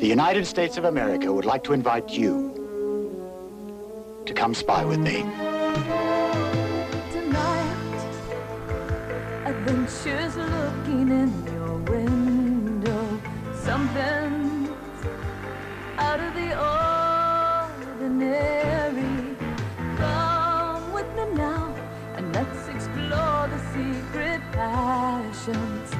The 0.00 0.06
United 0.06 0.46
States 0.46 0.78
of 0.78 0.84
America 0.84 1.30
would 1.30 1.44
like 1.44 1.62
to 1.64 1.74
invite 1.74 2.08
you 2.08 2.54
to 4.24 4.32
come 4.32 4.54
spy 4.54 4.82
with 4.82 4.98
me. 4.98 5.26
Tonight, 7.12 8.00
adventures 9.44 10.36
looking 10.38 11.10
in 11.10 11.44
your 11.52 11.76
window. 11.76 13.20
Something 13.54 14.70
out 15.98 16.20
of 16.20 16.32
the 16.32 16.56
ordinary. 18.08 19.36
Come 19.98 20.92
with 20.94 21.14
me 21.14 21.26
now, 21.34 21.74
and 22.16 22.34
let's 22.34 22.68
explore 22.68 23.48
the 23.52 23.60
secret 23.74 24.40
passions. 24.52 25.99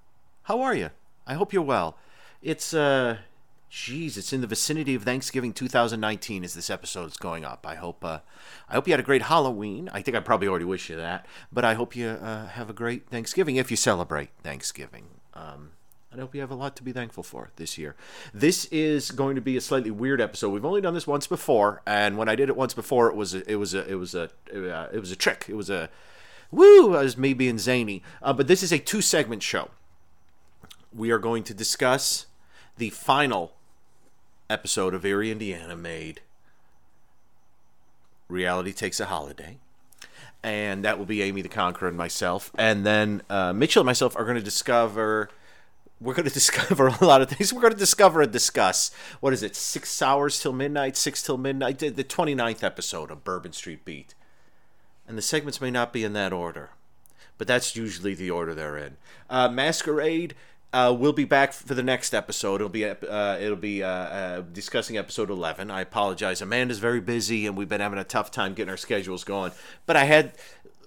How 0.51 0.59
are 0.63 0.75
you? 0.75 0.89
I 1.25 1.35
hope 1.35 1.53
you're 1.53 1.61
well. 1.61 1.95
It's, 2.41 2.73
uh, 2.73 3.19
geez, 3.69 4.17
it's 4.17 4.33
in 4.33 4.41
the 4.41 4.47
vicinity 4.47 4.95
of 4.95 5.03
Thanksgiving 5.03 5.53
2019 5.53 6.43
as 6.43 6.55
this 6.55 6.69
episode 6.69 7.05
is 7.05 7.15
going 7.15 7.45
up. 7.45 7.65
I 7.65 7.75
hope, 7.75 8.03
uh, 8.03 8.19
I 8.67 8.73
hope 8.73 8.85
you 8.85 8.91
had 8.91 8.99
a 8.99 9.03
great 9.03 9.21
Halloween. 9.21 9.89
I 9.93 10.01
think 10.01 10.17
I 10.17 10.19
probably 10.19 10.49
already 10.49 10.65
wish 10.65 10.89
you 10.89 10.97
that, 10.97 11.25
but 11.53 11.63
I 11.63 11.75
hope 11.75 11.95
you, 11.95 12.05
uh, 12.09 12.47
have 12.47 12.69
a 12.69 12.73
great 12.73 13.07
Thanksgiving 13.07 13.55
if 13.55 13.71
you 13.71 13.77
celebrate 13.77 14.31
Thanksgiving. 14.43 15.05
Um, 15.33 15.71
I 16.13 16.17
hope 16.17 16.35
you 16.35 16.41
have 16.41 16.51
a 16.51 16.55
lot 16.55 16.75
to 16.75 16.83
be 16.83 16.91
thankful 16.91 17.23
for 17.23 17.51
this 17.55 17.77
year. 17.77 17.95
This 18.33 18.65
is 18.65 19.11
going 19.11 19.35
to 19.35 19.41
be 19.41 19.55
a 19.55 19.61
slightly 19.61 19.89
weird 19.89 20.19
episode. 20.19 20.49
We've 20.49 20.65
only 20.65 20.81
done 20.81 20.95
this 20.95 21.07
once 21.07 21.27
before, 21.27 21.81
and 21.87 22.17
when 22.17 22.27
I 22.27 22.35
did 22.35 22.49
it 22.49 22.57
once 22.57 22.73
before, 22.73 23.07
it 23.07 23.15
was 23.15 23.33
a, 23.33 23.49
it 23.49 23.55
was 23.55 23.73
a 23.73 23.89
it 23.89 23.95
was 23.95 24.13
a 24.13 24.29
uh, 24.53 24.89
it 24.91 24.99
was 24.99 25.11
a 25.11 25.15
trick. 25.15 25.45
It 25.47 25.55
was 25.55 25.69
a 25.69 25.89
woo 26.51 26.97
as 26.97 27.17
me 27.17 27.33
being 27.33 27.57
zany. 27.57 28.03
Uh, 28.21 28.33
but 28.33 28.47
this 28.47 28.61
is 28.61 28.73
a 28.73 28.79
two 28.79 28.99
segment 28.99 29.43
show. 29.43 29.69
We 30.93 31.11
are 31.11 31.19
going 31.19 31.43
to 31.43 31.53
discuss 31.53 32.25
the 32.77 32.89
final 32.89 33.53
episode 34.49 34.93
of 34.93 35.05
Erie, 35.05 35.31
Indiana, 35.31 35.75
made 35.75 36.21
Reality 38.27 38.73
Takes 38.73 38.99
a 38.99 39.05
Holiday. 39.05 39.57
And 40.43 40.83
that 40.83 40.97
will 40.97 41.05
be 41.05 41.21
Amy 41.21 41.41
the 41.41 41.49
Conqueror 41.49 41.87
and 41.87 41.97
myself. 41.97 42.51
And 42.57 42.85
then 42.85 43.21
uh, 43.29 43.53
Mitchell 43.53 43.81
and 43.81 43.85
myself 43.85 44.17
are 44.17 44.25
going 44.25 44.35
to 44.35 44.43
discover 44.43 45.29
we're 46.01 46.15
going 46.15 46.27
to 46.27 46.33
discover 46.33 46.87
a 46.87 47.05
lot 47.05 47.21
of 47.21 47.29
things. 47.29 47.53
We're 47.53 47.61
going 47.61 47.73
to 47.73 47.79
discover 47.79 48.21
and 48.21 48.31
discuss 48.31 48.91
what 49.21 49.31
is 49.33 49.43
it, 49.43 49.55
six 49.55 50.01
hours 50.01 50.41
till 50.41 50.51
midnight, 50.51 50.97
six 50.97 51.21
till 51.21 51.37
midnight, 51.37 51.79
the 51.79 51.89
the 51.89 52.03
29th 52.03 52.63
episode 52.63 53.11
of 53.11 53.23
Bourbon 53.23 53.53
Street 53.53 53.85
Beat. 53.85 54.13
And 55.07 55.17
the 55.17 55.21
segments 55.21 55.61
may 55.61 55.71
not 55.71 55.93
be 55.93 56.03
in 56.03 56.13
that 56.13 56.33
order, 56.33 56.71
but 57.37 57.47
that's 57.47 57.75
usually 57.75 58.13
the 58.13 58.31
order 58.31 58.53
they're 58.53 58.77
in. 58.77 58.97
Uh, 59.29 59.47
Masquerade. 59.47 60.35
Uh, 60.73 60.95
we'll 60.97 61.11
be 61.11 61.25
back 61.25 61.51
for 61.51 61.73
the 61.73 61.83
next 61.83 62.13
episode. 62.13 62.55
It'll 62.55 62.69
be 62.69 62.85
uh, 62.85 63.37
it'll 63.37 63.57
be 63.57 63.83
uh, 63.83 63.87
uh, 63.87 64.41
discussing 64.53 64.97
episode 64.97 65.29
eleven. 65.29 65.69
I 65.69 65.81
apologize. 65.81 66.41
Amanda's 66.41 66.79
very 66.79 67.01
busy, 67.01 67.45
and 67.45 67.57
we've 67.57 67.67
been 67.67 67.81
having 67.81 67.99
a 67.99 68.05
tough 68.05 68.31
time 68.31 68.53
getting 68.53 68.69
our 68.69 68.77
schedules 68.77 69.25
going. 69.25 69.51
But 69.85 69.97
I 69.97 70.05
had, 70.05 70.33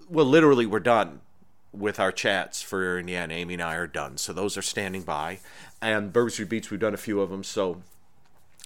well, 0.09 0.25
literally, 0.25 0.65
we're 0.65 0.81
done 0.81 1.21
with 1.71 2.00
our 2.00 2.12
chats 2.12 2.62
for 2.62 2.99
Indiana. 2.99 3.34
Amy 3.34 3.55
and 3.55 3.62
I 3.62 3.75
are 3.75 3.87
done, 3.87 4.17
so 4.17 4.33
those 4.33 4.56
are 4.56 4.62
standing 4.62 5.03
by. 5.03 5.41
And 5.83 6.17
Street 6.31 6.49
Beats, 6.49 6.71
we've 6.71 6.81
done 6.81 6.94
a 6.94 6.99
few 6.99 7.21
of 7.21 7.28
them, 7.28 7.44
so 7.44 7.83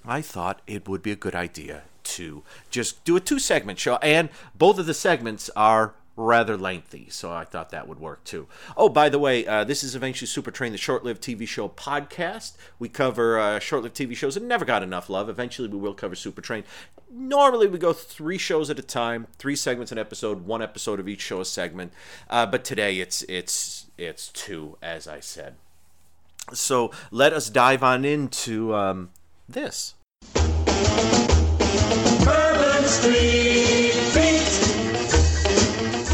I 0.07 0.23
thought 0.23 0.63
it 0.69 0.89
would 0.89 1.03
be 1.03 1.11
a 1.11 1.17
good 1.17 1.35
idea 1.35 1.83
to 2.05 2.43
just 2.71 3.05
do 3.05 3.17
a 3.17 3.21
two 3.21 3.41
segment 3.41 3.81
show. 3.81 3.97
And 3.97 4.29
both 4.57 4.79
of 4.79 4.87
the 4.87 4.95
segments 4.95 5.51
are 5.57 5.95
rather 6.19 6.57
lengthy, 6.57 7.09
so 7.11 7.33
I 7.33 7.45
thought 7.45 7.71
that 7.71 7.87
would 7.89 8.01
work 8.01 8.25
too. 8.25 8.49
Oh, 8.77 8.89
by 8.89 9.09
the 9.09 9.19
way, 9.19 9.47
uh, 9.47 9.65
this 9.65 9.85
is 9.85 9.95
Eventually 9.95 10.27
Super 10.27 10.51
Train, 10.51 10.73
the 10.73 10.79
short 10.79 11.05
lived 11.05 11.23
TV 11.23 11.47
show 11.47 11.69
podcast. 11.69 12.57
We 12.79 12.89
cover 12.89 13.39
uh, 13.39 13.59
short 13.61 13.85
lived 13.85 13.97
TV 13.97 14.17
shows 14.17 14.35
that 14.35 14.43
never 14.43 14.65
got 14.65 14.83
enough 14.83 15.09
love. 15.09 15.29
Eventually, 15.29 15.69
we 15.69 15.79
will 15.79 15.95
cover 15.95 16.15
Super 16.15 16.41
Train. 16.43 16.65
Normally, 17.11 17.69
we 17.69 17.79
go 17.79 17.93
three 17.93 18.37
shows 18.37 18.69
at 18.69 18.79
a 18.79 18.83
time, 18.83 19.29
three 19.39 19.57
segments 19.57 19.93
an 19.93 19.99
episode, 19.99 20.45
one 20.45 20.61
episode 20.61 21.01
of 21.01 21.09
each 21.09 21.23
show 21.23 21.41
a 21.41 21.45
segment. 21.45 21.93
Uh, 22.29 22.45
but 22.45 22.65
today, 22.65 22.99
it's 22.99 23.23
it's 23.23 23.87
it's 23.97 24.29
two, 24.29 24.77
as 24.83 25.07
I 25.07 25.21
said. 25.21 25.55
So 26.53 26.91
let 27.11 27.33
us 27.33 27.49
dive 27.49 27.83
on 27.83 28.05
into 28.05 28.75
um, 28.75 29.11
this. 29.49 29.95
Bourbon 32.25 32.85
Street. 32.85 34.78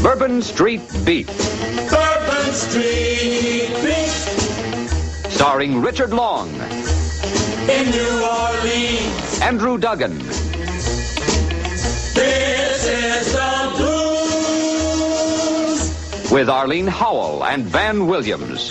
Bourbon 0.05 0.41
Street 0.43 0.81
Beat, 1.03 1.25
Bourbon 1.25 2.53
Street 2.53 3.73
Beat. 3.81 4.07
starring 5.31 5.81
Richard 5.81 6.13
Long, 6.13 6.47
In 7.67 7.89
New 7.89 8.23
Orleans. 8.23 9.41
Andrew 9.41 9.79
Duggan, 9.79 10.19
This 12.13 12.85
is 12.87 13.33
the 13.33 13.73
blues. 16.21 16.31
with 16.31 16.49
Arlene 16.49 16.85
Howell 16.85 17.43
and 17.43 17.63
Van 17.63 18.05
Williams. 18.05 18.69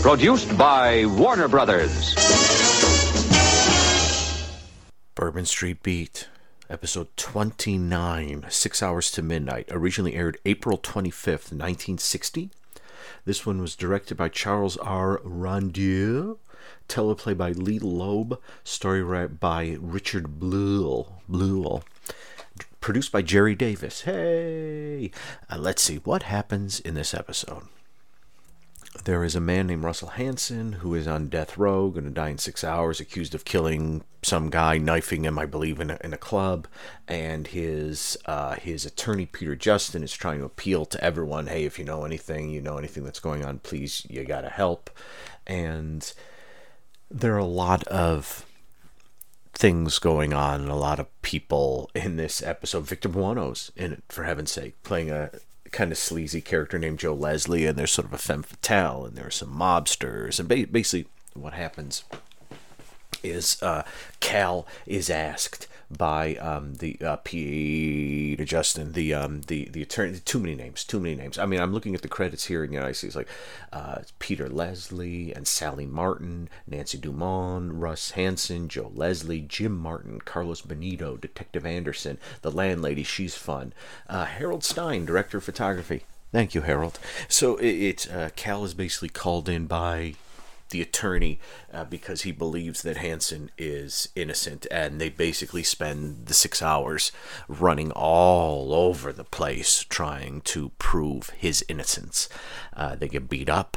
Produced 0.00 0.56
by 0.56 1.04
Warner 1.04 1.48
Brothers. 1.48 2.14
Bourbon 5.14 5.44
Street 5.44 5.82
Beat, 5.82 6.28
episode 6.70 7.08
29, 7.16 8.46
Six 8.48 8.82
Hours 8.82 9.10
to 9.12 9.22
Midnight, 9.22 9.68
originally 9.70 10.14
aired 10.14 10.38
April 10.44 10.78
25th, 10.78 11.52
1960. 11.52 12.50
This 13.24 13.44
one 13.44 13.60
was 13.60 13.76
directed 13.76 14.16
by 14.16 14.28
Charles 14.28 14.76
R. 14.78 15.20
Rondeau, 15.24 16.38
teleplay 16.88 17.36
by 17.36 17.52
Lee 17.52 17.78
Loeb, 17.78 18.40
story 18.64 19.28
by 19.28 19.76
Richard 19.80 20.38
Bluel. 20.40 21.12
Bluel. 21.30 21.82
Produced 22.80 23.12
by 23.12 23.22
Jerry 23.22 23.54
Davis. 23.54 24.02
Hey! 24.02 25.10
Uh, 25.50 25.58
let's 25.58 25.82
see 25.82 25.96
what 25.96 26.24
happens 26.24 26.80
in 26.80 26.94
this 26.94 27.14
episode. 27.14 27.64
There 29.02 29.24
is 29.24 29.34
a 29.34 29.40
man 29.40 29.66
named 29.66 29.82
Russell 29.82 30.10
Hanson 30.10 30.74
who 30.74 30.94
is 30.94 31.06
on 31.06 31.28
death 31.28 31.58
row, 31.58 31.90
going 31.90 32.04
to 32.04 32.10
die 32.10 32.28
in 32.28 32.38
six 32.38 32.62
hours, 32.62 33.00
accused 33.00 33.34
of 33.34 33.44
killing 33.44 34.04
some 34.22 34.48
guy, 34.48 34.78
knifing 34.78 35.24
him, 35.24 35.38
I 35.38 35.46
believe, 35.46 35.80
in 35.80 35.90
a, 35.90 35.98
in 36.02 36.14
a 36.14 36.18
club. 36.18 36.68
And 37.08 37.48
his 37.48 38.16
uh, 38.24 38.54
his 38.54 38.86
attorney 38.86 39.26
Peter 39.26 39.56
Justin 39.56 40.02
is 40.02 40.12
trying 40.12 40.38
to 40.38 40.46
appeal 40.46 40.86
to 40.86 41.04
everyone. 41.04 41.48
Hey, 41.48 41.64
if 41.64 41.78
you 41.78 41.84
know 41.84 42.04
anything, 42.04 42.50
you 42.50 42.60
know 42.60 42.78
anything 42.78 43.04
that's 43.04 43.20
going 43.20 43.44
on, 43.44 43.58
please, 43.58 44.06
you 44.08 44.24
gotta 44.24 44.48
help. 44.48 44.90
And 45.46 46.10
there 47.10 47.34
are 47.34 47.38
a 47.38 47.44
lot 47.44 47.84
of 47.88 48.46
things 49.52 49.98
going 49.98 50.32
on 50.32 50.62
and 50.62 50.70
a 50.70 50.76
lot 50.76 50.98
of 50.98 51.22
people 51.22 51.90
in 51.94 52.16
this 52.16 52.42
episode. 52.42 52.86
Victor 52.86 53.08
Buono's 53.08 53.70
in 53.76 53.92
it, 53.92 54.04
for 54.08 54.24
heaven's 54.24 54.50
sake, 54.50 54.82
playing 54.82 55.10
a 55.10 55.30
kind 55.74 55.92
of 55.92 55.98
sleazy 55.98 56.40
character 56.40 56.78
named 56.78 57.00
Joe 57.00 57.14
Leslie, 57.14 57.66
and 57.66 57.76
there's 57.76 57.90
sort 57.90 58.06
of 58.06 58.12
a 58.12 58.18
femme 58.18 58.44
fatale, 58.44 59.04
and 59.04 59.16
there 59.16 59.26
are 59.26 59.30
some 59.30 59.50
mobsters, 59.50 60.38
and 60.38 60.48
ba- 60.48 60.68
basically 60.70 61.10
what 61.34 61.52
happens 61.52 62.04
is 63.22 63.60
uh, 63.62 63.82
Cal 64.20 64.66
is 64.86 65.10
asked 65.10 65.66
by 65.94 66.34
um, 66.36 66.74
the 66.74 66.96
uh, 67.00 67.16
Peter 67.16 68.44
Justin, 68.44 68.92
the 68.92 69.14
um, 69.14 69.42
the 69.42 69.68
the 69.70 69.82
attorney. 69.82 70.18
Too 70.24 70.38
many 70.38 70.54
names, 70.54 70.84
too 70.84 71.00
many 71.00 71.14
names. 71.14 71.38
I 71.38 71.46
mean, 71.46 71.60
I'm 71.60 71.72
looking 71.72 71.94
at 71.94 72.02
the 72.02 72.08
credits 72.08 72.44
here, 72.46 72.62
and 72.62 72.72
you 72.72 72.80
know, 72.80 72.86
I 72.86 72.92
see 72.92 73.06
it's 73.06 73.16
like 73.16 73.28
uh, 73.72 74.00
Peter 74.18 74.48
Leslie 74.48 75.32
and 75.34 75.46
Sally 75.46 75.86
Martin, 75.86 76.48
Nancy 76.66 76.98
Dumont, 76.98 77.72
Russ 77.74 78.12
Hanson, 78.12 78.68
Joe 78.68 78.92
Leslie, 78.94 79.40
Jim 79.40 79.76
Martin, 79.76 80.20
Carlos 80.20 80.60
Benito, 80.60 81.16
Detective 81.16 81.66
Anderson, 81.66 82.18
the 82.42 82.50
landlady. 82.50 83.02
She's 83.02 83.36
fun. 83.36 83.72
Uh, 84.08 84.24
Harold 84.24 84.64
Stein, 84.64 85.04
director 85.04 85.38
of 85.38 85.44
photography. 85.44 86.04
Thank 86.32 86.54
you, 86.54 86.62
Harold. 86.62 86.98
So 87.28 87.56
it, 87.58 87.68
it's 87.68 88.08
uh, 88.08 88.30
Cal 88.34 88.64
is 88.64 88.74
basically 88.74 89.08
called 89.08 89.48
in 89.48 89.66
by 89.66 90.14
the 90.74 90.82
attorney 90.82 91.38
uh, 91.72 91.84
because 91.84 92.22
he 92.22 92.32
believes 92.32 92.82
that 92.82 92.96
Hansen 92.96 93.48
is 93.56 94.08
innocent, 94.16 94.66
and 94.72 95.00
they 95.00 95.08
basically 95.08 95.62
spend 95.62 96.26
the 96.26 96.34
six 96.34 96.60
hours 96.60 97.12
running 97.46 97.92
all 97.92 98.74
over 98.74 99.12
the 99.12 99.22
place 99.22 99.84
trying 99.84 100.40
to 100.40 100.72
prove 100.80 101.30
his 101.30 101.64
innocence. 101.68 102.28
Uh, 102.76 102.96
they 102.96 103.06
get 103.06 103.28
beat 103.28 103.48
up. 103.48 103.76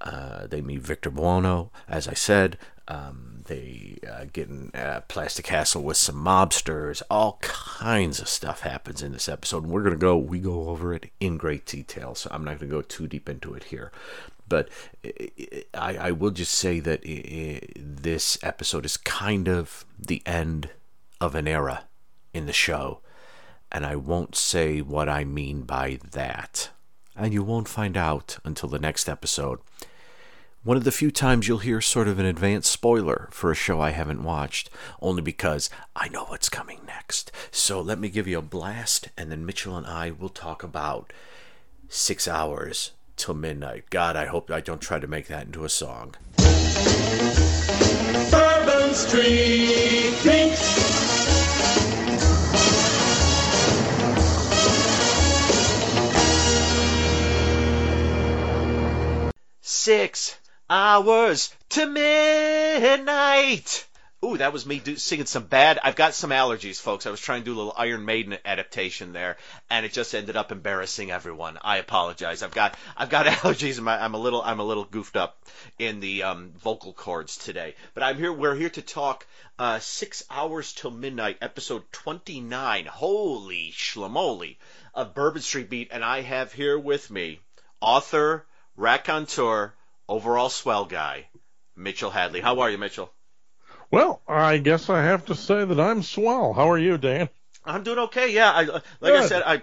Uh, 0.00 0.46
they 0.46 0.60
meet 0.60 0.82
Victor 0.82 1.10
Buono, 1.10 1.72
as 1.88 2.06
I 2.06 2.14
said. 2.14 2.58
Um, 2.86 3.42
they 3.46 3.98
uh, 4.08 4.26
get 4.32 4.48
in 4.48 4.70
uh, 4.72 5.00
Plastic 5.08 5.46
Castle 5.46 5.82
with 5.82 5.96
some 5.96 6.24
mobsters. 6.24 7.02
All 7.10 7.38
kinds 7.40 8.20
of 8.20 8.28
stuff 8.28 8.60
happens 8.60 9.02
in 9.02 9.10
this 9.10 9.28
episode, 9.28 9.64
and 9.64 9.72
we're 9.72 9.82
gonna 9.82 9.96
go. 9.96 10.16
We 10.16 10.38
go 10.38 10.68
over 10.68 10.94
it 10.94 11.10
in 11.18 11.38
great 11.38 11.66
detail, 11.66 12.14
so 12.14 12.30
I'm 12.32 12.44
not 12.44 12.60
gonna 12.60 12.70
go 12.70 12.82
too 12.82 13.08
deep 13.08 13.28
into 13.28 13.54
it 13.54 13.64
here. 13.64 13.90
But 14.48 14.68
I, 15.74 15.96
I 15.96 16.10
will 16.12 16.30
just 16.30 16.52
say 16.52 16.80
that 16.80 17.02
this 17.76 18.38
episode 18.42 18.84
is 18.84 18.96
kind 18.96 19.48
of 19.48 19.84
the 19.98 20.22
end 20.24 20.70
of 21.20 21.34
an 21.34 21.48
era 21.48 21.84
in 22.32 22.46
the 22.46 22.52
show, 22.52 23.00
and 23.72 23.84
I 23.84 23.96
won't 23.96 24.36
say 24.36 24.80
what 24.80 25.08
I 25.08 25.24
mean 25.24 25.62
by 25.62 25.98
that, 26.12 26.70
and 27.16 27.32
you 27.32 27.42
won't 27.42 27.68
find 27.68 27.96
out 27.96 28.38
until 28.44 28.68
the 28.68 28.78
next 28.78 29.08
episode 29.08 29.58
one 30.66 30.76
of 30.76 30.82
the 30.82 30.90
few 30.90 31.12
times 31.12 31.46
you'll 31.46 31.58
hear 31.58 31.80
sort 31.80 32.08
of 32.08 32.18
an 32.18 32.26
advanced 32.26 32.72
spoiler 32.72 33.28
for 33.30 33.52
a 33.52 33.54
show 33.54 33.80
I 33.80 33.90
haven't 33.90 34.24
watched, 34.24 34.68
only 35.00 35.22
because 35.22 35.70
I 35.94 36.08
know 36.08 36.24
what's 36.24 36.48
coming 36.48 36.80
next. 36.84 37.30
So 37.52 37.80
let 37.80 38.00
me 38.00 38.08
give 38.08 38.26
you 38.26 38.38
a 38.38 38.42
blast, 38.42 39.10
and 39.16 39.30
then 39.30 39.46
Mitchell 39.46 39.76
and 39.76 39.86
I 39.86 40.10
will 40.10 40.28
talk 40.28 40.64
about 40.64 41.12
six 41.88 42.26
hours 42.26 42.90
till 43.16 43.34
midnight. 43.34 43.84
God, 43.90 44.16
I 44.16 44.26
hope 44.26 44.50
I 44.50 44.60
don't 44.60 44.80
try 44.80 44.98
to 44.98 45.06
make 45.06 45.28
that 45.28 45.46
into 45.46 45.64
a 45.64 45.68
song. 45.68 46.14
Bourbon 48.30 48.94
Street 48.94 50.14
Beat. 50.24 50.56
Six 59.62 60.36
hours 60.68 61.54
to 61.70 61.86
midnight. 61.86 63.86
Ooh, 64.26 64.38
that 64.38 64.52
was 64.52 64.66
me 64.66 64.80
do, 64.80 64.96
singing 64.96 65.26
some 65.26 65.44
bad. 65.44 65.78
I've 65.84 65.94
got 65.94 66.12
some 66.12 66.30
allergies, 66.30 66.80
folks. 66.80 67.06
I 67.06 67.10
was 67.10 67.20
trying 67.20 67.42
to 67.42 67.44
do 67.44 67.54
a 67.54 67.58
little 67.58 67.74
Iron 67.76 68.04
Maiden 68.04 68.36
adaptation 68.44 69.12
there, 69.12 69.36
and 69.70 69.86
it 69.86 69.92
just 69.92 70.16
ended 70.16 70.36
up 70.36 70.50
embarrassing 70.50 71.12
everyone. 71.12 71.58
I 71.62 71.76
apologize. 71.76 72.42
I've 72.42 72.50
got 72.50 72.76
I've 72.96 73.08
got 73.08 73.26
allergies, 73.36 73.76
and 73.76 73.84
my, 73.84 74.02
I'm 74.02 74.14
a 74.14 74.18
little 74.18 74.42
I'm 74.42 74.58
a 74.58 74.64
little 74.64 74.84
goofed 74.84 75.16
up 75.16 75.44
in 75.78 76.00
the 76.00 76.24
um, 76.24 76.52
vocal 76.58 76.92
cords 76.92 77.36
today. 77.36 77.76
But 77.94 78.02
I'm 78.02 78.16
here. 78.16 78.32
We're 78.32 78.56
here 78.56 78.70
to 78.70 78.82
talk 78.82 79.24
uh, 79.60 79.78
six 79.78 80.24
hours 80.28 80.72
till 80.72 80.90
midnight, 80.90 81.38
episode 81.40 81.84
29. 81.92 82.86
Holy 82.86 83.70
schlamoli 83.76 84.56
of 84.92 85.14
Bourbon 85.14 85.42
Street 85.42 85.70
Beat, 85.70 85.90
and 85.92 86.04
I 86.04 86.22
have 86.22 86.52
here 86.52 86.76
with 86.76 87.12
me 87.12 87.38
author, 87.80 88.44
raconteur, 88.74 89.72
overall 90.08 90.48
swell 90.48 90.84
guy, 90.84 91.28
Mitchell 91.76 92.10
Hadley. 92.10 92.40
How 92.40 92.58
are 92.58 92.70
you, 92.70 92.78
Mitchell? 92.78 93.12
Well, 93.90 94.20
I 94.26 94.58
guess 94.58 94.90
I 94.90 95.02
have 95.02 95.26
to 95.26 95.34
say 95.34 95.64
that 95.64 95.80
I'm 95.80 96.02
swell. 96.02 96.52
How 96.52 96.70
are 96.70 96.78
you, 96.78 96.98
Dan? 96.98 97.28
I'm 97.64 97.82
doing 97.82 97.98
okay. 97.98 98.32
Yeah, 98.32 98.50
I 98.50 98.62
like 98.62 99.14
I 99.14 99.26
said, 99.26 99.42
I 99.44 99.62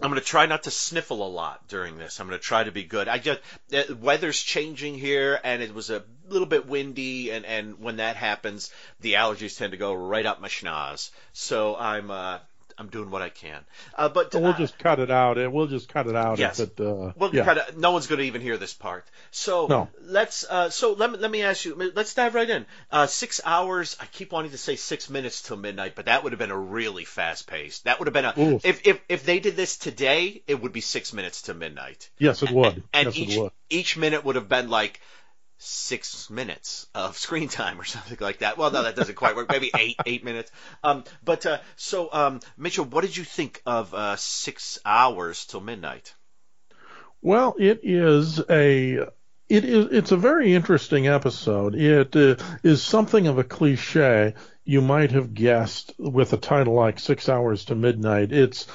I'm 0.00 0.10
going 0.10 0.20
to 0.20 0.26
try 0.26 0.44
not 0.44 0.64
to 0.64 0.70
sniffle 0.70 1.26
a 1.26 1.28
lot 1.28 1.68
during 1.68 1.96
this. 1.96 2.20
I'm 2.20 2.28
going 2.28 2.38
to 2.38 2.44
try 2.44 2.64
to 2.64 2.72
be 2.72 2.84
good. 2.84 3.08
I 3.08 3.18
just 3.18 3.40
the 3.68 3.96
weather's 3.98 4.40
changing 4.42 4.98
here, 4.98 5.40
and 5.42 5.62
it 5.62 5.72
was 5.72 5.88
a 5.88 6.04
little 6.28 6.46
bit 6.46 6.66
windy, 6.66 7.30
and 7.30 7.46
and 7.46 7.78
when 7.78 7.96
that 7.96 8.16
happens, 8.16 8.70
the 9.00 9.14
allergies 9.14 9.56
tend 9.56 9.72
to 9.72 9.78
go 9.78 9.94
right 9.94 10.26
up 10.26 10.40
my 10.40 10.48
schnoz. 10.48 11.10
So 11.32 11.76
I'm 11.76 12.10
uh 12.10 12.38
I'm 12.78 12.88
doing 12.88 13.10
what 13.10 13.22
I 13.22 13.30
can. 13.30 13.64
Uh, 13.94 14.08
but 14.10 14.34
We'll 14.34 14.46
uh, 14.46 14.58
just 14.58 14.78
cut 14.78 14.98
it 14.98 15.10
out. 15.10 15.38
It- 15.38 15.50
We'll 15.50 15.66
just 15.66 15.88
cut 15.88 16.06
it 16.06 16.14
out 16.16 16.38
Yes. 16.38 16.60
it. 16.60 16.78
Uh, 16.78 17.12
Well, 17.16 17.34
yeah. 17.34 17.44
kind 17.44 17.58
of, 17.58 17.76
no 17.78 17.92
one's 17.92 18.06
going 18.06 18.18
to 18.18 18.24
even 18.26 18.40
hear 18.42 18.56
this 18.58 18.74
part. 18.74 19.06
So 19.30 19.66
No. 19.66 19.88
let's. 20.02 20.44
Uh, 20.48 20.68
so 20.70 20.92
let 20.92 21.10
me 21.10 21.18
let 21.18 21.30
me 21.30 21.42
ask 21.42 21.64
you. 21.64 21.74
Let's 21.94 22.12
dive 22.14 22.34
right 22.34 22.48
in. 22.48 22.66
Uh, 22.92 23.06
six 23.06 23.40
hours. 23.44 23.96
I 24.00 24.06
keep 24.06 24.32
wanting 24.32 24.50
to 24.50 24.58
say 24.58 24.76
six 24.76 25.08
minutes 25.08 25.42
till 25.42 25.56
midnight, 25.56 25.94
but 25.94 26.04
that 26.06 26.22
would 26.22 26.32
have 26.32 26.38
been 26.38 26.50
a 26.50 26.58
really 26.58 27.04
fast 27.04 27.46
pace. 27.46 27.78
That 27.80 27.98
would 27.98 28.06
have 28.08 28.14
been 28.14 28.24
a. 28.26 28.60
If 28.62 28.86
if 28.86 29.00
if 29.08 29.24
they 29.24 29.38
did 29.40 29.56
this 29.56 29.76
today, 29.78 30.42
it 30.46 30.60
would 30.60 30.72
be 30.72 30.82
six 30.82 31.12
minutes 31.12 31.42
to 31.42 31.54
midnight. 31.54 32.10
Yes, 32.18 32.42
it 32.42 32.50
would. 32.50 32.82
And 32.92 33.06
yes, 33.06 33.16
each 33.16 33.36
it 33.36 33.40
would. 33.40 33.52
each 33.70 33.96
minute 33.96 34.24
would 34.24 34.36
have 34.36 34.48
been 34.48 34.68
like 34.68 35.00
six 35.58 36.28
minutes 36.30 36.86
of 36.94 37.16
screen 37.16 37.48
time 37.48 37.80
or 37.80 37.84
something 37.96 38.18
like 38.20 38.38
that. 38.38 38.58
Well, 38.58 38.70
no, 38.70 38.82
that 38.82 38.96
doesn't 38.96 39.14
quite 39.14 39.36
work. 39.36 39.48
Maybe 39.50 39.70
eight 39.76 39.96
eight 40.06 40.24
minutes. 40.24 40.50
Um, 40.82 41.04
but 41.24 41.46
uh, 41.46 41.58
so 41.76 42.08
um, 42.12 42.40
Mitchell, 42.56 42.84
what 42.84 43.02
did 43.02 43.16
you 43.16 43.24
think 43.24 43.62
of 43.66 43.94
uh, 43.94 44.16
six 44.16 44.78
hours 44.84 45.46
till 45.46 45.60
midnight? 45.60 46.14
Well, 47.22 47.56
it 47.58 47.80
is 47.82 48.40
a. 48.50 49.08
It 49.48 49.64
is. 49.64 49.86
It's 49.92 50.12
a 50.12 50.16
very 50.16 50.54
interesting 50.54 51.06
episode. 51.06 51.74
It 51.74 52.14
uh, 52.16 52.36
is 52.62 52.82
something 52.82 53.26
of 53.26 53.38
a 53.38 53.44
cliche. 53.44 54.34
You 54.64 54.80
might 54.80 55.12
have 55.12 55.34
guessed 55.34 55.92
with 55.98 56.32
a 56.32 56.36
title 56.36 56.74
like 56.74 56.98
Six 56.98 57.28
Hours 57.28 57.66
to 57.66 57.76
Midnight. 57.76 58.32
It's 58.32 58.66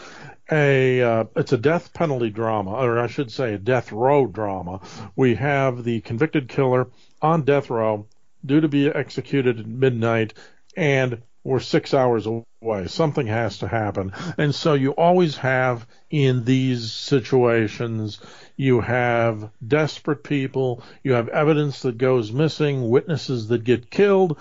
a 0.52 1.02
uh, 1.02 1.24
it's 1.36 1.54
a 1.54 1.58
death 1.58 1.94
penalty 1.94 2.30
drama, 2.30 2.72
or 2.72 3.00
I 3.00 3.08
should 3.08 3.32
say, 3.32 3.54
a 3.54 3.58
death 3.58 3.92
row 3.92 4.28
drama. 4.28 4.82
We 5.16 5.36
have 5.36 5.84
the 5.84 6.02
convicted 6.02 6.50
killer 6.50 6.90
on 7.22 7.44
death 7.44 7.70
row, 7.70 8.08
due 8.46 8.62
to 8.62 8.68
be 8.68 8.90
executed 8.90 9.60
at 9.60 9.66
midnight, 9.66 10.34
and 10.76 11.22
we're 11.44 11.60
six 11.60 11.94
hours 11.94 12.28
away. 12.28 12.88
Something 12.88 13.28
has 13.28 13.60
to 13.60 13.68
happen, 13.68 14.12
and 14.38 14.54
so 14.54 14.74
you 14.74 14.92
always 14.92 15.38
have 15.38 15.88
in 16.10 16.44
these 16.44 16.92
situations. 16.92 18.20
You 18.58 18.82
have 18.82 19.50
desperate 19.66 20.24
people. 20.24 20.84
You 21.04 21.14
have 21.14 21.30
evidence 21.30 21.82
that 21.82 21.98
goes 21.98 22.32
missing, 22.32 22.90
witnesses 22.90 23.48
that 23.48 23.64
get 23.64 23.90
killed. 23.90 24.38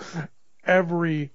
Every 0.63 1.31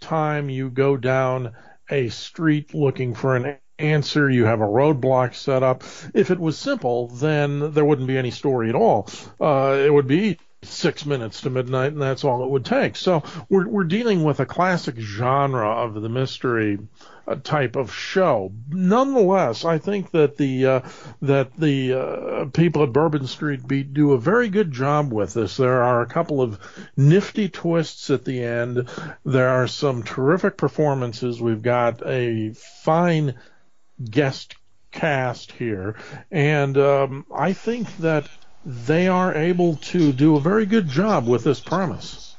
time 0.00 0.50
you 0.50 0.70
go 0.70 0.96
down 0.96 1.52
a 1.90 2.08
street 2.08 2.74
looking 2.74 3.14
for 3.14 3.36
an 3.36 3.58
answer, 3.78 4.30
you 4.30 4.44
have 4.44 4.60
a 4.60 4.66
roadblock 4.66 5.34
set 5.34 5.62
up. 5.62 5.82
If 6.14 6.30
it 6.30 6.38
was 6.38 6.58
simple, 6.58 7.08
then 7.08 7.72
there 7.72 7.84
wouldn't 7.84 8.08
be 8.08 8.18
any 8.18 8.30
story 8.30 8.68
at 8.68 8.74
all. 8.74 9.08
Uh, 9.40 9.82
it 9.84 9.92
would 9.92 10.06
be 10.06 10.38
six 10.64 11.04
minutes 11.04 11.42
to 11.42 11.50
midnight, 11.50 11.92
and 11.92 12.02
that's 12.02 12.24
all 12.24 12.42
it 12.44 12.50
would 12.50 12.64
take. 12.64 12.96
So 12.96 13.22
we're 13.48 13.68
we're 13.68 13.84
dealing 13.84 14.24
with 14.24 14.40
a 14.40 14.46
classic 14.46 14.96
genre 14.98 15.68
of 15.68 15.94
the 15.94 16.08
mystery 16.08 16.78
uh, 17.26 17.36
type 17.36 17.76
of 17.76 17.92
show. 17.92 18.52
Nonetheless, 18.68 19.64
I 19.64 19.78
think 19.78 20.10
that 20.12 20.36
the 20.36 20.66
uh, 20.66 20.80
that 21.22 21.56
the 21.58 21.92
uh, 21.92 22.44
people 22.46 22.82
at 22.82 22.92
Bourbon 22.92 23.26
Street 23.26 23.66
Beat 23.66 23.94
do 23.94 24.12
a 24.12 24.18
very 24.18 24.48
good 24.48 24.72
job 24.72 25.12
with 25.12 25.34
this. 25.34 25.56
There 25.56 25.82
are 25.82 26.02
a 26.02 26.06
couple 26.06 26.40
of 26.40 26.58
nifty 26.96 27.48
twists 27.48 28.10
at 28.10 28.24
the 28.24 28.42
end. 28.42 28.88
There 29.24 29.48
are 29.48 29.66
some 29.66 30.02
terrific 30.02 30.56
performances. 30.56 31.40
We've 31.40 31.62
got 31.62 32.06
a 32.06 32.52
fine 32.52 33.34
guest 34.02 34.54
cast 34.92 35.52
here, 35.52 35.96
and 36.30 36.78
um, 36.78 37.26
I 37.34 37.52
think 37.52 37.96
that 37.98 38.28
they 38.64 39.08
are 39.08 39.34
able 39.34 39.76
to 39.76 40.12
do 40.12 40.36
a 40.36 40.40
very 40.40 40.66
good 40.66 40.88
job 40.88 41.26
with 41.26 41.44
this 41.44 41.60
premise. 41.60 42.34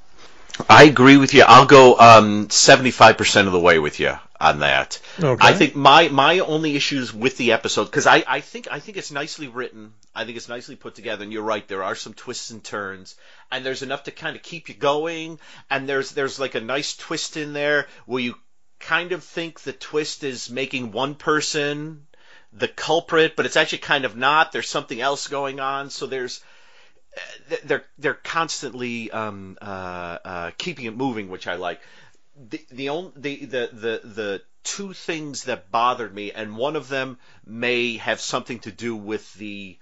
I 0.69 0.85
agree 0.85 1.17
with 1.17 1.33
you. 1.33 1.43
I'll 1.45 1.65
go 1.65 1.97
um, 1.97 2.47
75% 2.47 3.45
of 3.45 3.51
the 3.51 3.59
way 3.59 3.77
with 3.77 3.99
you 3.99 4.13
on 4.39 4.59
that. 4.59 4.99
Okay. 5.21 5.45
I 5.45 5.53
think 5.53 5.75
my 5.75 6.07
my 6.09 6.39
only 6.39 6.75
issues 6.75 7.13
with 7.13 7.37
the 7.37 7.51
episode 7.51 7.85
because 7.85 8.07
I, 8.07 8.23
I 8.27 8.41
think 8.41 8.67
I 8.71 8.79
think 8.79 8.97
it's 8.97 9.11
nicely 9.11 9.47
written. 9.47 9.93
I 10.13 10.23
think 10.25 10.37
it's 10.37 10.49
nicely 10.49 10.75
put 10.75 10.95
together, 10.95 11.23
and 11.23 11.33
you're 11.33 11.43
right. 11.43 11.67
There 11.67 11.83
are 11.83 11.95
some 11.95 12.13
twists 12.13 12.51
and 12.51 12.63
turns, 12.63 13.15
and 13.51 13.65
there's 13.65 13.81
enough 13.81 14.03
to 14.03 14.11
kind 14.11 14.35
of 14.35 14.43
keep 14.43 14.69
you 14.69 14.75
going. 14.75 15.39
And 15.69 15.87
there's 15.89 16.11
there's 16.11 16.39
like 16.39 16.55
a 16.55 16.61
nice 16.61 16.95
twist 16.95 17.37
in 17.37 17.53
there 17.53 17.87
where 18.05 18.21
you 18.21 18.35
kind 18.79 19.11
of 19.11 19.23
think 19.23 19.61
the 19.61 19.73
twist 19.73 20.23
is 20.23 20.49
making 20.49 20.91
one 20.91 21.15
person 21.15 22.05
the 22.53 22.67
culprit, 22.67 23.35
but 23.35 23.45
it's 23.45 23.57
actually 23.57 23.79
kind 23.79 24.05
of 24.05 24.15
not. 24.15 24.51
There's 24.51 24.69
something 24.69 25.01
else 25.01 25.27
going 25.27 25.59
on. 25.59 25.89
So 25.89 26.07
there's 26.07 26.41
they're 27.63 27.85
they're 27.97 28.13
constantly 28.13 29.11
um, 29.11 29.57
uh, 29.61 30.17
uh, 30.25 30.51
keeping 30.57 30.85
it 30.85 30.95
moving, 30.95 31.29
which 31.29 31.47
I 31.47 31.55
like. 31.55 31.81
The 32.49 32.65
the 32.71 32.89
only 32.89 33.11
the, 33.15 33.45
the 33.45 33.69
the 33.71 34.01
the 34.07 34.41
two 34.63 34.93
things 34.93 35.43
that 35.45 35.71
bothered 35.71 36.13
me, 36.13 36.31
and 36.31 36.57
one 36.57 36.75
of 36.75 36.89
them 36.89 37.17
may 37.45 37.97
have 37.97 38.19
something 38.19 38.59
to 38.59 38.71
do 38.71 38.95
with 38.95 39.33
the 39.35 39.77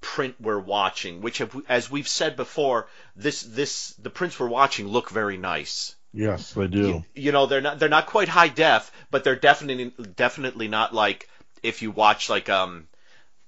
print 0.00 0.36
we're 0.40 0.60
watching, 0.60 1.20
which 1.20 1.38
have, 1.38 1.54
as 1.68 1.90
we've 1.90 2.08
said 2.08 2.36
before, 2.36 2.88
this 3.16 3.42
this 3.42 3.90
the 3.94 4.10
prints 4.10 4.38
we're 4.38 4.48
watching 4.48 4.86
look 4.88 5.10
very 5.10 5.36
nice. 5.36 5.94
Yes, 6.12 6.52
they 6.52 6.66
do. 6.68 7.04
You 7.14 7.32
know, 7.32 7.46
they're 7.46 7.60
not 7.60 7.78
they're 7.78 7.88
not 7.88 8.06
quite 8.06 8.28
high 8.28 8.48
def, 8.48 8.90
but 9.10 9.24
they're 9.24 9.36
definitely 9.36 9.92
definitely 10.16 10.68
not 10.68 10.94
like 10.94 11.28
if 11.62 11.82
you 11.82 11.90
watch 11.90 12.28
like 12.30 12.48
um 12.48 12.88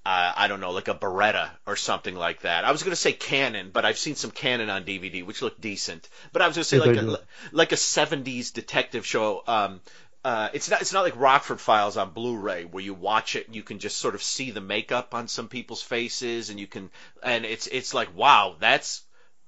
uh, 0.05 0.33
I 0.35 0.47
don't 0.47 0.61
know, 0.61 0.71
like 0.71 0.87
a 0.87 0.95
Baretta 0.95 1.51
or 1.67 1.75
something 1.75 2.15
like 2.15 2.41
that. 2.41 2.65
I 2.65 2.71
was 2.71 2.83
going 2.83 2.91
to 2.91 2.95
say 2.95 3.13
Cannon, 3.13 3.71
but 3.71 3.85
I've 3.85 3.99
seen 3.99 4.15
some 4.15 4.31
Cannon 4.31 4.69
on 4.69 4.83
DVD, 4.83 5.25
which 5.25 5.43
look 5.43 5.61
decent. 5.61 6.09
But 6.33 6.41
I 6.41 6.47
was 6.47 6.55
going 6.55 6.63
to 6.63 6.69
say 6.69 6.77
Yeah, 6.77 6.79
like 6.79 6.97
a, 6.97 7.01
do. 7.01 7.17
like 7.51 7.71
a 7.71 7.77
'70s 7.77 8.51
detective 8.51 9.05
show. 9.05 9.43
Um, 9.47 9.81
uh, 10.23 10.49
it's 10.53 10.69
not 10.69 10.81
it's 10.81 10.93
not 10.93 11.03
like 11.03 11.19
Rockford 11.19 11.61
Files 11.61 11.97
on 11.97 12.11
Blu-ray 12.11 12.65
where 12.65 12.83
you 12.83 12.93
watch 12.93 13.35
it 13.35 13.47
and 13.47 13.55
you 13.55 13.63
can 13.63 13.79
just 13.79 13.97
sort 13.97 14.15
of 14.15 14.23
see 14.23 14.51
the 14.51 14.61
makeup 14.61 15.13
on 15.13 15.27
some 15.27 15.47
people's 15.49 15.81
faces 15.81 16.49
and 16.49 16.59
you 16.59 16.67
can 16.67 16.91
and 17.23 17.45
it's 17.45 17.67
it's 17.67 17.93
like 17.93 18.15
wow 18.15 18.55
that's 18.59 19.03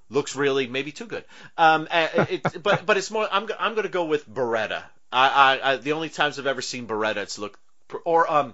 looks 0.09 0.35
really 0.35 0.67
maybe 0.67 0.91
too 0.91 1.05
good. 1.05 1.23
Um, 1.57 1.87
uh, 1.89 2.07
it, 2.29 2.63
but 2.63 2.85
but 2.85 2.97
it's 2.97 3.11
more. 3.11 3.27
I'm 3.31 3.47
I'm 3.59 3.73
going 3.73 3.83
to 3.83 3.89
go 3.89 4.05
with 4.05 4.27
Baretta. 4.29 4.83
I, 5.11 5.29
I, 5.29 5.73
I 5.73 5.75
the 5.77 5.93
only 5.93 6.09
times 6.09 6.39
I've 6.39 6.47
ever 6.47 6.61
seen 6.61 6.87
Baretta, 6.87 7.17
it's 7.17 7.37
look 7.37 7.59
or 8.05 8.31
um, 8.31 8.53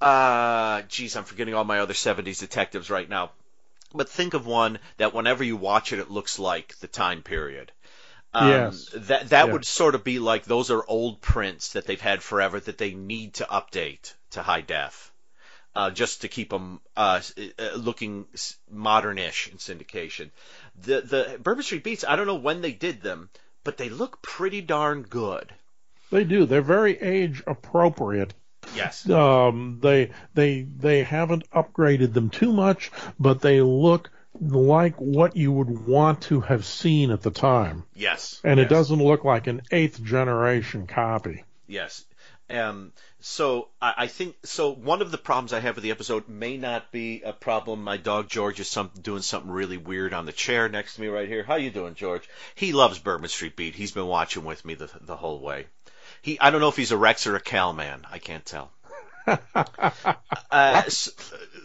uh, 0.00 0.82
geez, 0.88 1.16
I'm 1.16 1.24
forgetting 1.24 1.54
all 1.54 1.64
my 1.64 1.80
other 1.80 1.94
'70s 1.94 2.40
detectives 2.40 2.90
right 2.90 3.08
now. 3.08 3.30
But 3.94 4.08
think 4.08 4.34
of 4.34 4.46
one 4.46 4.78
that 4.98 5.14
whenever 5.14 5.44
you 5.44 5.56
watch 5.56 5.92
it, 5.92 6.00
it 6.00 6.10
looks 6.10 6.38
like 6.38 6.76
the 6.78 6.88
time 6.88 7.22
period. 7.22 7.72
Um, 8.34 8.48
Yes. 8.48 8.90
That 8.94 9.30
that 9.30 9.50
would 9.50 9.64
sort 9.64 9.94
of 9.94 10.04
be 10.04 10.18
like 10.18 10.44
those 10.44 10.70
are 10.70 10.84
old 10.86 11.20
prints 11.22 11.72
that 11.72 11.86
they've 11.86 12.00
had 12.00 12.22
forever 12.22 12.60
that 12.60 12.78
they 12.78 12.92
need 12.92 13.34
to 13.34 13.44
update 13.44 14.12
to 14.32 14.42
high 14.42 14.60
def. 14.60 15.12
Uh, 15.74 15.90
just 15.90 16.22
to 16.22 16.28
keep 16.28 16.48
them 16.48 16.80
uh, 16.96 17.20
uh, 17.58 17.74
looking 17.74 18.26
modern-ish 18.70 19.48
in 19.48 19.58
syndication. 19.58 20.30
The 20.82 21.00
the 21.00 21.38
Bourbon 21.42 21.62
Street 21.62 21.84
Beats, 21.84 22.04
I 22.06 22.16
don't 22.16 22.26
know 22.26 22.34
when 22.34 22.60
they 22.60 22.72
did 22.72 23.02
them, 23.02 23.30
but 23.64 23.76
they 23.76 23.88
look 23.88 24.22
pretty 24.22 24.60
darn 24.60 25.02
good. 25.02 25.52
They 26.10 26.24
do. 26.24 26.46
They're 26.46 26.62
very 26.62 27.00
age 27.00 27.42
appropriate. 27.46 28.34
Yes. 28.74 29.08
Um, 29.08 29.78
they 29.82 30.10
they 30.34 30.62
they 30.62 31.02
haven't 31.02 31.50
upgraded 31.50 32.12
them 32.12 32.30
too 32.30 32.52
much, 32.52 32.90
but 33.18 33.40
they 33.40 33.60
look 33.60 34.10
like 34.40 34.96
what 35.00 35.36
you 35.36 35.52
would 35.52 35.86
want 35.86 36.22
to 36.22 36.40
have 36.40 36.64
seen 36.64 37.10
at 37.10 37.22
the 37.22 37.30
time. 37.30 37.84
Yes. 37.94 38.40
And 38.44 38.60
it 38.60 38.68
doesn't 38.68 39.02
look 39.02 39.24
like 39.24 39.46
an 39.46 39.62
eighth 39.70 40.02
generation 40.02 40.86
copy. 40.86 41.44
Yes. 41.66 42.04
Um, 42.48 42.92
so 43.20 43.68
I, 43.82 43.94
I 43.98 44.06
think 44.06 44.36
so. 44.44 44.72
One 44.72 45.02
of 45.02 45.10
the 45.10 45.18
problems 45.18 45.52
I 45.52 45.60
have 45.60 45.74
with 45.74 45.82
the 45.82 45.90
episode 45.90 46.28
may 46.28 46.56
not 46.56 46.92
be 46.92 47.22
a 47.22 47.32
problem. 47.32 47.82
My 47.82 47.96
dog 47.96 48.28
George 48.28 48.60
is 48.60 48.68
some, 48.68 48.90
doing 49.00 49.22
something 49.22 49.50
really 49.50 49.76
weird 49.76 50.14
on 50.14 50.26
the 50.26 50.32
chair 50.32 50.68
next 50.68 50.94
to 50.94 51.00
me 51.00 51.08
right 51.08 51.28
here. 51.28 51.42
How 51.42 51.56
you 51.56 51.70
doing, 51.70 51.94
George? 51.94 52.28
He 52.54 52.72
loves 52.72 52.98
Bourbon 52.98 53.28
Street 53.28 53.56
Beat. 53.56 53.74
He's 53.74 53.92
been 53.92 54.06
watching 54.06 54.44
with 54.44 54.64
me 54.64 54.74
the 54.74 54.88
the 55.00 55.16
whole 55.16 55.40
way. 55.40 55.66
He 56.22 56.38
I 56.38 56.50
don't 56.50 56.60
know 56.60 56.68
if 56.68 56.76
he's 56.76 56.92
a 56.92 56.96
Rex 56.96 57.26
or 57.26 57.34
a 57.36 57.40
Cal 57.40 57.72
man. 57.72 58.06
I 58.10 58.18
can't 58.18 58.44
tell. 58.44 58.70
uh, 59.26 60.82
s- 60.86 61.10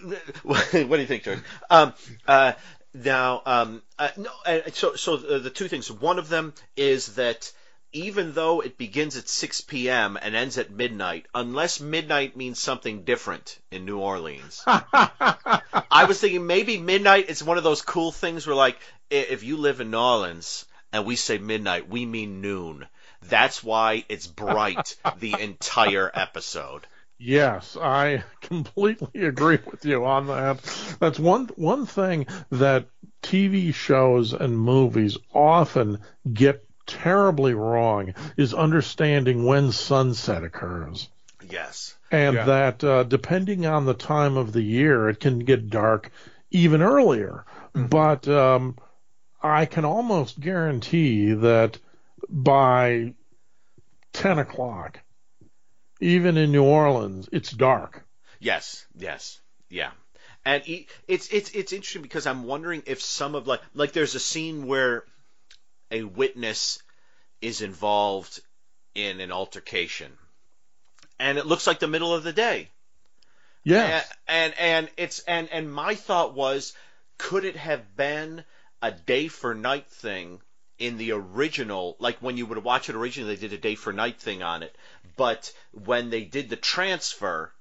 what 0.43 0.71
do 0.71 0.97
you 0.97 1.05
think, 1.05 1.23
George? 1.23 1.39
Um, 1.69 1.93
uh, 2.27 2.53
now, 2.93 3.41
um, 3.45 3.81
uh, 3.99 4.09
no, 4.17 4.29
uh, 4.45 4.59
so 4.73 4.95
so 4.95 5.15
uh, 5.15 5.37
the 5.39 5.49
two 5.51 5.67
things. 5.67 5.91
One 5.91 6.17
of 6.19 6.27
them 6.27 6.53
is 6.75 7.15
that 7.15 7.51
even 7.93 8.33
though 8.33 8.61
it 8.61 8.77
begins 8.77 9.17
at 9.17 9.27
6 9.27 9.61
p.m. 9.61 10.17
and 10.21 10.35
ends 10.35 10.57
at 10.57 10.71
midnight, 10.71 11.27
unless 11.35 11.79
midnight 11.79 12.37
means 12.37 12.59
something 12.59 13.03
different 13.03 13.59
in 13.71 13.85
New 13.85 13.99
Orleans. 13.99 14.63
I 14.67 16.05
was 16.07 16.19
thinking 16.19 16.47
maybe 16.47 16.77
midnight 16.77 17.29
is 17.29 17.43
one 17.43 17.57
of 17.57 17.63
those 17.63 17.81
cool 17.81 18.11
things 18.11 18.47
where, 18.47 18.55
like, 18.55 18.77
if 19.09 19.43
you 19.43 19.57
live 19.57 19.81
in 19.81 19.91
New 19.91 19.97
Orleans 19.97 20.65
and 20.93 21.05
we 21.05 21.15
say 21.15 21.37
midnight, 21.37 21.89
we 21.89 22.05
mean 22.05 22.41
noon. 22.41 22.87
That's 23.23 23.63
why 23.63 24.05
it's 24.09 24.27
bright 24.27 24.95
the 25.19 25.35
entire 25.39 26.09
episode. 26.13 26.87
Yes, 27.23 27.77
I 27.79 28.23
completely 28.41 29.25
agree 29.25 29.59
with 29.69 29.85
you 29.85 30.05
on 30.05 30.27
that. 30.27 30.57
That's 30.99 31.19
one 31.19 31.49
one 31.55 31.85
thing 31.85 32.25
that 32.49 32.87
TV 33.21 33.75
shows 33.75 34.33
and 34.33 34.57
movies 34.57 35.17
often 35.31 35.99
get 36.33 36.65
terribly 36.99 37.53
wrong 37.53 38.13
is 38.37 38.53
understanding 38.53 39.45
when 39.45 39.71
sunset 39.71 40.43
occurs. 40.43 41.09
Yes. 41.49 41.95
And 42.11 42.35
Yeah. 42.35 42.45
that 42.45 42.83
uh, 42.83 43.03
depending 43.03 43.65
on 43.65 43.85
the 43.85 43.93
time 43.93 44.37
of 44.37 44.51
the 44.51 44.61
year, 44.61 45.09
it 45.09 45.19
can 45.19 45.39
get 45.39 45.69
dark 45.69 46.11
even 46.51 46.81
earlier. 46.81 47.45
But 47.73 48.27
um, 48.27 48.77
I 49.41 49.65
can 49.65 49.85
almost 49.85 50.39
guarantee 50.39 51.33
that 51.33 51.79
by 52.29 53.13
10 54.13 54.39
o'clock, 54.39 54.99
even 56.01 56.37
in 56.37 56.51
New 56.51 56.63
Orleans, 56.63 57.29
it's 57.31 57.51
dark. 57.51 58.03
Yes, 58.39 58.85
yes, 58.97 59.39
yeah. 59.69 59.91
And 60.43 60.67
e- 60.67 60.87
it's 61.07 61.27
it's 61.31 61.51
it's 61.51 61.71
interesting 61.71 62.01
because 62.01 62.25
I'm 62.25 62.43
wondering 62.45 62.81
if 62.87 62.99
some 63.01 63.35
of 63.35 63.45
like 63.47 63.61
like 63.75 63.91
there's 63.91 64.15
a 64.15 64.19
scene 64.19 64.65
where 64.65 65.03
a 65.91 66.03
witness 66.03 66.81
is 67.41 67.61
involved 67.61 68.39
in 68.95 69.19
an 69.19 69.31
altercation, 69.31 70.11
and 71.19 71.37
it 71.37 71.45
looks 71.45 71.67
like 71.67 71.79
the 71.79 71.87
middle 71.87 72.13
of 72.13 72.23
the 72.23 72.33
day. 72.33 72.69
Yes. 73.63 74.09
And, 74.27 74.53
and 74.53 74.59
and 74.59 74.89
it's 74.97 75.19
and 75.19 75.49
and 75.51 75.71
my 75.71 75.95
thought 75.95 76.33
was, 76.33 76.73
could 77.17 77.45
it 77.45 77.55
have 77.55 77.95
been 77.95 78.43
a 78.81 78.91
day 78.91 79.27
for 79.27 79.53
night 79.53 79.87
thing 79.87 80.41
in 80.79 80.97
the 80.97 81.11
original? 81.11 81.95
Like 81.99 82.17
when 82.19 82.37
you 82.37 82.45
would 82.47 82.63
watch 82.63 82.89
it 82.89 82.95
originally, 82.95 83.35
they 83.35 83.41
did 83.41 83.53
a 83.53 83.61
day 83.61 83.75
for 83.75 83.93
night 83.93 84.19
thing 84.19 84.41
on 84.41 84.63
it, 84.63 84.75
but 85.15 85.53
when 85.71 86.09
they 86.09 86.23
did 86.23 86.49
the 86.49 86.55
transfer, 86.55 87.51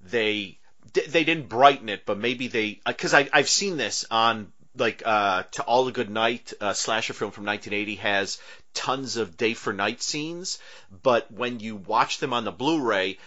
they 0.00 0.58
they 0.92 1.24
didn't 1.24 1.48
brighten 1.48 1.88
it, 1.88 2.04
but 2.04 2.18
maybe 2.18 2.48
they 2.48 2.80
because 2.84 3.14
I 3.14 3.28
I've 3.32 3.48
seen 3.48 3.76
this 3.76 4.04
on 4.10 4.52
like 4.76 5.02
uh 5.04 5.42
to 5.52 5.62
all 5.62 5.86
a 5.88 5.92
good 5.92 6.10
night 6.10 6.52
uh, 6.60 6.72
slasher 6.72 7.12
film 7.12 7.30
from 7.30 7.44
1980 7.44 7.96
has 7.96 8.38
tons 8.74 9.16
of 9.16 9.36
day 9.36 9.54
for 9.54 9.72
night 9.72 10.02
scenes 10.02 10.58
but 11.02 11.30
when 11.30 11.60
you 11.60 11.76
watch 11.76 12.18
them 12.18 12.32
on 12.32 12.44
the 12.44 12.52
blu-ray 12.52 13.18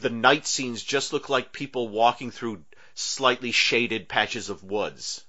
the 0.00 0.10
night 0.10 0.46
scenes 0.46 0.82
just 0.82 1.12
look 1.12 1.28
like 1.28 1.52
people 1.52 1.88
walking 1.88 2.30
through 2.30 2.62
slightly 2.94 3.52
shaded 3.52 4.08
patches 4.08 4.48
of 4.50 4.62
woods. 4.64 5.22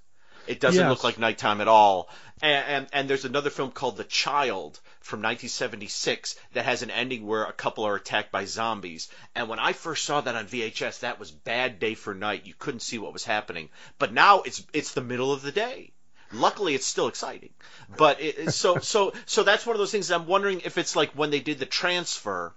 It 0.46 0.60
doesn't 0.60 0.82
Yes. 0.84 0.90
look 0.90 1.04
like 1.04 1.18
nighttime 1.20 1.62
at 1.62 1.68
all. 1.68 2.10
And, 2.42 2.66
and 2.68 2.88
and 2.94 3.10
there's 3.10 3.26
another 3.26 3.50
film 3.50 3.72
called 3.72 3.98
The 3.98 4.04
Child 4.04 4.80
from 5.08 5.20
1976 5.22 6.36
that 6.54 6.66
has 6.66 6.82
an 6.82 6.92
ending 6.92 7.26
where 7.26 7.46
a 7.46 7.54
couple 7.54 7.86
are 7.86 7.96
attacked 7.96 8.32
by 8.32 8.46
zombies. 8.46 9.10
And 9.34 9.50
when 9.50 9.58
I 9.58 9.74
first 9.74 10.04
saw 10.04 10.22
that 10.22 10.36
on 10.36 10.48
VHS, 10.48 11.00
that 11.00 11.20
was 11.20 11.32
bad 11.32 11.80
day 11.80 11.96
for 11.96 12.14
night. 12.14 12.46
You 12.46 12.54
couldn't 12.54 12.82
see 12.82 12.98
what 12.98 13.14
was 13.14 13.24
happening. 13.24 13.70
But 13.98 14.14
now 14.14 14.42
it's 14.42 14.64
it's 14.74 14.92
the 14.92 15.02
middle 15.02 15.32
of 15.32 15.42
the 15.42 15.52
day. 15.52 15.94
Luckily, 16.34 16.76
it's 16.76 16.86
still 16.86 17.08
exciting. 17.08 17.54
But 17.96 18.22
it, 18.22 18.52
so 18.52 18.78
so 18.94 19.14
so 19.26 19.44
that's 19.44 19.66
one 19.66 19.76
of 19.76 19.80
those 19.80 19.92
things. 19.92 20.12
I'm 20.12 20.28
wondering 20.28 20.62
if 20.66 20.78
it's 20.78 20.96
like 20.96 21.12
when 21.14 21.32
they 21.32 21.40
did 21.40 21.60
the 21.60 21.66
transfer 21.66 22.54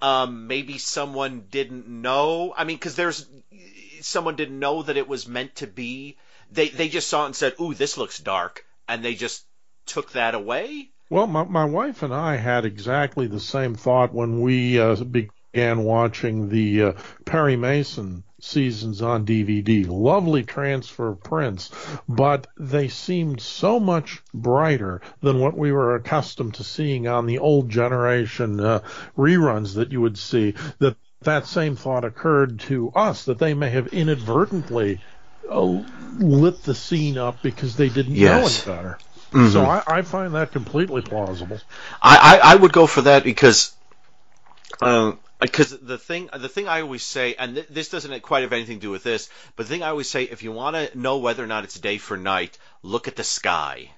um, 0.00 0.46
maybe 0.46 0.78
someone 0.78 1.46
didn't 1.50 1.88
know. 1.88 2.54
I 2.56 2.64
mean, 2.64 2.76
because 2.76 2.94
there's 2.94 3.26
someone 4.00 4.36
didn't 4.36 4.58
know 4.58 4.82
that 4.82 4.96
it 4.96 5.08
was 5.08 5.26
meant 5.26 5.56
to 5.56 5.66
be. 5.66 6.16
They 6.52 6.68
they 6.68 6.88
just 6.88 7.08
saw 7.08 7.24
it 7.24 7.26
and 7.26 7.36
said, 7.36 7.54
"Ooh, 7.60 7.74
this 7.74 7.96
looks 7.96 8.18
dark," 8.18 8.64
and 8.86 9.04
they 9.04 9.14
just 9.14 9.44
took 9.86 10.12
that 10.12 10.34
away. 10.34 10.90
Well, 11.10 11.26
my, 11.26 11.44
my 11.44 11.64
wife 11.64 12.02
and 12.02 12.12
I 12.12 12.36
had 12.36 12.64
exactly 12.64 13.26
the 13.26 13.40
same 13.40 13.74
thought 13.74 14.12
when 14.12 14.40
we 14.42 14.78
uh, 14.78 14.94
began 14.96 15.82
watching 15.84 16.48
the 16.48 16.82
uh, 16.82 16.92
Perry 17.24 17.56
Mason 17.56 18.24
seasons 18.40 19.00
on 19.02 19.24
DVD. 19.24 19.86
Lovely 19.88 20.44
transfer 20.44 21.14
prints, 21.14 21.70
but 22.08 22.46
they 22.58 22.88
seemed 22.88 23.40
so 23.40 23.80
much 23.80 24.22
brighter 24.34 25.00
than 25.20 25.40
what 25.40 25.56
we 25.56 25.72
were 25.72 25.94
accustomed 25.94 26.54
to 26.54 26.64
seeing 26.64 27.08
on 27.08 27.26
the 27.26 27.38
old 27.38 27.68
generation 27.70 28.60
uh, 28.60 28.80
reruns 29.16 29.74
that 29.76 29.92
you 29.92 30.00
would 30.02 30.18
see. 30.18 30.54
That 30.78 30.96
that 31.22 31.46
same 31.46 31.74
thought 31.74 32.04
occurred 32.04 32.60
to 32.60 32.90
us 32.94 33.24
that 33.24 33.38
they 33.38 33.54
may 33.54 33.70
have 33.70 33.88
inadvertently 33.88 35.00
uh, 35.50 35.66
lit 36.18 36.62
the 36.62 36.74
scene 36.74 37.18
up 37.18 37.42
because 37.42 37.76
they 37.76 37.88
didn't 37.88 38.14
Yes. 38.14 38.66
know 38.66 38.70
any 38.70 38.76
better. 38.76 39.00
So 39.32 39.64
I, 39.64 39.82
I 39.86 40.02
find 40.02 40.34
that 40.34 40.52
completely 40.52 41.02
plausible. 41.02 41.60
I, 42.00 42.40
I, 42.42 42.52
I 42.52 42.56
would 42.56 42.72
go 42.72 42.86
for 42.86 43.02
that 43.02 43.24
because, 43.24 43.72
um, 44.80 45.18
because 45.40 45.70
the 45.70 45.98
thing 45.98 46.30
the 46.34 46.48
thing 46.48 46.66
I 46.66 46.80
always 46.80 47.02
say, 47.02 47.34
and 47.34 47.56
th- 47.56 47.68
this 47.68 47.90
doesn't 47.90 48.22
quite 48.22 48.42
have 48.42 48.52
anything 48.52 48.78
to 48.78 48.82
do 48.82 48.90
with 48.90 49.02
this, 49.02 49.28
but 49.54 49.66
the 49.66 49.70
thing 49.70 49.82
I 49.82 49.88
always 49.88 50.08
say, 50.08 50.24
if 50.24 50.42
you 50.42 50.52
want 50.52 50.76
to 50.76 50.98
know 50.98 51.18
whether 51.18 51.44
or 51.44 51.46
not 51.46 51.64
it's 51.64 51.78
day 51.78 51.98
for 51.98 52.16
night, 52.16 52.56
look 52.82 53.06
at 53.06 53.16
the 53.16 53.24
sky. 53.24 53.90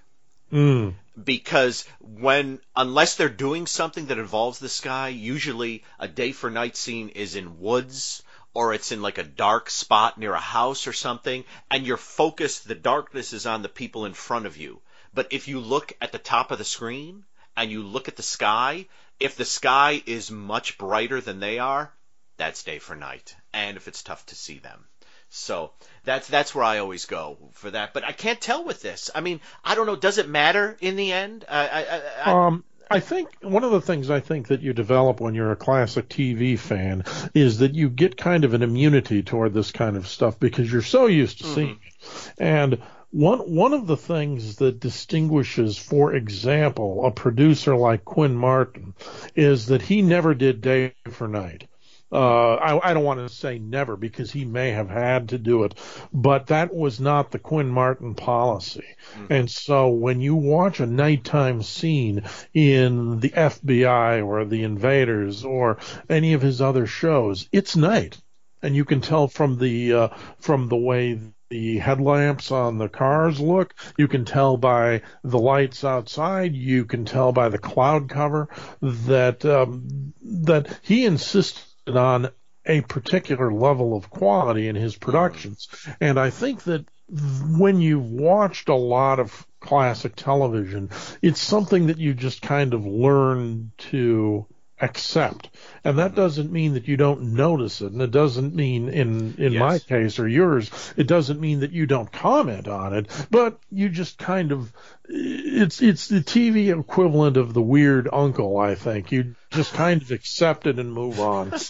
Mm. 0.53 0.95
because 1.23 1.85
when 2.01 2.61
unless 2.75 3.15
they're 3.15 3.29
doing 3.29 3.69
something 3.69 4.07
that 4.07 4.19
involves 4.19 4.59
the 4.59 4.69
sky, 4.69 5.09
usually 5.09 5.85
a 6.01 6.09
day 6.09 6.33
for 6.33 6.51
night 6.51 6.77
scene 6.77 7.11
is 7.11 7.37
in 7.37 7.61
woods 7.61 8.25
or 8.53 8.75
it's 8.75 8.91
in 8.91 9.01
like 9.01 9.19
a 9.19 9.23
dark 9.23 9.71
spot 9.71 10.19
near 10.19 10.33
a 10.33 10.41
house 10.41 10.89
or 10.89 10.93
something 10.93 11.45
and 11.71 11.87
your 11.87 11.97
focus 11.97 12.61
the 12.61 12.75
darkness 12.75 13.33
is 13.33 13.47
on 13.47 13.63
the 13.63 13.69
people 13.69 14.07
in 14.07 14.13
front 14.13 14.47
of 14.47 14.57
you. 14.57 14.81
But 15.13 15.33
if 15.33 15.49
you 15.49 15.61
look 15.61 15.93
at 16.01 16.13
the 16.13 16.19
top 16.19 16.51
of 16.51 16.59
the 16.59 16.65
screen 16.65 17.25
and 17.57 17.71
you 17.71 17.83
look 17.83 18.09
at 18.09 18.17
the 18.17 18.23
sky, 18.23 18.87
if 19.19 19.37
the 19.37 19.45
sky 19.45 20.03
is 20.07 20.31
much 20.31 20.79
brighter 20.79 21.21
than 21.21 21.41
they 21.41 21.59
are, 21.59 21.93
that's 22.37 22.63
day 22.63 22.79
for 22.79 22.97
night. 22.97 23.35
And 23.53 23.77
if 23.77 23.89
it's 23.89 24.03
tough 24.03 24.25
to 24.27 24.35
see 24.35 24.59
them. 24.59 24.87
So 25.29 25.73
that's 26.05 26.27
that's 26.27 26.55
where 26.55 26.65
I 26.65 26.79
always 26.79 27.05
go 27.07 27.39
for 27.53 27.71
that. 27.71 27.95
But 27.95 28.05
I 28.05 28.13
can't 28.13 28.41
tell 28.41 28.65
with 28.65 28.83
this. 28.83 29.11
I 29.15 29.21
mean, 29.21 29.41
I 29.65 29.75
don't 29.77 29.87
know. 29.87 29.97
Does 29.97 30.19
it 30.19 30.29
matter 30.29 30.77
in 30.81 30.97
the 30.97 31.13
end? 31.13 31.45
I, 31.49 31.69
I, 31.69 32.03
I, 32.25 32.47
Um, 32.47 32.65
I 32.91 32.99
think 32.99 33.29
one 33.41 33.63
of 33.63 33.71
the 33.71 33.81
things 33.81 34.11
I 34.11 34.19
think 34.19 34.49
that 34.49 34.63
you 34.63 34.73
develop 34.73 35.21
when 35.21 35.37
you're 35.37 35.53
a 35.53 35.57
classic 35.57 36.09
TV 36.09 36.59
fan 36.59 37.05
is 37.35 37.59
that 37.59 37.75
you 37.77 37.89
get 37.89 38.17
kind 38.17 38.45
of 38.45 38.53
an 38.55 38.63
immunity 38.65 39.23
toward 39.23 39.55
this 39.55 39.71
kind 39.71 39.97
of 39.97 40.09
stuff 40.09 40.41
because 40.41 40.71
you're 40.73 40.83
so 40.83 41.07
used 41.07 41.39
to 41.39 41.45
seeing 41.45 41.79
it. 41.87 42.33
And 42.39 42.83
one 43.11 43.39
one 43.41 43.73
of 43.73 43.87
the 43.87 43.97
things 43.97 44.57
that 44.57 44.81
distinguishes, 44.81 45.77
for 45.77 46.15
example, 46.15 47.05
a 47.05 47.11
producer 47.11 47.77
like 47.77 48.05
Quinn 48.05 48.37
Martin 48.37 48.95
is 49.35 49.67
that 49.67 49.83
he 49.83 50.03
never 50.03 50.35
did 50.35 50.61
day 50.61 50.95
for 51.11 51.27
night. 51.27 51.67
Uh, 52.13 52.55
I, 52.55 52.91
I 52.91 52.95
don't 52.95 53.05
want 53.05 53.21
to 53.21 53.29
say 53.29 53.61
never 53.61 53.97
because 53.97 54.33
he 54.33 54.45
may 54.45 54.73
have 54.73 54.91
had 54.91 55.29
to 55.29 55.39
do 55.39 55.63
it, 55.63 55.75
but 56.13 56.49
that 56.49 56.75
was 56.75 56.99
not 56.99 57.31
the 57.31 57.39
Quinn 57.39 57.69
Martin 57.69 58.17
policy. 58.17 58.97
And 59.29 59.49
so 59.49 59.91
when 59.91 60.21
you 60.21 60.35
watch 60.35 60.81
a 60.81 60.87
nighttime 60.87 61.63
scene 61.63 62.25
in 62.53 63.21
the 63.21 63.31
FBI 63.31 64.27
or 64.27 64.45
the 64.45 64.65
Invaders 64.65 65.45
or 65.45 65.79
any 66.09 66.33
of 66.33 66.43
his 66.43 66.61
other 66.61 66.87
shows, 66.87 67.49
it's 67.53 67.77
night, 67.77 68.19
and 68.61 68.75
you 68.75 68.85
can 68.85 69.01
tell 69.01 69.29
from 69.29 69.59
the 69.59 69.93
uh, 69.93 70.09
from 70.41 70.69
the 70.69 70.77
way 70.77 71.21
the 71.51 71.79
headlamps 71.79 72.53
on 72.53 72.79
the 72.79 72.89
cars 72.89 73.41
look. 73.41 73.75
You 73.99 74.09
can 74.09 74.25
tell 74.25 74.57
by 74.57 75.03
the 75.25 75.39
lights 75.39 75.85
outside. 75.85 76.55
You 76.55 76.85
can 76.85 77.05
tell 77.05 77.33
by 77.33 77.49
the 77.49 77.59
cloud 77.59 78.09
cover 78.09 78.49
that 78.81 79.45
um, 79.45 80.15
that 80.23 80.79
he 80.83 81.05
insisted 81.05 81.65
on 81.89 82.31
a 82.65 82.81
particular 82.83 83.53
level 83.53 83.97
of 83.97 84.11
quality 84.11 84.69
in 84.69 84.77
his 84.77 84.95
productions. 84.95 85.69
And 86.01 86.19
I 86.21 86.31
think 86.31 86.63
that 86.65 86.87
when 87.09 87.81
you've 87.81 88.11
watched 88.11 88.69
a 88.69 88.75
lot 88.75 89.19
of 89.19 89.47
classic 89.59 90.15
television, 90.15 90.91
it's 91.21 91.41
something 91.41 91.89
that 91.89 91.99
you 91.99 92.15
just 92.15 92.43
kind 92.43 92.75
of 92.75 92.87
learn 92.87 93.73
to 93.79 94.47
accept. 94.81 95.51
And 95.85 95.99
that 95.99 96.15
doesn't 96.15 96.51
mean 96.51 96.75
that 96.75 96.89
you 96.89 96.97
don't 96.97 97.35
notice 97.35 97.81
it. 97.81 97.93
And 97.93 98.03
it 98.03 98.11
doesn't 98.11 98.55
mean 98.55 98.89
in, 98.89 99.35
in 99.39 99.59
my 99.59 99.79
case 99.79 100.19
or 100.19 100.29
yours, 100.29 100.71
it 100.97 101.07
doesn't 101.07 101.41
mean 101.41 101.61
that 101.61 101.73
you 101.73 101.87
don't 101.87 102.11
comment 102.11 102.69
on 102.69 102.95
it, 102.95 103.27
but 103.31 103.59
you 103.71 103.89
just 103.89 104.19
kind 104.19 104.53
of, 104.53 104.73
it's, 105.09 105.81
it's 105.81 106.09
the 106.09 106.21
TV 106.21 106.79
equivalent 106.79 107.37
of 107.37 107.55
the 107.55 107.63
weird 107.63 108.09
uncle, 108.13 108.59
I 108.59 108.75
think. 108.75 109.13
You 109.13 109.35
just 109.51 109.73
kind 109.73 110.03
of 110.03 110.11
accept 110.11 110.67
it 110.67 110.79
and 110.79 110.93
move 110.93 111.21
on. 111.21 111.53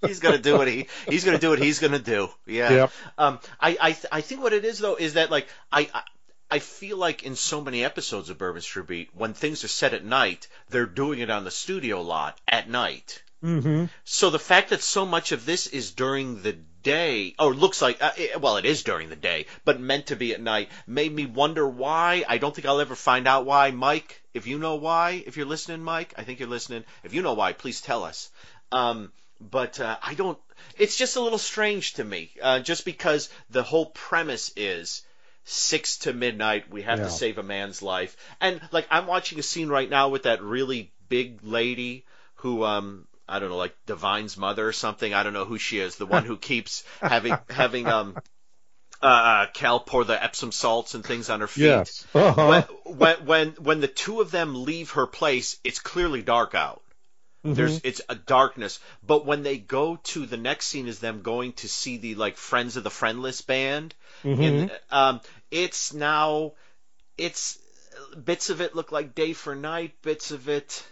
he's 0.06 0.20
gonna 0.20 0.38
do 0.38 0.56
what 0.56 0.68
he 0.68 0.86
he's 1.08 1.24
gonna 1.24 1.38
do 1.38 1.50
what 1.50 1.58
he's 1.58 1.78
gonna 1.78 1.98
do. 1.98 2.28
Yeah. 2.46 2.70
Yep. 2.70 2.92
Um. 3.18 3.38
I 3.60 3.76
I 3.80 3.96
I 4.12 4.20
think 4.20 4.42
what 4.42 4.52
it 4.52 4.64
is 4.64 4.78
though 4.78 4.96
is 4.96 5.14
that 5.14 5.30
like 5.30 5.48
I. 5.70 5.88
I 5.92 6.02
I 6.50 6.58
feel 6.58 6.96
like 6.96 7.22
in 7.22 7.36
so 7.36 7.60
many 7.60 7.84
episodes 7.84 8.28
of 8.28 8.38
Bourbon 8.38 8.62
Street 8.62 8.86
Beat, 8.86 9.10
when 9.14 9.34
things 9.34 9.62
are 9.64 9.68
set 9.68 9.94
at 9.94 10.04
night, 10.04 10.48
they're 10.68 10.86
doing 10.86 11.20
it 11.20 11.30
on 11.30 11.44
the 11.44 11.50
studio 11.50 12.02
lot 12.02 12.40
at 12.48 12.68
night. 12.68 13.22
hmm 13.40 13.84
So 14.04 14.30
the 14.30 14.38
fact 14.38 14.70
that 14.70 14.82
so 14.82 15.06
much 15.06 15.32
of 15.32 15.46
this 15.46 15.66
is 15.68 15.92
during 15.92 16.42
the 16.42 16.52
day, 16.82 17.34
or 17.38 17.54
looks 17.54 17.80
like, 17.80 18.02
uh, 18.02 18.12
it, 18.16 18.40
well, 18.40 18.56
it 18.56 18.64
is 18.64 18.82
during 18.82 19.10
the 19.10 19.16
day, 19.16 19.46
but 19.64 19.80
meant 19.80 20.06
to 20.06 20.16
be 20.16 20.34
at 20.34 20.40
night, 20.40 20.70
made 20.86 21.12
me 21.12 21.26
wonder 21.26 21.68
why. 21.68 22.24
I 22.28 22.38
don't 22.38 22.54
think 22.54 22.66
I'll 22.66 22.80
ever 22.80 22.96
find 22.96 23.28
out 23.28 23.46
why. 23.46 23.70
Mike, 23.70 24.20
if 24.34 24.46
you 24.46 24.58
know 24.58 24.74
why, 24.74 25.22
if 25.26 25.36
you're 25.36 25.46
listening, 25.46 25.82
Mike, 25.82 26.14
I 26.16 26.24
think 26.24 26.40
you're 26.40 26.48
listening. 26.48 26.84
If 27.04 27.14
you 27.14 27.22
know 27.22 27.34
why, 27.34 27.52
please 27.52 27.80
tell 27.80 28.04
us. 28.04 28.30
Um, 28.72 29.12
but 29.40 29.80
uh, 29.80 29.98
I 30.02 30.14
don't. 30.14 30.38
It's 30.78 30.96
just 30.96 31.16
a 31.16 31.20
little 31.20 31.38
strange 31.38 31.94
to 31.94 32.04
me, 32.04 32.30
uh, 32.42 32.60
just 32.60 32.84
because 32.84 33.30
the 33.50 33.62
whole 33.62 33.86
premise 33.86 34.52
is 34.56 35.02
six 35.44 35.98
to 35.98 36.12
midnight. 36.12 36.70
We 36.70 36.82
have 36.82 36.98
Yeah. 36.98 37.04
to 37.06 37.10
save 37.10 37.38
a 37.38 37.42
man's 37.42 37.82
life, 37.82 38.16
and 38.40 38.60
like 38.72 38.86
I'm 38.90 39.06
watching 39.06 39.38
a 39.38 39.42
scene 39.42 39.68
right 39.68 39.88
now 39.88 40.08
with 40.08 40.24
that 40.24 40.42
really 40.42 40.92
big 41.08 41.40
lady 41.42 42.04
who 42.36 42.64
um 42.64 43.06
I 43.28 43.38
don't 43.38 43.50
know 43.50 43.56
like 43.56 43.76
Divine's 43.86 44.36
mother 44.36 44.66
or 44.66 44.72
something. 44.72 45.14
I 45.14 45.22
don't 45.22 45.32
know 45.34 45.44
who 45.44 45.58
she 45.58 45.78
is. 45.80 45.96
The 45.96 46.06
one 46.06 46.24
who 46.24 46.36
keeps 46.50 46.84
having 47.04 47.40
having 47.48 47.88
um 47.90 48.18
uh, 49.02 49.06
uh 49.06 49.46
Cal 49.52 49.80
pour 49.80 50.04
the 50.04 50.22
Epsom 50.22 50.52
salts 50.52 50.94
and 50.94 51.04
things 51.04 51.30
on 51.30 51.40
her 51.40 51.48
feet. 51.48 51.62
Yes. 51.64 52.06
Uh-huh. 52.14 52.62
When, 52.84 52.96
when 52.96 53.26
when 53.26 53.48
when 53.52 53.80
the 53.80 53.88
two 53.88 54.20
of 54.20 54.30
them 54.30 54.64
leave 54.64 54.92
her 54.92 55.06
place, 55.06 55.58
it's 55.64 55.78
clearly 55.80 56.22
dark 56.22 56.54
out. 56.54 56.82
There's 57.42 57.80
it's 57.84 58.02
a 58.08 58.14
darkness, 58.14 58.80
but 59.06 59.24
when 59.24 59.42
they 59.42 59.56
go 59.56 59.96
to 59.96 60.26
the 60.26 60.36
next 60.36 60.66
scene 60.66 60.88
is 60.88 60.98
them 60.98 61.22
going 61.22 61.54
to 61.54 61.68
see 61.68 61.96
the 61.96 62.14
like 62.14 62.36
Friends 62.36 62.76
of 62.76 62.84
the 62.84 62.90
Friendless 62.90 63.40
band. 63.40 63.94
And, 64.22 64.70
um, 64.90 65.20
it's 65.50 65.94
now 65.94 66.52
it's 67.16 67.58
bits 68.22 68.50
of 68.50 68.60
it 68.60 68.76
look 68.76 68.92
like 68.92 69.14
day 69.14 69.32
for 69.32 69.54
night, 69.54 69.94
bits 70.02 70.32
of 70.32 70.48
it. 70.48 70.84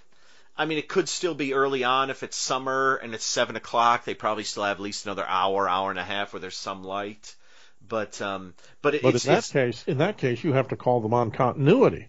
I 0.56 0.64
mean, 0.64 0.78
it 0.78 0.88
could 0.88 1.08
still 1.08 1.34
be 1.34 1.52
early 1.52 1.84
on 1.84 2.10
if 2.10 2.22
it's 2.22 2.36
summer 2.36 2.96
and 2.96 3.14
it's 3.14 3.26
seven 3.26 3.54
o'clock. 3.54 4.04
They 4.04 4.14
probably 4.14 4.44
still 4.44 4.64
have 4.64 4.78
at 4.78 4.82
least 4.82 5.04
another 5.04 5.26
hour, 5.26 5.68
hour 5.68 5.90
and 5.90 5.98
a 5.98 6.04
half 6.04 6.32
where 6.32 6.40
there's 6.40 6.56
some 6.56 6.82
light. 6.82 7.34
But 7.86 8.20
um, 8.22 8.54
but, 8.82 8.94
it, 8.94 9.02
But 9.02 9.14
it's, 9.14 9.26
in 9.26 9.34
that 9.34 9.50
case, 9.52 9.84
in 9.86 9.98
that 9.98 10.16
case, 10.16 10.42
you 10.42 10.54
have 10.54 10.68
to 10.68 10.76
call 10.76 11.00
them 11.00 11.14
on 11.14 11.30
continuity 11.30 12.08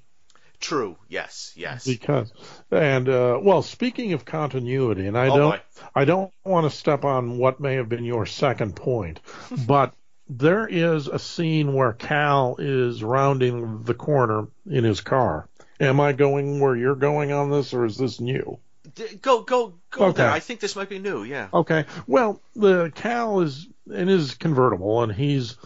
true. 0.60 0.98
Yes, 1.08 1.54
yes. 1.56 1.86
because, 1.86 2.32
and 2.72 3.08
uh, 3.10 3.40
well, 3.42 3.62
speaking 3.62 4.14
of 4.14 4.26
continuity, 4.26 5.08
and 5.08 5.18
I 5.18 5.28
Oh, 5.30 5.38
don't, 5.38 5.52
boy. 5.52 5.62
I 5.96 6.06
don't 6.06 6.34
want 6.44 6.70
to 6.70 6.78
step 6.78 7.06
on 7.06 7.38
what 7.38 7.60
may 7.60 7.76
have 7.76 7.90
been 7.90 8.04
your 8.06 8.26
second 8.26 8.76
point, 8.76 9.20
but 9.68 9.94
there 10.28 10.68
is 10.68 11.08
a 11.08 11.18
scene 11.20 11.74
where 11.74 11.94
Cal 11.94 12.56
is 12.60 13.04
rounding 13.04 13.84
the 13.84 13.94
corner 13.96 14.48
in 14.70 14.84
his 14.84 15.02
car. 15.02 15.48
Am 15.80 16.00
I 16.00 16.12
going 16.14 16.60
where 16.60 16.76
you're 16.76 16.96
going 16.96 17.32
on 17.32 17.50
this, 17.50 17.74
or 17.74 17.86
is 17.86 17.98
this 17.98 18.20
new? 18.20 18.60
Go 19.22 19.44
go 19.44 19.76
go 19.92 20.06
Okay. 20.08 20.18
there. 20.18 20.30
I 20.32 20.40
think 20.40 20.60
this 20.60 20.76
might 20.76 20.90
be 20.90 21.00
new. 21.00 21.24
Yeah. 21.24 21.48
Okay. 21.54 21.86
Well, 22.08 22.42
the 22.56 22.92
Cal 22.94 23.42
is 23.42 23.68
in 23.90 24.08
his 24.08 24.34
convertible 24.36 25.04
and 25.04 25.12
he's 25.12 25.58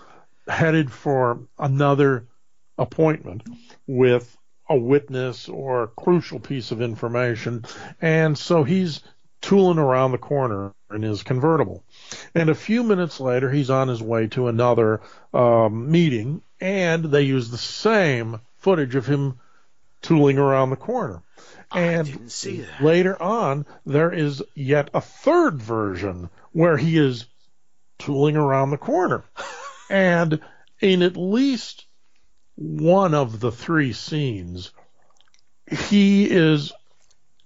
headed 0.47 0.91
for 0.91 1.39
another 1.57 2.27
appointment 2.77 3.43
with 3.87 4.35
a 4.73 4.77
witness 4.77 5.47
or 5.47 5.83
a 5.83 5.87
crucial 5.87 6.39
piece 6.39 6.71
of 6.71 6.81
information. 6.81 7.63
And 8.01 8.37
so 8.37 8.63
he's 8.63 9.01
tooling 9.41 9.77
around 9.77 10.11
the 10.11 10.17
corner 10.17 10.73
in 10.91 11.03
his 11.03 11.21
convertible. 11.21 11.83
And 12.33 12.49
a 12.49 12.55
few 12.55 12.83
minutes 12.83 13.19
later, 13.19 13.51
he's 13.51 13.69
on 13.69 13.87
his 13.87 14.01
way 14.01 14.27
to 14.27 14.47
another 14.47 15.01
um, 15.33 15.91
meeting 15.91 16.41
and 16.59 17.05
they 17.05 17.23
use 17.23 17.51
the 17.51 17.57
same 17.57 18.39
footage 18.57 18.95
of 18.95 19.05
him 19.05 19.39
tooling 20.01 20.37
around 20.37 20.69
the 20.69 20.75
corner. 20.75 21.21
And 21.71 22.07
didn't 22.07 22.29
see 22.29 22.61
that. 22.61 22.83
later 22.83 23.21
on, 23.21 23.65
there 23.85 24.11
is 24.11 24.41
yet 24.55 24.89
a 24.93 25.01
third 25.01 25.61
version 25.61 26.29
where 26.51 26.77
he 26.77 26.97
is 26.97 27.25
tooling 27.99 28.37
around 28.37 28.69
the 28.69 28.77
corner. 28.77 29.23
and 29.89 30.39
in 30.79 31.01
at 31.01 31.17
least 31.17 31.85
one 32.55 33.13
of 33.13 33.39
the 33.39 33.51
three 33.51 33.93
scenes, 33.93 34.71
he 35.69 36.29
is 36.29 36.71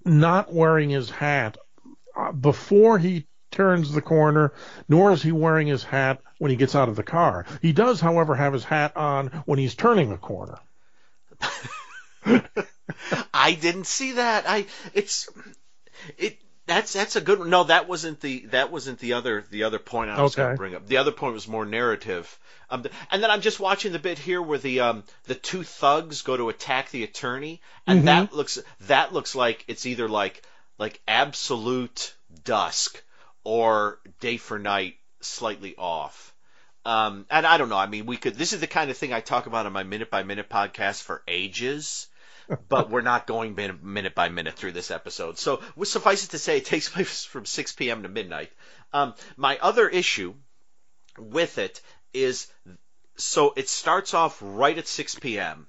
not 0.06 0.54
wearing 0.54 0.90
his 0.90 1.10
hat 1.10 1.58
uh, 2.16 2.32
before 2.32 2.98
he 2.98 3.28
turns 3.52 3.92
the 3.92 4.02
corner, 4.02 4.54
nor 4.88 5.12
is 5.12 5.22
he 5.22 5.32
wearing 5.32 5.68
his 5.68 5.84
hat 5.84 6.22
when 6.38 6.52
he 6.52 6.58
gets 6.58 6.76
out 6.76 6.90
of 6.90 6.96
the 6.96 7.04
car. 7.04 7.46
He 7.62 7.74
does, 7.74 8.00
however, 8.00 8.36
have 8.36 8.54
his 8.54 8.64
hat 8.64 8.96
on 8.96 9.28
when 9.46 9.60
he's 9.60 9.76
turning 9.76 10.10
the 10.10 10.18
corner. 10.18 10.60
I 13.34 13.54
didn't 13.54 13.88
see 13.88 14.14
that. 14.14 14.46
I 14.48 14.66
it's 14.94 15.30
it 16.18 16.40
that's 16.68 16.94
that's 16.94 17.16
a 17.16 17.22
good 17.22 17.40
one. 17.40 17.50
No, 17.50 17.64
that 17.64 17.88
wasn't 17.88 18.20
the 18.20 18.46
that 18.48 18.72
wasn't 18.72 19.00
the 19.00 19.14
other 19.14 19.46
the 19.50 19.64
other 19.64 19.80
point 19.80 20.12
I 20.12 20.22
was 20.22 20.36
going 20.36 20.52
to 20.52 20.58
bring 20.58 20.76
up. 20.76 20.86
The 20.86 20.98
other 20.98 21.12
point 21.12 21.34
was 21.34 21.48
more 21.48 21.66
narrative. 21.66 22.38
Um, 22.70 22.86
and 23.10 23.24
then 23.24 23.32
I'm 23.32 23.40
just 23.40 23.62
watching 23.62 23.94
the 23.94 24.00
bit 24.00 24.20
here 24.20 24.42
where 24.42 24.58
the 24.58 24.82
um 24.82 25.04
the 25.24 25.36
two 25.36 25.64
thugs 25.64 26.22
go 26.22 26.36
to 26.36 26.50
attack 26.50 26.92
the 26.92 27.04
attorney, 27.04 27.62
and 27.88 28.08
that 28.08 28.34
looks 28.34 28.60
that 28.82 29.14
looks 29.14 29.34
like 29.34 29.64
it's 29.68 29.86
either 29.86 30.10
like 30.10 30.44
like 30.78 31.00
absolute 31.08 32.14
dusk 32.44 33.02
or 33.46 34.00
day 34.20 34.36
for 34.38 34.60
night 34.60 34.96
slightly 35.22 35.74
off. 35.78 36.34
Um, 36.86 37.26
and 37.30 37.46
I 37.46 37.58
don't 37.58 37.70
know. 37.70 37.78
I 37.78 37.88
mean, 37.88 38.06
we 38.06 38.18
could. 38.18 38.36
This 38.36 38.54
is 38.54 38.60
the 38.60 38.68
kind 38.68 38.92
of 38.92 38.98
thing 38.98 39.14
I 39.14 39.22
talk 39.22 39.46
about 39.46 39.66
on 39.66 39.74
my 39.74 39.84
minute 39.84 40.10
by 40.10 40.24
minute 40.24 40.50
podcast 40.50 41.02
for 41.02 41.24
ages 41.28 42.08
but 42.70 42.90
we're 42.90 43.02
not 43.02 43.28
going 43.28 43.56
minute 43.82 44.16
by 44.16 44.30
minute 44.30 44.56
through 44.56 44.72
this 44.72 44.92
episode. 44.92 45.38
So, 45.38 45.62
suffice 45.84 46.24
it 46.24 46.32
to 46.32 46.40
say, 46.40 46.58
it 46.58 46.66
takes 46.66 46.90
place 46.94 47.26
from 47.26 47.46
6 47.46 47.72
p.m. 47.74 48.04
to 48.04 48.10
midnight. 48.10 48.52
Um, 48.94 49.14
my 49.36 49.58
other 49.62 49.88
issue 49.90 50.34
with 51.18 51.58
it 51.58 51.82
is 52.14 52.48
so 53.18 53.54
it 53.56 53.68
starts 53.68 54.14
off 54.14 54.38
right 54.42 54.78
at 54.78 54.88
6 54.88 55.16
p.m., 55.16 55.68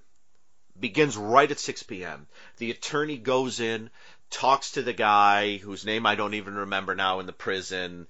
begins 0.78 1.16
right 1.16 1.50
at 1.50 1.58
6 1.58 1.82
p.m. 1.84 2.26
The 2.58 2.70
attorney 2.70 3.18
goes 3.18 3.58
in, 3.58 3.90
talks 4.30 4.72
to 4.72 4.82
the 4.82 4.92
guy 4.92 5.56
whose 5.56 5.84
name 5.84 6.06
I 6.06 6.14
don't 6.14 6.34
even 6.34 6.54
remember 6.54 6.94
now 6.94 7.20
in 7.20 7.26
the 7.26 7.32
prison. 7.32 8.06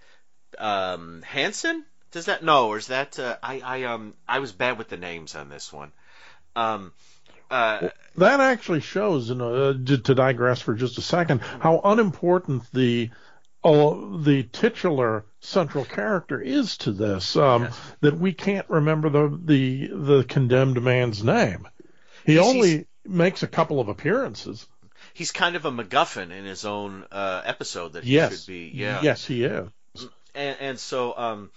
Um, 0.58 1.22
Hanson? 1.22 1.84
Does 2.10 2.26
that 2.26 2.42
no, 2.42 2.68
or 2.68 2.78
is 2.78 2.86
that 2.86 3.18
uh, 3.18 3.36
I 3.42 3.60
I 3.60 3.82
um 3.84 4.14
I 4.26 4.38
was 4.38 4.52
bad 4.52 4.78
with 4.78 4.88
the 4.88 4.96
names 4.96 5.34
on 5.34 5.50
this 5.50 5.70
one. 5.72 5.92
Um, 6.56 6.92
uh, 7.50 7.88
That 8.16 8.40
actually 8.40 8.80
shows, 8.80 9.30
and 9.30 9.40
uh, 9.42 9.72
to 9.74 10.14
digress 10.14 10.60
for 10.60 10.74
just 10.74 10.98
a 10.98 11.02
second, 11.02 11.40
how 11.40 11.80
unimportant 11.84 12.64
the 12.72 13.10
uh, 13.64 13.94
the 14.22 14.44
titular 14.52 15.24
central 15.40 15.84
character 15.84 16.40
is 16.40 16.76
to 16.78 16.92
this. 16.92 17.36
Um, 17.36 17.64
Yes. 17.64 17.80
That 18.00 18.18
we 18.18 18.32
can't 18.32 18.68
remember 18.70 19.08
the 19.10 19.40
the 19.44 19.86
the 19.92 20.24
condemned 20.24 20.82
man's 20.82 21.22
name. 21.24 21.68
He 22.24 22.34
He's- 22.34 22.44
only 22.46 22.86
makes 23.04 23.42
a 23.42 23.48
couple 23.48 23.80
of 23.80 23.88
appearances. 23.88 24.66
he's 25.14 25.32
kind 25.32 25.56
of 25.56 25.64
a 25.64 25.70
MacGuffin 25.70 26.30
in 26.30 26.44
his 26.44 26.64
own 26.64 27.04
uh, 27.10 27.40
episode 27.44 27.94
that 27.94 28.04
he 28.04 28.14
Yes, 28.14 28.40
should 28.44 28.46
be. 28.52 28.70
Yeah. 28.74 29.00
yes, 29.02 29.24
he 29.24 29.44
is. 29.44 29.68
and, 30.34 30.56
and 30.60 30.78
so 30.78 31.14
um 31.16 31.50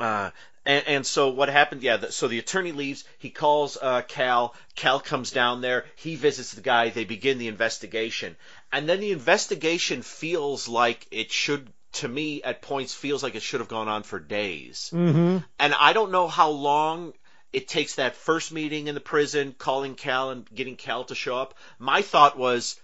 uh 0.00 0.30
and, 0.64 0.86
and 0.86 1.06
so 1.06 1.30
what 1.30 1.48
happened 1.48 1.82
yeah 1.82 1.96
the, 1.96 2.12
so 2.12 2.28
the 2.28 2.38
attorney 2.38 2.72
leaves 2.72 3.04
he 3.18 3.30
calls 3.30 3.78
uh 3.80 4.02
cal 4.02 4.54
cal 4.76 5.00
comes 5.00 5.30
down 5.30 5.60
there 5.60 5.86
he 5.96 6.16
visits 6.16 6.52
the 6.52 6.60
guy 6.60 6.90
they 6.90 7.04
begin 7.04 7.38
the 7.38 7.48
investigation. 7.48 8.36
And 8.70 8.88
then 8.88 9.00
the 9.00 9.12
investigation 9.12 10.02
feels 10.02 10.68
like 10.68 11.06
it 11.10 11.32
should 11.32 11.72
to 11.92 12.08
me 12.08 12.42
at 12.42 12.60
points 12.60 12.92
feels 12.94 13.22
like 13.22 13.34
it 13.34 13.42
should 13.42 13.60
have 13.60 13.68
gone 13.68 13.88
on 13.88 14.02
for 14.02 14.18
days. 14.18 14.90
Hmm 14.90 15.38
and 15.58 15.74
i 15.74 15.92
don't 15.92 16.12
know 16.12 16.28
how 16.28 16.50
long 16.50 17.12
it 17.52 17.68
takes 17.68 17.94
that 17.94 18.16
first 18.16 18.52
meeting 18.52 18.88
in 18.88 18.94
the 18.94 19.00
prison 19.00 19.54
calling 19.56 19.94
cal 19.94 20.30
and 20.30 20.48
getting 20.54 20.76
cal 20.76 21.04
to 21.04 21.14
show 21.14 21.36
up. 21.38 21.54
My 21.78 22.02
thought 22.02 22.36
was 22.36 22.78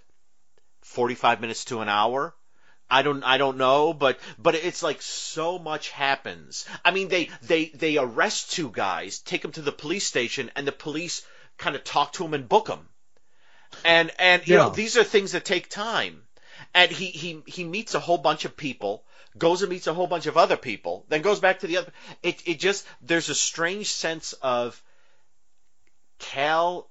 45 0.83 1.41
minutes 1.41 1.67
to 1.67 1.81
an 1.81 1.89
hour 1.89 2.35
I 2.91 3.03
don't 3.03 3.23
I 3.25 3.39
don't 3.39 3.57
know, 3.57 3.93
but 3.93 4.19
but 4.39 4.55
it's 4.55 4.83
like 4.83 5.01
so 5.03 5.59
much 5.59 5.91
happens. 5.91 6.67
I 6.85 6.91
mean, 6.91 7.09
they 7.09 7.31
they 7.43 7.67
they 7.67 7.97
arrest 7.97 8.53
two 8.53 8.71
guys, 8.71 9.19
take 9.19 9.43
them 9.43 9.53
to 9.53 9.63
the 9.63 9.73
police 9.73 10.07
station, 10.07 10.51
and 10.55 10.67
the 10.67 10.73
police 10.73 11.23
kind 11.57 11.77
of 11.77 11.85
talk 11.85 12.13
to 12.15 12.23
them 12.23 12.35
and 12.35 12.49
book 12.49 12.67
them. 12.67 12.89
And 13.85 14.13
and 14.19 14.47
you 14.47 14.57
know 14.57 14.71
these 14.71 14.97
are 14.97 15.05
things 15.05 15.33
that 15.33 15.45
take 15.45 15.69
time. 15.69 16.23
And 16.75 16.91
he 16.91 17.07
he 17.07 17.43
he 17.47 17.65
meets 17.65 17.95
a 17.95 18.01
whole 18.01 18.19
bunch 18.19 18.45
of 18.45 18.57
people, 18.57 19.05
goes 19.37 19.63
and 19.63 19.71
meets 19.71 19.87
a 19.87 19.95
whole 19.95 20.07
bunch 20.07 20.27
of 20.27 20.37
other 20.37 20.57
people, 20.57 21.05
then 21.09 21.23
goes 21.23 21.41
back 21.41 21.61
to 21.61 21.67
the 21.67 21.79
other. 21.79 21.93
It 22.23 22.43
it 22.47 22.61
just 22.61 22.87
there's 23.01 23.29
a 23.29 23.35
strange 23.35 23.89
sense 23.89 24.35
of 24.35 24.81
Cal. 26.19 26.89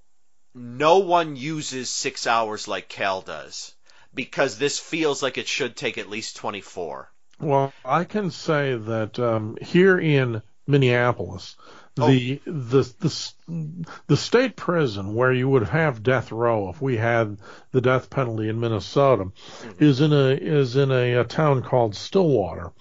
No 0.56 0.99
one 0.99 1.36
uses 1.36 1.89
six 1.89 2.27
hours 2.27 2.67
like 2.67 2.88
Cal 2.88 3.21
does 3.21 3.73
because 4.13 4.58
this 4.58 4.80
feels 4.80 5.21
like 5.23 5.38
it 5.38 5.47
should 5.47 5.76
take 5.76 5.97
at 5.97 6.10
least 6.10 6.36
24. 6.38 7.12
Well, 7.39 7.73
I 7.84 8.04
can 8.04 8.32
say 8.32 8.76
that 8.76 9.19
um, 9.19 9.58
here 9.62 9.97
in 9.99 10.41
Minneapolis, 10.67 11.56
Oh. 11.99 12.08
the 12.08 12.41
the 12.45 12.82
the 13.02 13.34
the 14.08 14.17
state 14.17 14.56
prison 14.56 15.13
where 15.13 15.32
you 15.32 15.47
would 15.47 15.67
have 15.69 16.02
death 16.02 16.32
row 16.32 16.69
if 16.69 16.82
we 16.82 16.97
had 16.97 17.38
the 17.71 17.82
death 17.82 18.10
penalty 18.10 18.49
in 18.49 18.60
Minnesota 18.60 19.26
Mm-hmm. 19.26 19.84
is 19.84 20.02
in 20.02 20.12
a 20.12 20.30
is 20.30 20.76
in 20.76 20.91
a, 20.91 21.13
a 21.19 21.23
town 21.23 21.62
called 21.62 21.93
Stillwater, 21.95 22.71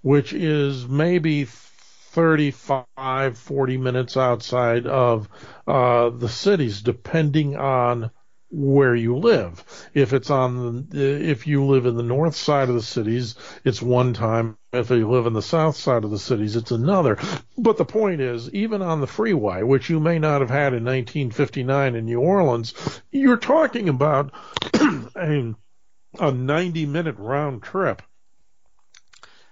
which 0.00 0.32
is 0.32 0.88
maybe 0.88 1.44
35 1.44 3.36
40 3.38 3.76
minutes 3.76 4.16
outside 4.16 4.86
of 4.86 5.28
uh, 5.66 6.08
the 6.10 6.28
cities 6.28 6.80
depending 6.82 7.56
on 7.56 8.10
where 8.52 8.94
you 8.94 9.16
live. 9.16 9.64
If 9.94 10.12
it's 10.12 10.30
on 10.30 10.86
the, 10.90 11.30
if 11.30 11.46
you 11.46 11.64
live 11.64 11.86
in 11.86 11.96
the 11.96 12.02
north 12.02 12.36
side 12.36 12.68
of 12.68 12.74
the 12.74 12.82
cities, 12.82 13.34
it's 13.64 13.80
one 13.80 14.12
time. 14.12 14.58
If 14.74 14.90
you 14.90 15.10
live 15.10 15.26
in 15.26 15.32
the 15.32 15.42
south 15.42 15.76
side 15.76 16.04
of 16.04 16.10
the 16.10 16.18
cities, 16.18 16.54
it's 16.54 16.70
another. 16.70 17.18
But 17.56 17.78
the 17.78 17.84
point 17.86 18.20
is, 18.20 18.52
even 18.54 18.82
on 18.82 19.00
the 19.00 19.06
freeway, 19.06 19.62
which 19.62 19.88
you 19.90 20.00
may 20.00 20.18
not 20.18 20.40
have 20.42 20.50
had 20.50 20.74
in 20.74 20.84
1959 20.84 21.94
in 21.94 22.04
New 22.04 22.20
Orleans, 22.20 22.74
you're 23.10 23.36
talking 23.38 23.88
about 23.88 24.32
a, 25.16 25.54
a 26.20 26.30
90 26.30 26.86
minute 26.86 27.16
round 27.18 27.62
trip 27.62 28.02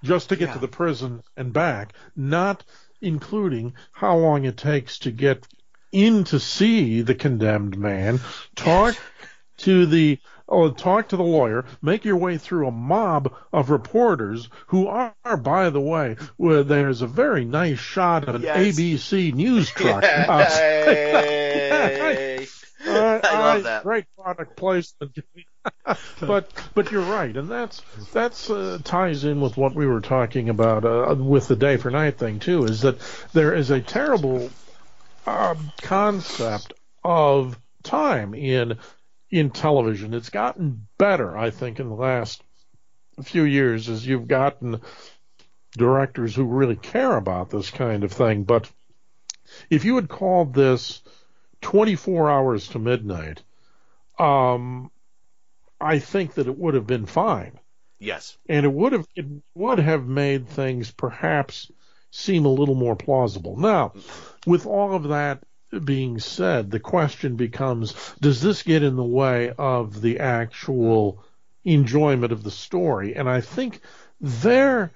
just 0.02 0.28
to 0.30 0.36
get 0.36 0.48
Yeah. 0.48 0.54
to 0.54 0.58
the 0.60 0.68
prison 0.68 1.22
and 1.36 1.52
back, 1.52 1.92
not 2.16 2.64
including 3.00 3.74
how 3.92 4.16
long 4.16 4.44
it 4.44 4.56
takes 4.56 4.98
to 5.00 5.10
get 5.10 5.46
in 5.92 6.24
to 6.24 6.38
see 6.40 7.02
the 7.02 7.14
condemned 7.14 7.78
man, 7.78 8.20
talk 8.54 8.96
to 9.58 9.86
the 9.86 10.18
oh, 10.48 10.70
talk 10.70 11.08
to 11.08 11.16
the 11.16 11.22
lawyer, 11.22 11.64
make 11.80 12.04
your 12.04 12.16
way 12.16 12.36
through 12.36 12.66
a 12.66 12.72
mob 12.72 13.32
of 13.52 13.70
reporters 13.70 14.48
who 14.68 14.88
are, 14.88 15.14
by 15.38 15.70
the 15.70 15.80
way, 15.80 16.16
where 16.36 16.64
there's 16.64 17.02
a 17.02 17.06
very 17.06 17.44
nice 17.44 17.78
shot 17.78 18.28
of 18.28 18.34
an 18.34 18.42
Yes. 18.42 18.76
ABC 18.76 19.32
news 19.32 19.70
truck. 19.76 20.02
outside. 20.04 21.58
Uh, 22.86 23.20
I 23.22 23.38
love 23.38 23.58
uh, 23.58 23.62
that. 23.64 23.82
Great 23.82 24.06
product 24.18 24.56
placement. 24.56 25.16
but 26.20 26.50
but 26.74 26.90
you're 26.90 27.02
right, 27.02 27.36
and 27.36 27.48
that's 27.48 27.82
that's 28.12 28.48
uh, 28.48 28.78
ties 28.82 29.24
in 29.24 29.42
with 29.42 29.58
what 29.58 29.74
we 29.74 29.86
were 29.86 30.00
talking 30.00 30.48
about 30.48 30.86
uh, 30.86 31.14
with 31.14 31.46
the 31.46 31.56
day 31.56 31.76
for 31.76 31.90
night 31.90 32.16
thing 32.18 32.38
too. 32.40 32.64
Is 32.64 32.80
that 32.80 32.96
there 33.34 33.54
is 33.54 33.70
a 33.70 33.80
terrible 33.82 34.48
um, 35.26 35.72
concept 35.82 36.74
of 37.04 37.58
time 37.82 38.34
in 38.34 38.78
in 39.30 39.50
television. 39.50 40.12
It's 40.14 40.30
gotten 40.30 40.86
better, 40.98 41.36
I 41.36 41.50
think, 41.50 41.78
in 41.80 41.88
the 41.88 41.94
last 41.94 42.42
few 43.22 43.44
years 43.44 43.88
as 43.88 44.06
you've 44.06 44.26
gotten 44.28 44.80
directors 45.76 46.34
who 46.34 46.44
really 46.44 46.76
care 46.76 47.16
about 47.16 47.50
this 47.50 47.70
kind 47.70 48.02
of 48.02 48.12
thing. 48.12 48.42
But 48.44 48.68
if 49.68 49.84
you 49.84 49.94
had 49.96 50.08
called 50.08 50.52
this 50.52 51.02
24 51.60 52.30
hours 52.30 52.68
to 52.68 52.78
midnight, 52.78 53.42
um, 54.18 54.90
I 55.80 55.98
think 56.00 56.34
that 56.34 56.46
it 56.48 56.58
would 56.58 56.74
have 56.74 56.86
been 56.86 57.06
fine, 57.06 57.58
Yes. 58.00 58.36
and 58.48 58.66
it 58.66 58.72
would 58.72 58.92
have 58.92 59.06
it 59.14 59.26
would 59.54 59.78
have 59.78 60.06
made 60.06 60.48
things 60.48 60.90
perhaps 60.90 61.70
seem 62.10 62.44
a 62.44 62.52
little 62.52 62.74
more 62.74 62.96
plausible. 62.96 63.56
Now, 63.56 63.92
with 64.46 64.66
all 64.66 64.94
of 64.94 65.04
that 65.04 65.42
being 65.84 66.18
said, 66.18 66.70
the 66.70 66.80
question 66.80 67.36
becomes: 67.36 67.94
Does 68.20 68.40
this 68.40 68.62
get 68.62 68.82
in 68.82 68.96
the 68.96 69.04
way 69.04 69.52
of 69.58 70.00
the 70.00 70.18
actual 70.18 71.22
enjoyment 71.64 72.32
of 72.32 72.42
the 72.42 72.50
story? 72.50 73.14
And 73.14 73.28
I 73.28 73.40
think 73.40 73.80
there 74.20 74.92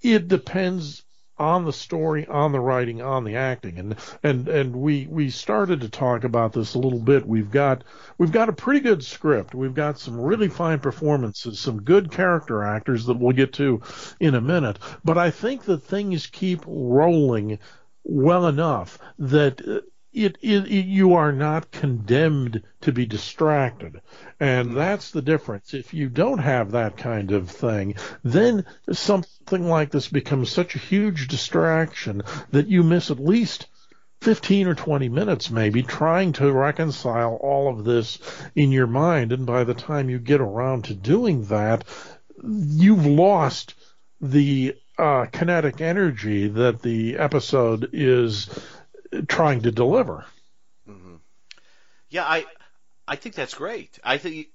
it 0.00 0.28
depends 0.28 1.02
on 1.38 1.64
the 1.64 1.72
story, 1.72 2.26
on 2.26 2.52
the 2.52 2.60
writing, 2.60 3.00
on 3.00 3.24
the 3.24 3.36
acting, 3.36 3.78
and 3.78 3.96
and 4.22 4.48
and 4.48 4.76
we 4.76 5.06
we 5.10 5.30
started 5.30 5.80
to 5.80 5.88
talk 5.88 6.24
about 6.24 6.52
this 6.52 6.74
a 6.74 6.78
little 6.78 6.98
bit. 6.98 7.26
We've 7.26 7.50
got 7.50 7.84
we've 8.18 8.32
got 8.32 8.48
a 8.48 8.52
pretty 8.52 8.80
good 8.80 9.04
script. 9.04 9.54
We've 9.54 9.74
got 9.74 9.98
some 9.98 10.20
really 10.20 10.48
fine 10.48 10.80
performances, 10.80 11.60
some 11.60 11.82
good 11.82 12.10
character 12.10 12.62
actors 12.62 13.06
that 13.06 13.18
we'll 13.18 13.32
get 13.32 13.52
to 13.54 13.82
in 14.20 14.34
a 14.34 14.40
minute. 14.40 14.78
But 15.04 15.18
I 15.18 15.30
think 15.30 15.64
that 15.64 15.82
things 15.82 16.26
keep 16.26 16.62
rolling 16.66 17.58
well 18.04 18.46
enough 18.46 18.98
that 19.18 19.84
it, 20.24 20.38
it, 20.42 20.66
it 20.66 20.86
you 20.86 21.14
are 21.14 21.32
not 21.32 21.70
condemned 21.70 22.62
to 22.80 22.92
be 22.92 23.06
distracted. 23.06 24.00
And 24.40 24.76
that's 24.76 25.10
the 25.10 25.22
difference. 25.22 25.74
If 25.74 25.94
you 25.94 26.08
don't 26.08 26.38
have 26.38 26.72
that 26.72 26.96
kind 26.96 27.32
of 27.32 27.50
thing 27.50 27.94
then 28.22 28.64
something 28.92 29.68
like 29.68 29.90
this 29.90 30.08
becomes 30.08 30.50
such 30.50 30.74
a 30.74 30.80
huge 30.80 31.28
distraction 31.28 32.22
that 32.50 32.68
you 32.68 32.82
miss 32.82 33.10
at 33.10 33.18
least 33.18 33.66
15 34.20 34.66
or 34.66 34.74
20 34.74 35.08
minutes 35.08 35.50
maybe 35.50 35.82
trying 35.82 36.32
to 36.32 36.52
reconcile 36.52 37.34
all 37.40 37.68
of 37.68 37.84
this 37.84 38.18
in 38.56 38.72
your 38.72 38.86
mind. 38.86 39.32
And 39.32 39.46
by 39.46 39.64
the 39.64 39.74
time 39.74 40.10
you 40.10 40.18
get 40.18 40.40
around 40.40 40.84
to 40.84 40.94
doing 40.94 41.44
that 41.46 41.84
you've 42.42 43.06
lost 43.06 43.74
the 44.20 44.74
uh, 44.98 45.26
kinetic 45.30 45.80
energy 45.80 46.48
that 46.48 46.82
the 46.82 47.16
episode 47.18 47.90
is 47.92 48.48
trying 49.28 49.62
to 49.62 49.70
deliver. 49.70 50.24
Yeah, 52.10 52.24
I 52.24 52.46
I 53.06 53.16
think 53.16 53.34
that's 53.34 53.54
great. 53.54 53.98
I 54.02 54.18
think 54.18 54.48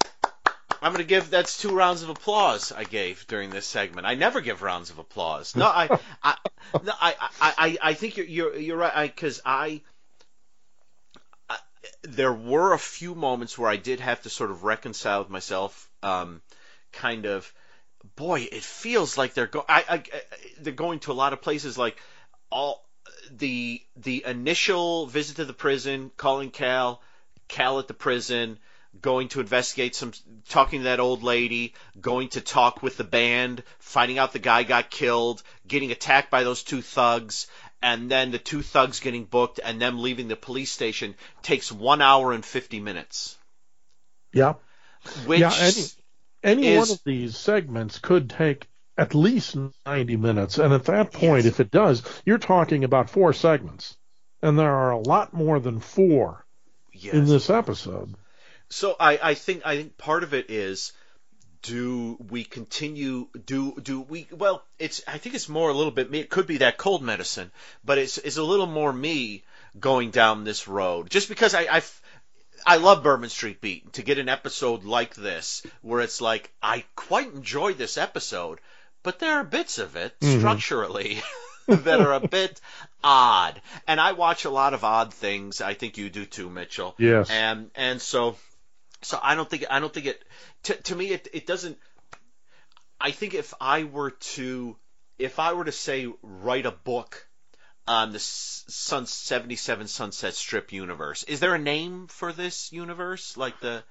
I'm 0.82 0.92
going 0.92 1.04
to 1.04 1.08
give 1.08 1.30
that's 1.30 1.58
two 1.58 1.76
rounds 1.76 2.04
of 2.04 2.10
applause 2.10 2.72
I 2.72 2.84
gave 2.84 3.26
during 3.28 3.50
this 3.50 3.66
segment. 3.66 4.08
I 4.08 4.16
never 4.16 4.42
give 4.42 4.62
rounds 4.62 4.90
of 4.90 5.00
applause. 5.00 5.56
No, 5.56 5.66
I 5.66 6.00
I 6.22 6.36
no, 6.84 6.92
I, 7.00 7.16
I, 7.40 7.78
I, 7.82 7.94
think 7.94 8.18
you're 8.18 8.26
you're 8.26 8.58
you're 8.58 8.78
right 8.78 9.16
because 9.16 9.42
I, 9.46 9.82
I 11.50 11.58
there 12.04 12.34
were 12.34 12.74
a 12.74 12.80
few 12.80 13.16
moments 13.16 13.58
where 13.58 13.70
I 13.70 13.78
did 13.78 14.00
have 14.00 14.22
to 14.24 14.30
sort 14.30 14.52
of 14.52 14.64
reconcile 14.64 15.20
with 15.20 15.30
myself 15.30 15.90
um 16.02 16.42
kind 16.92 17.26
of 17.26 17.52
boy, 18.16 18.42
it 18.52 18.64
feels 18.64 19.18
like 19.18 19.34
they're 19.34 19.48
go 19.48 19.64
I, 19.70 19.86
I 19.90 20.04
they're 20.60 20.74
going 20.74 21.00
to 21.02 21.12
a 21.12 21.14
lot 21.14 21.34
of 21.34 21.42
places 21.42 21.78
like 21.78 21.98
all 22.50 22.83
the 23.32 23.82
the 23.96 24.24
initial 24.26 25.08
visit 25.08 25.38
to 25.38 25.46
the 25.46 25.54
prison, 25.54 26.12
calling 26.18 26.52
Cal, 26.52 27.02
Cal 27.48 27.80
at 27.80 27.88
the 27.88 27.94
prison, 27.94 28.58
going 29.02 29.28
to 29.30 29.40
investigate 29.40 29.96
some, 29.96 30.12
talking 30.50 30.82
to 30.82 30.84
that 30.86 31.00
old 31.00 31.24
lady, 31.24 31.74
going 32.00 32.30
to 32.30 32.42
talk 32.42 32.84
with 32.84 32.98
the 32.98 33.04
band, 33.04 33.64
finding 33.80 34.18
out 34.20 34.34
the 34.34 34.40
guy 34.40 34.64
got 34.64 34.90
killed, 34.90 35.42
getting 35.68 35.92
attacked 35.92 36.30
by 36.30 36.44
those 36.44 36.64
two 36.64 36.82
thugs, 36.82 37.48
and 37.82 38.10
then 38.10 38.32
the 38.32 38.40
two 38.40 38.62
thugs 38.62 39.00
getting 39.00 39.26
booked 39.26 39.60
and 39.64 39.82
them 39.82 40.02
leaving 40.02 40.28
the 40.28 40.36
police 40.36 40.72
station 40.72 41.16
takes 41.42 41.72
one 41.72 42.02
hour 42.02 42.32
and 42.34 42.46
50 42.46 42.80
minutes. 42.80 43.38
Yeah. 44.32 44.54
Which 45.26 45.40
Yeah, 45.42 45.54
any- 45.54 45.86
Any 46.44 46.78
one 46.78 46.92
of 46.92 47.02
these 47.06 47.38
segments 47.38 48.00
could 48.00 48.30
take 48.30 48.68
at 48.98 49.16
least 49.16 49.58
90 49.86 50.18
minutes. 50.18 50.58
And 50.58 50.74
at 50.74 50.86
that 50.86 51.12
point, 51.12 51.46
Yes. 51.46 51.54
if 51.54 51.60
it 51.60 51.72
does, 51.72 52.04
you're 52.26 52.38
talking 52.38 52.84
about 52.84 53.10
four 53.10 53.34
segments. 53.34 53.98
And 54.42 54.60
there 54.60 54.74
are 54.74 54.92
a 54.92 55.00
lot 55.00 55.34
more 55.34 55.60
than 55.60 55.80
four 55.80 56.46
yes. 56.92 57.14
in 57.14 57.26
this 57.26 57.50
episode. 57.50 58.14
So 58.70 58.96
I, 59.00 59.20
I 59.22 59.34
think 59.36 59.66
I 59.66 59.78
think 59.78 59.98
part 59.98 60.24
of 60.24 60.34
it 60.34 60.50
is 60.50 60.94
do 61.62 62.18
we 62.30 62.44
continue 62.44 63.30
do 63.46 63.74
do 63.82 64.02
we 64.02 64.28
well 64.32 64.64
it's 64.80 65.02
I 65.08 65.18
think 65.18 65.34
it's 65.34 65.48
more 65.48 65.70
a 65.70 65.74
little 65.74 65.92
bit 65.92 66.12
me 66.12 66.20
it 66.20 66.30
could 66.30 66.46
be 66.46 66.58
that 66.58 66.78
cold 66.78 67.02
medicine 67.02 67.52
but 67.86 67.98
it's 67.98 68.18
it's 68.18 68.36
a 68.36 68.44
little 68.44 68.66
more 68.66 68.92
me 68.92 69.44
going 69.80 70.12
down 70.12 70.44
this 70.44 70.68
road 70.68 71.10
just 71.10 71.30
because 71.30 71.56
I 71.56 71.82
I 72.66 72.78
love 72.78 73.04
Bourbon 73.04 73.30
Street 73.30 73.62
Beat 73.62 73.94
to 73.94 74.04
get 74.04 74.20
an 74.20 74.30
episode 74.30 74.84
like 74.84 75.16
this 75.16 75.66
where 75.82 76.02
it's 76.02 76.22
like 76.22 76.52
I 76.62 76.84
quite 76.96 77.34
enjoyed 77.34 77.78
this 77.78 77.98
episode 77.98 78.60
but 79.04 79.20
there 79.20 79.34
are 79.34 79.44
bits 79.44 79.78
of 79.78 79.96
it 79.96 80.18
mm-hmm. 80.20 80.40
structurally 80.40 81.22
that 81.68 82.00
are 82.00 82.14
a 82.14 82.28
bit 82.28 82.60
odd. 83.04 83.62
And 83.88 84.00
I 84.00 84.14
watch 84.14 84.46
a 84.46 84.50
lot 84.50 84.74
of 84.74 84.84
odd 84.84 85.14
things. 85.14 85.62
I 85.62 85.74
think 85.74 85.98
you 85.98 86.10
do 86.10 86.26
too 86.26 86.50
Mitchell. 86.50 86.96
Yes. 86.98 87.30
and 87.30 87.70
and 87.76 88.02
so 88.02 88.38
so 89.02 89.20
I 89.22 89.36
don't 89.36 89.50
think 89.50 89.66
I 89.70 89.80
don't 89.80 89.94
think 89.94 90.08
it 90.08 90.24
to, 90.64 90.76
to 90.76 90.96
me 90.96 91.12
it 91.12 91.28
it 91.34 91.46
doesn't 91.46 91.78
I 93.00 93.12
think 93.12 93.34
if 93.34 93.54
I 93.60 93.84
were 93.84 94.12
to 94.12 94.76
if 95.20 95.40
I 95.40 95.54
were 95.54 95.66
to 95.66 95.72
say 95.72 96.08
write 96.22 96.66
a 96.66 96.72
book 96.72 97.28
on 97.86 98.14
the 98.14 98.20
Sun 98.20 99.08
77 99.08 99.88
Sunset 99.88 100.34
Strip 100.34 100.72
universe 100.72 101.24
is 101.24 101.40
there 101.40 101.56
a 101.56 101.60
name 101.60 102.08
for 102.08 102.32
this 102.32 102.72
universe? 102.72 103.38
Like 103.38 103.60
the 103.60 103.84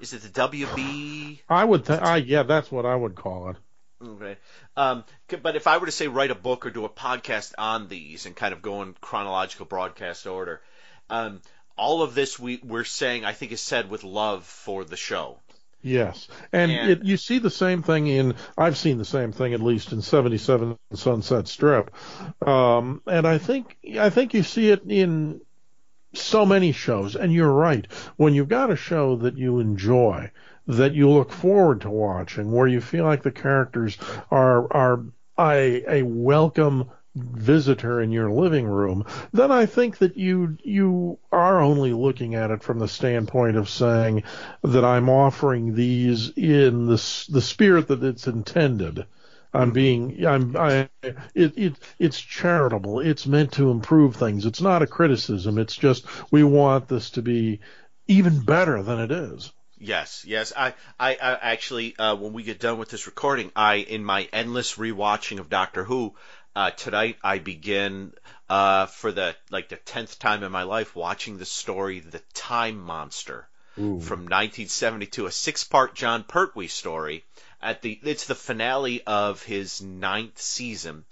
is 0.00 0.12
it 0.12 0.22
the 0.22 0.28
WB 0.28 1.40
I 1.48 1.64
would 1.64 1.84
think, 1.84 2.02
I, 2.02 2.16
yeah, 2.16 2.42
that's 2.44 2.70
what 2.70 2.86
I 2.86 2.94
would 2.94 3.14
call 3.14 3.50
it. 3.50 3.56
Okay. 4.04 4.36
Um, 4.76 5.04
but 5.42 5.56
if 5.56 5.66
I 5.66 5.78
were 5.78 5.86
to 5.86 5.92
say 5.92 6.08
write 6.08 6.30
a 6.30 6.36
book 6.36 6.66
or 6.66 6.70
do 6.70 6.84
a 6.84 6.88
podcast 6.88 7.52
on 7.58 7.88
these 7.88 8.26
and 8.26 8.34
kind 8.34 8.52
of 8.52 8.62
go 8.62 8.82
in 8.82 8.94
chronological 9.00 9.66
broadcast 9.66 10.26
order, 10.26 10.60
um, 11.08 11.40
all 11.76 12.02
of 12.02 12.14
this 12.14 12.38
we, 12.38 12.60
we're 12.64 12.84
saying 12.84 13.24
I 13.24 13.32
think 13.32 13.52
is 13.52 13.60
said 13.60 13.90
with 13.90 14.04
love 14.04 14.44
for 14.44 14.84
the 14.84 14.96
show. 14.96 15.38
Yes, 15.84 16.28
and, 16.52 16.70
And- 16.70 16.90
it, 16.90 17.04
you 17.04 17.16
see 17.16 17.38
the 17.38 17.50
same 17.50 17.82
thing 17.82 18.06
in. 18.06 18.34
I've 18.56 18.78
seen 18.78 18.98
the 18.98 19.04
same 19.04 19.32
thing 19.32 19.52
at 19.52 19.60
least 19.60 19.92
in 19.92 20.00
'77 20.00 20.78
Sunset 20.94 21.48
Strip, 21.48 21.90
um, 22.46 23.02
and 23.06 23.26
I 23.26 23.38
think 23.38 23.76
I 23.98 24.08
think 24.10 24.32
you 24.32 24.44
see 24.44 24.70
it 24.70 24.82
in 24.88 25.40
so 26.14 26.46
many 26.46 26.70
shows. 26.70 27.16
And 27.16 27.32
you're 27.32 27.52
right. 27.52 27.90
When 28.16 28.32
you've 28.32 28.48
got 28.48 28.70
a 28.70 28.76
show 28.76 29.16
that 29.16 29.36
you 29.36 29.58
enjoy, 29.58 30.30
that 30.66 30.94
you 30.94 31.08
look 31.08 31.32
forward 31.32 31.80
to 31.82 31.90
watching, 31.90 32.52
where 32.52 32.66
you 32.68 32.80
feel 32.80 33.04
like 33.04 33.22
the 33.22 33.32
characters 33.32 33.98
are 34.30 34.72
are 34.72 35.04
a, 35.38 36.00
a 36.00 36.02
welcome 36.02 36.90
visitor 37.14 38.00
in 38.00 38.10
your 38.10 38.30
living 38.30 38.66
room, 38.66 39.04
then 39.32 39.50
I 39.50 39.66
think 39.66 39.98
that 39.98 40.16
you 40.16 40.56
you 40.62 41.18
are 41.30 41.60
only 41.60 41.92
looking 41.92 42.34
at 42.34 42.50
it 42.50 42.62
from 42.62 42.78
the 42.78 42.88
standpoint 42.88 43.56
of 43.56 43.68
saying 43.68 44.22
that 44.62 44.84
I'm 44.84 45.10
offering 45.10 45.74
these 45.74 46.30
in 46.30 46.86
the 46.86 47.26
the 47.28 47.42
spirit 47.42 47.88
that 47.88 48.02
it's 48.02 48.26
intended. 48.26 49.06
I'm 49.54 49.72
being 49.72 50.24
I'm 50.24 50.56
I 50.56 50.88
it, 51.02 51.18
it 51.34 51.74
it's 51.98 52.20
charitable. 52.20 53.00
It's 53.00 53.26
meant 53.26 53.52
to 53.52 53.70
improve 53.70 54.16
things. 54.16 54.46
It's 54.46 54.62
not 54.62 54.82
a 54.82 54.86
criticism. 54.86 55.58
It's 55.58 55.76
just 55.76 56.06
we 56.32 56.44
want 56.44 56.88
this 56.88 57.10
to 57.10 57.22
be 57.22 57.60
even 58.06 58.40
better 58.40 58.82
than 58.82 59.00
it 59.00 59.10
is. 59.10 59.52
Yes, 59.84 60.24
yes. 60.24 60.52
I, 60.56 60.74
I, 61.00 61.16
I 61.16 61.38
actually, 61.52 61.96
uh, 61.96 62.14
when 62.14 62.32
we 62.32 62.44
get 62.44 62.60
done 62.60 62.78
with 62.78 62.88
this 62.88 63.06
recording, 63.06 63.50
I, 63.56 63.74
in 63.74 64.04
my 64.04 64.28
endless 64.32 64.76
rewatching 64.76 65.40
of 65.40 65.48
Doctor 65.48 65.82
Who, 65.82 66.14
uh, 66.54 66.70
tonight 66.70 67.18
I 67.24 67.38
begin, 67.38 68.12
uh, 68.48 68.86
for 68.86 69.10
the, 69.10 69.34
like 69.50 69.70
the 69.70 69.76
tenth 69.76 70.20
time 70.20 70.44
in 70.44 70.52
my 70.52 70.62
life 70.62 70.94
watching 70.94 71.36
the 71.36 71.44
story, 71.44 71.98
The 71.98 72.20
Time 72.32 72.78
Monster. 72.78 73.48
from 74.00 74.20
1972, 74.20 75.26
a 75.26 75.32
six-part 75.32 75.96
Jon 75.96 76.22
Pertwee 76.22 76.68
story. 76.68 77.24
At 77.60 77.82
the, 77.82 77.98
it's 78.04 78.26
the 78.26 78.36
finale 78.36 79.02
of 79.04 79.42
his 79.42 79.82
ninth 79.82 80.40
season. 80.40 81.04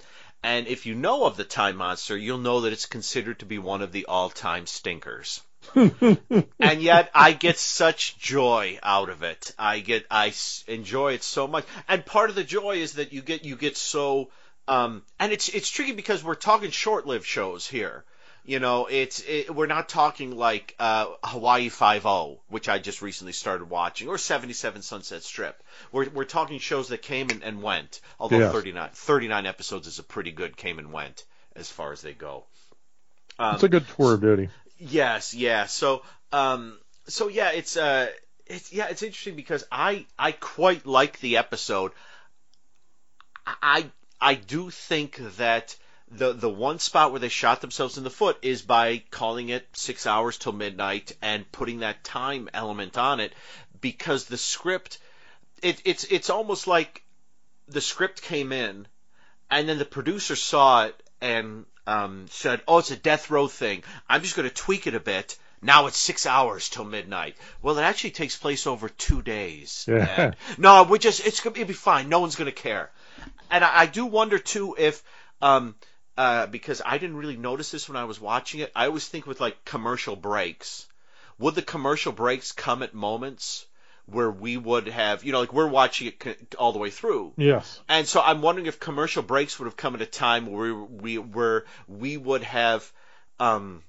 And 0.44 0.68
if 0.68 0.87
you 0.87 0.94
know 0.94 1.24
of 1.24 1.37
the 1.37 1.44
Time 1.44 1.76
Monster, 1.76 2.16
you'll 2.16 2.38
know 2.38 2.61
that 2.61 2.72
it's 2.72 2.87
considered 2.87 3.40
to 3.40 3.46
be 3.46 3.59
one 3.59 3.83
of 3.83 3.90
the 3.90 4.06
all-time 4.06 4.66
stinkers. 4.66 5.40
and 5.74 6.82
yet 6.82 7.10
I 7.14 7.32
get 7.32 7.58
such 7.58 8.18
joy 8.18 8.78
out 8.82 9.08
of 9.08 9.22
it. 9.22 9.54
I 9.58 9.80
get 9.80 10.06
I 10.10 10.32
enjoy 10.66 11.12
it 11.14 11.22
so 11.22 11.46
much, 11.46 11.64
and 11.88 12.04
part 12.04 12.30
of 12.30 12.36
the 12.36 12.44
joy 12.44 12.76
is 12.76 12.94
that 12.94 13.12
you 13.12 13.22
get 13.22 13.44
you 13.44 13.56
get 13.56 13.76
so 13.76 14.30
um, 14.68 15.02
and 15.18 15.32
it's 15.32 15.48
it's 15.48 15.68
tricky 15.68 15.92
because 15.92 16.22
we're 16.22 16.34
talking 16.36 16.70
short-lived 16.70 17.24
shows 17.26 17.66
here. 17.66 18.04
You 18.44 18.58
know, 18.58 18.86
it's 18.86 19.22
it, 19.28 19.54
we're 19.54 19.66
not 19.66 19.88
talking 19.88 20.36
like 20.36 20.74
uh, 20.78 21.06
Hawaii 21.22 21.68
Five 21.68 22.06
O, 22.06 22.40
which 22.48 22.68
I 22.68 22.78
just 22.78 23.02
recently 23.02 23.32
started 23.32 23.68
watching, 23.68 24.08
or 24.08 24.16
77 24.16 24.82
Sunset 24.82 25.22
Strip. 25.22 25.62
We're 25.92 26.08
we're 26.08 26.24
talking 26.24 26.58
shows 26.58 26.88
that 26.88 27.02
came 27.02 27.30
and, 27.30 27.42
and 27.42 27.62
went. 27.62 28.00
Although 28.18 28.38
Yes. 28.38 28.52
39 28.52 28.90
39 28.94 29.46
episodes 29.46 29.86
is 29.88 29.98
a 29.98 30.02
pretty 30.02 30.30
good 30.30 30.56
came 30.56 30.78
and 30.78 30.92
went 30.92 31.24
as 31.54 31.70
far 31.70 31.92
as 31.92 32.00
they 32.00 32.14
go. 32.14 32.44
Um, 33.38 33.54
It's 33.56 33.64
a 33.64 33.68
good 33.68 33.86
tour 33.96 34.14
of 34.14 34.20
duty. 34.20 34.48
Yes, 34.80 35.34
yeah. 35.34 35.66
So, 35.66 36.02
um, 36.32 36.78
so 37.06 37.28
yeah, 37.28 37.50
it's 37.52 37.76
uh, 37.76 38.08
it's 38.46 38.72
yeah, 38.72 38.88
it's 38.88 39.02
interesting 39.02 39.36
because 39.36 39.64
I 39.70 40.06
I 40.18 40.32
quite 40.32 40.86
like 40.86 41.20
the 41.20 41.36
episode. 41.36 41.92
I 43.46 43.90
I 44.20 44.34
do 44.34 44.70
think 44.70 45.16
that 45.36 45.76
the 46.10 46.32
the 46.32 46.48
one 46.48 46.78
spot 46.78 47.10
where 47.10 47.20
they 47.20 47.28
shot 47.28 47.60
themselves 47.60 47.98
in 47.98 48.04
the 48.04 48.10
foot 48.10 48.38
is 48.40 48.62
by 48.62 49.02
calling 49.10 49.50
it 49.50 49.68
six 49.74 50.06
hours 50.06 50.38
till 50.38 50.52
midnight 50.52 51.12
and 51.20 51.50
putting 51.52 51.80
that 51.80 52.02
time 52.02 52.48
element 52.54 52.96
on 52.96 53.20
it 53.20 53.34
because 53.82 54.24
the 54.24 54.38
script 54.38 54.98
it, 55.62 55.80
it's 55.84 56.04
it's 56.04 56.30
almost 56.30 56.66
like 56.66 57.02
the 57.68 57.80
script 57.82 58.22
came 58.22 58.50
in 58.50 58.88
and 59.50 59.68
then 59.68 59.78
the 59.78 59.84
producer 59.84 60.36
saw 60.36 60.86
it 60.86 61.02
and 61.20 61.66
um, 61.90 62.26
said, 62.31 62.62
"Oh, 62.68 62.79
it's 62.79 62.90
a 62.90 62.96
death 62.96 63.31
row 63.31 63.48
thing. 63.48 63.83
I'm 64.09 64.22
just 64.22 64.37
going 64.37 64.48
to 64.48 64.55
tweak 64.55 64.87
it 64.87 64.94
a 64.94 65.00
bit. 65.00 65.37
Now 65.61 65.87
it's 65.87 65.98
six 65.98 66.24
hours 66.24 66.68
till 66.68 66.85
midnight." 66.85 67.37
Well, 67.62 67.79
it 67.79 67.83
actually 67.83 68.12
takes 68.12 68.37
place 68.37 68.66
over 68.66 68.88
two 68.88 69.22
days. 69.22 69.87
Yeah. 69.88 70.33
No, 70.59 70.85
we 70.85 70.98
just 70.98 71.26
it's 71.26 71.40
gonna 71.40 71.57
it'll 71.57 71.68
be 71.68 71.74
fine. 71.74 72.09
No 72.09 72.20
one's 72.20 72.37
going 72.37 72.46
to 72.46 72.62
care. 72.62 72.90
And 73.50 73.64
I, 73.64 73.81
I 73.81 73.87
do 73.87 74.07
wonder 74.07 74.38
too 74.38 74.76
if 74.79 75.03
um, 75.42 75.74
uh, 76.16 76.46
because 76.46 76.81
I 76.85 76.98
didn't 76.98 77.16
really 77.16 77.37
notice 77.37 77.70
this 77.70 77.88
when 77.88 77.96
I 77.96 78.05
was 78.05 78.20
watching 78.20 78.61
it. 78.61 78.70
I 78.76 78.87
always 78.87 79.09
think 79.09 79.26
with 79.26 79.40
like 79.40 79.64
commercial 79.64 80.16
breaks. 80.16 80.87
Would 81.38 81.55
the 81.55 81.62
commercial 81.62 82.12
breaks 82.12 82.53
come 82.53 82.83
at 82.83 82.94
moments 82.94 83.66
where 84.10 84.30
we 84.30 84.56
would 84.56 84.88
have, 84.88 85.24
you 85.24 85.32
know, 85.32 85.40
like 85.40 85.52
we're 85.52 85.66
watching 85.66 86.08
it 86.08 86.54
all 86.58 86.72
the 86.72 86.78
way 86.78 86.90
through, 86.90 87.32
Yes. 87.36 87.80
and 87.88 88.06
so 88.06 88.20
I'm 88.20 88.42
wondering 88.42 88.66
if 88.66 88.80
commercial 88.80 89.22
breaks 89.22 89.58
would 89.58 89.66
have 89.66 89.76
come 89.76 89.94
at 89.94 90.02
a 90.02 90.06
time 90.06 90.46
where 90.46 90.74
we, 90.74 91.18
we 91.18 91.18
where 91.18 91.64
we 91.86 92.16
would 92.16 92.42
have, 92.42 92.90
um, 93.38 93.82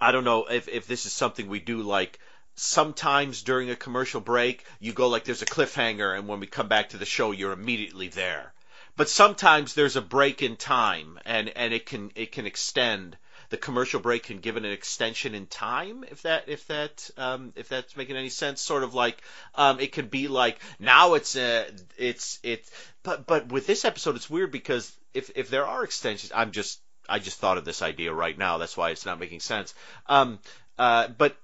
I 0.00 0.12
don't 0.12 0.24
know 0.24 0.46
if 0.46 0.68
if 0.68 0.86
this 0.86 1.06
is 1.06 1.12
something 1.12 1.48
we 1.48 1.60
do 1.60 1.82
like 1.82 2.18
sometimes 2.54 3.42
during 3.42 3.70
a 3.70 3.76
commercial 3.76 4.20
break 4.20 4.64
you 4.80 4.92
go 4.92 5.08
like 5.08 5.24
there's 5.24 5.42
a 5.42 5.46
cliffhanger 5.46 6.16
and 6.16 6.26
when 6.26 6.40
we 6.40 6.46
come 6.46 6.68
back 6.68 6.88
to 6.90 6.96
the 6.96 7.04
show 7.04 7.30
you're 7.30 7.52
immediately 7.52 8.08
there. 8.08 8.52
But 8.96 9.10
sometimes 9.10 9.74
there's 9.74 9.96
a 9.96 10.00
break 10.02 10.42
in 10.42 10.56
time 10.56 11.18
and 11.24 11.50
and 11.50 11.74
it 11.74 11.86
can 11.86 12.10
it 12.14 12.32
can 12.32 12.46
extend 12.46 13.16
the 13.50 13.56
commercial 13.56 14.00
break 14.00 14.24
can 14.24 14.38
give 14.38 14.56
it 14.56 14.64
an 14.64 14.72
extension 14.72 15.34
in 15.34 15.46
time 15.46 16.04
if 16.10 16.22
that 16.22 16.48
if 16.48 16.66
that 16.68 17.10
um, 17.16 17.52
if 17.56 17.68
that's 17.68 17.96
making 17.96 18.16
any 18.16 18.28
sense 18.28 18.60
sort 18.60 18.82
of 18.82 18.94
like 18.94 19.22
um, 19.54 19.80
it 19.80 19.92
could 19.92 20.10
be 20.10 20.28
like 20.28 20.58
now 20.78 21.14
it's 21.14 21.36
uh, 21.36 21.70
it's 21.96 22.38
it's 22.42 22.70
but 23.02 23.26
but 23.26 23.50
with 23.50 23.66
this 23.66 23.84
episode 23.84 24.16
it's 24.16 24.30
weird 24.30 24.52
because 24.52 24.92
if 25.14 25.30
if 25.34 25.48
there 25.48 25.66
are 25.66 25.84
extensions 25.84 26.32
I'm 26.34 26.52
just 26.52 26.80
I 27.08 27.18
just 27.18 27.38
thought 27.38 27.58
of 27.58 27.64
this 27.64 27.82
idea 27.82 28.12
right 28.12 28.36
now 28.36 28.58
that's 28.58 28.76
why 28.76 28.90
it's 28.90 29.06
not 29.06 29.20
making 29.20 29.40
sense 29.40 29.74
um 30.06 30.38
uh, 30.78 31.08
but 31.08 31.36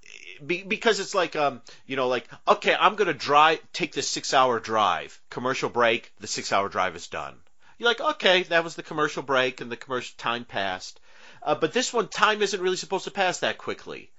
be, 0.44 0.62
because 0.62 1.00
it's 1.00 1.14
like 1.14 1.36
um, 1.36 1.62
you 1.86 1.96
know, 1.96 2.08
like 2.08 2.28
okay, 2.46 2.76
I'm 2.78 2.96
gonna 2.96 3.14
drive, 3.14 3.60
take 3.72 3.92
this 3.92 4.08
six-hour 4.08 4.60
drive, 4.60 5.18
commercial 5.30 5.70
break, 5.70 6.12
the 6.20 6.26
six-hour 6.26 6.68
drive 6.68 6.96
is 6.96 7.06
done. 7.06 7.34
You're 7.78 7.88
like, 7.88 8.00
okay, 8.00 8.42
that 8.44 8.64
was 8.64 8.76
the 8.76 8.82
commercial 8.82 9.22
break, 9.22 9.60
and 9.60 9.72
the 9.72 9.76
commercial 9.76 10.14
time 10.18 10.44
passed. 10.44 11.00
Uh, 11.42 11.55
but 11.57 11.72
this 11.72 11.92
one, 11.92 12.09
time 12.09 12.42
isn't 12.42 12.61
really 12.61 12.76
supposed 12.76 13.05
to 13.05 13.11
pass 13.11 13.40
that 13.40 13.59
quickly. 13.59 14.11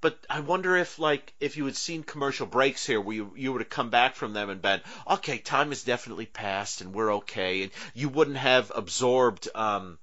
but 0.00 0.18
I 0.28 0.40
wonder 0.40 0.76
if 0.76 0.98
like 0.98 1.32
if 1.40 1.56
you 1.56 1.64
had 1.66 1.76
seen 1.76 2.02
commercial 2.02 2.46
breaks 2.46 2.84
here, 2.86 3.00
where 3.00 3.16
you 3.16 3.32
you 3.36 3.52
would 3.52 3.60
have 3.62 3.70
come 3.70 3.90
back 3.90 4.16
from 4.16 4.32
them 4.32 4.50
and 4.50 4.60
been 4.60 4.80
okay, 5.08 5.38
time 5.38 5.68
has 5.68 5.84
definitely 5.84 6.26
passed 6.26 6.80
and 6.80 6.92
we're 6.92 7.14
okay, 7.14 7.62
and 7.62 7.72
you 7.94 8.08
wouldn't 8.08 8.36
have 8.36 8.72
absorbed 8.74 9.48
um 9.54 9.98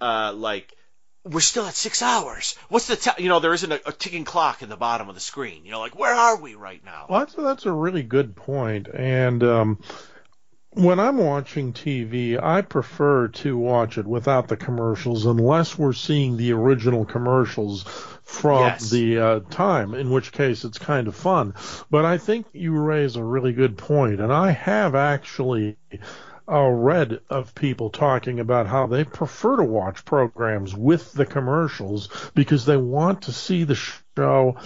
uh 0.00 0.32
like 0.36 0.72
we're 1.24 1.40
still 1.40 1.66
at 1.66 1.74
six 1.74 2.00
hours. 2.02 2.54
What's 2.68 2.86
the 2.86 2.96
time? 2.96 3.16
You 3.18 3.28
know, 3.28 3.40
there 3.40 3.52
isn't 3.52 3.72
a, 3.72 3.80
a 3.88 3.92
ticking 3.92 4.24
clock 4.24 4.62
in 4.62 4.68
the 4.68 4.76
bottom 4.76 5.08
of 5.08 5.14
the 5.14 5.20
screen. 5.20 5.64
You 5.64 5.72
know, 5.72 5.80
like 5.80 5.98
where 5.98 6.14
are 6.14 6.36
we 6.40 6.54
right 6.54 6.82
now? 6.84 7.06
Well, 7.08 7.20
that's 7.20 7.34
that's 7.34 7.66
a 7.66 7.72
really 7.72 8.02
good. 8.02 8.34
And 8.46 9.42
um, 9.42 9.78
when 10.72 11.00
I'm 11.00 11.16
watching 11.18 11.72
TV, 11.72 12.40
I 12.42 12.62
prefer 12.62 13.28
to 13.28 13.56
watch 13.56 13.98
it 13.98 14.06
without 14.06 14.48
the 14.48 14.56
commercials, 14.56 15.26
unless 15.26 15.78
we're 15.78 15.92
seeing 15.92 16.36
the 16.36 16.52
original 16.52 17.04
commercials 17.04 17.84
from 18.22 18.60
Yes. 18.62 18.90
the 18.90 19.18
uh, 19.18 19.40
time. 19.50 19.94
In 19.94 20.10
which 20.10 20.32
case, 20.32 20.64
it's 20.64 20.78
kind 20.78 21.08
of 21.08 21.16
fun. 21.16 21.54
But 21.90 22.04
I 22.04 22.18
think 22.18 22.46
you 22.52 22.76
raise 22.78 23.16
a 23.16 23.24
really 23.24 23.52
good 23.52 23.78
point, 23.78 24.20
and 24.20 24.32
I 24.32 24.50
have 24.50 24.94
actually. 24.94 25.76
Uh, 26.50 26.66
read 26.66 27.20
of 27.28 27.54
people 27.54 27.90
talking 27.90 28.40
about 28.40 28.66
how 28.66 28.86
they 28.86 29.04
prefer 29.04 29.58
to 29.58 29.62
watch 29.64 30.02
programs 30.06 30.74
with 30.74 31.12
the 31.12 31.26
commercials 31.26 32.08
because 32.34 32.64
they 32.64 32.78
want 32.78 33.20
to 33.20 33.32
see 33.32 33.64
the 33.64 33.74
show 33.74 34.56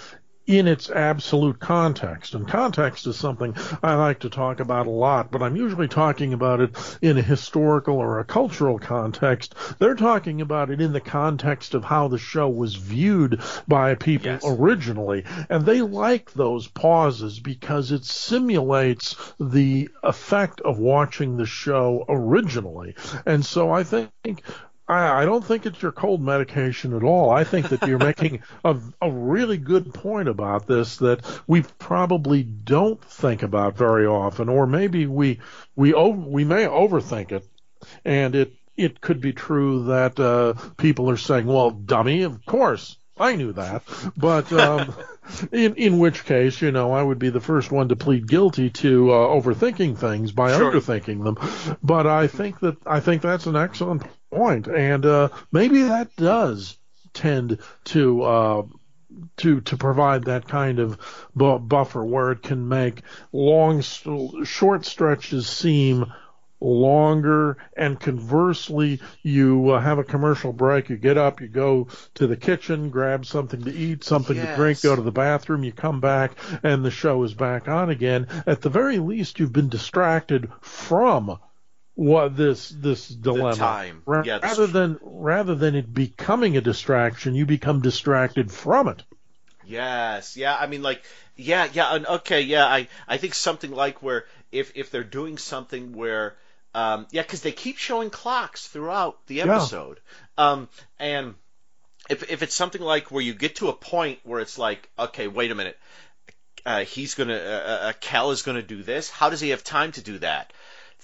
in 0.45 0.67
its 0.67 0.89
absolute 0.89 1.59
context. 1.59 2.33
And 2.33 2.47
context 2.47 3.07
is 3.07 3.15
something 3.17 3.55
I 3.81 3.95
like 3.95 4.19
to 4.19 4.29
talk 4.29 4.59
about 4.59 4.87
a 4.87 4.91
lot, 4.91 5.31
but 5.31 5.41
I'm 5.41 5.55
usually 5.55 5.87
talking 5.87 6.33
about 6.33 6.59
it 6.59 6.97
in 7.01 7.17
a 7.17 7.21
historical 7.21 7.95
or 7.95 8.19
a 8.19 8.25
cultural 8.25 8.77
context. 8.77 9.55
They're 9.79 9.95
talking 9.95 10.41
about 10.41 10.69
it 10.69 10.81
in 10.81 10.91
the 10.91 10.99
context 11.01 11.73
of 11.73 11.83
how 11.85 12.09
the 12.09 12.17
show 12.17 12.49
was 12.49 12.75
viewed 12.75 13.41
by 13.67 13.95
people 13.95 14.23
Yes. 14.31 14.43
originally. 14.45 15.23
And 15.49 15.65
they 15.65 15.81
like 15.81 16.33
those 16.33 16.67
pauses 16.67 17.39
because 17.39 17.91
it 17.91 18.03
simulates 18.05 19.15
the 19.39 19.89
effect 20.03 20.61
of 20.61 20.77
watching 20.79 21.37
the 21.37 21.45
show 21.45 22.05
originally. 22.09 22.95
And 23.25 23.45
so 23.45 23.71
I 23.71 23.83
think 23.83 24.43
I, 24.87 25.21
I 25.21 25.25
don't 25.25 25.43
think 25.43 25.65
it's 25.65 25.81
your 25.81 25.91
cold 25.91 26.21
medication 26.21 26.93
at 26.95 27.03
all. 27.03 27.29
I 27.29 27.43
think 27.43 27.69
that 27.69 27.87
you're 27.87 27.99
making 27.99 28.43
a, 28.65 28.77
a 29.01 29.09
really 29.11 29.57
good 29.57 29.93
point 29.93 30.27
about 30.27 30.67
this 30.67 30.97
that 30.97 31.21
we 31.47 31.63
probably 31.79 32.43
don't 32.43 33.01
think 33.03 33.43
about 33.43 33.77
very 33.77 34.05
often, 34.05 34.49
or 34.49 34.67
maybe 34.67 35.05
we 35.07 35.39
we 35.75 35.93
over, 35.93 36.19
we 36.19 36.43
may 36.43 36.65
overthink 36.65 37.31
it, 37.31 37.47
and 38.03 38.35
it 38.35 38.53
it 38.75 38.99
could 39.01 39.21
be 39.21 39.33
true 39.33 39.85
that 39.85 40.19
uh, 40.19 40.53
people 40.77 41.09
are 41.09 41.17
saying, 41.17 41.45
"Well, 41.45 41.71
dummy, 41.71 42.23
of 42.23 42.45
course." 42.45 42.97
I 43.15 43.35
knew 43.35 43.53
that, 43.53 43.83
but 44.17 44.51
um, 44.51 44.91
in 45.51 45.75
in 45.75 45.99
which 45.99 46.25
case, 46.25 46.59
you 46.63 46.71
know, 46.71 46.91
I 46.91 47.03
would 47.03 47.19
be 47.19 47.29
the 47.29 47.39
first 47.39 47.71
one 47.71 47.89
to 47.89 47.95
plead 47.95 48.27
guilty 48.27 48.71
to 48.71 49.11
uh, 49.11 49.15
overthinking 49.15 49.97
things 49.99 50.31
by 50.31 50.57
Sure. 50.57 50.71
underthinking 50.71 51.23
them. 51.23 51.77
But 51.83 52.07
I 52.07 52.25
think 52.25 52.59
that 52.61 52.77
I 52.87 52.99
think 53.01 53.21
that's 53.21 53.45
an 53.45 53.55
excellent 53.55 54.01
point, 54.33 54.67
and 54.67 55.05
uh, 55.05 55.29
maybe 55.51 55.83
that 55.83 56.15
does 56.15 56.77
tend 57.13 57.59
to 57.85 58.23
uh, 58.23 58.63
to 59.37 59.61
to 59.61 59.77
provide 59.77 60.25
that 60.25 60.47
kind 60.47 60.79
of 60.79 60.99
bu- 61.35 61.59
buffer 61.59 62.03
where 62.03 62.31
it 62.31 62.41
can 62.41 62.67
make 62.67 63.01
long, 63.31 63.81
st- 63.81 64.47
short 64.47 64.85
stretches 64.85 65.47
seem 65.47 66.11
longer, 66.63 67.57
and 67.75 67.99
conversely, 67.99 69.01
you 69.21 69.71
uh, 69.71 69.81
have 69.81 69.99
a 69.99 70.03
commercial 70.03 70.53
break, 70.53 70.89
you 70.89 70.97
get 70.97 71.17
up, 71.17 71.41
you 71.41 71.47
go 71.47 71.87
to 72.15 72.25
the 72.25 72.37
kitchen, 72.37 72.89
grab 72.89 73.25
something 73.25 73.61
to 73.63 73.73
eat, 73.73 74.03
something 74.03 74.35
to 74.35 74.55
drink, 74.55 74.81
go 74.81 74.95
to 74.95 75.01
the 75.01 75.11
bathroom, 75.11 75.63
you 75.63 75.73
come 75.73 75.99
back, 75.99 76.31
and 76.63 76.83
the 76.83 76.91
show 76.91 77.21
is 77.23 77.33
back 77.33 77.67
on 77.67 77.89
again. 77.89 78.27
At 78.47 78.61
the 78.61 78.69
very 78.69 78.99
least, 78.99 79.39
you've 79.39 79.53
been 79.53 79.69
distracted 79.69 80.49
from 80.61 81.37
what 81.95 82.35
this 82.35 82.69
this 82.69 83.07
dilemma 83.07 83.55
time. 83.55 84.01
Ra- 84.05 84.23
Yeah, 84.25 84.39
rather 84.41 84.67
than 84.67 84.99
rather 85.01 85.55
than 85.55 85.75
it 85.75 85.93
becoming 85.93 86.57
a 86.57 86.61
distraction 86.61 87.35
you 87.35 87.45
become 87.45 87.81
distracted 87.81 88.51
from 88.51 88.87
it 88.87 89.03
Yes, 89.65 90.37
yeah. 90.37 90.55
I 90.55 90.67
mean, 90.67 90.81
like, 90.81 91.03
yeah, 91.35 91.67
yeah. 91.73 91.95
And 91.95 92.05
okay, 92.05 92.41
yeah. 92.41 92.65
I 92.65 92.87
I 93.07 93.17
think 93.17 93.33
something 93.33 93.71
like 93.71 94.01
where 94.03 94.25
if 94.51 94.71
if 94.75 94.91
they're 94.91 95.03
doing 95.03 95.37
something 95.37 95.93
where, 95.93 96.35
um, 96.73 97.07
yeah, 97.11 97.21
because 97.21 97.41
they 97.41 97.51
keep 97.51 97.77
showing 97.77 98.09
clocks 98.09 98.67
throughout 98.67 99.25
the 99.27 99.41
episode, 99.41 99.99
um, 100.37 100.69
and 100.99 101.35
if 102.09 102.29
if 102.29 102.43
it's 102.43 102.55
something 102.55 102.81
like 102.81 103.11
where 103.11 103.23
you 103.23 103.33
get 103.33 103.57
to 103.57 103.69
a 103.69 103.73
point 103.73 104.19
where 104.23 104.41
it's 104.41 104.57
like, 104.57 104.89
okay, 104.99 105.27
wait 105.27 105.51
a 105.51 105.55
minute, 105.55 105.77
uh, 106.65 106.83
he's 106.83 107.15
gonna, 107.15 107.35
uh, 107.35 107.87
uh, 107.89 107.93
Cal 107.99 108.31
is 108.31 108.41
gonna 108.41 108.61
do 108.61 108.83
this. 108.83 109.09
How 109.09 109.29
does 109.29 109.39
he 109.39 109.49
have 109.49 109.63
time 109.63 109.91
to 109.93 110.01
do 110.01 110.19
that? 110.19 110.51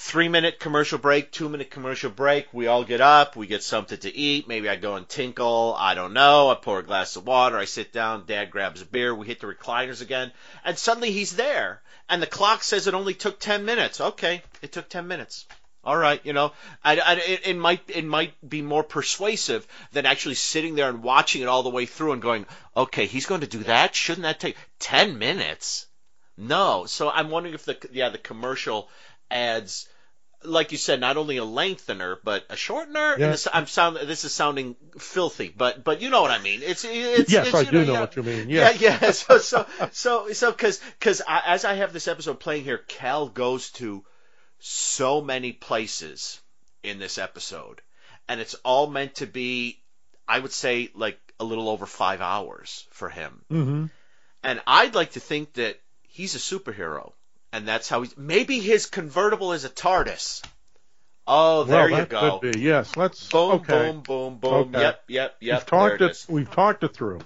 Three 0.02 0.30
minute 0.30 0.62
commercial 0.62 0.98
break, 0.98 1.30
two 1.30 1.50
minute 1.50 1.70
commercial 1.70 2.10
break. 2.10 2.48
We 2.54 2.68
all 2.68 2.86
get 2.86 3.02
up, 3.02 3.36
we 3.36 3.48
get 3.48 3.64
something 3.64 3.98
to 4.00 4.16
eat. 4.16 4.48
Maybe 4.48 4.70
I 4.70 4.78
go 4.78 4.96
and 4.96 5.08
tinkle. 5.08 5.76
I 5.78 5.94
don't 5.94 6.14
know. 6.14 6.50
I 6.50 6.56
pour 6.56 6.80
a 6.80 6.84
glass 6.84 7.18
of 7.18 7.28
water. 7.28 7.58
I 7.58 7.66
sit 7.66 7.92
down. 7.92 8.26
Dad 8.26 8.50
grabs 8.50 8.82
a 8.82 8.86
beer. 8.86 9.14
We 9.14 9.28
hit 9.28 9.42
the 9.42 9.48
recliners 9.48 10.02
again, 10.02 10.32
and 10.64 10.80
suddenly 10.80 11.12
he's 11.12 11.36
there. 11.36 11.82
And 12.08 12.22
the 12.22 12.28
clock 12.28 12.64
says 12.64 12.88
it 12.88 12.94
only 12.94 13.14
took 13.14 13.42
ten 13.42 13.66
minutes. 13.66 14.00
Okay, 14.00 14.42
it 14.62 14.72
took 14.72 14.88
ten 14.88 15.06
minutes. 15.06 15.46
All 15.84 15.98
right, 15.98 16.26
you 16.26 16.32
know, 16.32 16.54
I, 16.82 16.98
I, 16.98 17.14
it, 17.16 17.42
it 17.48 17.58
might 17.58 17.82
it 17.90 18.06
might 18.06 18.34
be 18.48 18.62
more 18.62 18.84
persuasive 18.84 19.68
than 19.92 20.06
actually 20.06 20.36
sitting 20.36 20.76
there 20.76 20.90
and 20.90 21.04
watching 21.04 21.42
it 21.42 21.50
all 21.50 21.64
the 21.64 21.70
way 21.70 21.86
through 21.86 22.14
and 22.14 22.22
going, 22.22 22.46
okay, 22.76 23.06
he's 23.06 23.26
going 23.26 23.42
to 23.42 23.48
do 23.48 23.64
that. 23.64 23.96
Shouldn't 23.96 24.24
that 24.24 24.40
take 24.40 24.56
ten 24.80 25.18
minutes? 25.18 25.88
No. 26.38 26.86
So 26.86 27.10
I'm 27.10 27.30
wondering 27.30 27.54
if 27.54 27.66
the 27.66 27.78
yeah 27.92 28.08
the 28.08 28.18
commercial 28.18 28.88
adds, 29.30 29.88
like 30.44 30.72
you 30.72 30.78
said, 30.78 31.00
not 31.00 31.18
only 31.18 31.38
a 31.38 31.44
lengthener 31.44 32.18
but 32.24 32.46
a 32.50 32.56
shortener. 32.56 33.18
Yeah. 33.18 33.26
And 33.26 33.34
this, 33.34 33.48
I'm 33.52 33.68
sound 33.68 33.98
this 33.98 34.26
is 34.26 34.34
sounding 34.34 34.76
filthy, 34.98 35.54
but 35.56 35.84
but 35.84 36.02
you 36.02 36.10
know 36.10 36.22
what 36.22 36.32
I 36.32 36.40
mean. 36.40 36.62
It's 36.64 36.86
it's 36.86 37.32
yes 37.32 37.48
it's, 37.48 37.56
i 37.56 37.62
you 37.62 37.72
do 37.72 37.86
know 37.86 37.94
yeah. 37.94 38.00
what 38.00 38.16
you 38.16 38.24
mean 38.24 38.50
Yeah, 38.50 38.72
yes 38.72 38.82
yeah. 39.02 39.12
So, 39.12 39.38
so, 39.38 39.66
so, 39.92 40.32
so, 40.32 40.52
because, 40.52 40.80
because 41.00 41.22
as 41.28 41.66
I 41.66 41.76
have 41.76 41.94
this 41.94 42.08
episode 42.08 42.40
playing 42.40 42.64
here, 42.64 42.78
Cal 42.78 43.28
goes 43.28 43.72
to 43.72 44.04
so 44.60 45.22
many 45.22 45.52
places 45.52 46.40
in 46.84 47.00
this 47.00 47.18
episode, 47.18 47.82
and 48.28 48.40
it's 48.40 48.56
all 48.66 48.88
meant 48.88 49.16
to 49.16 49.26
be, 49.26 49.82
I 50.28 50.40
would 50.40 50.52
say, 50.52 50.90
like 50.94 51.20
a 51.40 51.44
little 51.44 51.70
over 51.70 51.86
five 51.86 52.22
hours 52.22 52.86
for 52.92 53.10
him. 53.10 53.42
hmm 53.50 53.86
And 54.44 54.62
I'd 54.68 54.96
like 54.96 55.12
to 55.12 55.20
think 55.20 55.54
that 55.54 55.80
he's 56.04 56.36
a 56.36 56.40
superhero, 56.40 57.14
and 57.52 57.68
that's 57.68 57.90
how 57.90 58.02
he's. 58.02 58.18
Maybe 58.18 58.60
his 58.60 58.86
convertible 58.86 59.54
is 59.54 59.66
a 59.66 59.70
TARDIS. 59.70 60.44
Oh, 61.28 61.64
there 61.64 61.90
well, 61.90 62.00
you 62.02 62.06
go. 62.08 62.40
could 62.40 62.54
be 62.54 62.60
yes 62.60 62.98
let's 62.98 63.30
Boom, 63.30 63.52
okay 63.52 63.92
boom, 63.92 64.02
boom, 64.02 64.38
boom. 64.38 64.52
Okay. 64.52 64.82
Yep, 64.82 65.04
yep, 65.08 65.36
yep. 65.40 65.60
we've 65.60 65.66
talked 65.68 66.02
it 66.02 66.12
it, 66.12 66.26
we've 66.28 66.52
talked 66.52 66.84
it 66.84 66.94
through 66.94 67.20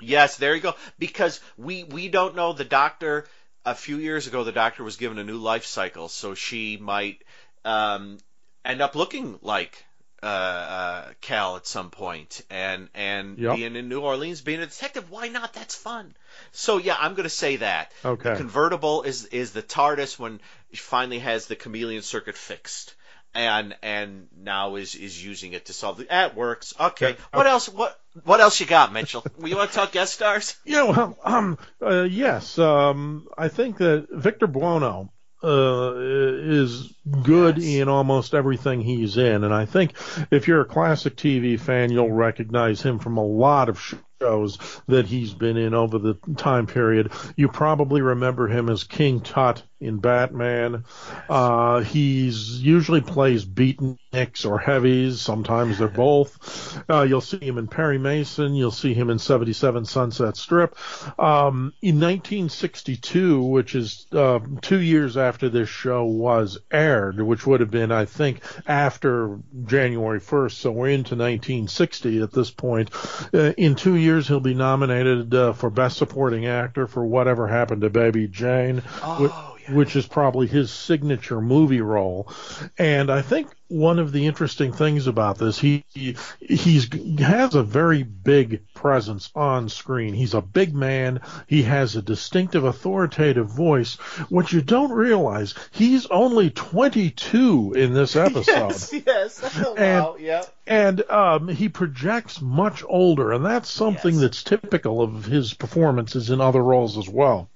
Yes, 0.00 0.36
there 0.36 0.54
you 0.54 0.60
go. 0.60 0.74
Because 0.98 1.40
we 1.56 1.84
we 1.84 2.08
don't 2.08 2.36
know 2.36 2.52
the 2.52 2.64
doctor. 2.64 3.26
A 3.66 3.74
few 3.74 3.98
years 3.98 4.26
ago, 4.26 4.42
the 4.42 4.52
doctor 4.52 4.82
was 4.82 4.96
given 4.96 5.18
a 5.18 5.24
new 5.24 5.36
life 5.36 5.66
cycle, 5.66 6.08
so 6.08 6.34
she 6.34 6.78
might 6.78 7.22
um, 7.66 8.16
end 8.64 8.80
up 8.80 8.94
looking 8.94 9.38
like 9.42 9.84
uh, 10.22 10.26
uh, 10.26 11.08
Cal 11.20 11.56
at 11.56 11.66
some 11.66 11.90
point, 11.90 12.40
and 12.48 12.88
and 12.94 13.36
Yep. 13.36 13.56
being 13.56 13.76
in 13.76 13.90
New 13.90 14.00
Orleans, 14.00 14.40
being 14.40 14.60
a 14.60 14.66
detective. 14.66 15.10
Why 15.10 15.28
not? 15.28 15.52
That's 15.52 15.74
fun. 15.74 16.14
So 16.52 16.78
yeah, 16.78 16.96
I'm 16.98 17.14
going 17.14 17.24
to 17.24 17.28
say 17.30 17.56
that. 17.56 17.92
Okay. 18.04 18.30
The 18.30 18.36
convertible 18.36 19.02
is 19.02 19.26
is 19.26 19.52
the 19.52 19.62
TARDIS 19.62 20.18
when 20.18 20.40
finally 20.74 21.18
has 21.20 21.46
the 21.46 21.56
chameleon 21.56 22.02
circuit 22.02 22.36
fixed. 22.36 22.94
And 23.32 23.76
and 23.80 24.26
now 24.36 24.74
is 24.74 24.96
is 24.96 25.24
using 25.24 25.52
it 25.52 25.66
to 25.66 25.72
solve 25.72 25.98
the. 25.98 26.04
That 26.04 26.34
works. 26.34 26.74
Okay. 26.80 27.14
What 27.32 27.46
else? 27.46 27.68
What 27.68 27.96
what 28.24 28.40
else 28.40 28.58
you 28.58 28.66
got, 28.66 28.92
Mitchell? 28.92 29.24
you 29.44 29.56
want 29.56 29.70
to 29.70 29.76
talk 29.76 29.92
guest 29.92 30.14
stars? 30.14 30.56
Yeah, 30.64 30.82
well, 30.82 31.16
um, 31.22 31.56
uh, 31.80 32.02
yes, 32.02 32.58
um, 32.58 33.28
I 33.38 33.46
think 33.46 33.76
that 33.78 34.08
Victor 34.10 34.48
Buono 34.48 35.12
uh, 35.44 35.92
is 35.96 36.92
good 37.22 37.58
Yes. 37.58 37.82
in 37.82 37.88
almost 37.88 38.34
everything 38.34 38.80
he's 38.80 39.16
in, 39.16 39.44
and 39.44 39.54
I 39.54 39.64
think 39.64 39.92
if 40.32 40.48
you're 40.48 40.62
a 40.62 40.66
classic 40.66 41.14
TV 41.14 41.58
fan, 41.58 41.92
you'll 41.92 42.10
recognize 42.10 42.82
him 42.82 42.98
from 42.98 43.16
a 43.16 43.24
lot 43.24 43.68
of 43.68 43.78
shows 44.20 44.58
that 44.86 45.06
he's 45.06 45.32
been 45.32 45.56
in 45.56 45.74
over 45.74 45.98
the 45.98 46.14
time 46.36 46.66
period. 46.66 47.10
You 47.36 47.48
probably 47.48 48.02
remember 48.02 48.48
him 48.48 48.68
as 48.68 48.84
King 48.84 49.20
Tut 49.20 49.62
in 49.80 49.98
Batman. 49.98 50.84
Uh, 51.28 51.80
he's 51.80 52.62
usually 52.62 53.00
plays 53.00 53.46
beatniks 53.46 54.44
or 54.44 54.58
heavies. 54.58 55.20
Sometimes 55.22 55.78
they're 55.78 55.88
both. 55.88 56.82
Uh, 56.88 57.02
you'll 57.02 57.22
see 57.22 57.38
him 57.38 57.56
in 57.56 57.66
Perry 57.66 57.98
Mason. 57.98 58.54
You'll 58.54 58.70
see 58.70 58.92
him 58.92 59.08
in 59.08 59.18
77 59.18 59.86
Sunset 59.86 60.36
Strip. 60.36 60.76
Um, 61.18 61.72
in 61.80 61.96
1962, 61.96 63.42
which 63.42 63.74
is 63.74 64.06
uh, 64.12 64.40
two 64.60 64.80
years 64.80 65.16
after 65.16 65.48
this 65.48 65.68
show 65.70 66.04
was 66.04 66.58
aired, 66.70 67.20
which 67.22 67.46
would 67.46 67.60
have 67.60 67.70
been, 67.70 67.90
I 67.90 68.04
think, 68.04 68.42
after 68.66 69.38
January 69.64 70.20
1st, 70.20 70.52
so 70.52 70.72
we're 70.72 70.88
into 70.90 71.14
1960 71.14 72.20
at 72.20 72.32
this 72.32 72.50
point. 72.50 72.90
Uh, 73.32 73.52
in 73.56 73.76
two 73.76 73.96
years 73.96 74.09
years, 74.10 74.28
he'll 74.28 74.40
be 74.40 74.54
nominated 74.54 75.34
uh, 75.34 75.52
for 75.52 75.70
Best 75.70 75.96
Supporting 75.98 76.46
Actor 76.46 76.86
for 76.88 77.04
Whatever 77.04 77.46
Happened 77.46 77.82
to 77.82 77.90
Baby 77.90 78.26
Jane, 78.28 78.82
Oh, 79.02 79.56
yeah. 79.60 79.74
which 79.74 79.94
is 79.96 80.06
probably 80.06 80.46
his 80.46 80.70
signature 80.70 81.40
movie 81.40 81.80
role. 81.80 82.32
And 82.78 83.10
I 83.10 83.22
think 83.22 83.48
one 83.70 83.98
of 83.98 84.12
the 84.12 84.26
interesting 84.26 84.72
things 84.72 85.06
about 85.06 85.38
this, 85.38 85.58
he, 85.58 85.84
he 85.94 86.16
he's 86.40 86.88
has 87.20 87.54
a 87.54 87.62
very 87.62 88.02
big 88.02 88.62
presence 88.74 89.30
on 89.34 89.68
screen. 89.68 90.12
He's 90.12 90.34
a 90.34 90.40
big 90.42 90.74
man. 90.74 91.20
He 91.46 91.62
has 91.62 91.94
a 91.96 92.02
distinctive, 92.02 92.64
authoritative 92.64 93.48
voice. 93.48 93.94
What 94.28 94.52
you 94.52 94.60
don't 94.60 94.92
realize, 94.92 95.54
he's 95.70 96.06
only 96.06 96.50
22 96.50 97.74
in 97.76 97.94
this 97.94 98.16
episode 98.26 98.46
Yes, 98.46 98.92
yes. 99.06 99.56
Oh, 99.64 99.74
And- 99.76 100.04
wow, 100.04 100.16
yeah. 100.18 100.42
and 100.66 101.08
um, 101.10 101.48
he 101.48 101.68
projects 101.68 102.40
much 102.40 102.82
older, 102.86 103.32
and 103.32 103.44
that's 103.44 103.70
something 103.70 104.14
Yes. 104.14 104.22
that's 104.22 104.42
typical 104.42 105.00
of 105.00 105.24
his 105.24 105.54
performances 105.54 106.30
in 106.30 106.40
other 106.40 106.62
roles 106.62 106.98
as 106.98 107.08
well. 107.08 107.48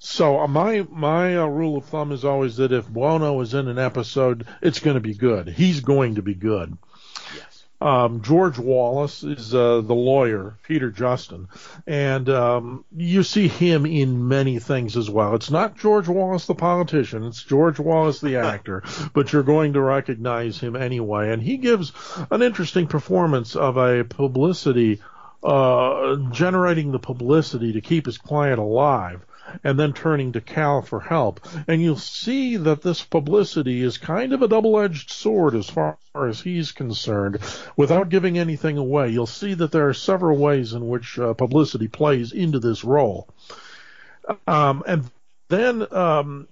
So 0.00 0.40
uh, 0.40 0.46
my 0.46 0.86
my 0.90 1.36
uh, 1.36 1.46
rule 1.46 1.76
of 1.76 1.86
thumb 1.86 2.12
is 2.12 2.24
always 2.24 2.56
that 2.56 2.72
if 2.72 2.88
Buono 2.88 3.40
is 3.40 3.54
in 3.54 3.66
an 3.66 3.78
episode, 3.78 4.46
it's 4.62 4.78
going 4.78 4.94
to 4.94 5.00
be 5.00 5.14
good. 5.14 5.48
He's 5.48 5.80
going 5.80 6.14
to 6.16 6.22
be 6.22 6.34
good. 6.34 6.78
Yes. 7.34 7.64
Um, 7.80 8.22
George 8.22 8.60
Wallace 8.60 9.24
is 9.24 9.52
uh, 9.52 9.80
the 9.80 9.94
lawyer, 9.94 10.56
Peter 10.62 10.92
Justin, 10.92 11.48
and 11.84 12.28
um, 12.28 12.84
you 12.96 13.24
see 13.24 13.48
him 13.48 13.86
in 13.86 14.28
many 14.28 14.60
things 14.60 14.96
as 14.96 15.10
well. 15.10 15.34
It's 15.34 15.50
not 15.50 15.76
George 15.76 16.06
Wallace 16.06 16.46
the 16.46 16.54
politician; 16.54 17.24
it's 17.24 17.42
George 17.42 17.80
Wallace 17.80 18.20
the 18.20 18.36
actor, 18.52 18.84
but 19.14 19.32
you're 19.32 19.42
going 19.42 19.72
to 19.72 19.80
recognize 19.80 20.60
him 20.60 20.76
anyway. 20.76 21.32
And 21.32 21.42
he 21.42 21.56
gives 21.56 21.92
an 22.30 22.42
interesting 22.42 22.86
performance 22.86 23.56
of 23.56 23.76
a 23.76 24.04
publicity, 24.04 25.00
uh, 25.42 26.14
generating 26.30 26.92
the 26.92 27.00
publicity 27.00 27.72
to 27.72 27.80
keep 27.80 28.06
his 28.06 28.18
client 28.18 28.60
alive. 28.60 29.24
And 29.64 29.78
then 29.78 29.92
turning 29.92 30.32
to 30.32 30.40
Cal 30.40 30.82
for 30.82 31.00
help. 31.00 31.40
And 31.66 31.82
you'll 31.82 31.96
see 31.96 32.56
that 32.56 32.82
this 32.82 33.02
publicity 33.02 33.82
is 33.82 33.98
kind 33.98 34.32
of 34.32 34.42
a 34.42 34.48
double 34.48 34.78
edged 34.78 35.10
sword 35.10 35.54
as 35.54 35.68
far 35.68 35.98
as 36.14 36.40
he's 36.40 36.72
concerned. 36.72 37.38
Without 37.76 38.08
giving 38.08 38.38
anything 38.38 38.78
away, 38.78 39.10
you'll 39.10 39.26
see 39.26 39.54
that 39.54 39.72
there 39.72 39.88
are 39.88 39.94
several 39.94 40.36
ways 40.36 40.72
in 40.72 40.88
which 40.88 41.18
uh, 41.18 41.34
publicity 41.34 41.88
plays 41.88 42.32
into 42.32 42.58
this 42.58 42.84
role. 42.84 43.28
Um, 44.46 44.82
and 44.86 45.10
then, 45.48 45.86
um, 45.94 46.48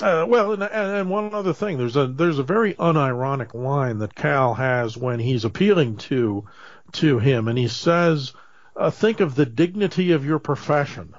uh, 0.00 0.26
well, 0.28 0.52
and, 0.52 0.62
and 0.62 1.10
one 1.10 1.32
other 1.32 1.54
thing, 1.54 1.78
there's 1.78 1.96
a 1.96 2.06
there's 2.06 2.38
a 2.38 2.42
very 2.42 2.74
unironic 2.74 3.54
line 3.54 3.98
that 3.98 4.14
Cal 4.14 4.54
has 4.54 4.96
when 4.96 5.18
he's 5.18 5.44
appealing 5.44 5.96
to 5.96 6.44
to 6.92 7.18
him, 7.18 7.48
and 7.48 7.58
he 7.58 7.68
says, 7.68 8.34
uh, 8.76 8.90
"Think 8.90 9.20
of 9.20 9.34
the 9.34 9.46
dignity 9.46 10.12
of 10.12 10.26
your 10.26 10.38
profession." 10.38 11.14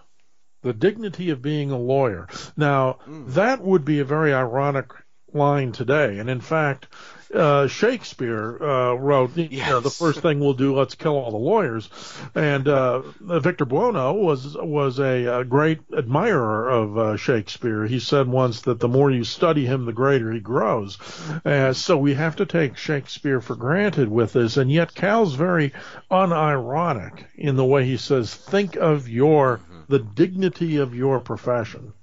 The 0.68 0.74
dignity 0.74 1.32
of 1.32 1.41
being 1.41 1.72
a 1.72 1.78
lawyer. 1.78 2.28
Now, 2.55 2.99
that 3.07 3.61
would 3.61 3.86
be 3.86 3.99
a 3.99 4.05
very 4.05 4.34
ironic 4.34 4.91
line 5.34 5.72
today. 5.72 6.20
And 6.20 6.30
in 6.30 6.41
fact, 6.41 6.88
uh, 7.34 7.68
Shakespeare 7.68 8.63
uh, 8.63 8.93
wrote, 8.93 9.36
you 9.36 9.59
know, 9.59 9.82
the 9.82 9.89
first 9.89 10.22
thing 10.22 10.39
we'll 10.39 10.53
do, 10.53 10.76
let's 10.76 10.95
kill 10.95 11.18
all 11.18 11.32
the 11.32 11.38
lawyers. 11.38 11.89
And 12.34 12.68
uh, 12.68 13.01
Victor 13.20 13.65
Buono 13.65 14.13
was 14.13 14.55
was 14.55 14.99
a, 14.99 15.26
a 15.26 15.43
great 15.43 15.82
admirer 15.95 16.70
of 16.70 16.97
uh, 16.97 17.18
Shakespeare. 17.18 17.86
He 17.86 17.99
said 17.99 18.28
once 18.28 18.61
that 18.61 18.80
the 18.80 18.88
more 18.88 19.11
you 19.11 19.26
study 19.26 19.65
him, 19.65 19.86
the 19.86 19.93
greater 19.93 20.32
he 20.32 20.39
grows. 20.39 20.97
Uh, 21.43 21.74
so 21.74 21.97
we 21.97 22.13
have 22.13 22.38
to 22.38 22.45
take 22.45 22.78
Shakespeare 22.78 23.41
for 23.41 23.55
granted 23.55 24.09
with 24.09 24.34
this. 24.34 24.55
And 24.55 24.72
yet 24.72 24.95
Cal's 24.95 25.36
very 25.36 25.74
unironic 26.09 27.26
in 27.36 27.57
the 27.57 27.65
way 27.65 27.86
he 27.86 27.97
says, 27.97 28.34
think 28.34 28.78
of 28.78 29.09
your 29.09 29.59
the 29.88 29.99
dignity 29.99 30.77
of 30.77 30.95
your 30.95 31.19
profession. 31.19 31.93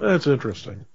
That's 0.00 0.26
interesting. 0.26 0.86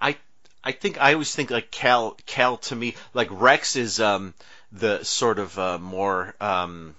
I 0.00 0.16
I 0.64 0.72
think 0.72 1.00
I 1.00 1.12
always 1.12 1.34
think 1.34 1.50
like 1.50 1.70
Cal 1.70 2.16
Cal 2.26 2.56
to 2.58 2.76
me 2.76 2.94
like 3.14 3.28
Rex 3.30 3.76
is 3.76 4.00
um 4.00 4.34
the 4.72 5.04
sort 5.04 5.38
of 5.38 5.58
uh, 5.58 5.78
more 5.78 6.34
um 6.40 6.94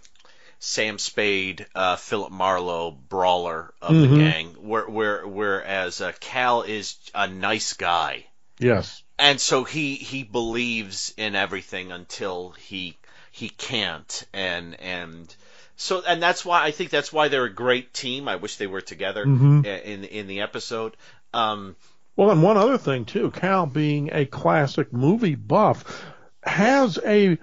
Sam 0.60 0.98
Spade, 0.98 1.68
uh, 1.76 1.98
Philip 1.98 2.32
Marlowe 2.32 2.90
brawler 2.92 3.74
of 3.80 3.94
the 3.96 4.08
gang, 4.08 4.48
where, 4.60 4.90
where 4.90 5.28
whereas 5.28 6.02
uh, 6.02 6.14
Cal 6.20 6.64
is 6.64 6.96
a 7.14 7.28
nice 7.28 7.74
guy, 7.74 8.26
Yes. 8.58 9.04
and 9.20 9.40
so 9.40 9.64
he 9.64 9.96
he 9.96 10.24
believes 10.24 11.14
in 11.16 11.36
everything 11.36 11.92
until 11.92 12.52
he 12.52 12.98
he 13.32 13.50
can't, 13.50 14.26
and 14.34 14.80
and 14.82 15.36
so 15.78 16.04
and 16.06 16.22
that's 16.22 16.44
why 16.44 16.64
I 16.64 16.72
think 16.72 16.90
that's 16.90 17.14
why 17.14 17.30
they're 17.30 17.46
a 17.46 17.54
great 17.54 17.94
team. 17.94 18.28
I 18.28 18.36
wish 18.36 18.58
they 18.58 18.68
were 18.68 18.82
together 18.82 19.26
Mhm. 19.26 19.66
in 19.66 20.04
in 20.04 20.28
the 20.28 20.42
episode. 20.42 20.98
Um, 21.34 21.76
Well, 22.16 22.32
and 22.32 22.42
one 22.44 22.58
other 22.58 22.78
thing 22.78 23.06
too, 23.06 23.32
Cal 23.32 23.66
being 23.68 24.10
a 24.12 24.26
classic 24.26 24.92
movie 24.92 25.36
buff 25.36 26.04
has 26.44 27.00
a 27.06 27.38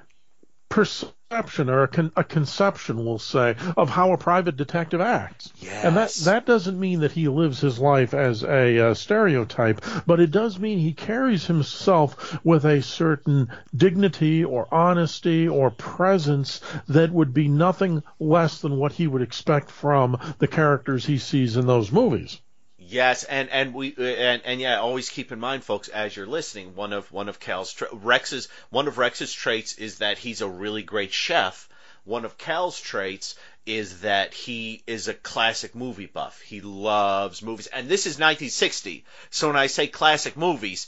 or 1.34 1.82
a, 1.82 1.88
con- 1.88 2.12
a 2.16 2.24
conception, 2.24 3.04
we'll 3.04 3.18
say, 3.18 3.56
of 3.76 3.90
how 3.90 4.12
a 4.12 4.18
private 4.18 4.56
detective 4.56 5.00
acts. 5.00 5.52
And 5.82 5.96
that 5.96 6.12
that 6.24 6.46
doesn't 6.46 6.78
mean 6.78 7.00
that 7.00 7.12
he 7.12 7.28
lives 7.28 7.60
his 7.60 7.78
life 7.78 8.14
as 8.14 8.44
a 8.44 8.90
uh, 8.90 8.94
stereotype, 8.94 9.84
but 10.06 10.20
it 10.20 10.30
does 10.30 10.58
mean 10.58 10.78
he 10.78 10.92
carries 10.92 11.46
himself 11.46 12.38
with 12.44 12.64
a 12.64 12.82
certain 12.82 13.48
dignity 13.74 14.44
or 14.44 14.72
honesty 14.72 15.48
or 15.48 15.70
presence 15.70 16.60
that 16.88 17.10
would 17.10 17.34
be 17.34 17.48
nothing 17.48 18.02
less 18.20 18.60
than 18.60 18.76
what 18.76 18.92
he 18.92 19.06
would 19.06 19.22
expect 19.22 19.70
from 19.70 20.16
the 20.38 20.48
characters 20.48 21.06
he 21.06 21.18
sees 21.18 21.56
in 21.56 21.66
those 21.66 21.90
movies. 21.90 22.40
Yes, 22.88 23.24
and 23.24 23.48
and 23.50 23.72
we 23.74 23.94
and 23.96 24.42
and 24.44 24.60
yeah, 24.60 24.78
always 24.78 25.08
keep 25.08 25.32
in 25.32 25.40
mind, 25.40 25.64
folks, 25.64 25.88
as 25.88 26.14
you're 26.14 26.26
listening, 26.26 26.74
one 26.74 26.92
of 26.92 27.10
one 27.12 27.28
of 27.28 27.40
Cal's 27.40 27.72
tra- 27.72 27.88
Rex's 27.92 28.48
one 28.70 28.88
of 28.88 28.98
Rex's 28.98 29.32
traits 29.32 29.74
is 29.74 29.98
that 29.98 30.18
he's 30.18 30.40
a 30.40 30.48
really 30.48 30.82
great 30.82 31.12
chef. 31.12 31.68
One 32.04 32.24
of 32.24 32.36
Cal's 32.36 32.78
traits 32.78 33.34
is 33.64 34.00
that 34.00 34.34
he 34.34 34.82
is 34.86 35.08
a 35.08 35.14
classic 35.14 35.74
movie 35.74 36.06
buff. 36.06 36.40
He 36.40 36.60
loves 36.60 37.40
movies, 37.42 37.66
and 37.68 37.88
this 37.88 38.06
is 38.06 38.18
1960. 38.18 39.04
So 39.30 39.46
when 39.48 39.56
I 39.56 39.68
say 39.68 39.86
classic 39.86 40.36
movies, 40.36 40.86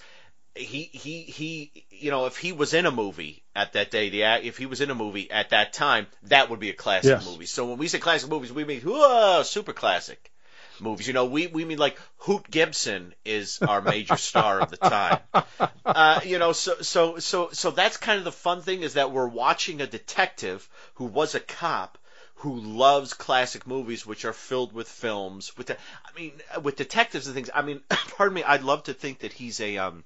he 0.54 0.82
he 0.92 1.22
he 1.22 1.84
you 1.90 2.10
know 2.10 2.26
if 2.26 2.36
he 2.36 2.52
was 2.52 2.74
in 2.74 2.86
a 2.86 2.90
movie 2.90 3.42
at 3.54 3.72
that 3.74 3.90
day 3.90 4.10
the 4.10 4.22
if 4.46 4.56
he 4.58 4.66
was 4.66 4.80
in 4.80 4.90
a 4.90 4.94
movie 4.94 5.30
at 5.30 5.50
that 5.50 5.72
time 5.72 6.06
that 6.24 6.50
would 6.50 6.60
be 6.60 6.70
a 6.70 6.74
classic 6.74 7.10
Yes. 7.10 7.26
movie 7.26 7.46
so 7.46 7.66
when 7.66 7.78
we 7.78 7.88
say 7.88 7.98
classic 7.98 8.30
movies 8.30 8.52
we 8.52 8.64
mean 8.64 8.80
whoa 8.80 9.42
super 9.42 9.74
classic 9.74 10.30
movies. 10.80 11.06
You 11.06 11.12
know 11.12 11.26
we 11.26 11.46
we 11.46 11.64
mean 11.64 11.78
like 11.78 11.98
Hoot 12.18 12.50
Gibson 12.50 13.14
is 13.24 13.58
our 13.60 13.80
major 13.80 14.16
star 14.28 14.60
of 14.60 14.70
the 14.70 14.76
time. 14.76 15.20
Uh, 15.84 16.20
you 16.24 16.38
know 16.38 16.52
so 16.52 16.74
so 16.80 17.18
so 17.18 17.50
so 17.52 17.70
that's 17.70 17.96
kind 17.96 18.18
of 18.18 18.24
the 18.24 18.32
fun 18.32 18.62
thing 18.62 18.82
is 18.82 18.94
that 18.94 19.12
we're 19.12 19.28
watching 19.28 19.80
a 19.80 19.86
detective 19.86 20.68
who 20.94 21.04
was 21.04 21.34
a 21.34 21.40
cop 21.40 21.98
who 22.40 22.54
loves 22.54 23.14
classic 23.14 23.66
movies 23.66 24.06
which 24.06 24.24
are 24.24 24.32
filled 24.32 24.72
with 24.72 24.88
films 24.88 25.56
with 25.56 25.68
the, 25.68 25.74
I 25.76 26.18
mean 26.18 26.32
with 26.62 26.76
detectives 26.76 27.26
and 27.26 27.34
things. 27.34 27.50
I 27.54 27.62
mean 27.62 27.80
pardon 27.88 28.34
me 28.34 28.44
I'd 28.44 28.62
love 28.62 28.84
to 28.84 28.94
think 28.94 29.20
that 29.20 29.32
he's 29.32 29.60
a 29.60 29.78
um 29.78 30.04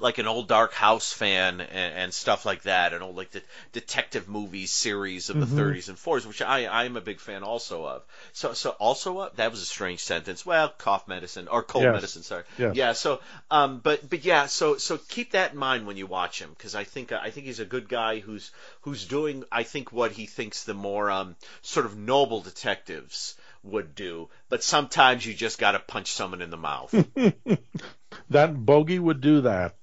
like 0.00 0.18
an 0.18 0.26
old 0.26 0.48
Dark 0.48 0.72
House 0.72 1.12
fan 1.12 1.60
and, 1.60 1.94
and 1.94 2.14
stuff 2.14 2.44
like 2.46 2.62
that, 2.62 2.92
and 2.92 3.02
old 3.02 3.16
like 3.16 3.30
the 3.30 3.42
detective 3.72 4.28
movies 4.28 4.70
series 4.70 5.30
of 5.30 5.38
the 5.40 5.46
30s 5.46 5.88
and 5.88 5.98
40s, 5.98 6.26
which 6.26 6.42
I 6.42 6.64
I 6.66 6.84
am 6.84 6.96
a 6.96 7.00
big 7.00 7.20
fan 7.20 7.42
also 7.42 7.84
of. 7.86 8.02
So 8.32 8.52
so 8.52 8.70
also 8.70 9.20
of 9.20 9.36
that 9.36 9.50
was 9.50 9.62
a 9.62 9.66
strange 9.66 10.00
sentence. 10.00 10.44
Well, 10.44 10.68
cough 10.68 11.08
medicine 11.08 11.48
or 11.48 11.62
cold 11.62 11.84
Yes. 11.84 11.94
medicine, 11.94 12.22
sorry. 12.22 12.44
Yes. 12.58 12.76
Yeah. 12.76 12.92
So 12.92 13.20
um, 13.50 13.78
but 13.78 14.08
but 14.08 14.24
yeah, 14.24 14.46
so 14.46 14.76
so 14.76 14.98
keep 14.98 15.32
that 15.32 15.52
in 15.52 15.58
mind 15.58 15.86
when 15.86 15.96
you 15.96 16.06
watch 16.06 16.40
him 16.40 16.50
because 16.50 16.74
I 16.74 16.84
think 16.84 17.12
I 17.12 17.30
think 17.30 17.46
he's 17.46 17.60
a 17.60 17.64
good 17.64 17.88
guy 17.88 18.18
who's 18.20 18.50
who's 18.82 19.04
doing 19.06 19.44
I 19.50 19.62
think 19.62 19.92
what 19.92 20.12
he 20.12 20.26
thinks 20.26 20.64
the 20.64 20.74
more 20.74 21.10
um 21.10 21.36
sort 21.62 21.86
of 21.86 21.96
noble 21.96 22.40
detectives 22.40 23.36
would 23.64 23.94
do, 23.94 24.28
but 24.48 24.62
sometimes 24.62 25.24
you 25.24 25.34
just 25.34 25.58
got 25.58 25.72
to 25.72 25.78
punch 25.78 26.10
someone 26.12 26.42
in 26.42 26.50
the 26.50 26.56
mouth. 26.56 26.92
That 28.30 28.54
Bogie 28.56 28.98
would 28.98 29.20
do 29.20 29.42
that. 29.42 29.76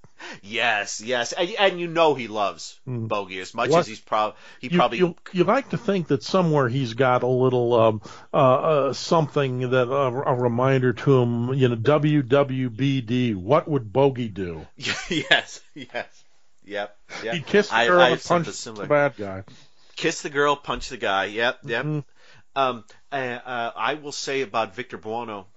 Yes, 0.43 0.99
yes, 0.99 1.31
and, 1.31 1.49
and 1.57 1.79
you 1.79 1.87
know 1.87 2.13
he 2.13 2.27
loves 2.27 2.77
Bogie 2.85 3.39
as 3.39 3.53
much 3.53 3.69
What- 3.69 3.79
as 3.79 3.87
he's 3.87 4.01
prob 4.01 4.35
he 4.59 4.67
You, 4.67 4.77
probably 4.77 4.97
you, 4.97 5.15
you 5.31 5.43
like 5.45 5.69
to 5.69 5.77
think 5.77 6.07
that 6.09 6.23
somewhere 6.23 6.67
he's 6.67 6.93
got 6.93 7.23
a 7.23 7.27
little 7.27 7.73
um, 7.73 8.01
uh, 8.33 8.37
uh, 8.37 8.93
something 8.93 9.69
that 9.69 9.89
uh, 9.89 10.11
a 10.11 10.35
reminder 10.35 10.91
to 10.91 11.19
him. 11.21 11.53
You 11.53 11.69
know, 11.69 11.75
WWBD. 11.77 13.35
What 13.35 13.67
would 13.67 13.91
Bogie 13.93 14.27
do? 14.27 14.67
yes, 14.77 15.61
yes, 15.73 16.23
yep, 16.65 16.97
yep. 17.23 17.33
He'd 17.35 17.45
kiss 17.45 17.69
the 17.69 17.85
girl 17.87 18.01
I 18.01 18.09
and 18.09 18.15
have 18.19 18.25
punch 18.25 18.63
the 18.63 18.85
bad 18.87 19.15
guy. 19.17 19.43
Kiss 19.95 20.21
the 20.21 20.29
girl, 20.29 20.55
punch 20.55 20.89
the 20.89 20.97
guy. 20.97 21.25
Yep, 21.25 21.59
yep. 21.63 21.85
Mhm. 21.85 22.03
Um, 22.55 22.83
uh, 23.11 23.15
uh, 23.15 23.71
I 23.75 23.93
will 23.95 24.11
say 24.11 24.41
about 24.41 24.75
Victor 24.75 24.97
Buono 24.97 25.47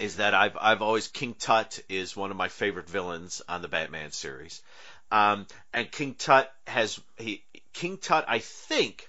is 0.00 0.16
that 0.16 0.34
I've 0.34 0.56
I've 0.60 0.82
always 0.82 1.08
King 1.08 1.34
Tut 1.34 1.78
is 1.88 2.16
one 2.16 2.30
of 2.30 2.36
my 2.36 2.48
favorite 2.48 2.88
villains 2.88 3.42
on 3.48 3.62
the 3.62 3.68
Batman 3.68 4.10
series, 4.10 4.62
um, 5.12 5.46
and 5.72 5.90
King 5.90 6.14
Tut 6.14 6.50
has 6.66 6.98
he 7.18 7.44
King 7.72 7.98
Tut 7.98 8.24
I 8.26 8.38
think 8.38 9.08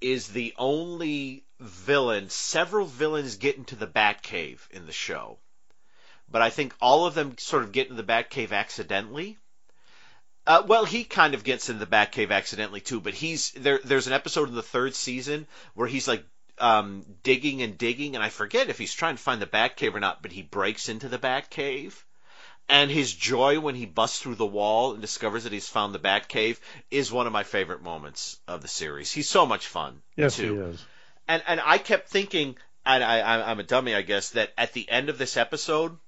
is 0.00 0.28
the 0.28 0.54
only 0.56 1.44
villain. 1.60 2.30
Several 2.30 2.86
villains 2.86 3.36
get 3.36 3.56
into 3.56 3.76
the 3.76 3.86
Batcave 3.86 4.60
in 4.70 4.86
the 4.86 4.92
show, 4.92 5.38
but 6.30 6.42
I 6.42 6.50
think 6.50 6.74
all 6.80 7.06
of 7.06 7.14
them 7.14 7.36
sort 7.38 7.62
of 7.62 7.72
get 7.72 7.90
into 7.90 8.02
the 8.02 8.12
Batcave 8.12 8.52
accidentally. 8.52 9.36
Uh, 10.46 10.62
well, 10.66 10.86
he 10.86 11.04
kind 11.04 11.34
of 11.34 11.44
gets 11.44 11.68
into 11.68 11.84
the 11.84 11.90
Batcave 11.90 12.30
accidentally 12.30 12.80
too, 12.80 13.00
but 13.00 13.12
he's 13.12 13.50
there. 13.52 13.78
There's 13.84 14.06
an 14.06 14.14
episode 14.14 14.48
in 14.48 14.54
the 14.54 14.62
third 14.62 14.94
season 14.94 15.46
where 15.74 15.86
he's 15.86 16.08
like 16.08 16.24
um, 16.60 17.04
digging 17.22 17.62
and 17.62 17.76
digging, 17.76 18.14
and 18.14 18.24
I 18.24 18.28
forget 18.28 18.68
if 18.68 18.78
he's 18.78 18.94
trying 18.94 19.16
to 19.16 19.22
find 19.22 19.40
the 19.40 19.46
Batcave 19.46 19.94
or 19.94 20.00
not, 20.00 20.22
but 20.22 20.32
he 20.32 20.42
breaks 20.42 20.88
into 20.88 21.08
the 21.08 21.18
Batcave. 21.18 21.94
And 22.68 22.88
his 22.88 23.12
joy 23.12 23.58
when 23.58 23.74
he 23.74 23.84
busts 23.84 24.20
through 24.20 24.36
the 24.36 24.46
wall 24.46 24.92
and 24.92 25.00
discovers 25.00 25.42
that 25.42 25.52
he's 25.52 25.68
found 25.68 25.92
the 25.92 25.98
Batcave 25.98 26.58
is 26.88 27.10
one 27.10 27.26
of 27.26 27.32
my 27.32 27.42
favorite 27.42 27.82
moments 27.82 28.38
of 28.46 28.62
the 28.62 28.68
series. 28.68 29.10
He's 29.10 29.28
so 29.28 29.44
much 29.44 29.66
fun. 29.66 30.02
Yes, 30.14 30.36
too. 30.36 30.54
he 30.54 30.60
is. 30.60 30.86
And 31.26 31.42
and 31.48 31.60
I 31.64 31.78
kept 31.78 32.08
thinking, 32.10 32.56
and 32.86 33.02
I, 33.02 33.20
I 33.20 33.50
I'm 33.50 33.58
a 33.58 33.64
dummy, 33.64 33.94
I 33.94 34.02
guess, 34.02 34.30
that 34.30 34.52
at 34.56 34.72
the 34.72 34.88
end 34.88 35.08
of 35.08 35.18
this 35.18 35.36
episode, 35.36 35.98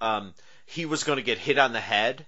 um, 0.00 0.32
he 0.64 0.86
was 0.86 1.02
going 1.02 1.16
to 1.16 1.24
get 1.24 1.38
hit 1.38 1.58
on 1.58 1.72
the 1.72 1.80
head, 1.80 2.24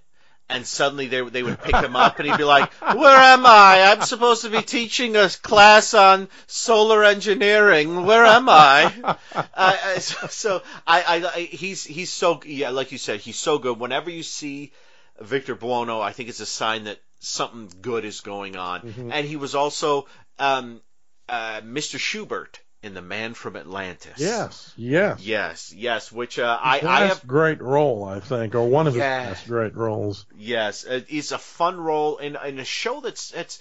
and 0.49 0.65
suddenly 0.65 1.07
they 1.07 1.21
they 1.21 1.43
would 1.43 1.61
pick 1.61 1.75
him 1.75 1.95
up, 1.95 2.19
and 2.19 2.27
he'd 2.27 2.37
be 2.37 2.43
like, 2.43 2.71
"Where 2.73 3.17
am 3.17 3.45
I? 3.45 3.83
I'm 3.91 4.01
supposed 4.01 4.43
to 4.43 4.49
be 4.49 4.61
teaching 4.61 5.15
a 5.15 5.29
class 5.29 5.93
on 5.93 6.27
solar 6.47 7.03
engineering. 7.03 8.05
Where 8.05 8.25
am 8.25 8.49
I?" 8.49 9.17
uh, 9.53 9.99
so, 9.99 10.27
so 10.27 10.63
I, 10.85 11.01
I, 11.01 11.27
I 11.35 11.39
he's 11.41 11.83
he's 11.83 12.11
so 12.11 12.41
yeah, 12.45 12.69
like 12.69 12.91
you 12.91 12.97
said, 12.97 13.19
he's 13.19 13.39
so 13.39 13.57
good. 13.59 13.79
Whenever 13.79 14.09
you 14.09 14.23
see 14.23 14.71
Victor 15.19 15.55
Buono, 15.55 16.01
I 16.01 16.11
think 16.11 16.29
it's 16.29 16.39
a 16.39 16.45
sign 16.45 16.85
that 16.85 16.99
something 17.19 17.69
good 17.81 18.05
is 18.05 18.21
going 18.21 18.55
on. 18.57 18.81
And 19.11 19.27
he 19.27 19.35
was 19.35 19.55
also 19.55 20.07
um, 20.39 20.81
uh, 21.29 21.61
Mr. 21.61 21.99
Schubert 21.99 22.59
in 22.83 22.93
The 22.93 23.01
Man 23.01 23.33
from 23.33 23.55
Atlantis. 23.55 24.17
Yes, 24.17 24.73
yes. 24.75 25.19
Yes, 25.21 25.73
yes, 25.73 26.11
which 26.11 26.39
uh, 26.39 26.57
I, 26.61 26.79
His 26.79 26.87
I 26.87 26.99
last 27.01 27.19
have. 27.19 27.27
great 27.27 27.61
role, 27.61 28.03
I 28.03 28.19
think, 28.19 28.55
or 28.55 28.67
one 28.67 28.87
of 28.87 28.93
his 28.93 29.01
Yeah. 29.01 29.27
last 29.29 29.47
great 29.47 29.75
roles. 29.75 30.25
Yes, 30.37 30.85
uh, 30.85 31.01
it's 31.07 31.31
a 31.31 31.37
fun 31.37 31.79
role 31.79 32.17
in, 32.17 32.35
in 32.45 32.59
a 32.59 32.65
show 32.65 33.01
that's 33.01 33.33
it's. 33.33 33.59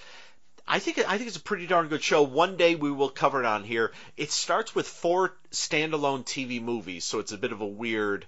I 0.66 0.78
think 0.78 0.98
I 1.00 1.16
think 1.18 1.26
it's 1.28 1.36
a 1.36 1.40
pretty 1.42 1.66
darn 1.66 1.88
good 1.88 2.02
show. 2.02 2.22
One 2.22 2.56
day 2.56 2.76
we 2.76 2.90
will 2.92 3.08
cover 3.10 3.40
it 3.40 3.46
on 3.46 3.64
here. 3.64 3.92
It 4.16 4.30
starts 4.30 4.74
with 4.74 4.86
four 4.86 5.34
standalone 5.50 6.24
TV 6.24 6.62
movies, 6.62 7.04
so 7.04 7.18
it's 7.18 7.32
a 7.32 7.38
bit 7.38 7.50
of 7.52 7.60
a 7.60 7.66
weird 7.66 8.24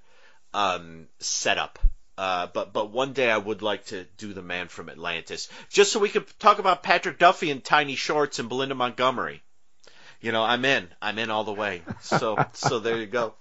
um, 0.53 1.07
setup. 1.20 1.78
Uh, 2.18 2.49
but 2.53 2.72
but 2.72 2.90
one 2.90 3.12
day 3.14 3.30
I 3.30 3.38
would 3.38 3.62
like 3.62 3.86
to 3.86 4.05
do 4.18 4.32
the 4.34 4.43
Man 4.43 4.68
from 4.68 4.90
Atlantis, 4.90 5.49
just 5.70 5.93
so 5.93 6.01
we 6.01 6.09
could 6.11 6.26
talk 6.38 6.59
about 6.59 6.82
Patrick 6.82 7.18
Duffy 7.18 7.51
and 7.51 7.64
tiny 7.64 7.95
shorts 7.95 8.38
and 8.38 8.49
Belinda 8.49 8.74
Montgomery. 8.74 9.43
You 10.23 10.33
know, 10.33 10.43
I'm 10.43 10.64
in. 10.64 10.89
I'm 11.03 11.18
in 11.18 11.31
all 11.31 11.45
the 11.45 11.53
way. 11.53 11.83
So 12.01 12.37
so 12.53 12.79
there 12.79 12.97
you 12.99 13.07
go. 13.07 13.35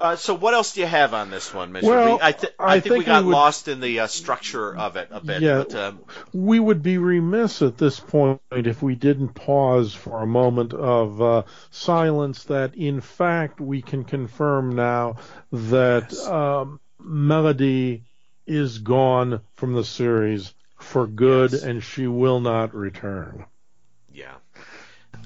Uh, 0.00 0.16
so 0.16 0.34
what 0.34 0.52
else 0.52 0.74
do 0.74 0.80
you 0.80 0.86
have 0.86 1.14
on 1.14 1.30
this 1.30 1.54
one, 1.54 1.72
Mr. 1.72 1.84
Well, 1.84 2.16
We- 2.16 2.22
I, 2.22 2.32
th- 2.32 2.52
I 2.58 2.74
I 2.74 2.80
think, 2.80 2.96
we 2.98 3.04
got 3.04 3.22
we 3.22 3.28
would- 3.28 3.32
lost 3.32 3.68
in 3.68 3.80
the 3.80 4.00
uh, 4.00 4.06
structure 4.08 4.76
of 4.76 4.96
it 4.96 5.08
a 5.10 5.20
bit. 5.24 5.40
Yeah. 5.40 5.58
But, 5.58 5.74
um, 5.74 6.00
We 6.34 6.58
would 6.60 6.82
be 6.82 6.98
remiss 6.98 7.62
at 7.62 7.78
this 7.78 7.98
point 8.00 8.40
if 8.50 8.82
we 8.82 8.94
didn't 8.94 9.28
pause 9.30 9.94
for 9.94 10.20
a 10.22 10.26
moment 10.26 10.74
of 10.74 11.22
uh, 11.22 11.42
silence 11.70 12.44
that, 12.44 12.74
in 12.74 13.00
fact, 13.00 13.60
we 13.60 13.80
can 13.80 14.04
confirm 14.04 14.74
now 14.74 15.16
that 15.52 16.08
Yes. 16.12 16.26
um, 16.26 16.80
Melody 16.98 18.02
is 18.46 18.78
gone 18.78 19.40
from 19.54 19.72
the 19.74 19.84
series 19.84 20.52
for 20.78 21.06
good 21.06 21.52
Yes. 21.52 21.62
and 21.62 21.82
she 21.82 22.06
will 22.06 22.40
not 22.40 22.74
return. 22.74 23.46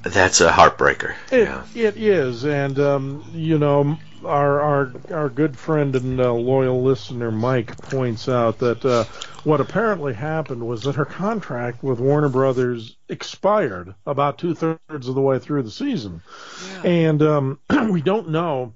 Yeah. 0.04 0.10
That's 0.10 0.40
a 0.40 0.50
heartbreaker. 0.50 1.14
It, 1.30 1.48
it 1.74 1.96
is, 1.96 2.44
and 2.44 2.78
um, 2.78 3.24
you 3.32 3.58
know, 3.58 3.98
our 4.24 4.60
our 4.60 4.92
our 5.10 5.28
good 5.28 5.58
friend 5.58 5.94
and 5.96 6.20
uh, 6.20 6.32
loyal 6.32 6.82
listener 6.82 7.30
Mike 7.30 7.76
points 7.76 8.28
out 8.28 8.58
that 8.58 8.84
uh, 8.84 9.04
what 9.44 9.60
apparently 9.60 10.14
happened 10.14 10.66
was 10.66 10.82
that 10.82 10.96
her 10.96 11.04
contract 11.04 11.82
with 11.82 12.00
Warner 12.00 12.28
Brothers 12.28 12.96
expired 13.08 13.94
about 14.06 14.38
two 14.38 14.54
thirds 14.54 15.08
of 15.08 15.14
the 15.14 15.20
way 15.20 15.38
through 15.38 15.62
the 15.62 15.70
season, 15.70 16.22
and 16.84 17.22
um, 17.22 17.58
we 17.90 18.02
don't 18.02 18.30
know 18.30 18.74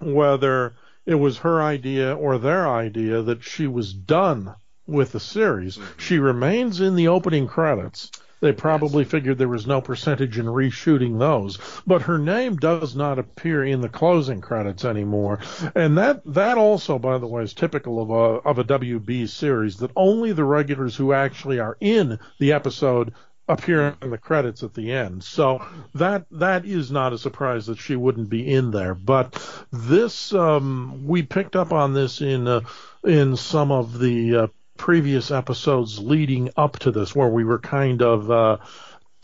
whether 0.00 0.76
it 1.06 1.14
was 1.14 1.38
her 1.38 1.62
idea 1.62 2.14
or 2.14 2.38
their 2.38 2.68
idea 2.68 3.22
that 3.22 3.44
she 3.44 3.66
was 3.66 3.92
done 3.92 4.54
with 4.86 5.12
the 5.12 5.20
series. 5.20 5.78
She 5.98 6.18
remains 6.18 6.80
in 6.80 6.94
the 6.94 7.08
opening 7.08 7.46
credits. 7.46 8.10
They 8.44 8.52
probably 8.52 9.04
figured 9.04 9.38
there 9.38 9.48
was 9.48 9.66
no 9.66 9.80
percentage 9.80 10.38
in 10.38 10.44
reshooting 10.44 11.18
those, 11.18 11.58
but 11.86 12.02
her 12.02 12.18
name 12.18 12.56
does 12.56 12.94
not 12.94 13.18
appear 13.18 13.64
in 13.64 13.80
the 13.80 13.88
closing 13.88 14.42
credits 14.42 14.84
anymore. 14.84 15.38
And 15.74 15.96
that 15.96 16.20
that 16.26 16.58
also, 16.58 16.98
by 16.98 17.16
the 17.16 17.26
way, 17.26 17.42
is 17.42 17.54
typical 17.54 18.02
of 18.02 18.10
a 18.10 18.46
of 18.46 18.58
a 18.58 18.64
WB 18.64 19.30
series 19.30 19.78
that 19.78 19.92
only 19.96 20.32
the 20.32 20.44
regulars 20.44 20.94
who 20.94 21.14
actually 21.14 21.58
are 21.58 21.78
in 21.80 22.18
the 22.38 22.52
episode 22.52 23.14
appear 23.48 23.96
in 24.02 24.10
the 24.10 24.18
credits 24.18 24.62
at 24.62 24.74
the 24.74 24.92
end. 24.92 25.24
So 25.24 25.64
that 25.94 26.26
that 26.30 26.66
is 26.66 26.90
not 26.90 27.14
a 27.14 27.18
surprise 27.18 27.64
that 27.68 27.78
she 27.78 27.96
wouldn't 27.96 28.28
be 28.28 28.46
in 28.52 28.72
there. 28.72 28.94
But 28.94 29.42
this 29.72 30.34
um, 30.34 31.06
we 31.06 31.22
picked 31.22 31.56
up 31.56 31.72
on 31.72 31.94
this 31.94 32.20
in 32.20 32.46
uh, 32.46 32.60
in 33.04 33.36
some 33.36 33.72
of 33.72 33.98
the 33.98 34.36
uh, 34.36 34.46
previous 34.76 35.30
episodes 35.30 35.98
leading 35.98 36.50
up 36.56 36.78
to 36.80 36.90
this, 36.90 37.14
where 37.14 37.28
we 37.28 37.44
were 37.44 37.58
kind 37.58 38.02
of 38.02 38.30
uh, 38.30 38.56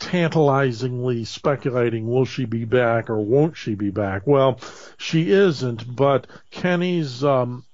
tantalizingly 0.01 1.23
speculating 1.23 2.07
will 2.07 2.25
she 2.25 2.45
be 2.45 2.65
back 2.65 3.09
or 3.09 3.19
won't 3.19 3.55
she 3.55 3.75
be 3.75 3.91
back? 3.91 4.25
Well, 4.25 4.59
she 4.97 5.31
isn't, 5.31 5.95
but 5.95 6.25
Kenny's 6.49 7.23
um, 7.23 7.65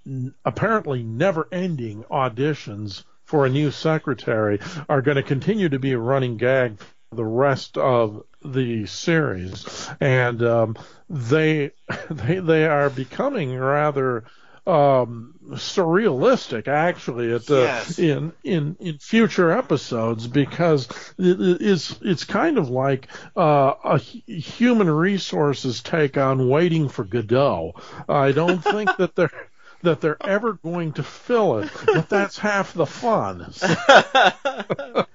apparently 0.44 1.04
never 1.04 1.48
ending 1.52 2.04
auditions 2.12 3.04
for 3.24 3.46
a 3.46 3.50
new 3.50 3.72
secretary 3.72 4.60
are 4.90 5.02
going 5.02 5.18
to 5.18 5.24
continue 5.24 5.70
to 5.70 5.80
be 5.80 5.94
a 5.94 6.00
running 6.00 6.38
gag 6.38 6.80
for 6.80 7.16
the 7.16 7.26
rest 7.26 7.78
of 7.78 8.24
the 8.44 8.86
series. 8.86 9.90
And 10.02 10.44
um, 10.44 10.78
they, 11.10 11.72
they, 12.10 12.40
they 12.40 12.66
are 12.66 12.90
becoming 12.90 13.58
rather 13.58 14.26
um 14.68 15.34
surrealistic 15.52 16.68
actually 16.68 17.32
at 17.34 17.50
uh, 17.50 17.62
Yes. 17.62 17.98
in 18.00 18.34
in 18.44 18.76
in 18.82 18.98
future 19.00 19.50
episodes 19.52 20.28
because 20.28 20.90
it 21.18 21.62
is 21.62 21.98
it's 22.02 22.26
kind 22.26 22.58
of 22.58 22.70
like 22.70 23.08
uh, 23.38 23.74
a 23.84 23.98
human 23.98 24.90
resources 24.90 25.82
take 25.82 26.18
on 26.18 26.50
waiting 26.50 26.90
for 26.90 27.06
Godot. 27.06 27.76
I 28.10 28.34
don't 28.34 28.60
think 28.62 28.90
that 28.98 29.16
they're 29.16 29.32
that 29.84 30.02
they're 30.02 30.22
ever 30.22 30.54
going 30.54 30.94
to 30.94 31.04
fill 31.04 31.60
it, 31.60 31.72
but 31.86 32.10
that's 32.10 32.38
half 32.38 32.74
the 32.74 32.86
fun. 32.86 33.54
I 33.62 35.06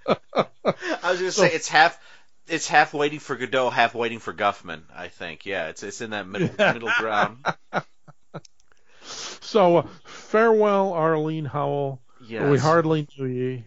was 0.65 1.19
going 1.19 1.19
to 1.19 1.33
say 1.33 1.53
it's 1.53 1.69
half. 1.69 1.99
It's 2.49 2.67
half 2.69 2.93
waiting 2.95 3.19
for 3.19 3.37
Godot, 3.37 3.71
half 3.71 3.95
waiting 3.95 4.19
for 4.19 4.33
Guffman. 4.33 4.83
I 4.95 5.09
think, 5.09 5.47
yeah, 5.47 5.69
it's 5.69 5.83
it's 5.83 6.01
in 6.01 6.11
that 6.11 6.27
middle 6.27 6.49
middle 6.59 6.91
ground. 6.99 7.45
So 9.43 9.79
uh, 9.79 9.87
farewell, 10.05 10.93
Arlene 10.93 11.45
Howell. 11.45 12.01
Yes. 12.27 12.51
We 12.51 12.59
hardly 12.59 13.07
knew 13.19 13.27
ye, 13.27 13.65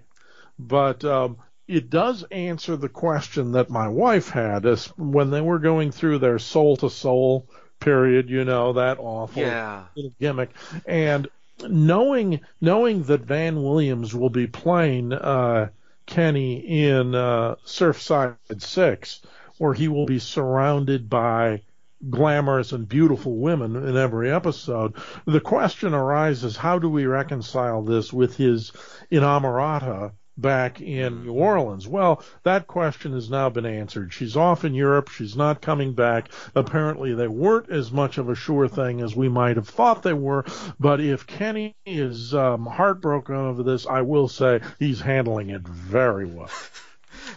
but 0.58 1.04
um, 1.04 1.38
it 1.68 1.90
does 1.90 2.24
answer 2.32 2.78
the 2.78 2.90
question 2.90 3.52
that 3.52 3.70
my 3.70 3.88
wife 3.88 4.30
had 4.30 4.66
as 4.66 4.88
when 4.98 5.30
they 5.30 5.42
were 5.42 5.60
going 5.60 5.92
through 5.92 6.20
their 6.20 6.40
soul 6.40 6.78
to 6.78 6.90
soul 6.90 7.48
period. 7.80 8.30
You 8.30 8.46
know 8.46 8.74
that 8.74 8.98
awful 9.00 9.42
Yeah. 9.44 9.84
little 9.96 10.14
gimmick, 10.20 10.52
and 10.86 11.28
knowing 11.68 12.40
knowing 12.62 13.04
that 13.04 13.22
Van 13.22 13.62
Williams 13.62 14.16
will 14.16 14.30
be 14.30 14.48
playing 14.48 15.12
uh, 15.12 15.70
Kenny 16.06 16.88
in 16.88 17.14
uh, 17.14 17.56
Surfside 17.66 18.38
Six, 18.60 19.22
where 19.58 19.74
he 19.74 19.90
will 19.90 20.06
be 20.06 20.20
surrounded 20.20 21.10
by 21.10 21.62
glamorous 22.10 22.72
and 22.72 22.88
beautiful 22.88 23.36
women 23.38 23.76
in 23.76 23.98
every 23.98 24.32
episode. 24.32 24.94
The 25.26 25.40
question 25.40 25.94
arises: 25.94 26.58
How 26.58 26.80
do 26.80 26.90
we 26.90 27.06
reconcile 27.06 27.82
this 27.82 28.12
with 28.14 28.38
his 28.38 28.72
inamorata 29.12 30.12
back 30.38 30.82
in 30.82 31.26
New 31.26 31.34
Orleans? 31.34 31.88
Well, 31.88 32.24
that 32.44 32.68
question 32.68 33.14
has 33.14 33.30
now 33.30 33.50
been 33.50 33.66
answered. 33.66 34.14
She's 34.14 34.36
off 34.36 34.66
in 34.66 34.74
Europe. 34.74 35.10
She's 35.10 35.36
not 35.36 35.62
coming 35.62 35.94
back. 35.94 36.30
Apparently, 36.56 37.14
they 37.14 37.28
weren't 37.28 37.70
as 37.70 37.92
much 37.92 38.18
of 38.18 38.30
a 38.30 38.36
sure 38.36 38.68
thing 38.68 39.02
as 39.02 39.16
we 39.16 39.30
might 39.30 39.56
have 39.56 39.70
thought 39.70 40.04
they 40.04 40.14
were. 40.14 40.46
But 40.80 41.00
if 41.00 41.28
Kenny 41.28 41.76
is 41.86 42.34
um, 42.34 42.66
heartbroken 42.66 43.36
over 43.36 43.64
this, 43.64 43.86
I 43.88 44.02
will 44.02 44.28
say 44.28 44.62
he's 44.80 45.02
handling 45.02 45.50
it 45.50 45.68
very 45.68 46.26
well. 46.26 46.50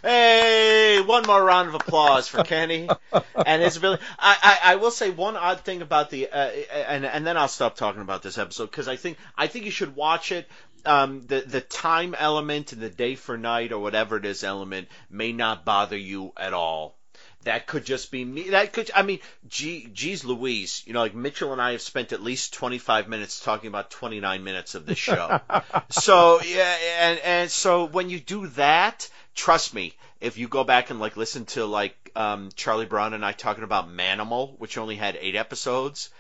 Hey, 0.03 1.03
one 1.05 1.25
more 1.27 1.43
round 1.43 1.69
of 1.69 1.75
applause 1.75 2.29
for 2.29 2.43
Kenny 2.45 2.89
and 3.47 3.63
his 3.63 3.77
ability. 3.77 4.03
I, 4.19 4.37
I, 4.43 4.73
I 4.73 4.77
will 4.77 4.91
say 4.91 5.11
one 5.11 5.37
odd 5.37 5.61
thing 5.61 5.83
about 5.83 6.11
the, 6.11 6.29
uh, 6.29 6.51
and 6.89 7.05
and 7.05 7.27
then 7.27 7.37
I'll 7.37 7.49
stop 7.49 7.77
talking 7.77 8.03
about 8.03 8.23
this 8.23 8.39
episode 8.39 8.71
because 8.71 8.89
I 8.89 8.97
think 8.97 9.19
I 9.37 9.47
think 9.47 9.65
you 9.65 9.71
should 9.71 9.97
watch 9.97 10.33
it. 10.33 10.49
Um, 10.87 11.27
the 11.27 11.41
the 11.41 11.61
time 11.61 12.15
element 12.17 12.73
and 12.73 12.81
the 12.81 12.91
day 12.91 13.15
for 13.17 13.37
night 13.37 13.73
or 13.73 13.81
whatever 13.81 14.17
it 14.17 14.25
is 14.25 14.45
element 14.45 14.89
may 15.11 15.33
not 15.33 15.65
bother 15.65 15.97
you 15.97 16.33
at 16.37 16.55
all. 16.55 16.99
That 17.43 17.67
could 17.67 17.85
just 17.85 18.11
be 18.11 18.25
me. 18.25 18.51
That 18.51 18.73
could, 18.73 18.91
I 18.95 19.03
mean, 19.03 19.21
gee, 19.49 19.89
geez 19.93 20.25
Louise, 20.25 20.83
you 20.87 20.93
know, 20.93 21.01
like 21.01 21.15
Mitchell 21.15 21.53
and 21.53 21.63
I 21.63 21.73
have 21.73 21.81
spent 21.81 22.13
at 22.13 22.21
least 22.21 22.53
25 22.55 23.09
minutes 23.09 23.41
talking 23.41 23.69
about 23.69 23.91
29 23.91 24.43
minutes 24.43 24.75
of 24.75 24.87
this 24.87 24.99
show. 24.99 25.41
so, 25.89 26.41
yeah, 26.43 26.77
and, 26.99 27.19
and 27.21 27.51
so 27.51 27.85
when 27.85 28.11
you 28.11 28.19
do 28.19 28.49
that, 28.49 29.09
trust 29.39 29.73
me, 29.73 29.95
if 30.21 30.37
you 30.37 30.49
go 30.49 30.65
back 30.65 30.91
and 30.91 30.99
like 30.99 31.17
listen 31.17 31.47
to 31.47 31.65
like, 31.65 32.11
um, 32.17 32.51
Charlie 32.57 32.87
Brown 32.87 33.15
and 33.15 33.25
I 33.25 33.31
talking 33.31 33.63
about 33.63 33.89
Manimal, 33.89 34.59
which 34.59 34.77
only 34.77 34.97
had 34.97 35.17
eight 35.21 35.37
episodes, 35.37 36.11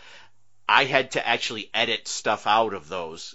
I 0.68 0.84
had 0.84 1.10
to 1.12 1.26
actually 1.26 1.68
edit 1.74 2.06
stuff 2.06 2.46
out 2.46 2.74
of 2.74 2.88
those 2.88 3.34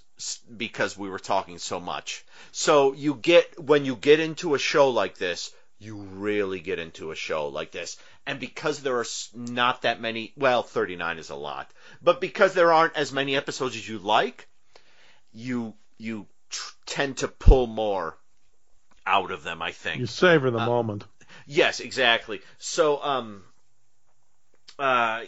because 0.56 0.98
we 0.98 1.10
were 1.10 1.20
talking 1.20 1.58
so 1.58 1.82
much. 1.82 2.24
So 2.54 2.94
you 2.94 3.16
get, 3.16 3.62
when 3.62 3.84
you 3.84 3.98
get 3.98 4.22
into 4.22 4.56
a 4.56 4.60
show 4.60 4.90
like 4.90 5.18
this, 5.18 5.52
you 5.80 5.98
really 5.98 6.62
get 6.62 6.80
into 6.80 7.12
a 7.12 7.16
show 7.16 7.50
like 7.50 7.72
this. 7.72 7.98
And 8.26 8.40
because 8.40 8.82
there 8.82 9.00
are 9.00 9.06
not 9.36 9.82
that 9.82 10.00
many, 10.00 10.32
well, 10.38 10.64
39 10.64 11.18
is 11.18 11.30
a 11.30 11.36
lot, 11.36 11.70
but 12.02 12.22
because 12.22 12.54
there 12.54 12.72
aren't 12.72 12.96
as 12.96 13.12
many 13.12 13.36
episodes 13.36 13.76
as 13.76 13.90
you 13.90 14.00
like, 14.00 14.48
you, 15.34 15.74
you 15.98 16.26
tr- 16.50 16.76
tend 16.86 17.18
to 17.18 17.28
pull 17.28 17.68
more 17.68 18.18
out 19.06 19.32
of 19.32 19.44
them, 19.44 19.62
I 19.62 19.72
think. 19.72 20.00
You 20.00 20.08
savor 20.08 20.52
the 20.52 20.60
moment. 20.60 21.06
Yes, 21.46 21.80
exactly. 21.80 22.42
So, 22.58 23.02
um, 23.04 23.44
uh, 24.80 25.24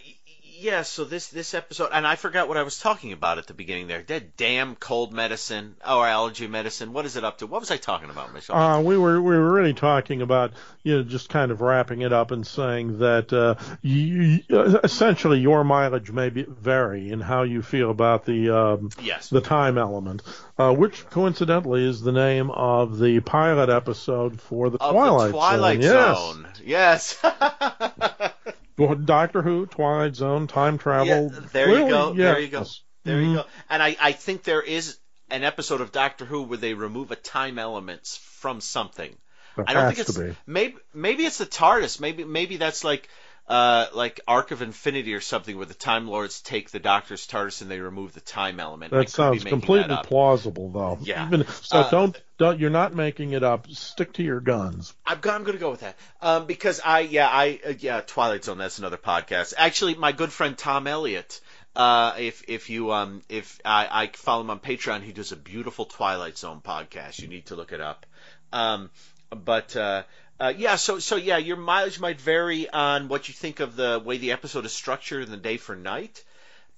yeah. 0.60 0.82
So 0.84 1.04
this 1.04 1.28
this 1.28 1.54
episode, 1.54 1.90
and 1.94 2.06
I 2.06 2.16
forgot 2.16 2.48
what 2.48 2.58
I 2.58 2.64
was 2.64 2.80
talking 2.80 3.12
about 3.12 3.38
at 3.38 3.48
the 3.48 3.54
beginning 3.54 3.88
there. 3.88 4.04
That 4.04 4.38
damn 4.38 4.76
cold 4.76 5.14
medicine 5.14 5.76
or 5.88 6.08
allergy 6.08 6.48
medicine. 6.48 6.94
What 6.94 7.06
is 7.06 7.16
it 7.16 7.24
up 7.24 7.40
to? 7.40 7.48
What 7.48 7.62
was 7.62 7.72
I 7.72 7.78
talking 7.78 8.10
about, 8.10 8.34
Mitchell? 8.34 8.56
Uh, 8.56 8.82
we 8.82 8.98
were 8.98 9.22
we 9.22 9.36
were 9.36 9.52
really 9.54 9.74
talking 9.74 10.22
about 10.22 10.54
you 10.84 10.98
know 10.98 11.04
just 11.04 11.30
kind 11.30 11.52
of 11.52 11.62
wrapping 11.62 12.02
it 12.02 12.14
up 12.14 12.32
and 12.32 12.46
saying 12.46 13.00
that 13.00 13.32
uh, 13.34 13.56
you, 13.82 14.42
you- 14.48 14.80
essentially 14.84 15.40
your 15.40 15.64
mileage 15.64 16.12
may 16.12 16.30
be, 16.30 16.44
vary 16.48 17.12
in 17.12 17.20
how 17.20 17.44
you 17.44 17.62
feel 17.62 17.92
about 17.92 18.26
the 18.26 18.50
um, 18.50 18.90
yes. 19.02 19.30
the 19.30 19.42
time 19.42 19.78
element, 19.78 20.22
uh, 20.58 20.74
which 20.74 21.08
coincidentally 21.10 21.88
is 21.88 22.02
the 22.02 22.12
name 22.12 22.52
of 22.52 23.00
the 23.00 23.20
pilot 23.22 23.70
episode 23.70 24.40
for 24.40 24.70
the 24.70 24.78
of 24.80 24.92
Twilight, 24.92 25.32
the 25.32 25.38
Twilight 25.38 25.82
Zone. 25.84 26.16
Zone. 26.16 26.48
Yes. 26.64 26.86
Yes, 26.86 27.20
Doctor 28.78 29.42
Who, 29.42 29.66
Twilight 29.66 30.16
Zone, 30.16 30.48
time 30.48 30.78
travel. 30.78 31.32
Yeah, 31.34 31.40
there 31.52 31.70
you 31.70 31.74
Clearly, 31.76 31.90
go. 31.90 32.14
There 32.14 32.40
you 32.40 32.48
go. 32.48 32.66
There 33.04 33.18
Mhm. 33.18 33.30
you 33.30 33.36
go. 33.36 33.46
And 33.70 33.82
I, 33.82 33.96
I 34.00 34.12
think 34.12 34.44
there 34.44 34.62
is 34.62 34.98
an 35.30 35.44
episode 35.44 35.82
of 35.82 35.92
Doctor 35.92 36.26
Who 36.26 36.44
where 36.44 36.58
they 36.58 36.74
remove 36.74 37.12
a 37.12 37.16
time 37.16 37.58
element 37.60 38.06
from 38.22 38.62
something. 38.62 39.16
There 39.56 39.66
I 39.68 39.74
don't 39.74 39.84
has 39.84 39.96
think 39.96 40.08
it's 40.10 40.18
to 40.18 40.26
be. 40.26 40.36
maybe 40.46 40.76
maybe 40.94 41.26
it's 41.26 41.38
the 41.38 41.46
TARDIS. 41.46 42.00
Maybe 42.00 42.24
maybe 42.26 42.58
that's 42.58 42.84
like 42.84 43.08
uh 43.48 43.88
like 43.94 44.22
Arc 44.28 44.52
of 44.52 44.62
Infinity 44.62 45.14
or 45.14 45.22
something 45.22 45.56
where 45.56 45.66
the 45.66 45.74
Time 45.76 46.08
Lords 46.08 46.42
take 46.42 46.72
the 46.72 46.80
Doctor's 46.80 47.28
TARDIS 47.28 47.62
and 47.62 47.70
they 47.70 47.80
remove 47.80 48.14
the 48.14 48.22
time 48.22 48.60
element. 48.60 48.92
That 48.92 49.10
sounds 49.10 49.44
completely 49.44 49.90
that 49.90 50.08
plausible, 50.08 50.70
though. 50.70 50.98
Yeah. 51.02 51.28
Even, 51.28 51.46
so 51.48 51.80
Uh, 51.80 51.90
don't 51.90 52.22
don't 52.38 52.60
you're 52.60 52.70
not 52.72 52.96
making 52.96 53.34
it 53.34 53.44
up. 53.44 53.70
Stick 53.70 54.14
to 54.14 54.24
your 54.24 54.40
guns. 54.40 54.94
I'm, 55.06 55.18
I'm 55.18 55.44
going 55.44 55.54
to 55.54 55.60
go 55.60 55.72
with 55.72 55.82
that 55.82 55.96
um, 56.22 56.48
because 56.48 56.82
I 56.84 57.02
yeah 57.02 57.28
I 57.28 57.60
uh, 57.66 57.74
yeah 57.78 58.02
Twilight 58.02 58.44
Zone 58.44 58.58
that's 58.58 58.80
another 58.80 58.98
podcast. 58.98 59.54
Actually, 59.58 59.96
my 59.96 60.12
good 60.12 60.32
friend 60.32 60.58
Tom 60.58 60.88
Elliott. 60.88 61.40
Uh, 61.76 62.14
if 62.18 62.44
if 62.48 62.70
you 62.70 62.92
um 62.94 63.22
if 63.30 63.60
I, 63.66 63.88
I 63.92 64.08
follow 64.08 64.42
him 64.42 64.50
on 64.50 64.60
Patreon, 64.60 65.04
he 65.04 65.12
does 65.12 65.34
a 65.34 65.36
beautiful 65.36 65.86
Twilight 65.86 66.38
Zone 66.38 66.62
podcast. 66.64 67.20
You 67.20 67.28
need 67.28 67.48
to 67.48 67.56
look 67.56 67.74
it 67.74 67.82
up. 67.82 68.06
Um, 68.54 68.90
but 69.30 69.76
uh, 69.76 70.04
uh, 70.40 70.54
yeah, 70.56 70.76
so 70.76 71.00
so 71.00 71.16
yeah, 71.16 71.38
your 71.38 71.58
mileage 71.58 72.00
might 72.00 72.20
vary 72.20 72.70
on 72.70 73.08
what 73.08 73.28
you 73.28 73.34
think 73.34 73.60
of 73.60 73.76
the 73.76 74.02
way 74.04 74.18
the 74.18 74.32
episode 74.32 74.66
is 74.66 74.74
structured 74.74 75.24
in 75.24 75.32
the 75.32 75.38
day 75.38 75.58
for 75.58 75.76
night. 75.76 76.24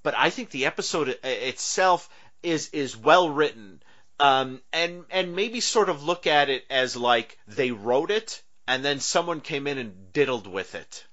But 0.04 0.16
I 0.18 0.30
think 0.30 0.50
the 0.50 0.66
episode 0.66 1.10
itself 1.24 2.10
is 2.44 2.70
is 2.70 2.96
well 2.96 3.30
written 3.30 3.82
um, 4.20 4.62
and 4.74 5.06
and 5.10 5.36
maybe 5.36 5.60
sort 5.60 5.90
of 5.90 6.04
look 6.04 6.28
at 6.28 6.50
it 6.50 6.66
as 6.70 6.96
like 6.96 7.38
they 7.48 7.72
wrote 7.72 8.12
it 8.12 8.42
and 8.68 8.84
then 8.84 9.00
someone 9.00 9.42
came 9.42 9.68
in 9.68 9.78
and 9.78 10.12
diddled 10.12 10.48
with 10.48 10.76
it 10.76 11.06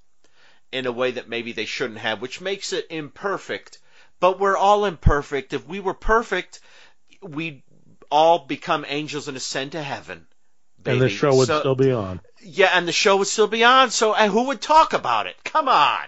in 0.72 0.86
a 0.86 0.92
way 0.92 1.12
that 1.12 1.28
maybe 1.28 1.52
they 1.52 1.66
shouldn't 1.66 2.00
have, 2.00 2.20
which 2.20 2.40
makes 2.40 2.72
it 2.72 2.86
imperfect. 2.90 3.78
But 4.20 4.40
we're 4.40 4.56
all 4.56 4.86
imperfect. 4.86 5.52
If 5.52 5.66
we 5.66 5.80
were 5.80 5.94
perfect, 5.94 6.60
we'd 7.22 7.62
all 8.10 8.40
become 8.40 8.84
angels 8.88 9.28
and 9.28 9.36
ascend 9.36 9.72
to 9.72 9.82
heaven. 9.82 10.26
And 10.86 11.00
the 11.00 11.08
show 11.08 11.34
would 11.36 11.46
So- 11.48 11.60
still 11.60 11.74
be 11.74 11.90
on. 11.92 12.20
yeah, 12.42 12.70
and 12.74 12.86
the 12.86 12.92
show 12.92 13.16
would 13.16 13.26
still 13.28 13.46
be 13.46 13.64
on. 13.64 13.90
So, 13.90 14.14
and 14.14 14.30
who 14.32 14.44
would 14.48 14.60
talk 14.60 14.92
about 14.92 15.26
it? 15.26 15.36
Come 15.44 15.68
on. 15.68 16.04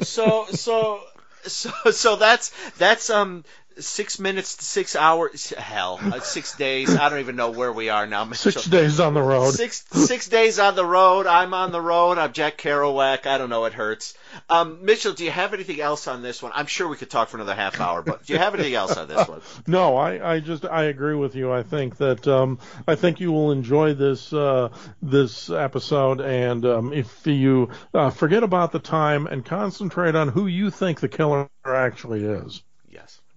So, 0.00 0.46
so, 0.50 1.00
so, 1.46 1.70
so 1.90 2.16
that's 2.16 2.50
that's 2.78 3.10
um 3.10 3.44
six 3.80 4.18
minutes 4.18 4.56
to 4.56 4.64
six 4.64 4.96
hours. 4.96 5.50
Hell, 5.50 5.98
uh, 6.02 6.20
six 6.20 6.56
days. 6.56 6.94
I 6.94 7.08
don't 7.08 7.20
even 7.20 7.36
know 7.36 7.50
where 7.50 7.72
we 7.72 7.88
are 7.88 8.06
now. 8.06 8.24
Mitchell. 8.24 8.52
Six 8.52 8.66
days 8.66 9.00
on 9.00 9.14
the 9.14 9.22
road. 9.22 9.52
Six 9.52 9.84
six 9.92 10.28
days 10.28 10.58
on 10.58 10.74
the 10.74 10.84
road. 10.84 11.26
I'm 11.26 11.54
on 11.54 11.72
the 11.72 11.80
road. 11.80 12.18
I'm 12.18 12.32
Jack 12.32 12.58
Kerouac. 12.58 13.26
I 13.26 13.38
don't 13.38 13.50
know. 13.50 13.64
It 13.64 13.72
hurts. 13.72 14.14
Um, 14.48 14.84
Mitchell, 14.84 15.12
do 15.12 15.24
you 15.24 15.30
have 15.30 15.54
anything 15.54 15.80
else 15.80 16.06
on 16.06 16.22
this 16.22 16.42
one? 16.42 16.52
I'm 16.54 16.66
sure 16.66 16.88
we 16.88 16.96
could 16.96 17.10
talk 17.10 17.28
for 17.28 17.36
another 17.38 17.54
half 17.54 17.80
hour, 17.80 18.02
but 18.02 18.24
do 18.26 18.32
you 18.32 18.38
have 18.38 18.54
anything 18.54 18.74
else 18.74 18.96
on 18.96 19.08
this 19.08 19.26
one? 19.28 19.40
No, 19.66 19.96
I, 19.96 20.34
I 20.34 20.40
just 20.40 20.64
I 20.64 20.84
agree 20.84 21.14
with 21.14 21.34
you. 21.34 21.52
I 21.52 21.62
think 21.62 21.96
that 21.98 22.26
um, 22.26 22.58
I 22.86 22.94
think 22.94 23.20
you 23.20 23.32
will 23.32 23.52
enjoy 23.52 23.94
this 23.94 24.32
uh, 24.32 24.70
this 25.02 25.50
episode, 25.50 26.20
and 26.20 26.64
um, 26.64 26.92
if 26.92 27.26
you 27.26 27.70
uh, 27.92 28.10
forget 28.10 28.42
about 28.42 28.72
the 28.72 28.78
time 28.78 29.26
and 29.26 29.44
concentrate 29.44 30.14
on 30.14 30.28
who 30.28 30.46
you 30.46 30.70
think 30.70 31.00
the 31.00 31.08
killer 31.08 31.48
actually 31.66 32.24
is, 32.24 32.62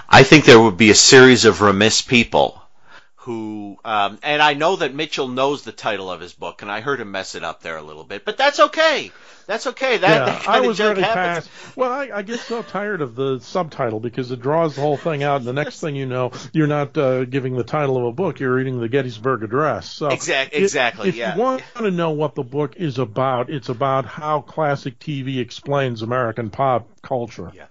I 0.09 0.25
think 0.25 0.45
there 0.45 0.61
would 0.61 0.77
be 0.77 0.91
a 0.91 0.95
series 0.95 1.45
of 1.45 1.61
remiss 1.61 2.03
people 2.03 2.61
who, 3.25 3.77
um, 3.85 4.19
and 4.23 4.41
I 4.41 4.55
know 4.55 4.77
that 4.77 4.95
Mitchell 4.95 5.29
knows 5.29 5.63
the 5.63 5.73
title 5.73 6.11
of 6.11 6.21
his 6.21 6.33
book, 6.33 6.63
and 6.63 6.71
I 6.71 6.81
heard 6.81 7.01
him 7.01 7.11
mess 7.11 7.35
it 7.35 7.45
up 7.45 7.61
there 7.63 7.77
a 7.77 7.83
little 7.83 8.05
bit, 8.05 8.25
but 8.25 8.39
that's 8.39 8.59
okay. 8.61 9.13
That's 9.47 9.67
okay. 9.67 9.99
That, 9.99 10.27
yeah, 10.27 10.39
that 10.39 10.49
I 10.49 10.61
was 10.61 10.81
of 10.81 10.97
junk 10.97 10.99
happens. 11.01 11.47
past. 11.49 11.77
Well, 11.77 11.93
I, 11.93 12.11
I 12.15 12.23
get 12.23 12.41
so 12.41 12.63
tired 12.63 13.03
of 13.03 13.15
the 13.15 13.39
subtitle 13.41 14.01
because 14.01 14.31
it 14.31 14.41
draws 14.41 14.75
the 14.77 14.81
whole 14.81 14.97
thing 14.97 15.23
out, 15.23 15.37
and 15.37 15.47
the 15.47 15.53
next 15.53 15.81
thing 15.81 15.97
you 15.97 16.07
know, 16.07 16.33
you're 16.55 16.67
not 16.67 16.97
uh, 16.97 17.25
giving 17.25 17.57
the 17.57 17.65
title 17.65 17.99
of 17.99 18.05
a 18.05 18.13
book; 18.13 18.41
you're 18.41 18.55
reading 18.55 18.81
the 18.81 18.89
Gettysburg 18.89 19.43
Address. 19.43 19.91
So 19.91 20.09
Exact- 20.09 20.55
if- 20.55 20.63
exactly, 20.63 21.11
If 21.11 21.17
yeah. 21.17 21.35
you 21.35 21.41
want 21.43 21.63
to 21.77 21.91
know 21.91 22.13
what 22.13 22.35
the 22.37 22.43
book 22.45 22.77
is 22.77 22.99
about, 22.99 23.51
it's 23.51 23.69
about 23.69 24.07
how 24.07 24.41
classic 24.41 24.99
TV 24.99 25.41
explains 25.41 26.01
American 26.01 26.49
pop 26.49 26.89
culture. 27.03 27.51
Yeah. 27.55 27.67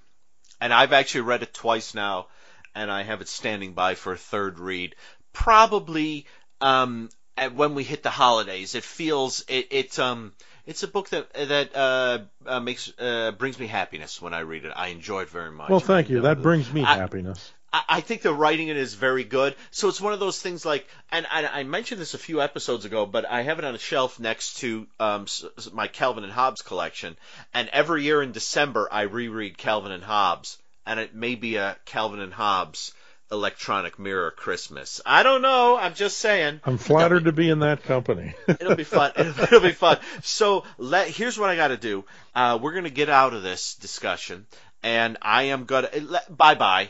and 0.61 0.71
I've 0.73 0.93
actually 0.93 1.21
read 1.21 1.41
it 1.41 1.53
twice 1.55 1.95
now, 1.95 2.27
and 2.75 2.91
I 2.91 3.01
have 3.03 3.21
it 3.21 3.27
standing 3.29 3.73
by 3.73 3.95
for 3.95 4.13
a 4.13 4.17
third 4.17 4.59
read. 4.59 4.95
Probably 5.33 6.25
um, 6.61 7.09
at 7.37 7.55
when 7.55 7.75
we 7.75 7.83
hit 7.83 8.03
the 8.03 8.09
holidays, 8.09 8.75
it 8.75 8.83
feels 8.83 9.43
it, 9.47 9.67
it 9.71 9.99
um 9.99 10.33
it's 10.65 10.83
a 10.83 10.87
book 10.87 11.09
that 11.09 11.33
that 11.33 11.75
uh, 11.75 12.19
uh, 12.45 12.59
makes 12.59 12.91
uh, 12.99 13.31
brings 13.31 13.57
me 13.57 13.67
happiness 13.67 14.21
when 14.21 14.33
I 14.33 14.41
read 14.41 14.65
it. 14.65 14.73
I 14.75 14.89
enjoy 14.89 15.21
it 15.21 15.29
very 15.29 15.51
much. 15.51 15.69
Well, 15.69 15.79
thank 15.79 16.09
you. 16.09 16.21
That 16.21 16.41
brings 16.41 16.71
me 16.71 16.83
I- 16.83 16.97
happiness. 16.97 17.51
I, 17.71 17.83
I 17.89 18.01
think 18.01 18.21
the 18.21 18.33
writing 18.33 18.67
in 18.67 18.77
it 18.77 18.81
is 18.81 18.93
very 18.95 19.23
good. 19.23 19.55
So 19.71 19.89
it's 19.89 20.01
one 20.01 20.13
of 20.13 20.19
those 20.19 20.41
things 20.41 20.65
like, 20.65 20.87
and 21.11 21.27
I, 21.31 21.45
I 21.59 21.63
mentioned 21.63 22.01
this 22.01 22.15
a 22.15 22.17
few 22.19 22.41
episodes 22.41 22.85
ago, 22.85 23.05
but 23.05 23.25
I 23.25 23.43
have 23.43 23.59
it 23.59 23.65
on 23.65 23.75
a 23.75 23.79
shelf 23.79 24.19
next 24.19 24.57
to 24.59 24.87
um, 24.99 25.27
my 25.71 25.87
Calvin 25.87 26.23
and 26.23 26.33
Hobbes 26.33 26.63
collection. 26.63 27.15
And 27.53 27.69
every 27.69 28.03
year 28.03 28.23
in 28.23 28.31
December, 28.31 28.87
I 28.91 29.03
reread 29.03 29.57
Calvin 29.57 29.91
and 29.91 30.03
Hobbes, 30.03 30.57
and 30.85 30.99
it 30.99 31.13
may 31.13 31.35
be 31.35 31.57
a 31.57 31.77
Calvin 31.85 32.19
and 32.19 32.33
Hobbes 32.33 32.91
electronic 33.31 33.99
mirror 33.99 34.31
Christmas. 34.31 35.01
I 35.05 35.23
don't 35.23 35.41
know. 35.41 35.77
I'm 35.77 35.93
just 35.93 36.17
saying. 36.17 36.61
I'm 36.63 36.77
flattered 36.77 37.25
to 37.25 37.31
be 37.31 37.49
in 37.49 37.59
that 37.59 37.83
company. 37.83 38.33
It'll 38.47 38.75
be 38.75 38.83
fun. 38.83 39.11
It'll, 39.15 39.43
it'll 39.43 39.59
be 39.59 39.71
fun. 39.71 39.99
So 40.23 40.63
let 40.77 41.07
here's 41.07 41.37
what 41.37 41.49
I 41.49 41.55
got 41.55 41.69
to 41.69 41.77
do. 41.77 42.05
Uh, 42.35 42.59
we're 42.61 42.73
gonna 42.73 42.89
get 42.89 43.09
out 43.09 43.33
of 43.33 43.43
this 43.43 43.75
discussion, 43.75 44.45
and 44.83 45.17
I 45.21 45.43
am 45.43 45.65
gonna 45.65 45.89
bye 46.29 46.55
bye. 46.55 46.89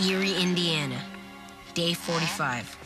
Erie, 0.00 0.36
Indiana, 0.36 1.00
day 1.74 1.92
45. 1.92 2.76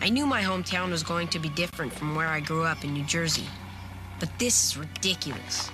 I 0.00 0.08
knew 0.10 0.26
my 0.26 0.42
hometown 0.42 0.92
was 0.92 1.02
going 1.02 1.26
to 1.28 1.40
be 1.40 1.48
different 1.48 1.92
from 1.92 2.14
where 2.14 2.28
I 2.28 2.38
grew 2.38 2.62
up 2.64 2.84
in 2.84 2.92
New 2.92 3.02
Jersey. 3.04 3.46
But 4.20 4.30
this 4.38 4.66
is 4.66 4.76
ridiculous. 4.76 5.70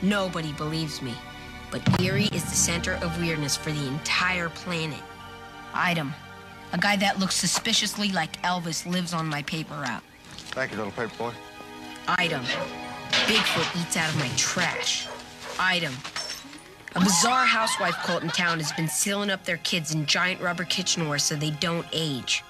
Nobody 0.00 0.52
believes 0.52 1.02
me. 1.02 1.12
But 1.70 2.00
Erie 2.00 2.28
is 2.32 2.44
the 2.44 2.56
center 2.56 2.94
of 2.94 3.20
weirdness 3.20 3.56
for 3.56 3.70
the 3.70 3.86
entire 3.86 4.48
planet. 4.48 5.02
Item. 5.74 6.14
A 6.72 6.78
guy 6.78 6.96
that 6.96 7.18
looks 7.18 7.34
suspiciously 7.34 8.12
like 8.12 8.40
Elvis 8.42 8.86
lives 8.90 9.12
on 9.12 9.26
my 9.26 9.42
paper 9.42 9.74
route. 9.74 10.02
Thank 10.52 10.72
you, 10.72 10.78
little 10.78 10.92
paper 10.92 11.12
boy. 11.16 11.32
Item. 12.08 12.42
Bigfoot 13.10 13.82
eats 13.82 13.96
out 13.96 14.08
of 14.08 14.18
my 14.18 14.28
trash. 14.36 15.08
Item. 15.58 15.92
A 16.94 17.00
bizarre 17.00 17.44
housewife 17.44 17.96
cult 18.04 18.22
in 18.22 18.30
town 18.30 18.58
has 18.58 18.72
been 18.72 18.88
sealing 18.88 19.30
up 19.30 19.44
their 19.44 19.58
kids 19.58 19.94
in 19.94 20.06
giant 20.06 20.40
rubber 20.40 20.64
kitchenware 20.64 21.18
so 21.18 21.36
they 21.36 21.50
don't 21.50 21.86
age. 21.92 22.42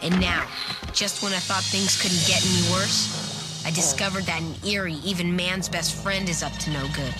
And 0.00 0.20
now, 0.20 0.46
just 0.92 1.22
when 1.22 1.32
I 1.32 1.38
thought 1.38 1.62
things 1.64 2.00
couldn't 2.00 2.24
get 2.26 2.44
any 2.44 2.72
worse, 2.72 3.64
I 3.64 3.70
discovered 3.70 4.24
that 4.24 4.40
in 4.40 4.54
Erie, 4.68 5.00
even 5.04 5.34
man's 5.34 5.68
best 5.68 5.94
friend 6.02 6.28
is 6.28 6.42
up 6.42 6.52
to 6.58 6.70
no 6.70 6.86
good. 6.94 7.14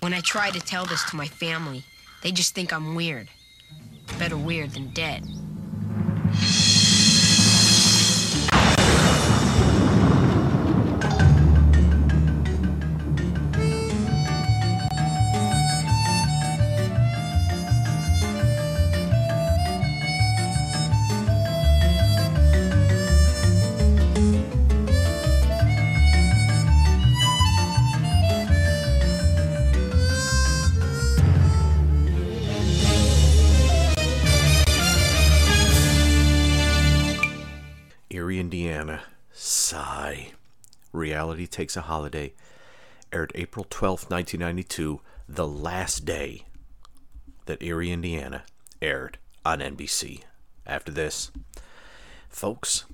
When 0.00 0.14
I 0.14 0.20
try 0.20 0.50
to 0.50 0.60
tell 0.60 0.84
this 0.84 1.02
to 1.10 1.16
my 1.16 1.26
family, 1.26 1.82
they 2.22 2.30
just 2.30 2.54
think 2.54 2.72
I'm 2.72 2.94
weird. 2.94 3.28
Better 4.18 4.36
weird 4.36 4.70
than 4.70 4.90
dead. 4.90 5.24
Reality 41.18 41.48
Takes 41.48 41.76
a 41.76 41.80
Holiday. 41.80 42.32
Aired 43.12 43.32
April 43.34 43.64
12th, 43.64 44.08
1992, 44.08 45.00
the 45.28 45.48
last 45.48 46.04
day 46.04 46.44
that 47.46 47.60
Erie, 47.60 47.90
Indiana 47.90 48.44
aired 48.80 49.18
on 49.44 49.58
NBC. 49.58 50.22
After 50.64 50.92
this, 50.92 51.32
folks, 52.28 52.84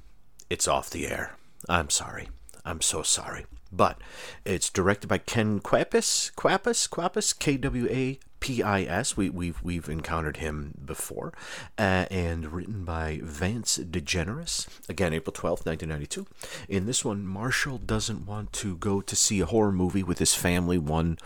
it's 0.48 0.66
off 0.66 0.88
the 0.88 1.06
air. 1.06 1.36
I'm 1.68 1.90
sorry. 1.90 2.30
I'm 2.64 2.80
so 2.80 3.02
sorry. 3.02 3.44
But 3.70 3.98
it's 4.46 4.70
directed 4.70 5.08
by 5.08 5.18
Ken 5.18 5.60
Kwapis, 5.60 6.32
Kwapis, 6.32 6.88
Kwapis, 6.88 7.38
K 7.38 7.58
W 7.58 7.86
A 7.90 8.18
P 8.44 8.62
I 8.62 8.82
S. 8.82 9.16
We, 9.16 9.30
we've 9.30 9.62
we've 9.62 9.88
encountered 9.88 10.36
him 10.36 10.74
before, 10.84 11.32
uh, 11.78 12.04
and 12.10 12.52
written 12.52 12.84
by 12.84 13.20
Vance 13.22 13.78
DeGeneres. 13.78 14.66
Again, 14.86 15.14
April 15.14 15.32
twelfth, 15.32 15.64
nineteen 15.64 15.88
ninety 15.88 16.06
two. 16.06 16.26
In 16.68 16.84
this 16.84 17.06
one, 17.06 17.26
Marshall 17.26 17.78
doesn't 17.78 18.26
want 18.26 18.52
to 18.52 18.76
go 18.76 19.00
to 19.00 19.16
see 19.16 19.40
a 19.40 19.46
horror 19.46 19.72
movie 19.72 20.02
with 20.02 20.18
his 20.18 20.34
family. 20.34 20.76
One 20.76 21.16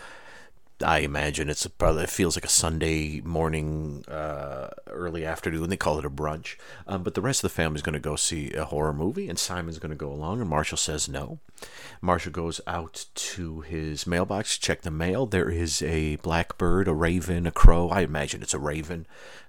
I 0.84 1.00
imagine 1.00 1.48
it's 1.50 1.64
a, 1.64 1.70
probably 1.70 2.04
it 2.04 2.10
feels 2.10 2.36
like 2.36 2.44
a 2.44 2.48
Sunday 2.48 3.20
morning, 3.22 4.04
uh, 4.06 4.68
early 4.86 5.24
afternoon. 5.24 5.70
They 5.70 5.76
call 5.76 5.98
it 5.98 6.04
a 6.04 6.10
brunch. 6.10 6.54
Um, 6.86 7.02
but 7.02 7.14
the 7.14 7.20
rest 7.20 7.42
of 7.42 7.50
the 7.50 7.54
family's 7.54 7.82
going 7.82 7.94
to 7.94 7.98
go 7.98 8.14
see 8.14 8.52
a 8.52 8.64
horror 8.64 8.92
movie, 8.92 9.28
and 9.28 9.38
Simon's 9.38 9.80
going 9.80 9.90
to 9.90 9.96
go 9.96 10.12
along, 10.12 10.40
and 10.40 10.48
Marshall 10.48 10.78
says 10.78 11.08
no. 11.08 11.40
Marshall 12.00 12.30
goes 12.30 12.60
out 12.66 13.06
to 13.14 13.62
his 13.62 14.06
mailbox, 14.06 14.54
to 14.54 14.60
check 14.60 14.82
the 14.82 14.90
mail. 14.90 15.26
There 15.26 15.50
is 15.50 15.82
a 15.82 16.16
blackbird, 16.16 16.86
a 16.86 16.94
raven, 16.94 17.46
a 17.46 17.50
crow. 17.50 17.88
I 17.88 18.02
imagine 18.02 18.42
it's 18.42 18.54
a 18.54 18.58
raven. 18.60 19.06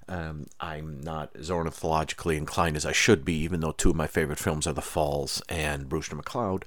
Um, 0.07 0.47
I'm 0.59 0.99
not 1.01 1.29
as 1.35 1.51
ornithologically 1.51 2.37
inclined 2.37 2.75
as 2.75 2.87
I 2.87 2.91
should 2.91 3.23
be, 3.23 3.35
even 3.35 3.59
though 3.59 3.71
two 3.71 3.91
of 3.91 3.95
my 3.95 4.07
favorite 4.07 4.39
films 4.39 4.65
are 4.65 4.73
The 4.73 4.81
Falls 4.81 5.43
and 5.47 5.87
Brewster 5.87 6.15
McCloud 6.15 6.63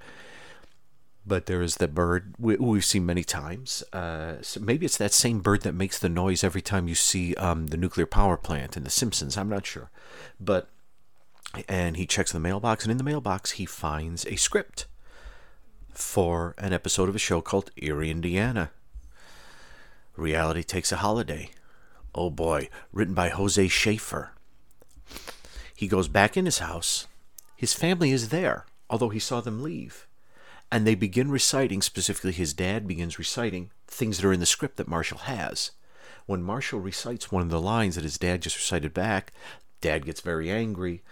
but 1.24 1.46
there 1.46 1.62
is 1.62 1.76
that 1.76 1.94
bird 1.94 2.34
we, 2.38 2.56
we've 2.56 2.84
seen 2.84 3.06
many 3.06 3.24
times. 3.24 3.82
Uh, 3.92 4.36
so 4.42 4.60
maybe 4.60 4.86
it's 4.86 4.98
that 4.98 5.12
same 5.12 5.40
bird 5.40 5.62
that 5.62 5.74
makes 5.74 5.98
the 5.98 6.08
noise 6.08 6.42
every 6.42 6.62
time 6.62 6.88
you 6.88 6.94
see 6.94 7.34
um, 7.36 7.68
the 7.68 7.76
nuclear 7.76 8.06
power 8.06 8.36
plant 8.36 8.76
in 8.76 8.84
The 8.84 8.90
Simpsons. 8.90 9.36
I'm 9.36 9.48
not 9.48 9.66
sure, 9.66 9.90
but 10.40 10.68
and 11.68 11.96
he 11.96 12.06
checks 12.06 12.32
the 12.32 12.40
mailbox, 12.40 12.84
and 12.84 12.90
in 12.90 12.98
the 12.98 13.04
mailbox 13.04 13.52
he 13.52 13.66
finds 13.66 14.26
a 14.26 14.36
script 14.36 14.86
for 15.92 16.54
an 16.58 16.72
episode 16.72 17.08
of 17.08 17.14
a 17.14 17.20
show 17.20 17.40
called 17.40 17.70
Erie, 17.76 18.10
Indiana. 18.10 18.70
Reality 20.16 20.62
takes 20.62 20.92
a 20.92 20.96
holiday. 20.96 21.50
Oh 22.14 22.30
boy, 22.30 22.68
written 22.92 23.14
by 23.14 23.28
Jose 23.28 23.68
Schaefer. 23.68 24.32
He 25.74 25.88
goes 25.88 26.08
back 26.08 26.36
in 26.36 26.46
his 26.46 26.58
house. 26.58 27.06
His 27.56 27.74
family 27.74 28.12
is 28.12 28.30
there, 28.30 28.66
although 28.90 29.08
he 29.10 29.18
saw 29.18 29.40
them 29.40 29.62
leave 29.62 30.06
and 30.72 30.86
they 30.86 30.94
begin 30.94 31.30
reciting 31.30 31.82
specifically 31.82 32.32
his 32.32 32.54
dad 32.54 32.88
begins 32.88 33.18
reciting 33.18 33.70
things 33.86 34.16
that 34.16 34.26
are 34.26 34.32
in 34.32 34.40
the 34.40 34.46
script 34.46 34.78
that 34.78 34.88
marshall 34.88 35.18
has 35.18 35.70
when 36.26 36.42
marshall 36.42 36.80
recites 36.80 37.30
one 37.30 37.42
of 37.42 37.50
the 37.50 37.60
lines 37.60 37.94
that 37.94 38.04
his 38.04 38.18
dad 38.18 38.42
just 38.42 38.56
recited 38.56 38.92
back 38.94 39.32
dad 39.82 40.06
gets 40.06 40.22
very 40.22 40.50
angry 40.50 41.02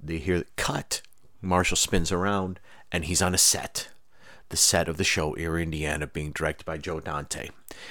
they 0.00 0.18
hear 0.18 0.44
cut 0.56 1.00
marshall 1.40 1.76
spins 1.76 2.12
around 2.12 2.60
and 2.92 3.06
he's 3.06 3.22
on 3.22 3.34
a 3.34 3.38
set 3.38 3.88
the 4.48 4.56
set 4.56 4.88
of 4.88 4.96
the 4.96 5.02
show 5.02 5.36
Erie, 5.36 5.64
Indiana, 5.64 6.06
being 6.06 6.30
directed 6.30 6.64
by 6.64 6.78
Joe 6.78 7.00
Dante. 7.00 7.48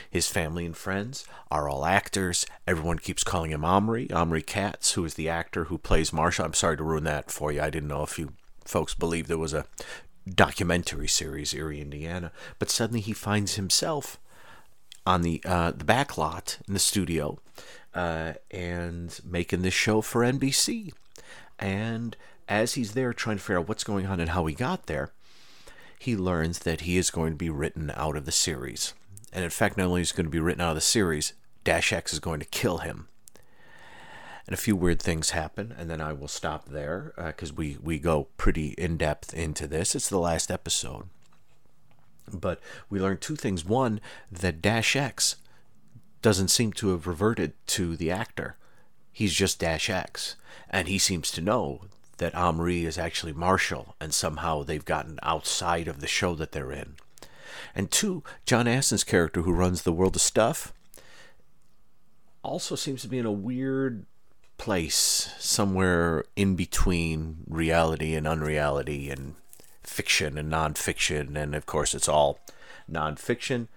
His 0.10 0.30
family 0.30 0.66
and 0.66 0.76
friends 0.76 1.26
are 1.52 1.68
all 1.68 1.86
actors. 1.86 2.46
Everyone 2.66 2.98
keeps 2.98 3.26
calling 3.26 3.52
him 3.52 3.66
Omri, 3.66 4.10
Omri 4.10 4.42
Katz, 4.42 4.94
who 4.94 5.04
is 5.04 5.16
the 5.16 5.28
actor 5.28 5.66
who 5.66 5.78
plays 5.78 6.14
Marshall. 6.14 6.46
I'm 6.46 6.54
sorry 6.54 6.78
to 6.78 6.84
ruin 6.84 7.04
that 7.04 7.30
for 7.30 7.52
you. 7.52 7.62
I 7.62 7.70
didn't 7.70 7.90
know 7.90 8.04
if 8.04 8.18
you 8.18 8.36
folks 8.66 8.94
believe 8.94 9.28
there 9.28 9.38
was 9.38 9.54
a 9.54 9.66
documentary 10.28 11.08
series, 11.08 11.54
Erie, 11.54 11.82
Indiana. 11.82 12.32
But 12.60 12.70
suddenly 12.70 13.02
he 13.02 13.14
finds 13.14 13.56
himself 13.56 14.20
on 15.06 15.22
the 15.22 15.42
uh, 15.46 15.72
the 15.72 15.86
back 15.86 16.18
lot 16.18 16.58
in 16.68 16.74
the 16.74 16.80
studio 16.80 17.40
uh, 17.94 18.34
and 18.52 19.20
making 19.24 19.62
this 19.62 19.74
show 19.74 20.02
for 20.02 20.22
NBC. 20.22 20.94
And 21.60 22.16
as 22.48 22.74
he's 22.74 22.94
there 22.94 23.14
trying 23.14 23.38
to 23.38 23.44
figure 23.44 23.60
out 23.60 23.68
what's 23.68 23.84
going 23.84 24.06
on 24.06 24.20
and 24.20 24.32
how 24.32 24.46
he 24.46 24.54
got 24.54 24.88
there, 24.88 25.12
he 25.98 26.16
learns 26.16 26.60
that 26.60 26.82
he 26.82 26.98
is 26.98 27.10
going 27.10 27.34
to 27.34 27.38
be 27.38 27.50
written 27.50 27.92
out 27.96 28.18
of 28.18 28.26
the 28.26 28.32
series. 28.32 28.94
And 29.32 29.44
in 29.44 29.50
fact, 29.50 29.78
not 29.78 29.88
only 29.88 30.02
is 30.02 30.12
he 30.12 30.18
going 30.18 30.26
to 30.26 30.32
be 30.32 30.40
written 30.40 30.62
out 30.62 30.70
of 30.70 30.76
the 30.76 30.82
series, 30.82 31.34
Dash 31.64 31.92
X 31.92 32.14
is 32.14 32.20
going 32.20 32.40
to 32.40 32.46
kill 32.46 32.80
him 32.80 33.08
and 34.48 34.54
a 34.54 34.58
few 34.58 34.76
weird 34.76 35.02
things 35.02 35.32
happen, 35.32 35.74
and 35.78 35.90
then 35.90 36.02
I 36.02 36.14
will 36.14 36.28
stop 36.28 36.70
there 36.70 37.14
uh, 37.18 37.28
because 37.28 37.52
we 37.52 37.78
we 37.82 38.00
go 38.00 38.28
pretty 38.38 38.70
in 38.78 38.98
depth 38.98 39.34
into 39.34 39.68
this. 39.68 39.96
It's 39.96 40.10
the 40.10 40.20
last 40.20 40.52
episode, 40.52 41.08
but 42.32 42.60
we 42.90 43.00
learn 43.00 43.18
two 43.18 43.36
things. 43.36 43.66
One, 43.66 44.00
that 44.32 44.62
Dash 44.62 44.96
X 44.96 45.38
doesn't 46.22 46.50
seem 46.50 46.74
to 46.74 46.90
have 46.90 47.08
reverted 47.08 47.54
to 47.68 47.96
the 47.96 48.12
actor; 48.12 48.56
he's 49.12 49.34
just 49.34 49.60
Dash 49.60 49.90
X, 49.90 50.36
and 50.70 50.88
he 50.88 51.00
seems 51.00 51.32
to 51.32 51.42
know 51.42 51.82
that 52.18 52.36
Omri 52.36 52.86
is 52.86 52.98
actually 52.98 53.34
Marshall, 53.34 53.96
and 54.00 54.14
somehow 54.14 54.64
they've 54.64 54.86
gotten 54.86 55.20
outside 55.24 55.88
of 55.88 56.00
the 56.00 56.08
show 56.08 56.36
that 56.36 56.52
they're 56.52 56.72
in. 56.72 56.96
And 57.74 57.92
two, 57.92 58.24
John 58.46 58.68
Astin's 58.68 59.04
character, 59.04 59.42
who 59.42 59.52
runs 59.52 59.82
the 59.82 59.92
world 59.92 60.16
of 60.16 60.22
stuff, 60.22 60.72
also 62.42 62.76
seems 62.76 63.02
to 63.02 63.08
be 63.08 63.18
in 63.18 63.26
a 63.26 63.32
weird 63.32 64.06
place 64.58 65.30
somewhere 65.40 66.26
in 66.36 66.56
between 66.56 67.38
reality 67.48 68.16
and 68.16 68.28
unreality 68.28 69.10
and 69.10 69.36
fiction 69.84 70.38
and 70.38 70.52
nonfiction, 70.52 71.36
and 71.36 71.56
of 71.56 71.66
course, 71.66 71.94
it's 71.94 72.10
all 72.10 72.40
nonfiction. 72.92 73.68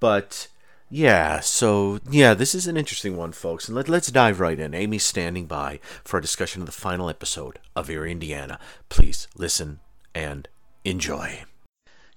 But 0.00 0.48
yeah, 0.90 1.40
so 1.40 2.00
yeah, 2.10 2.34
this 2.34 2.54
is 2.54 2.66
an 2.66 2.76
interesting 2.76 3.16
one, 3.16 3.32
folks, 3.32 3.68
and 3.68 3.76
let, 3.76 3.88
let's 3.88 4.10
dive 4.10 4.40
right 4.40 4.58
in. 4.58 4.74
Amy's 4.74 5.04
standing 5.04 5.46
by 5.46 5.80
for 6.04 6.18
a 6.18 6.22
discussion 6.22 6.62
of 6.62 6.66
the 6.66 6.72
final 6.72 7.08
episode 7.08 7.58
of 7.74 7.90
Erie, 7.90 8.12
Indiana. 8.12 8.58
Please 8.88 9.28
listen 9.36 9.80
and 10.14 10.48
enjoy. 10.84 11.44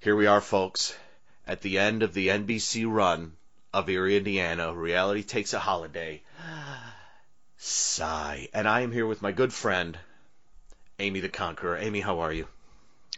Here 0.00 0.14
we 0.14 0.26
are, 0.26 0.40
folks, 0.40 0.96
at 1.46 1.62
the 1.62 1.78
end 1.78 2.02
of 2.02 2.14
the 2.14 2.28
NBC 2.28 2.84
run 2.88 3.32
of 3.72 3.88
Erie, 3.88 4.16
Indiana. 4.16 4.72
Reality 4.72 5.22
takes 5.22 5.52
a 5.52 5.58
holiday. 5.58 6.22
Sigh. 7.58 8.48
And 8.54 8.66
I 8.68 8.80
am 8.80 8.92
here 8.92 9.06
with 9.06 9.20
my 9.20 9.32
good 9.32 9.52
friend, 9.52 9.98
Amy 10.98 11.20
the 11.20 11.28
Conqueror. 11.28 11.76
Amy, 11.76 12.00
how 12.00 12.20
are 12.20 12.32
you? 12.32 12.46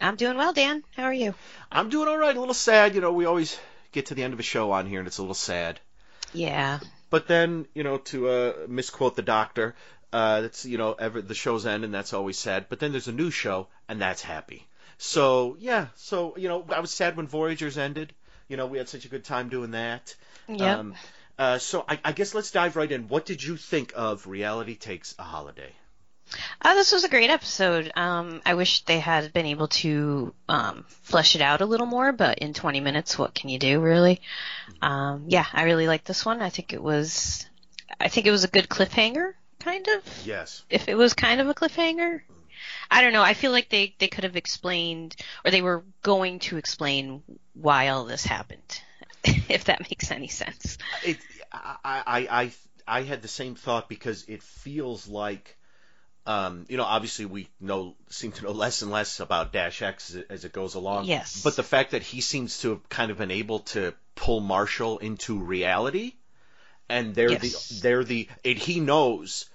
I'm 0.01 0.16
doing 0.16 0.36
well, 0.36 0.53
Dan. 0.53 0.82
How 0.97 1.05
are 1.05 1.12
you? 1.12 1.34
I'm 1.70 1.91
doing 1.91 2.09
all 2.09 2.18
right. 2.18 2.34
A 2.34 2.41
little 2.41 2.55
sad. 2.55 2.95
You 2.95 3.03
know, 3.03 3.12
we 3.12 3.26
always 3.26 3.59
get 3.93 4.07
to 4.07 4.14
the 4.14 4.22
end 4.22 4.32
of 4.32 4.41
a 4.41 4.45
show 4.45 4.72
on 4.72 4.86
here, 4.86 4.99
and 4.99 5.07
it's 5.07 5.18
a 5.18 5.22
little 5.22 5.34
sad. 5.34 5.78
Yeah. 6.32 6.80
But 7.11 7.28
then, 7.28 7.66
you 7.74 7.82
know, 7.82 7.99
to 7.99 8.28
uh, 8.28 8.53
misquote 8.66 9.16
the 9.16 9.22
doctor, 9.22 9.74
uh, 10.12 10.43
that's 10.43 10.64
you 10.64 10.78
know, 10.78 10.95
ever 10.95 11.20
the 11.20 11.34
show's 11.34 11.66
end, 11.66 11.84
and 11.84 11.93
that's 11.93 12.14
always 12.14 12.38
sad. 12.38 12.66
But 12.68 12.80
then 12.80 12.93
there's 12.93 13.09
a 13.09 13.12
new 13.12 13.30
show, 13.30 13.68
and 13.88 14.01
that's 14.01 14.22
happy. 14.22 14.66
So 14.97 15.57
yeah, 15.59 15.88
so 15.97 16.36
you 16.36 16.49
know, 16.49 16.64
I 16.70 16.80
was 16.80 16.91
sad 16.91 17.16
when 17.16 17.26
Voyagers 17.26 17.76
ended. 17.76 18.12
You 18.49 18.57
know, 18.57 18.66
we 18.66 18.78
had 18.78 18.88
such 18.88 19.05
a 19.05 19.09
good 19.09 19.24
time 19.24 19.49
doing 19.49 19.72
that. 19.72 20.14
Yep. 20.49 20.78
Um, 20.78 20.95
uh, 21.41 21.59
so 21.59 21.84
I, 21.88 21.99
I 22.05 22.12
guess 22.12 22.34
let's 22.34 22.51
dive 22.51 22.76
right 22.76 22.93
in. 22.93 23.09
What 23.09 23.24
did 23.24 23.43
you 23.43 23.57
think 23.57 23.95
of 23.97 24.26
Reality 24.26 24.76
Takes 24.76 25.14
a 25.18 25.22
Holiday? 25.22 25.72
Oh, 26.62 26.74
this 26.74 26.93
was 26.93 27.03
a 27.03 27.09
great 27.09 27.30
episode. 27.30 27.91
Um, 27.97 28.43
I 28.45 28.53
wish 28.53 28.84
they 28.84 29.01
had 29.01 29.32
been 29.32 29.47
able 29.47 29.68
to 29.68 30.34
um, 30.51 30.84
flesh 31.03 31.34
it 31.34 31.41
out 31.41 31.62
a 31.62 31.66
little 31.66 31.86
more, 31.86 32.12
but 32.12 32.41
in 32.41 32.53
20 32.53 32.80
minutes, 32.80 33.18
what 33.18 33.34
can 33.34 33.49
you 33.49 33.59
do, 33.59 33.80
really? 33.80 34.20
Um, 34.82 35.24
yeah, 35.28 35.47
I 35.51 35.62
really 35.62 35.88
liked 35.88 36.05
this 36.05 36.26
one. 36.26 36.43
I 36.43 36.51
think 36.51 36.74
it 36.74 36.82
was, 36.82 37.47
I 37.99 38.09
think 38.09 38.26
it 38.26 38.32
was 38.32 38.45
a 38.45 38.49
good 38.49 38.68
cliffhanger, 38.68 39.32
kind 39.61 39.88
of. 39.88 40.03
Yes. 40.26 40.62
If 40.68 40.88
it 40.88 40.95
was 40.95 41.14
kind 41.14 41.41
of 41.41 41.49
a 41.49 41.55
cliffhanger, 41.55 42.20
I 42.91 43.01
don't 43.01 43.14
know. 43.14 43.22
I 43.22 43.32
feel 43.32 43.51
like 43.51 43.70
they 43.70 43.95
they 43.99 44.09
could 44.09 44.24
have 44.24 44.36
explained, 44.36 45.16
or 45.43 45.51
they 45.51 45.62
were 45.62 45.84
going 46.03 46.41
to 46.41 46.59
explain 46.59 47.22
why 47.55 47.88
all 47.88 48.05
this 48.05 48.26
happened, 48.26 48.82
if 49.48 49.64
that 49.64 49.80
makes 49.80 50.10
any 50.10 50.28
sense. 50.28 50.78
It, 51.04 51.18
I, 51.52 51.76
I, 51.84 52.28
I, 52.30 52.52
I 52.86 53.02
had 53.02 53.22
the 53.22 53.28
same 53.28 53.54
thought 53.54 53.88
because 53.88 54.24
it 54.28 54.42
feels 54.42 55.06
like, 55.08 55.56
um, 56.26 56.66
you 56.68 56.76
know, 56.76 56.84
obviously 56.84 57.26
we 57.26 57.48
know 57.60 57.96
seem 58.08 58.32
to 58.32 58.44
know 58.44 58.52
less 58.52 58.82
and 58.82 58.90
less 58.90 59.20
about 59.20 59.52
Dash 59.52 59.82
X 59.82 60.14
as, 60.14 60.24
as 60.30 60.44
it 60.44 60.52
goes 60.52 60.74
along. 60.74 61.04
Yes. 61.06 61.42
But 61.42 61.56
the 61.56 61.62
fact 61.62 61.92
that 61.92 62.02
he 62.02 62.20
seems 62.20 62.60
to 62.60 62.70
have 62.70 62.88
kind 62.88 63.10
of 63.10 63.18
been 63.18 63.30
able 63.30 63.60
to 63.60 63.94
pull 64.14 64.40
Marshall 64.40 64.98
into 64.98 65.38
reality, 65.38 66.14
and 66.88 67.14
they're 67.14 67.32
Yes. 67.32 67.68
the 67.68 67.80
they're 67.80 68.04
the 68.04 68.28
and 68.44 68.58
he 68.58 68.80
knows, 68.80 69.46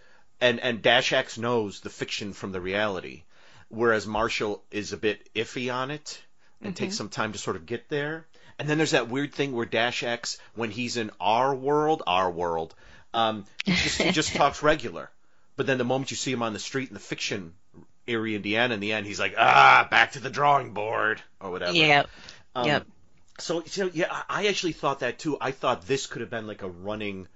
and 0.41 0.59
and 0.59 0.82
Dash 0.82 1.13
X 1.13 1.38
knows 1.38 1.82
the 1.82 1.89
fiction 1.89 2.34
from 2.34 2.51
the 2.51 2.61
reality, 2.61 3.24
whereas 3.70 4.07
Marshall 4.07 4.63
is 4.72 4.93
a 4.93 4.97
bit 4.97 5.30
iffy 5.36 5.74
on 5.74 5.91
it 5.91 6.22
and 6.61 6.76
takes 6.76 6.95
some 6.95 7.09
time 7.09 7.34
to 7.34 7.38
sort 7.38 7.57
of 7.57 7.66
get 7.66 7.89
there. 7.89 8.26
And 8.58 8.70
then 8.70 8.78
there's 8.78 8.91
that 8.91 9.10
weird 9.10 9.34
thing 9.34 9.51
where 9.51 9.66
Dash 9.66 10.03
X, 10.03 10.38
when 10.56 10.72
he's 10.72 10.97
in 10.97 11.12
our 11.20 11.53
world, 11.53 12.03
our 12.08 12.32
world, 12.32 12.74
um, 13.14 13.45
he 13.66 13.74
just, 13.74 14.01
he 14.01 14.12
just 14.12 14.34
talks 14.36 14.64
regular. 14.64 15.10
But 15.58 15.68
then 15.68 15.78
the 15.78 15.84
moment 15.84 16.12
you 16.12 16.18
see 16.18 16.32
him 16.32 16.43
on 16.43 16.53
the 16.53 16.60
street 16.60 16.89
in 16.89 16.93
the 16.93 16.99
fiction 16.99 17.53
Erie, 18.08 18.36
Indiana, 18.36 18.74
in 18.74 18.80
the 18.80 18.93
end, 18.93 19.06
he's 19.06 19.20
like, 19.20 19.36
ah, 19.38 19.88
back 19.89 20.14
to 20.14 20.20
the 20.20 20.30
drawing 20.30 20.74
board 20.74 21.22
or 21.39 21.51
whatever. 21.51 21.74
Yep. 21.74 22.10
Um, 22.56 22.68
Yep. 22.68 22.88
So, 23.38 23.64
know, 23.78 23.89
yeah, 23.93 24.24
I 24.30 24.47
actually 24.47 24.72
thought 24.72 24.99
that 24.99 25.20
too. 25.20 25.38
I 25.41 25.51
thought 25.51 25.86
this 25.88 26.08
could 26.08 26.22
have 26.22 26.30
been 26.30 26.47
like 26.47 26.62
a 26.62 26.70
running 26.70 27.28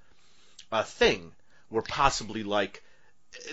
uh, 0.72 0.84
thing 0.84 1.34
where 1.68 1.82
possibly 1.82 2.44
like 2.44 2.82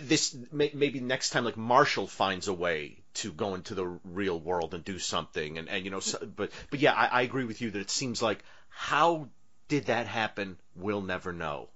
this 0.01 0.37
may, 0.53 0.71
maybe 0.73 1.01
next 1.01 1.31
time 1.31 1.45
like 1.45 1.57
Marshall 1.57 2.07
finds 2.07 2.47
a 2.47 2.53
way 2.53 2.99
to 3.17 3.33
go 3.33 3.55
into 3.55 3.75
the 3.75 3.87
real 4.05 4.39
world 4.39 4.73
and 4.75 4.85
do 4.85 4.99
something 4.99 5.59
and 5.59 5.69
and 5.69 5.85
you 5.85 5.91
know 5.91 6.01
so, 6.01 6.19
but 6.25 6.51
but 6.71 6.81
yeah 6.81 6.93
I, 6.95 7.07
I 7.07 7.23
agree 7.23 7.45
with 7.45 7.61
you 7.61 7.71
that 7.73 7.81
it 7.81 7.91
seems 7.91 8.23
like 8.23 8.43
how 8.71 9.29
did 9.69 9.87
that 9.87 10.07
happen 10.07 10.57
we'll 10.77 11.03
never 11.03 11.33
know 11.33 11.69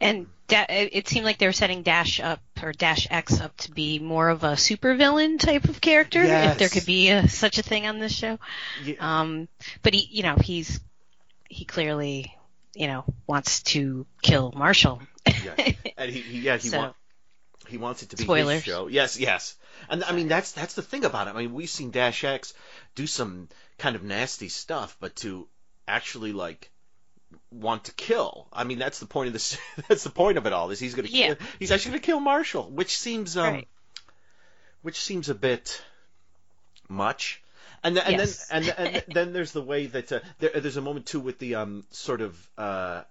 And 0.00 0.26
da- 0.48 0.66
it 0.68 1.08
seemed 1.08 1.24
like 1.24 1.38
they 1.38 1.46
were 1.46 1.52
setting 1.52 1.82
Dash 1.82 2.20
up 2.20 2.40
or 2.62 2.72
Dash 2.72 3.06
X 3.10 3.40
up 3.40 3.56
to 3.58 3.70
be 3.72 3.98
more 3.98 4.28
of 4.28 4.44
a 4.44 4.52
supervillain 4.52 5.38
type 5.40 5.64
of 5.64 5.80
character, 5.80 6.22
Yes. 6.22 6.52
if 6.52 6.58
there 6.58 6.68
could 6.68 6.84
be 6.86 7.08
a, 7.08 7.26
such 7.28 7.56
a 7.58 7.62
thing 7.62 7.86
on 7.86 7.98
this 7.98 8.12
show. 8.12 8.38
yeah, 8.84 8.94
Um, 9.00 9.48
but 9.82 9.94
he, 9.94 10.06
you 10.10 10.22
know, 10.22 10.36
he's 10.36 10.80
he 11.48 11.64
clearly, 11.64 12.34
you 12.74 12.88
know, 12.88 13.04
wants 13.26 13.62
to 13.72 14.06
kill 14.22 14.52
Marshall. 14.54 15.00
yeah. 15.26 15.72
and 15.96 16.10
he, 16.10 16.20
he 16.20 16.40
yeah 16.40 16.58
he 16.58 16.68
So- 16.74 16.78
wa- 16.78 16.92
he 17.68 17.78
wants 17.78 18.02
it 18.02 18.10
to 18.10 18.16
be 18.16 18.22
Spoilers. 18.24 18.54
his 18.54 18.64
show 18.64 18.88
yes 18.88 19.18
yes 19.18 19.56
and 19.88 20.02
I 20.04 20.12
mean 20.12 20.28
that's 20.28 20.52
that's 20.52 20.74
the 20.74 20.82
thing 20.82 21.04
about 21.04 21.28
it 21.28 21.34
I 21.34 21.38
mean 21.38 21.54
we've 21.54 21.68
seen 21.70 21.90
Dash 21.90 22.24
X 22.24 22.54
do 22.94 23.06
some 23.06 23.48
kind 23.78 23.96
of 23.96 24.02
nasty 24.02 24.48
stuff 24.48 24.96
but 25.00 25.16
to 25.16 25.46
actually 25.88 26.32
like 26.32 26.70
want 27.50 27.84
to 27.84 27.92
kill 27.94 28.46
I 28.52 28.64
mean 28.64 28.78
that's 28.78 28.98
the 29.00 29.06
point 29.06 29.26
of 29.28 29.32
this 29.32 29.58
that's 29.88 30.04
the 30.04 30.10
point 30.10 30.38
of 30.38 30.46
it 30.46 30.52
all 30.52 30.70
is 30.70 30.78
he's 30.80 30.94
gonna 30.94 31.08
Yeah. 31.10 31.34
kill, 31.34 31.46
he's 31.58 31.72
actually 31.72 31.92
gonna 31.92 32.00
kill 32.02 32.20
Marshall 32.20 32.70
which 32.70 32.96
seems 32.98 33.36
um 33.36 33.54
Right. 33.54 33.68
which 34.82 35.00
seems 35.00 35.28
a 35.28 35.34
bit 35.34 35.82
much 36.88 37.42
and, 37.82 37.96
th- 37.96 38.06
and 38.06 38.16
Yes. 38.16 38.46
then 38.48 38.64
and, 38.64 38.74
and 38.96 39.04
then 39.14 39.32
there's 39.32 39.52
the 39.52 39.62
way 39.62 39.86
that 39.86 40.10
uh, 40.12 40.20
there, 40.38 40.50
there's 40.60 40.76
a 40.76 40.80
moment 40.82 41.06
too 41.06 41.20
with 41.20 41.38
the 41.38 41.56
um 41.56 41.84
sort 41.90 42.20
of 42.20 42.50
uh 42.56 43.02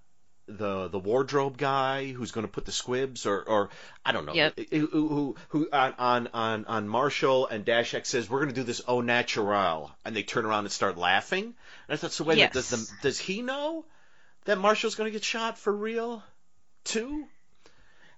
the 0.47 0.87
the 0.89 0.99
wardrobe 0.99 1.57
guy 1.57 2.11
who's 2.11 2.31
going 2.31 2.45
to 2.45 2.51
put 2.51 2.65
the 2.65 2.71
squibs 2.71 3.25
or 3.25 3.41
or 3.41 3.69
I 4.05 4.11
don't 4.11 4.25
know 4.25 4.33
Yep. 4.33 4.59
who 4.71 4.87
who, 4.87 5.35
who 5.49 5.69
on, 5.71 5.93
on 5.97 6.27
on 6.33 6.65
on 6.65 6.87
Marshall 6.87 7.47
and 7.47 7.65
Dash 7.65 7.93
X 7.93 8.09
says 8.09 8.29
we're 8.29 8.39
going 8.41 8.49
to 8.53 8.55
do 8.55 8.63
this 8.63 8.81
au 8.87 9.01
natural 9.01 9.91
and 10.05 10.15
they 10.15 10.23
turn 10.23 10.45
around 10.45 10.65
and 10.65 10.71
start 10.71 10.97
laughing 10.97 11.43
and 11.45 11.53
I 11.89 11.95
thought 11.95 12.11
so 12.13 12.23
wait 12.23 12.37
minute, 12.37 12.53
does 12.53 12.69
the, 12.69 12.87
does 13.01 13.19
he 13.19 13.41
know 13.41 13.85
that 14.45 14.57
Marshall's 14.59 14.95
going 14.95 15.07
to 15.07 15.11
get 15.11 15.23
shot 15.23 15.57
for 15.57 15.75
real 15.75 16.23
too 16.83 17.25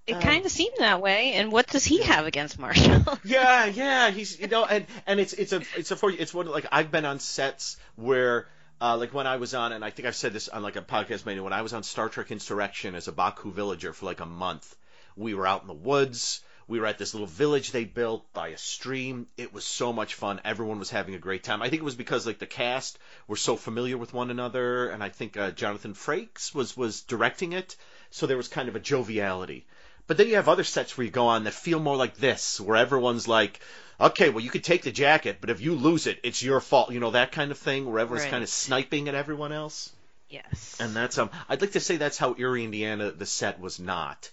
It 0.05 0.13
Um, 0.15 0.21
kind 0.21 0.45
of 0.45 0.51
seemed 0.51 0.75
that 0.79 1.01
way. 1.01 1.33
And 1.33 1.51
what 1.51 1.67
does 1.67 1.85
he 1.85 2.01
have 2.03 2.25
against 2.25 2.57
Marshall? 2.59 3.19
yeah, 3.23 3.65
yeah, 3.65 4.09
he's 4.11 4.39
you 4.39 4.47
know, 4.47 4.65
and 4.65 4.85
and 5.05 5.19
it's 5.19 5.33
it's 5.33 5.53
a 5.53 5.61
it's 5.75 5.91
a 5.91 5.95
for 5.95 6.09
it's 6.11 6.33
one 6.33 6.47
like 6.47 6.65
I've 6.71 6.91
been 6.91 7.05
on 7.05 7.19
sets 7.19 7.77
where. 7.95 8.47
Uh, 8.79 8.95
like 8.97 9.13
when 9.13 9.25
I 9.25 9.37
was 9.37 9.53
on, 9.55 9.71
and 9.71 9.83
I 9.83 9.89
think 9.89 10.07
I've 10.07 10.15
said 10.15 10.33
this 10.33 10.49
on 10.49 10.61
like 10.61 10.75
a 10.75 10.81
podcast 10.81 11.25
maybe 11.25 11.39
when 11.39 11.53
I 11.53 11.63
was 11.63 11.73
on 11.73 11.83
Star 11.83 12.09
Trek 12.09 12.31
Insurrection 12.31 12.93
as 12.93 13.07
a 13.07 13.11
Baku 13.11 13.51
villager 13.51 13.91
for 13.91 14.05
like 14.05 14.19
a 14.19 14.25
month, 14.25 14.75
we 15.15 15.33
were 15.33 15.47
out 15.47 15.61
in 15.61 15.67
the 15.67 15.73
woods. 15.73 16.41
We 16.67 16.79
were 16.79 16.85
at 16.85 16.97
this 16.97 17.13
little 17.13 17.27
village 17.27 17.71
they 17.71 17.85
built 17.85 18.31
by 18.33 18.49
a 18.49 18.57
stream. 18.57 19.27
It 19.37 19.53
was 19.53 19.63
so 19.63 19.93
much 19.93 20.15
fun. 20.15 20.41
Everyone 20.43 20.79
was 20.79 20.89
having 20.89 21.15
a 21.15 21.19
great 21.19 21.43
time. 21.43 21.61
I 21.61 21.69
think 21.69 21.81
it 21.81 21.85
was 21.85 21.95
because 21.95 22.27
like 22.27 22.39
the 22.39 22.45
cast 22.45 22.99
were 23.25 23.37
so 23.37 23.55
familiar 23.55 23.97
with 23.97 24.13
one 24.13 24.29
another, 24.29 24.89
and 24.89 25.01
I 25.01 25.09
think 25.09 25.37
uh, 25.37 25.51
Jonathan 25.51 25.93
Frakes 25.93 26.53
was 26.53 26.77
was 26.77 27.01
directing 27.01 27.53
it, 27.53 27.77
so 28.11 28.27
there 28.27 28.37
was 28.37 28.47
kind 28.47 28.69
of 28.69 28.75
a 28.75 28.81
joviality. 28.81 29.65
But 30.07 30.17
then 30.17 30.27
you 30.27 30.35
have 30.35 30.49
other 30.49 30.63
sets 30.63 30.97
where 30.97 31.05
you 31.05 31.11
go 31.11 31.27
on 31.27 31.45
that 31.45 31.53
feel 31.53 31.79
more 31.79 31.97
like 31.97 32.17
this, 32.17 32.61
where 32.61 32.77
everyone's 32.77 33.27
like, 33.27 33.59
okay, 33.99 34.29
well, 34.29 34.43
you 34.43 34.49
could 34.49 34.63
take 34.63 34.83
the 34.83 34.91
jacket, 34.91 35.37
but 35.41 35.49
if 35.49 35.61
you 35.61 35.75
lose 35.75 36.07
it, 36.07 36.19
it's 36.23 36.41
your 36.43 36.59
fault. 36.61 36.91
You 36.91 36.99
know, 36.99 37.11
that 37.11 37.31
kind 37.31 37.51
of 37.51 37.57
thing, 37.57 37.85
where 37.89 37.99
everyone's 37.99 38.23
Right. 38.23 38.31
kind 38.31 38.43
of 38.43 38.49
sniping 38.49 39.07
at 39.09 39.15
everyone 39.15 39.51
else. 39.51 39.91
yes. 40.29 40.75
And 40.79 40.95
that's, 40.95 41.17
um, 41.17 41.29
I'd 41.49 41.61
like 41.61 41.71
to 41.73 41.79
say 41.79 41.97
that's 41.97 42.17
how 42.17 42.35
Erie, 42.37 42.63
Indiana, 42.63 43.11
the 43.11 43.25
set 43.25 43.59
was 43.59 43.79
not. 43.79 44.29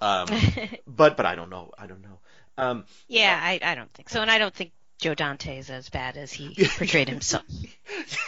Um, 0.00 0.28
but, 0.86 1.16
but 1.16 1.26
I 1.26 1.34
don't 1.34 1.50
know. 1.50 1.72
I 1.78 1.86
don't 1.86 2.02
know. 2.02 2.18
Um, 2.56 2.84
yeah, 3.08 3.38
I 3.42 3.58
I 3.62 3.74
don't 3.74 3.92
think 3.94 4.08
so, 4.08 4.22
and 4.22 4.30
I 4.30 4.38
don't 4.38 4.54
think 4.54 4.72
Joe 5.00 5.14
Dante 5.14 5.58
is 5.58 5.70
as 5.70 5.88
bad 5.88 6.16
as 6.16 6.32
he 6.32 6.54
portrayed 6.76 7.08
himself. 7.08 7.44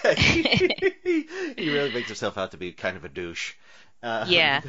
he 0.16 1.70
really 1.70 1.92
makes 1.92 2.08
himself 2.08 2.36
out 2.38 2.50
to 2.52 2.56
be 2.56 2.72
kind 2.72 2.96
of 2.96 3.04
a 3.04 3.08
douche. 3.08 3.54
Uh, 4.02 4.26
Yeah. 4.28 4.62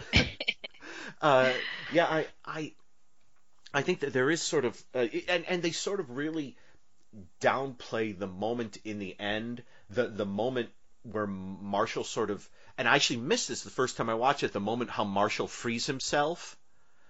uh, 1.21 1.51
yeah, 1.91 2.05
I, 2.05 2.27
I, 2.45 2.73
I 3.77 3.83
think 3.83 3.99
that 3.99 4.11
there 4.11 4.31
is 4.31 4.41
sort 4.41 4.65
of, 4.65 4.83
uh, 4.95 5.05
and 5.29 5.45
and 5.45 5.61
they 5.61 5.69
sort 5.69 5.99
of 5.99 6.09
really 6.09 6.57
downplay 7.39 8.17
the 8.17 8.25
moment 8.25 8.77
in 8.83 8.97
the 8.97 9.15
end, 9.19 9.61
the 9.91 10.07
the 10.07 10.25
moment 10.25 10.69
where 11.03 11.27
Marshall 11.27 12.03
sort 12.03 12.31
of, 12.31 12.49
and 12.79 12.87
I 12.87 12.95
actually 12.95 13.17
missed 13.17 13.47
this 13.47 13.61
the 13.61 13.69
first 13.69 13.95
time 13.95 14.09
I 14.09 14.15
watched 14.15 14.41
it, 14.41 14.51
the 14.51 14.59
moment 14.59 14.89
how 14.89 15.03
Marshall 15.03 15.47
frees 15.47 15.85
himself 15.85 16.57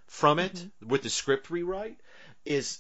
from 0.07 0.39
it 0.39 0.67
with 0.85 1.03
the 1.03 1.09
script 1.09 1.49
rewrite 1.49 2.01
is 2.43 2.79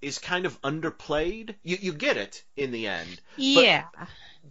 is 0.00 0.18
kind 0.20 0.46
of 0.46 0.62
underplayed. 0.62 1.56
You 1.64 1.78
you 1.80 1.92
get 1.94 2.16
it 2.16 2.44
in 2.56 2.70
the 2.70 2.86
end. 2.86 3.20
yeah. 3.36 3.86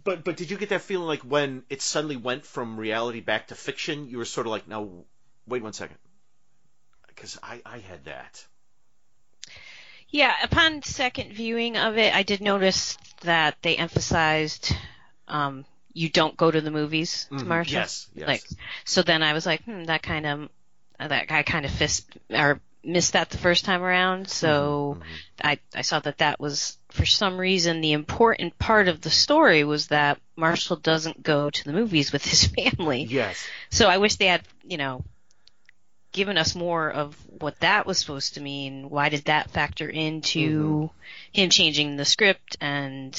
But 0.04 0.22
but 0.22 0.36
did 0.36 0.50
you 0.50 0.58
get 0.58 0.68
that 0.68 0.82
feeling 0.82 1.06
like 1.06 1.22
when 1.22 1.64
it 1.70 1.80
suddenly 1.80 2.16
went 2.16 2.44
from 2.44 2.76
reality 2.78 3.20
back 3.20 3.46
to 3.48 3.54
fiction, 3.54 4.10
you 4.10 4.18
were 4.18 4.26
sort 4.26 4.46
of 4.46 4.50
like, 4.50 4.68
now 4.68 5.06
wait 5.46 5.62
one 5.62 5.72
second, 5.72 5.96
because 7.08 7.38
I 7.42 7.62
I 7.64 7.78
had 7.78 8.04
that. 8.04 8.46
Yeah, 10.10 10.34
upon 10.42 10.82
second 10.82 11.32
viewing 11.32 11.76
of 11.76 11.98
it, 11.98 12.14
I 12.14 12.22
did 12.22 12.40
notice 12.40 12.96
that 13.22 13.56
they 13.62 13.76
emphasized 13.76 14.74
um, 15.28 15.64
you 15.92 16.08
don't 16.08 16.36
go 16.36 16.50
to 16.50 16.60
the 16.60 16.70
movies 16.70 17.26
to 17.30 17.36
Mhm, 17.36 17.46
Marshall. 17.46 17.74
yes, 17.74 18.08
yes. 18.14 18.28
Like, 18.28 18.42
so 18.84 19.02
then 19.02 19.22
I 19.22 19.32
was 19.32 19.46
like, 19.46 19.64
hmm, 19.64 19.84
that 19.84 20.02
kind 20.02 20.26
of 20.26 20.48
that 20.98 21.30
I 21.30 21.42
kind 21.42 21.64
of 21.66 21.70
fist 21.72 22.06
or 22.30 22.60
missed 22.84 23.14
that 23.14 23.30
the 23.30 23.38
first 23.38 23.64
time 23.64 23.82
around. 23.82 24.28
So 24.30 24.98
Mm-hmm, 25.00 25.10
I 25.42 25.58
I 25.74 25.82
saw 25.82 25.98
that 26.00 26.18
that 26.18 26.38
was 26.40 26.78
for 26.90 27.04
some 27.04 27.36
reason 27.36 27.80
the 27.80 27.92
important 27.92 28.58
part 28.58 28.88
of 28.88 29.00
the 29.00 29.10
story 29.10 29.64
was 29.64 29.88
that 29.88 30.20
Marshall 30.36 30.76
doesn't 30.76 31.22
go 31.22 31.50
to 31.50 31.64
the 31.64 31.72
movies 31.72 32.12
with 32.12 32.24
his 32.24 32.44
family. 32.76 33.02
Yes. 33.02 33.44
So 33.70 33.88
I 33.88 33.98
wish 33.98 34.16
they 34.16 34.26
had, 34.26 34.42
you 34.64 34.76
know, 34.76 35.04
given 36.16 36.38
us 36.38 36.54
more 36.54 36.90
of 36.90 37.14
what 37.28 37.60
that 37.60 37.86
was 37.86 37.98
supposed 37.98 38.34
to 38.34 38.40
mean. 38.40 38.90
Why 38.90 39.10
did 39.10 39.26
that 39.26 39.50
factor 39.50 39.88
into 39.88 40.90
him 41.32 41.50
changing 41.50 41.96
the 41.96 42.04
script 42.06 42.56
and, 42.60 43.14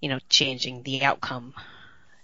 you 0.00 0.10
know, 0.10 0.20
changing 0.28 0.82
the 0.84 1.02
outcome, 1.02 1.54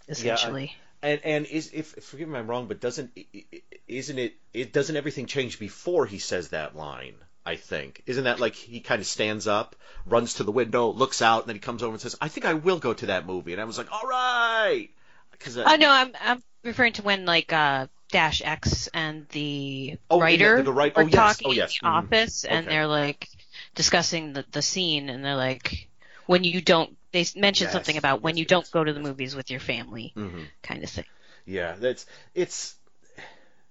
essentially? 0.09 0.77
And 1.03 1.21
and 1.25 1.47
is 1.47 1.71
if 1.73 1.87
forgive 2.05 2.29
me 2.29 2.39
I'm 2.39 2.47
wrong, 2.47 2.69
but 2.69 2.79
doesn't 2.81 3.11
i- 3.17 3.27
i- 3.35 3.63
isn't 3.89 4.19
it 4.19 4.35
it 4.53 4.73
doesn't 4.73 4.97
everything 4.97 5.25
change 5.27 5.59
before 5.59 6.05
he 6.07 6.19
says 6.19 6.51
that 6.51 6.77
line? 6.77 7.15
I 7.47 7.57
think 7.57 8.03
isn't 8.07 8.25
that 8.25 8.39
like 8.39 8.55
he 8.55 8.81
kind 8.81 9.01
of 9.01 9.07
stands 9.07 9.47
up, 9.47 9.75
runs 10.05 10.35
to 10.35 10.45
the 10.45 10.53
window, 10.53 10.93
looks 10.93 11.23
out, 11.23 11.41
and 11.43 11.49
then 11.49 11.57
he 11.57 11.61
comes 11.61 11.83
over 11.83 11.93
and 11.93 12.01
says, 12.01 12.17
"I 12.21 12.29
think 12.29 12.45
I 12.45 12.53
will 12.53 12.79
go 12.79 12.93
to 12.93 13.07
that 13.07 13.25
movie." 13.27 13.53
And 13.53 13.61
I 13.63 13.65
was 13.65 13.79
like, 13.79 13.91
"All 13.91 14.07
right," 14.07 14.91
because 15.33 15.57
I 15.57 15.73
Oh 15.73 15.77
no, 15.77 15.91
I'm 15.91 16.13
I'm 16.21 16.43
referring 16.65 16.93
to 16.95 17.03
when 17.03 17.25
like 17.25 17.51
uh 17.51 17.87
Dash 18.11 18.43
X 18.45 18.89
and 18.93 19.27
the 19.31 19.99
Oh, 20.11 20.17
in 20.17 20.19
the- 20.21 20.25
writer 20.25 20.63
the 20.63 20.73
right- 20.73 20.95
were 20.97 21.03
oh, 21.03 21.07
yes, 21.07 21.15
talking 21.15 21.49
oh, 21.49 21.53
yes, 21.53 21.73
in 21.73 21.79
the 21.83 21.89
mhm. 21.91 22.05
office 22.05 22.45
and 22.45 22.67
Okay. 22.67 22.75
they're 22.77 22.87
like 22.87 23.29
discussing 23.75 24.33
the 24.33 24.45
the 24.51 24.63
scene 24.63 25.09
and 25.09 25.25
they're 25.25 25.37
like 25.37 25.89
when 26.27 26.45
you 26.45 26.61
don't 26.61 26.97
they 27.13 27.25
mentioned 27.37 27.67
Yes, 27.67 27.73
something 27.73 27.97
about 27.97 28.23
when 28.23 28.37
you 28.37 28.45
don't 28.45 28.69
go 28.71 28.85
to 28.85 28.93
the 28.93 29.01
movies 29.01 29.35
with 29.35 29.51
your 29.51 29.61
family 29.61 30.13
Mhm. 30.17 30.47
kind 30.63 30.83
of 30.85 30.91
thing. 30.91 31.05
yeah, 31.47 31.75
that's 31.79 32.07
it's 32.35 32.75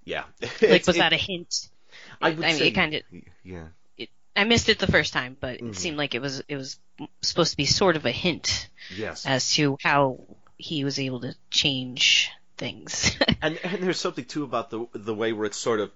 yeah. 0.03 0.23
Like 0.41 0.61
It's- 0.63 0.87
was 0.87 0.95
it- 0.95 0.99
that 0.99 1.13
a 1.13 1.17
hint? 1.17 1.69
I 2.21 2.29
would 2.31 2.43
I 2.43 2.47
mean, 2.49 2.57
say 2.57 2.67
it 2.67 2.71
kind 2.71 2.93
of 2.95 3.01
yeah. 3.43 3.67
I 4.35 4.45
missed 4.45 4.69
it 4.69 4.79
the 4.79 4.87
first 4.87 5.11
time, 5.11 5.35
but 5.39 5.59
Mhm. 5.59 5.69
it 5.71 5.75
seemed 5.75 5.97
like 5.97 6.15
it 6.15 6.21
was 6.21 6.41
it 6.47 6.55
was 6.55 6.79
supposed 7.21 7.51
to 7.51 7.57
be 7.57 7.65
sort 7.65 7.95
of 7.97 8.05
a 8.05 8.11
hint 8.11 8.69
Yes. 8.95 9.25
as 9.25 9.51
to 9.55 9.77
how 9.83 10.19
he 10.57 10.83
was 10.85 10.97
able 10.99 11.21
to 11.21 11.35
change 11.49 12.29
things. 12.59 13.17
and 13.41 13.57
and 13.63 13.81
there's 13.83 13.99
something 13.99 14.25
too 14.25 14.43
about 14.43 14.69
the 14.69 14.85
the 14.93 15.15
way 15.15 15.33
where 15.33 15.45
it's 15.47 15.57
sort 15.57 15.79
of 15.79 15.91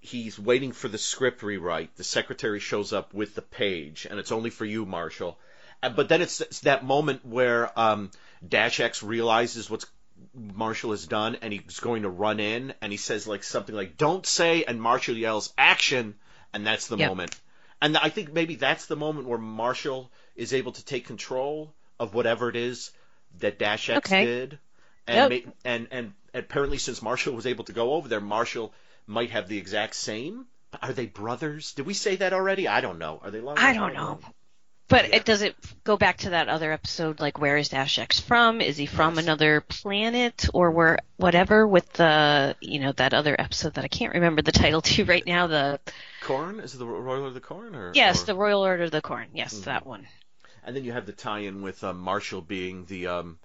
he's 0.00 0.38
waiting 0.38 0.72
for 0.72 0.88
the 0.88 0.98
script 0.98 1.42
rewrite. 1.42 1.94
The 1.96 2.04
secretary 2.04 2.60
shows 2.60 2.92
up 2.92 3.12
with 3.12 3.34
the 3.34 3.42
page, 3.42 4.06
and 4.08 4.18
it's 4.18 4.32
only 4.32 4.50
for 4.50 4.64
you, 4.64 4.86
Marshall. 4.86 5.38
But 5.82 6.08
then 6.08 6.22
it's, 6.22 6.40
it's 6.40 6.60
that 6.60 6.84
moment 6.84 7.24
where 7.26 7.78
um, 7.78 8.10
Dash 8.46 8.80
X 8.80 9.02
realizes 9.02 9.68
what's 9.68 9.86
Marshall 10.34 10.92
has 10.92 11.06
done, 11.06 11.36
and 11.42 11.52
he's 11.52 11.80
going 11.80 12.02
to 12.02 12.08
run 12.08 12.40
in, 12.40 12.72
and 12.80 12.90
he 12.92 12.96
says 12.98 13.26
like 13.26 13.42
something 13.44 13.74
like 13.74 13.96
"Don't 13.98 14.24
say," 14.24 14.64
and 14.64 14.80
Marshall 14.80 15.16
yells 15.16 15.52
"Action," 15.58 16.14
and 16.54 16.66
that's 16.66 16.86
the 16.86 16.96
Yep. 16.96 17.08
moment. 17.08 17.36
And 17.82 17.96
I 17.98 18.08
think 18.08 18.32
maybe 18.32 18.54
that's 18.56 18.86
the 18.86 18.96
moment 18.96 19.28
where 19.28 19.38
Marshall 19.38 20.10
is 20.34 20.54
able 20.54 20.72
to 20.72 20.84
take 20.84 21.06
control 21.06 21.74
of 22.00 22.14
whatever 22.14 22.48
it 22.48 22.56
is 22.56 22.90
that 23.40 23.58
Dash 23.58 23.90
X 23.90 24.10
Okay. 24.10 24.24
did. 24.24 24.58
And, 25.06 25.32
Yep. 25.32 25.44
ma- 25.46 25.52
and 25.64 25.88
and 25.90 26.12
apparently 26.34 26.78
since 26.78 27.00
Marshall 27.02 27.34
was 27.34 27.46
able 27.46 27.64
to 27.64 27.72
go 27.72 27.94
over 27.94 28.08
there, 28.08 28.20
Marshall 28.20 28.72
might 29.06 29.30
have 29.30 29.48
the 29.48 29.58
exact 29.58 29.94
same. 29.94 30.46
Are 30.82 30.92
they 30.92 31.06
brothers? 31.06 31.72
Did 31.74 31.86
we 31.86 31.94
say 31.94 32.16
that 32.16 32.32
already? 32.32 32.66
I 32.68 32.80
don't 32.80 32.98
know. 32.98 33.20
Are 33.22 33.30
they? 33.30 33.40
Long 33.40 33.56
I 33.58 33.72
don't 33.72 33.94
know. 33.94 34.18
But 34.88 35.08
Yeah. 35.08 35.16
it 35.16 35.24
does 35.24 35.42
it 35.42 35.56
go 35.82 35.96
back 35.96 36.18
to 36.18 36.30
that 36.30 36.48
other 36.48 36.70
episode 36.72 37.18
like 37.18 37.40
where 37.40 37.56
is 37.56 37.70
Dash 37.70 37.98
X 37.98 38.20
from? 38.20 38.60
Is 38.60 38.76
he 38.76 38.86
from 38.86 39.14
Yes. 39.16 39.24
another 39.24 39.60
planet 39.60 40.46
or 40.54 40.70
where 40.70 40.98
whatever 41.16 41.66
with 41.66 41.92
the 41.94 42.56
you 42.60 42.78
know 42.80 42.92
that 42.92 43.12
other 43.14 43.34
episode 43.38 43.74
that 43.74 43.84
I 43.84 43.88
can't 43.88 44.14
remember 44.14 44.42
the 44.42 44.52
title 44.52 44.82
to 44.82 45.04
right 45.04 45.26
now 45.26 45.46
the 45.48 45.80
Corn 46.22 46.60
is 46.60 46.74
it 46.74 46.78
the 46.78 46.86
Royal 46.86 47.08
Order 47.22 47.26
of 47.26 47.34
the 47.34 47.40
Corn 47.40 47.74
or 47.74 47.92
Yes, 47.94 48.22
or- 48.22 48.26
the 48.26 48.34
Royal 48.36 48.60
Order 48.62 48.84
of 48.84 48.90
the 48.92 49.02
Corn. 49.02 49.28
Yes, 49.32 49.54
Mhm. 49.54 49.64
that 49.64 49.86
one. 49.86 50.06
And 50.64 50.74
then 50.76 50.84
you 50.84 50.92
have 50.92 51.06
the 51.06 51.12
tie-in 51.12 51.62
with 51.62 51.82
um, 51.84 51.98
Marshall 51.98 52.40
being 52.42 52.84
the 52.86 53.06
um, 53.08 53.38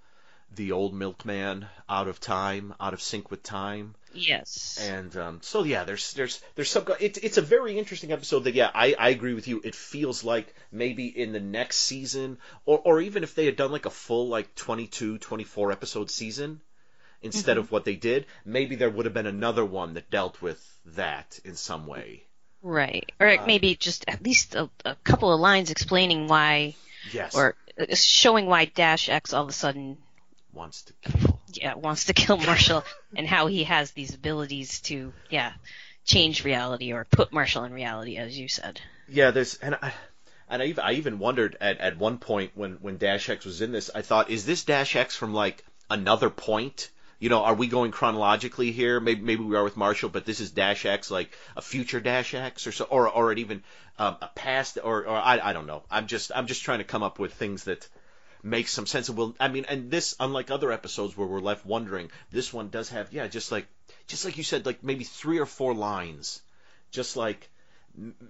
the 0.56 0.72
old 0.74 0.94
milkman, 0.94 1.66
out 1.90 2.08
of 2.08 2.20
time, 2.20 2.74
out 2.80 2.94
of 2.94 3.02
sync 3.02 3.32
with 3.32 3.42
time. 3.44 3.96
Yes. 4.14 4.78
And 4.90 5.16
um, 5.16 5.40
so 5.42 5.64
yeah, 5.64 5.84
there's 5.86 6.14
there's 6.14 6.42
there's 6.56 6.70
some. 6.70 6.86
It's 7.00 7.18
it's 7.20 7.38
a 7.38 7.42
very 7.42 7.78
interesting 7.78 8.12
episode. 8.12 8.44
That 8.46 8.54
yeah, 8.56 8.70
I, 8.74 8.94
I 9.00 9.10
agree 9.10 9.34
with 9.34 9.48
you. 9.48 9.62
It 9.64 9.76
feels 9.76 10.24
like 10.24 10.54
maybe 10.72 11.08
in 11.08 11.32
the 11.32 11.40
next 11.40 11.78
season, 11.78 12.38
or 12.66 12.80
or 12.84 13.02
even 13.02 13.24
if 13.24 13.36
they 13.36 13.46
had 13.46 13.56
done 13.56 13.72
like 13.72 13.86
a 13.86 13.90
full 13.90 14.28
like 14.28 14.54
22, 14.56 15.18
24 15.20 15.72
episode 15.72 16.10
season 16.12 16.60
instead 17.22 17.58
of 17.58 17.72
what 17.72 17.86
they 17.86 17.96
did, 17.96 18.26
maybe 18.44 18.76
there 18.76 18.90
would 18.90 19.06
have 19.06 19.14
been 19.14 19.28
another 19.28 19.64
one 19.64 19.94
that 19.94 20.10
dealt 20.10 20.42
with 20.42 20.60
that 20.88 21.40
in 21.46 21.56
some 21.56 21.86
way. 21.86 22.24
Right. 22.64 23.12
Or 23.20 23.30
Um, 23.30 23.46
maybe 23.48 23.76
just 23.76 24.06
at 24.08 24.24
least 24.24 24.56
a, 24.56 24.70
a 24.84 24.96
couple 25.04 25.32
of 25.32 25.40
lines 25.40 25.70
explaining 25.72 26.28
why 26.28 26.76
Yes. 27.14 27.36
or 27.36 27.56
uh, 27.80 27.94
showing 27.96 28.48
why 28.48 28.66
Dash 28.66 29.08
X 29.08 29.34
all 29.34 29.44
of 29.44 29.50
a 29.50 29.54
sudden 29.54 29.98
wants 30.54 30.84
to 30.84 30.94
kill. 31.02 31.40
yeah, 31.54 31.74
wants 31.76 32.06
to 32.06 32.14
kill 32.14 32.38
Marshall 32.38 32.84
and 33.16 33.28
how 33.28 33.48
he 33.48 33.64
has 33.64 33.92
these 33.92 34.14
abilities 34.14 34.80
to, 34.82 35.14
yeah, 35.30 35.54
change 36.06 36.44
reality 36.44 36.94
or 36.94 37.06
put 37.06 37.32
Marshall 37.32 37.64
in 37.64 37.74
reality, 37.74 38.18
as 38.18 38.38
you 38.38 38.48
said. 38.48 38.82
Yeah, 39.08 39.32
there's 39.32 39.56
and 39.56 39.76
I 39.76 39.94
and 40.50 40.62
I 40.62 40.66
even, 40.66 40.84
I 40.84 40.94
even 40.94 41.20
wondered 41.20 41.58
at, 41.62 41.80
at 41.80 41.98
one 41.98 42.18
point 42.18 42.52
when 42.56 42.74
when 42.82 42.98
Dash 42.98 43.30
X 43.30 43.46
was 43.46 43.62
in 43.62 43.72
this, 43.72 43.90
I 43.94 44.02
thought, 44.02 44.30
is 44.30 44.46
this 44.46 44.64
Dash 44.64 44.96
X 44.96 45.16
from 45.16 45.34
like 45.34 45.64
another 45.90 46.30
point? 46.30 46.90
You 47.20 47.30
know, 47.30 47.44
are 47.44 47.54
we 47.54 47.68
going 47.68 47.92
chronologically 47.92 48.72
here? 48.72 49.00
Maybe 49.00 49.22
maybe 49.22 49.44
we 49.44 49.56
are 49.56 49.64
with 49.64 49.78
Marshall, 49.78 50.10
but 50.10 50.26
this 50.26 50.40
is 50.40 50.52
Dash 50.52 50.86
X, 50.86 51.12
like 51.12 51.38
a 51.56 51.62
future 51.62 52.00
Dash 52.00 52.34
X, 52.34 52.66
or 52.66 52.72
so, 52.72 52.86
or 52.86 53.08
or 53.08 53.34
even 53.34 53.64
um, 54.00 54.18
a 54.22 54.28
past, 54.34 54.80
or 54.84 55.06
or 55.06 55.16
I 55.16 55.40
I 55.40 55.54
don't 55.54 55.68
know. 55.68 55.84
I'm 55.92 56.08
just 56.08 56.32
I'm 56.34 56.48
just 56.48 56.64
trying 56.64 56.80
to 56.80 56.84
come 56.84 57.04
up 57.04 57.20
with 57.20 57.34
things 57.34 57.66
that 57.66 57.88
make 58.44 58.68
some 58.68 58.86
sense. 58.86 59.10
And 59.10 59.18
will 59.18 59.36
I 59.40 59.48
mean, 59.48 59.66
and 59.68 59.92
this 59.92 60.16
unlike 60.20 60.52
other 60.52 60.72
episodes 60.72 61.16
where 61.16 61.28
we're 61.28 61.40
left 61.40 61.66
wondering, 61.66 62.12
this 62.32 62.54
one 62.54 62.70
does 62.70 62.90
have 62.90 63.14
yeah, 63.14 63.28
just 63.28 63.52
like 63.52 63.68
just 64.08 64.26
like 64.26 64.38
you 64.38 64.44
said, 64.44 64.66
like 64.66 64.84
maybe 64.84 65.04
three 65.04 65.40
or 65.40 65.46
four 65.46 65.74
lines, 65.74 66.42
just 66.92 67.16
like 67.16 67.50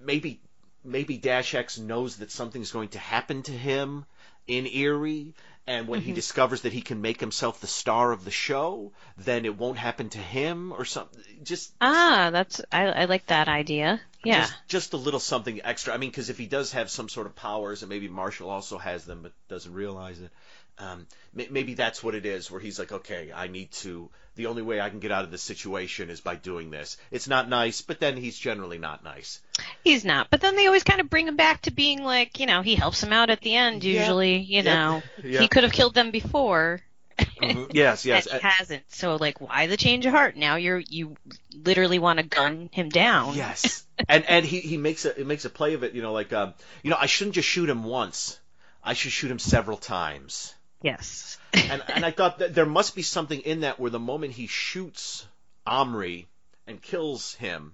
maybe 0.04 0.42
maybe 0.84 1.18
Dash 1.18 1.54
X 1.54 1.78
knows 1.78 2.18
that 2.18 2.32
something's 2.32 2.72
going 2.72 2.90
to 2.90 3.00
happen 3.00 3.44
to 3.44 3.52
him 3.52 4.06
in 4.48 4.66
Erie, 4.66 5.34
and 5.68 5.88
when 5.88 6.02
he 6.02 6.12
discovers 6.12 6.62
that 6.62 6.74
he 6.74 6.82
can 6.82 7.02
make 7.02 7.20
himself 7.20 7.62
the 7.62 7.68
star 7.68 8.12
of 8.12 8.26
the 8.26 8.32
show, 8.32 8.92
then 9.18 9.46
it 9.46 9.58
won't 9.58 9.78
happen 9.78 10.10
to 10.10 10.18
him 10.18 10.72
or 10.74 10.86
something. 10.86 11.24
Just 11.44 11.72
Ah, 11.80 12.30
that's 12.32 12.62
I, 12.72 12.86
I 12.86 13.06
like 13.06 13.28
that 13.28 13.48
idea. 13.48 14.02
Yeah. 14.24 14.42
just, 14.42 14.54
just 14.68 14.94
a 14.94 14.98
little 14.98 15.20
something 15.20 15.62
extra. 15.64 15.94
I 15.94 15.98
mean, 15.98 16.10
because 16.10 16.30
if 16.30 16.38
he 16.38 16.46
does 16.48 16.74
have 16.74 16.90
some 16.90 17.10
sort 17.10 17.28
of 17.28 17.36
powers, 17.36 17.82
and 17.82 17.90
maybe 17.90 18.08
Marshall 18.08 18.50
also 18.50 18.78
has 18.78 19.06
them 19.06 19.22
but 19.24 19.32
doesn't 19.48 19.74
realize 19.74 20.20
it, 20.20 20.30
um, 20.78 21.06
may- 21.34 21.48
maybe 21.50 21.74
that's 21.74 22.04
what 22.04 22.16
it 22.16 22.26
is. 22.26 22.50
Where 22.50 22.60
he's 22.62 22.80
like, 22.80 22.92
okay, 22.92 23.32
I 23.36 23.48
need 23.48 23.72
to. 23.84 24.10
The 24.36 24.46
only 24.46 24.62
way 24.62 24.80
I 24.80 24.90
can 24.90 25.00
get 25.00 25.12
out 25.12 25.26
of 25.26 25.32
this 25.32 25.42
situation 25.42 26.10
is 26.10 26.22
by 26.22 26.36
doing 26.36 26.72
this. 26.72 26.98
It's 27.12 27.28
not 27.28 27.50
nice, 27.50 27.82
but 27.82 28.00
then 28.00 28.16
he's 28.16 28.38
generally 28.38 28.78
not 28.78 29.04
nice. 29.04 29.42
He's 29.84 30.06
not. 30.06 30.30
But 30.30 30.40
then 30.40 30.56
they 30.56 30.68
always 30.68 30.84
kind 30.84 31.02
of 31.02 31.10
bring 31.10 31.28
him 31.28 31.36
back 31.36 31.64
to 31.64 31.72
being 31.72 32.02
like, 32.04 32.40
you 32.40 32.46
know, 32.46 32.62
he 32.62 32.76
helps 32.76 33.04
him 33.04 33.12
out 33.12 33.30
at 33.30 33.42
the 33.42 33.56
end 33.56 33.84
usually, 33.84 34.38
you 34.38 34.64
Yep. 34.64 34.66
know. 34.66 35.04
Yep. 35.24 35.42
He 35.42 35.48
could 35.50 35.64
have 35.64 35.74
killed 35.74 35.94
them 35.94 36.12
before. 36.12 36.80
Yes, 37.72 38.06
yes. 38.06 38.28
and 38.28 38.42
he 38.42 38.48
hasn't. 38.48 38.84
So 38.90 39.16
like 39.16 39.42
why 39.42 39.68
the 39.68 39.78
change 39.78 40.06
of 40.06 40.14
heart? 40.14 40.36
Now 40.36 40.56
you're 40.56 40.78
you 40.80 41.16
literally 41.54 42.00
want 42.00 42.20
to 42.20 42.26
gun 42.26 42.70
him 42.72 42.90
down. 42.90 43.36
Yes, 43.36 43.86
and 44.10 44.26
and 44.26 44.46
he 44.46 44.60
he 44.60 44.78
makes 44.78 45.06
a 45.06 45.14
he 45.14 45.24
makes 45.24 45.46
a 45.46 45.50
play 45.50 45.74
of 45.74 45.84
it. 45.84 45.94
You 45.94 46.02
know, 46.02 46.14
like 46.14 46.32
um, 46.34 46.54
you 46.84 46.90
know, 46.90 46.98
I 47.00 47.08
shouldn't 47.08 47.36
just 47.36 47.48
shoot 47.48 47.70
him 47.70 47.84
once. 47.84 48.40
I 48.84 48.94
should 48.94 49.12
shoot 49.12 49.32
him 49.32 49.40
several 49.40 49.78
times. 49.78 50.54
Yes. 50.82 51.38
And 51.54 51.84
and 51.88 52.06
I 52.06 52.12
thought 52.12 52.40
that 52.40 52.56
there 52.56 52.66
must 52.66 52.96
be 52.96 53.02
something 53.02 53.42
in 53.42 53.62
that 53.62 53.80
where 53.80 53.92
the 53.92 54.00
moment 54.00 54.34
he 54.34 54.48
shoots 54.48 55.26
Omri 55.66 56.28
and 56.68 56.82
kills 56.82 57.36
him, 57.36 57.74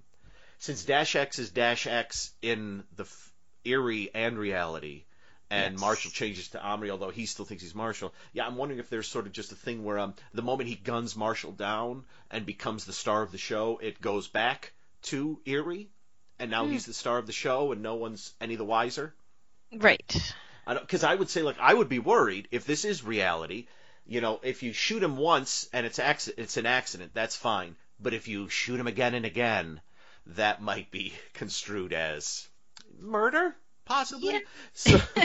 since 0.60 0.84
Dash 0.84 1.16
X 1.16 1.40
is 1.40 1.50
Dash 1.52 1.88
X 1.88 2.32
in 2.42 2.84
the 2.96 3.04
f- 3.04 3.32
Erie 3.64 4.10
and 4.14 4.38
reality, 4.38 5.04
and 5.50 5.74
Yes. 5.74 5.82
Marshall 5.82 6.12
changes 6.12 6.50
to 6.50 6.62
Omri, 6.62 6.92
although 6.92 7.10
he 7.10 7.26
still 7.26 7.46
thinks 7.46 7.64
he's 7.64 7.76
Marshall. 7.76 8.14
Yeah, 8.34 8.46
I'm 8.46 8.58
wondering 8.58 8.80
if 8.80 8.90
there's 8.90 9.08
sort 9.08 9.26
of 9.26 9.32
just 9.32 9.52
a 9.52 9.56
thing 9.56 9.84
where 9.84 10.00
um, 10.00 10.14
the 10.34 10.42
moment 10.42 10.70
he 10.70 10.76
guns 10.76 11.16
Marshall 11.16 11.54
down 11.54 12.04
and 12.30 12.46
becomes 12.46 12.86
the 12.86 12.94
star 12.94 13.22
of 13.22 13.32
the 13.32 13.38
show, 13.38 13.78
it 13.82 14.02
goes 14.02 14.28
back 14.28 14.74
to 15.04 15.40
Erie, 15.46 15.90
and 16.40 16.52
now 16.52 16.68
he's 16.68 16.86
the 16.86 16.94
star 16.94 17.18
of 17.18 17.28
the 17.28 17.34
show, 17.34 17.72
and 17.72 17.82
no 17.82 17.96
one's 17.96 18.34
any 18.42 18.56
the 18.56 18.66
wiser. 18.66 19.14
Right. 19.74 20.34
Because 20.68 21.04
I, 21.04 21.16
would 21.16 21.30
say, 21.30 21.44
like, 21.44 21.60
I 21.60 21.74
would 21.74 21.90
be 21.90 22.00
worried 22.00 22.50
if 22.52 22.66
this 22.66 22.84
is 22.84 23.04
reality. 23.04 23.68
You 24.06 24.22
know, 24.22 24.40
if 24.44 24.64
you 24.64 24.74
shoot 24.74 25.04
him 25.04 25.18
once 25.18 25.70
and 25.74 25.86
it's 25.86 26.00
acc- 26.00 26.38
it's 26.38 26.58
an 26.58 26.66
accident, 26.66 27.12
that's 27.14 27.36
fine. 27.36 27.76
But 28.00 28.14
if 28.14 28.28
you 28.28 28.50
shoot 28.50 28.80
him 28.80 28.88
again 28.88 29.14
and 29.14 29.26
again, 29.26 29.82
that 30.28 30.62
might 30.62 30.92
be 30.92 31.14
construed 31.34 31.94
as 31.94 32.48
murder. 33.00 33.56
Possibly. 33.88 34.34
Yeah. 34.34 34.40
So, 34.74 35.00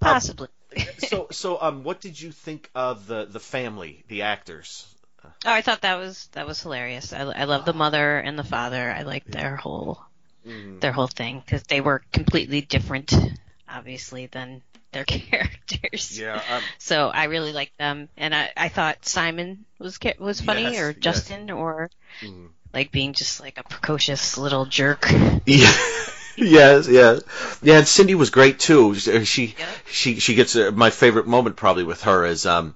Possibly. 0.00 0.48
so, 0.98 1.28
so, 1.30 1.60
um, 1.60 1.84
what 1.84 2.00
did 2.00 2.20
you 2.20 2.32
think 2.32 2.70
of 2.74 3.06
the 3.06 3.24
the 3.26 3.40
family, 3.40 4.04
the 4.08 4.22
actors? 4.22 4.86
Oh, 5.24 5.30
I 5.52 5.62
thought 5.62 5.82
that 5.82 5.96
was 5.96 6.28
that 6.32 6.46
was 6.46 6.62
hilarious. 6.62 7.12
I, 7.12 7.20
I 7.20 7.44
love 7.44 7.64
the 7.64 7.74
mother 7.74 8.18
and 8.18 8.38
the 8.38 8.44
father. 8.44 8.90
I 8.90 9.02
liked 9.02 9.30
their 9.30 9.56
whole 9.56 10.00
Mm-hmm. 10.46 10.78
their 10.80 10.92
whole 10.92 11.08
thing 11.08 11.42
because 11.44 11.62
they 11.64 11.80
were 11.80 12.02
completely 12.12 12.60
different, 12.60 13.12
obviously, 13.68 14.26
than 14.26 14.62
their 14.92 15.04
characters. 15.04 16.18
Yeah, 16.18 16.42
um, 16.46 16.64
So 16.78 17.08
I 17.08 17.24
really 17.24 17.52
liked 17.52 17.76
them, 17.78 18.08
and 18.16 18.34
I, 18.34 18.50
I 18.56 18.68
thought 18.68 19.04
Simon 19.06 19.64
was 19.78 19.98
was 20.18 20.40
funny, 20.40 20.64
Yes, 20.64 20.78
or 20.78 20.90
yes. 20.92 20.96
Justin, 21.00 21.50
or 21.50 21.90
Mhm. 22.22 22.50
like 22.72 22.92
being 22.92 23.12
just 23.12 23.40
like 23.40 23.58
a 23.58 23.64
precocious 23.64 24.38
little 24.38 24.66
jerk. 24.66 25.10
Yeah. 25.46 25.72
yes, 26.38 26.88
yes, 26.88 27.22
yeah. 27.62 27.78
And 27.78 27.88
Cindy 27.88 28.14
was 28.14 28.30
great 28.30 28.58
too. 28.58 28.94
She, 28.94 29.54
she, 29.86 30.18
she 30.20 30.34
gets 30.34 30.56
uh, 30.56 30.70
my 30.72 30.90
favorite 30.90 31.26
moment 31.26 31.56
probably 31.56 31.84
with 31.84 32.02
her 32.02 32.24
is 32.24 32.46
um, 32.46 32.74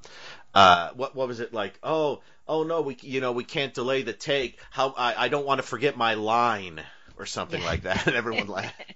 uh, 0.55 0.91
what 0.95 1.15
what 1.15 1.29
was 1.29 1.41
it 1.41 1.53
like? 1.53 1.79
Oh, 1.83 2.21
oh 2.47 2.63
no, 2.63 2.83
we 2.83 2.97
you 3.01 3.21
know 3.21 3.33
we 3.33 3.45
can't 3.45 3.75
delay 3.75 4.03
the 4.03 4.13
take. 4.13 4.59
How 4.71 4.95
I 4.97 5.25
I 5.25 5.29
don't 5.29 5.47
want 5.47 5.61
to 5.61 5.67
forget 5.67 5.97
my 5.97 6.15
line 6.15 6.83
or 7.17 7.27
something 7.27 7.63
like 7.63 7.83
that, 7.83 8.07
and 8.07 8.17
everyone 8.17 8.49
laughed. 8.49 8.75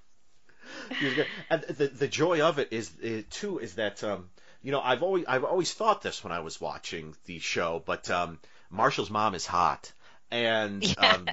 She 0.98 1.06
was 1.06 1.14
good. 1.14 1.26
And 1.50 1.62
the 1.62 1.88
the 1.88 2.08
joy 2.08 2.42
of 2.42 2.58
it 2.58 2.68
is 2.70 2.90
uh, 3.02 3.22
too 3.30 3.58
is 3.58 3.74
that 3.74 4.04
um, 4.04 4.30
you 4.62 4.72
know 4.72 4.80
I've 4.80 5.02
always 5.02 5.24
I've 5.26 5.44
always 5.44 5.72
thought 5.72 6.02
this 6.02 6.22
when 6.22 6.32
I 6.32 6.40
was 6.40 6.60
watching 6.60 7.14
the 7.24 7.38
show, 7.38 7.82
but 7.84 8.08
um, 8.10 8.38
Marshall's 8.70 9.10
mom 9.10 9.34
is 9.34 9.46
hot, 9.46 9.92
and 10.30 10.84
um, 10.98 11.26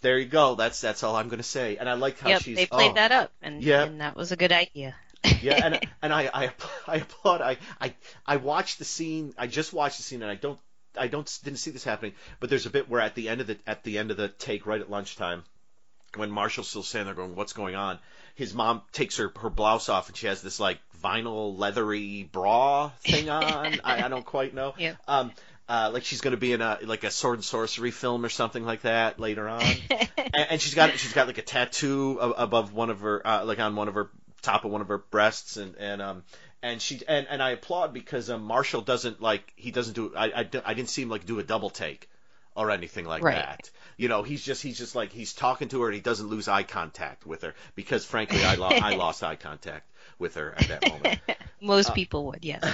there 0.00 0.18
you 0.18 0.26
go. 0.26 0.54
That's 0.54 0.80
that's 0.80 1.02
all 1.02 1.16
I'm 1.16 1.28
going 1.28 1.38
to 1.38 1.42
say. 1.42 1.76
And 1.76 1.88
I 1.88 1.94
like 1.94 2.18
how 2.18 2.28
yep, 2.30 2.42
she's 2.42 2.56
they 2.56 2.66
played 2.66 2.92
oh, 2.92 2.94
that 2.94 3.12
up, 3.12 3.32
and, 3.42 3.62
Yeah. 3.62 3.84
and 3.84 4.00
that 4.00 4.16
was 4.16 4.32
a 4.32 4.36
good 4.36 4.52
idea. 4.52 4.94
yeah, 5.42 5.60
and 5.64 5.80
and 6.02 6.12
I 6.12 6.30
I 6.32 6.50
I 6.86 6.96
applaud. 6.96 7.40
I 7.40 7.58
I 7.80 7.94
I 8.26 8.36
watched 8.36 8.78
the 8.78 8.84
scene. 8.84 9.34
I 9.36 9.46
just 9.46 9.72
watched 9.72 9.98
the 9.98 10.02
scene, 10.02 10.22
and 10.22 10.30
I 10.30 10.34
don't 10.34 10.58
I 10.98 11.08
don't 11.08 11.38
didn't 11.44 11.58
see 11.58 11.70
this 11.70 11.84
happening. 11.84 12.14
But 12.40 12.50
there's 12.50 12.66
a 12.66 12.70
bit 12.70 12.88
where 12.88 13.00
at 13.00 13.14
the 13.14 13.28
end 13.28 13.40
of 13.40 13.46
the 13.46 13.58
at 13.66 13.84
the 13.84 13.98
end 13.98 14.10
of 14.10 14.16
the 14.16 14.28
take, 14.28 14.66
right 14.66 14.80
at 14.80 14.90
lunchtime, 14.90 15.44
when 16.16 16.30
Marshall's 16.30 16.68
still 16.68 16.82
standing 16.82 17.06
there 17.06 17.14
going, 17.14 17.36
"What's 17.36 17.52
going 17.52 17.74
on?" 17.74 17.98
His 18.34 18.54
mom 18.54 18.82
takes 18.92 19.18
her 19.18 19.32
her 19.40 19.50
blouse 19.50 19.88
off, 19.88 20.08
and 20.08 20.16
she 20.16 20.26
has 20.26 20.40
this 20.40 20.58
like 20.58 20.78
vinyl 21.02 21.56
leathery 21.58 22.24
bra 22.24 22.90
thing 23.04 23.28
on. 23.28 23.80
I, 23.84 24.04
I 24.04 24.08
don't 24.08 24.24
quite 24.24 24.54
know. 24.54 24.74
Yeah. 24.78 24.94
Um. 25.06 25.32
Uh, 25.70 25.88
like 25.92 26.04
she's 26.04 26.20
going 26.20 26.32
to 26.32 26.36
be 26.36 26.52
in 26.52 26.60
a 26.60 26.78
like 26.82 27.04
a 27.04 27.10
sword 27.12 27.36
and 27.38 27.44
sorcery 27.44 27.92
film 27.92 28.24
or 28.24 28.28
something 28.28 28.64
like 28.64 28.82
that 28.82 29.20
later 29.20 29.48
on, 29.48 29.62
and, 30.16 30.46
and 30.50 30.60
she's 30.60 30.74
got 30.74 30.90
she's 30.98 31.12
got 31.12 31.28
like 31.28 31.38
a 31.38 31.42
tattoo 31.42 32.18
above 32.18 32.72
one 32.74 32.90
of 32.90 33.00
her 33.02 33.24
uh, 33.24 33.44
like 33.44 33.60
on 33.60 33.76
one 33.76 33.86
of 33.86 33.94
her 33.94 34.10
top 34.42 34.64
of 34.64 34.72
one 34.72 34.80
of 34.80 34.88
her 34.88 34.98
breasts 34.98 35.56
and 35.56 35.76
and 35.76 36.02
um 36.02 36.24
and 36.60 36.82
she 36.82 37.00
and, 37.06 37.26
and 37.30 37.40
I 37.40 37.50
applaud 37.50 37.94
because 37.94 38.30
um, 38.30 38.42
Marshall 38.42 38.80
doesn't 38.80 39.22
like 39.22 39.52
he 39.54 39.70
doesn't 39.70 39.94
do 39.94 40.12
I, 40.16 40.26
I 40.40 40.48
I 40.64 40.74
didn't 40.74 40.88
see 40.90 41.02
him 41.02 41.08
like 41.08 41.24
do 41.24 41.38
a 41.38 41.42
double 41.44 41.70
take 41.70 42.08
or 42.56 42.72
anything 42.72 43.04
like 43.06 43.22
Right. 43.22 43.36
that. 43.36 43.70
You 43.96 44.08
know, 44.08 44.24
he's 44.24 44.42
just 44.44 44.62
he's 44.62 44.76
just 44.76 44.96
like 44.96 45.12
he's 45.12 45.32
talking 45.34 45.68
to 45.68 45.82
her 45.82 45.86
and 45.86 45.94
he 45.94 46.00
doesn't 46.00 46.26
lose 46.26 46.48
eye 46.48 46.64
contact 46.64 47.26
with 47.26 47.42
her 47.42 47.54
because 47.76 48.04
frankly 48.04 48.42
I 48.44 48.56
lo- 48.56 48.70
I 48.72 48.96
lost 48.96 49.22
eye 49.22 49.36
contact 49.36 49.86
with 50.18 50.34
her 50.34 50.52
at 50.56 50.66
that 50.68 50.88
moment. 50.88 51.20
Most 51.60 51.94
people 51.94 52.26
would, 52.26 52.44
yes. 52.44 52.64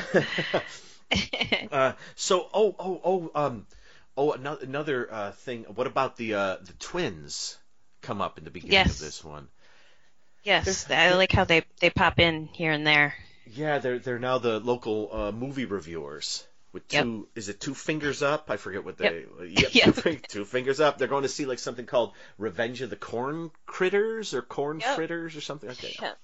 Uh, 1.73 1.93
so 2.15 2.49
oh 2.55 2.75
oh 2.79 3.01
oh 3.05 3.31
um 3.35 3.67
oh 4.17 4.33
another 4.33 4.65
another 4.65 5.13
uh, 5.13 5.31
thing. 5.33 5.65
What 5.75 5.87
about 5.87 6.17
the 6.17 6.35
uh, 6.35 6.57
the 6.63 6.73
twins 6.79 7.59
come 8.03 8.21
up 8.21 8.39
in 8.39 8.45
the 8.45 8.51
beginning 8.51 8.75
Yes. 8.75 8.91
of 8.91 8.99
this 9.01 9.25
one? 9.25 9.49
yes, 10.45 10.89
I 10.91 11.15
like 11.15 11.33
how 11.33 11.45
they 11.45 11.65
they 11.81 11.91
pop 11.91 12.19
in 12.21 12.47
here 12.47 12.73
and 12.73 12.87
there. 12.87 13.15
Yeah, 13.47 13.79
they're 13.79 13.99
they're 13.99 14.19
now 14.19 14.39
the 14.39 14.61
local 14.61 15.09
uh, 15.13 15.33
movie 15.33 15.65
reviewers 15.65 16.47
with 16.77 16.93
Yep. 16.93 17.07
Is 17.35 17.49
it 17.49 17.59
two 17.59 17.74
fingers 17.74 18.22
up? 18.22 18.51
I 18.51 18.59
forget 18.59 18.85
what 18.85 18.99
they. 18.99 19.24
Yep. 19.49 19.70
Yep. 19.72 19.95
Two, 19.97 20.16
two 20.29 20.45
fingers 20.45 20.79
up. 20.79 20.99
They're 20.99 21.09
going 21.09 21.22
to 21.22 21.29
see 21.29 21.47
like 21.47 21.59
something 21.59 21.87
called 21.87 22.12
Revenge 22.37 22.83
of 22.83 22.91
the 22.91 22.97
Corn 22.97 23.51
Critters 23.64 24.35
or 24.35 24.43
Corn 24.43 24.81
Yep. 24.81 24.95
Fritters 24.95 25.37
or 25.37 25.41
something 25.41 25.70
like 25.70 25.79
that. 25.79 26.18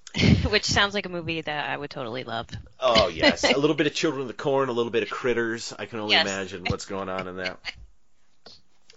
Which 0.50 0.64
sounds 0.66 0.92
like 0.92 1.06
a 1.06 1.08
movie 1.08 1.40
that 1.40 1.70
I 1.70 1.74
would 1.74 1.88
totally 1.88 2.24
love. 2.24 2.48
Oh 2.78 3.08
yes, 3.08 3.44
a 3.44 3.58
little 3.58 3.74
bit 3.74 3.86
of 3.86 3.94
Children 3.94 4.22
of 4.22 4.28
the 4.28 4.34
Corn, 4.34 4.68
a 4.68 4.72
little 4.72 4.92
bit 4.92 5.02
of 5.02 5.08
Critters. 5.08 5.72
I 5.78 5.86
can 5.86 6.00
only 6.00 6.12
Yes. 6.12 6.26
imagine 6.26 6.64
what's 6.64 6.84
going 6.84 7.08
on 7.08 7.28
in 7.28 7.36
that. 7.36 7.58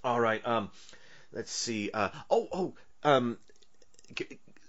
All 0.03 0.20
right. 0.20 0.45
Um, 0.45 0.70
let's 1.32 1.51
see. 1.51 1.89
Uh, 1.93 2.10
oh 2.30 2.47
oh. 2.51 2.74
Um, 3.03 3.38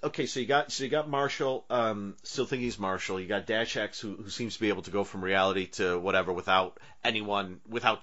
okay. 0.05 0.27
So 0.27 0.41
you 0.41 0.47
got 0.47 0.73
so 0.73 0.85
you 0.85 0.91
got 0.91 1.09
Marshall. 1.09 1.65
Um, 1.71 2.17
still 2.23 2.47
think 2.47 2.63
he's 2.63 2.79
Marshall. 2.79 3.21
You 3.21 3.27
got 3.27 3.47
Dash 3.47 3.77
X, 3.77 4.01
who 4.01 4.15
who 4.15 4.31
seems 4.31 4.55
to 4.55 4.61
be 4.61 4.69
able 4.69 4.83
to 4.83 4.91
go 4.91 5.05
from 5.05 5.23
reality 5.23 5.67
to 5.73 5.99
whatever 5.99 6.33
without 6.33 6.79
anyone 7.05 7.61
without 7.69 8.01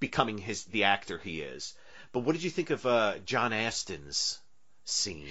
becoming 0.00 0.38
his 0.38 0.64
the 0.64 0.84
actor 0.84 1.18
he 1.18 1.40
is. 1.42 1.74
But 2.12 2.20
what 2.20 2.32
did 2.32 2.42
you 2.42 2.50
think 2.50 2.70
of 2.70 2.84
uh, 2.86 3.14
John 3.24 3.52
Astin's 3.52 4.40
scene? 4.84 5.28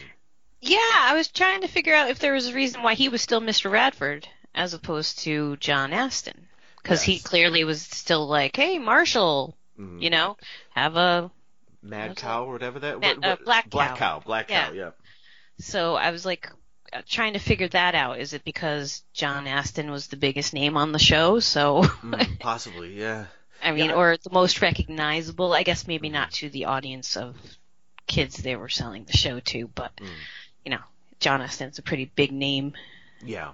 Yeah, 0.62 0.78
I 0.80 1.14
was 1.16 1.28
trying 1.30 1.62
to 1.62 1.68
figure 1.68 1.94
out 1.96 2.10
if 2.10 2.20
there 2.20 2.34
was 2.34 2.48
a 2.48 2.54
reason 2.54 2.84
why 2.84 2.94
he 2.94 3.10
was 3.10 3.22
still 3.22 3.42
Mr. 3.42 3.72
Radford 3.72 4.28
as 4.54 4.74
opposed 4.74 5.20
to 5.20 5.56
John 5.58 5.94
Astin. 5.94 6.48
Because 6.82 7.02
he 7.02 7.20
clearly 7.20 7.64
was 7.66 7.82
still 7.82 8.26
like, 8.28 8.56
hey, 8.56 8.80
Marshall, 8.80 9.56
Mhm. 9.78 10.02
you 10.02 10.10
know, 10.10 10.38
have 10.72 10.96
a. 10.96 11.30
Mad 11.82 12.16
Cow 12.18 12.46
or 12.46 12.54
whatever 12.54 12.80
that. 12.80 13.00
Ma- 13.00 13.08
what- 13.08 13.18
uh, 13.18 13.30
what- 13.30 13.46
Black 13.46 13.70
Black 13.70 13.90
Cow. 13.92 13.96
Cow. 13.96 14.24
Black 14.26 14.50
Yeah. 14.50 14.68
Cow. 14.68 14.74
Yeah. 14.74 14.90
So 15.60 15.96
I 15.96 16.12
was 16.12 16.26
like 16.26 16.50
uh, 16.92 17.02
trying 17.08 17.34
to 17.34 17.40
figure 17.40 17.68
that 17.70 17.96
out. 17.96 18.20
Is 18.20 18.34
it 18.34 18.44
because 18.44 19.04
John 19.14 19.46
Astin 19.48 19.92
was 19.92 20.08
the 20.08 20.18
biggest 20.18 20.54
name 20.54 20.78
on 20.78 20.92
the 20.92 21.00
show? 21.00 21.40
So, 21.40 21.84
Mm, 21.84 22.40
possibly. 22.40 22.94
Yeah. 23.00 23.26
I 23.62 23.72
mean, 23.72 23.90
Yeah. 23.90 23.96
or 23.96 24.18
the 24.18 24.30
most 24.32 24.62
recognizable. 24.62 25.54
I 25.54 25.64
guess 25.64 25.86
maybe 25.88 26.10
not 26.10 26.32
to 26.34 26.50
the 26.50 26.66
audience 26.66 27.18
of 27.18 27.36
kids 28.08 28.38
they 28.38 28.56
were 28.56 28.70
selling 28.70 29.04
the 29.06 29.18
show 29.18 29.40
to, 29.40 29.68
but, 29.68 29.92
Mm. 29.98 30.08
you 30.66 30.72
know, 30.72 30.80
John 31.20 31.42
Astin's 31.42 31.78
a 31.78 31.82
pretty 31.84 32.06
big 32.16 32.32
name. 32.32 32.74
Yeah. 33.24 33.52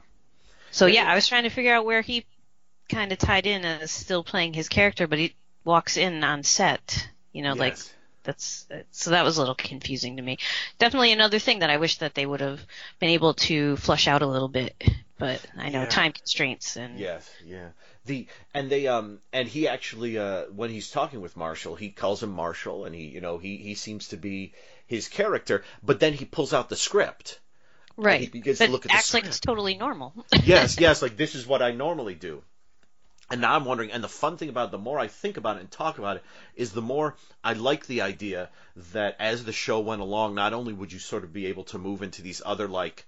So 0.71 0.85
yeah, 0.85 1.09
I 1.11 1.15
was 1.15 1.27
trying 1.27 1.43
to 1.43 1.49
figure 1.49 1.73
out 1.73 1.85
where 1.85 2.01
he 2.01 2.25
kind 2.89 3.11
of 3.11 3.17
tied 3.17 3.47
in 3.47 3.65
as 3.65 3.89
still 3.91 4.23
playing 4.23 4.53
his 4.53 4.69
character, 4.69 5.07
but 5.07 5.17
he 5.17 5.33
walks 5.63 5.97
in 5.97 6.23
on 6.23 6.43
set, 6.43 7.09
you 7.33 7.41
know, 7.41 7.53
like 7.53 7.73
Yes. 7.73 7.93
That's 8.25 8.67
so 8.91 9.11
that 9.11 9.23
was 9.23 9.37
a 9.37 9.41
little 9.41 9.55
confusing 9.55 10.17
to 10.17 10.21
me. 10.21 10.37
Definitely 10.79 11.11
another 11.11 11.39
thing 11.39 11.59
that 11.59 11.69
I 11.69 11.77
wish 11.77 11.97
that 11.99 12.15
they 12.15 12.25
would 12.25 12.41
have 12.41 12.59
been 12.99 13.09
able 13.09 13.33
to 13.35 13.77
flush 13.77 14.07
out 14.07 14.21
a 14.21 14.27
little 14.27 14.47
bit, 14.47 14.75
but 15.17 15.41
I 15.57 15.69
know 15.69 15.83
Yeah. 15.83 15.89
time 15.89 16.11
constraints 16.11 16.75
and 16.75 16.99
Yes, 16.99 17.29
yeah. 17.45 17.69
The 18.05 18.27
and 18.53 18.69
they 18.69 18.87
um 18.87 19.19
and 19.33 19.47
he 19.47 19.67
actually 19.67 20.17
uh 20.17 20.43
when 20.45 20.69
he's 20.69 20.91
talking 20.91 21.21
with 21.21 21.37
Marshall, 21.37 21.75
he 21.75 21.89
calls 21.89 22.21
him 22.21 22.31
Marshall 22.31 22.85
and 22.85 22.93
he 22.93 23.05
you 23.05 23.21
know 23.21 23.37
he 23.37 23.57
he 23.57 23.75
seems 23.75 24.09
to 24.09 24.17
be 24.17 24.53
his 24.87 25.07
character, 25.07 25.63
but 25.81 25.99
then 25.99 26.13
he 26.13 26.25
pulls 26.25 26.53
out 26.53 26.69
the 26.69 26.75
script. 26.75 27.39
right. 27.97 28.21
he 28.21 28.27
begins 28.27 28.59
to 28.59 28.67
look 28.67 28.85
at 28.85 28.91
the 28.91 28.97
acts 28.97 29.13
like 29.13 29.25
it's 29.25 29.39
totally 29.39 29.75
normal. 29.77 30.13
Yes, 30.43 30.79
yes, 30.85 31.01
like 31.01 31.17
this 31.17 31.33
is 31.35 31.47
what 31.47 31.61
I 31.61 31.71
normally 31.71 32.15
do. 32.15 32.43
And 33.29 33.41
now 33.41 33.55
I'm 33.55 33.65
wondering, 33.65 33.91
and 33.91 34.03
the 34.03 34.07
fun 34.07 34.37
thing 34.37 34.49
about 34.49 34.69
it, 34.69 34.71
the 34.71 34.77
more 34.77 34.99
I 34.99 35.07
think 35.07 35.37
about 35.37 35.57
it 35.57 35.61
and 35.61 35.71
talk 35.71 35.97
about 35.97 36.17
it, 36.17 36.23
is 36.55 36.71
the 36.71 36.81
more 36.81 37.15
I 37.43 37.53
like 37.53 37.87
the 37.87 38.01
idea 38.01 38.49
that 38.93 39.15
as 39.19 39.43
the 39.43 39.51
show 39.51 39.79
went 39.79 40.01
along, 40.01 40.35
not 40.35 40.53
only 40.53 40.73
would 40.73 40.91
you 40.91 40.99
sort 40.99 41.23
of 41.23 41.33
be 41.33 41.47
able 41.47 41.63
to 41.65 41.79
move 41.79 42.03
into 42.03 42.21
these 42.21 42.41
other 42.45 42.67
like 42.67 43.05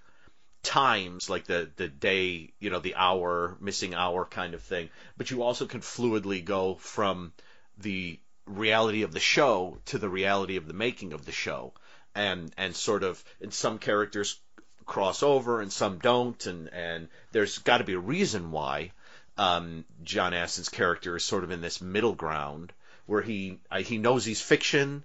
times, 0.62 1.30
like 1.30 1.44
the 1.44 1.70
the 1.76 1.88
day, 1.88 2.52
you 2.58 2.70
know, 2.70 2.80
the 2.80 2.96
hour, 2.96 3.56
missing 3.60 3.94
hour 3.94 4.24
kind 4.24 4.54
of 4.54 4.62
thing, 4.62 4.90
but 5.16 5.30
you 5.30 5.42
also 5.42 5.66
can 5.66 5.80
fluidly 5.80 6.44
go 6.44 6.74
from 6.74 7.32
the 7.78 8.18
reality 8.44 9.02
of 9.02 9.12
the 9.12 9.20
show 9.20 9.78
to 9.86 9.98
the 9.98 10.08
reality 10.08 10.56
of 10.56 10.66
the 10.66 10.74
making 10.74 11.12
of 11.12 11.24
the 11.24 11.32
show, 11.32 11.72
and 12.14 12.52
and 12.56 12.74
sort 12.74 13.04
of, 13.04 13.22
and 13.40 13.54
some 13.54 13.78
characters 13.78 14.40
cross 14.84 15.22
over 15.22 15.60
and 15.60 15.72
some 15.72 15.98
don't, 15.98 16.46
and 16.46 16.68
and 16.72 17.08
there's 17.30 17.58
got 17.58 17.78
to 17.78 17.84
be 17.84 17.94
a 17.94 17.98
reason 18.00 18.50
why 18.50 18.90
um, 19.38 19.84
John 20.04 20.32
Astin's 20.34 20.68
character 20.68 21.16
is 21.16 21.24
sort 21.24 21.44
of 21.44 21.50
in 21.50 21.60
this 21.60 21.80
middle 21.80 22.14
ground 22.14 22.72
where 23.06 23.22
he 23.22 23.60
uh, 23.70 23.78
he 23.80 23.96
knows 23.98 24.24
he's 24.24 24.40
fiction. 24.42 25.04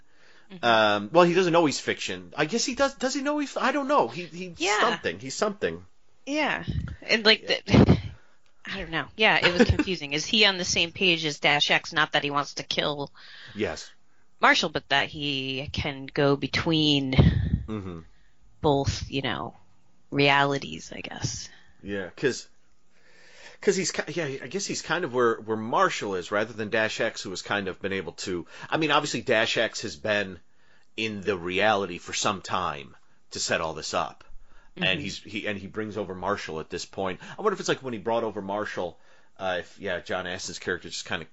Mm-hmm. 0.52 0.66
Um, 0.66 1.10
well, 1.14 1.24
he 1.24 1.34
doesn't 1.34 1.54
know 1.54 1.66
he's 1.66 1.80
fiction. 1.80 2.34
I 2.38 2.46
guess 2.46 2.66
he 2.66 2.76
does. 2.76 2.94
Does 2.96 3.14
he 3.14 3.22
know 3.22 3.40
he's? 3.40 3.56
I 3.58 3.72
don't 3.72 3.88
know. 3.88 4.08
He 4.10 4.24
he's 4.26 4.60
Yeah. 4.60 4.80
something. 4.82 5.20
He's 5.20 5.36
something. 5.36 5.86
yeah, 6.26 6.64
and 7.04 7.26
like 7.26 7.48
the, 7.48 8.00
I 8.66 8.78
don't 8.80 8.92
know. 8.92 9.06
Yeah, 9.16 9.38
it 9.46 9.54
was 9.54 9.68
confusing. 9.70 10.14
Is 10.14 10.26
he 10.26 10.46
on 10.46 10.58
the 10.58 10.66
same 10.66 10.92
page 10.92 11.26
as 11.26 11.40
Dash 11.40 11.70
X? 11.72 11.94
Not 11.94 12.12
that 12.14 12.24
he 12.24 12.32
wants 12.32 12.56
to 12.56 12.64
kill 12.64 13.12
Yes. 13.56 13.90
Marshall, 14.42 14.70
but 14.70 14.88
that 14.90 15.08
he 15.10 15.70
can 15.72 16.08
go 16.14 16.36
between 16.36 17.14
hmm 17.68 18.00
both, 18.62 19.10
you 19.10 19.22
know, 19.22 19.56
realities, 20.12 20.92
I 20.96 21.02
guess. 21.02 21.50
Yeah, 21.82 22.06
because. 22.06 22.48
Because 23.64 23.78
he's, 23.78 23.94
yeah, 24.10 24.26
I 24.44 24.48
guess 24.48 24.66
he's 24.66 24.82
kind 24.82 25.06
of 25.06 25.14
where, 25.14 25.36
where 25.36 25.56
Marshall 25.56 26.16
is, 26.16 26.32
rather 26.34 26.52
than 26.52 26.70
Dash 26.70 27.00
X, 27.00 27.22
who 27.22 27.30
has 27.30 27.42
kind 27.42 27.70
of 27.70 27.82
been 27.82 27.94
able 27.94 28.12
to. 28.12 28.46
I 28.70 28.76
mean, 28.76 28.92
obviously, 28.92 29.22
Dash 29.22 29.56
X 29.58 29.84
has 29.84 29.96
been 29.96 30.38
in 30.98 31.22
the 31.22 31.38
reality 31.38 31.98
for 31.98 32.12
some 32.12 32.42
time 32.42 32.94
to 33.32 33.40
set 33.40 33.62
all 33.62 33.74
this 33.74 33.94
up. 33.94 34.26
and 34.76 35.00
he's 35.00 35.18
he 35.24 35.48
and 35.48 35.58
he 35.58 35.68
brings 35.68 35.98
over 35.98 36.14
Marshall 36.14 36.60
at 36.60 36.70
this 36.70 36.84
point. 36.84 37.22
I 37.38 37.42
wonder 37.42 37.54
if 37.54 37.60
it's 37.62 37.70
like 37.70 37.82
when 37.82 37.94
he 37.94 38.00
brought 38.00 38.26
over 38.26 38.42
Marshall, 38.42 39.00
uh, 39.40 39.58
if 39.60 39.80
yeah, 39.80 40.02
John 40.02 40.26
Astin's 40.26 40.60
character 40.60 40.90
just 40.90 41.06
kind 41.06 41.22
of 41.22 41.28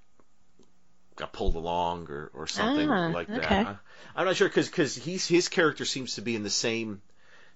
got 1.17 1.33
pulled 1.33 1.57
along 1.57 2.07
or, 2.11 2.31
or 2.33 2.47
something 2.47 2.89
Ah, 2.89 3.09
like 3.09 3.27
that. 3.27 3.45
okay. 3.45 3.57
I, 3.57 3.77
I'm 4.15 4.27
not 4.27 4.37
sure 4.37 4.49
because 4.49 4.69
because 4.69 4.95
he's 4.95 5.27
his 5.27 5.49
character 5.49 5.85
seems 5.85 6.15
to 6.15 6.21
be 6.23 6.37
in 6.37 6.45
the 6.45 6.51
same 6.51 7.03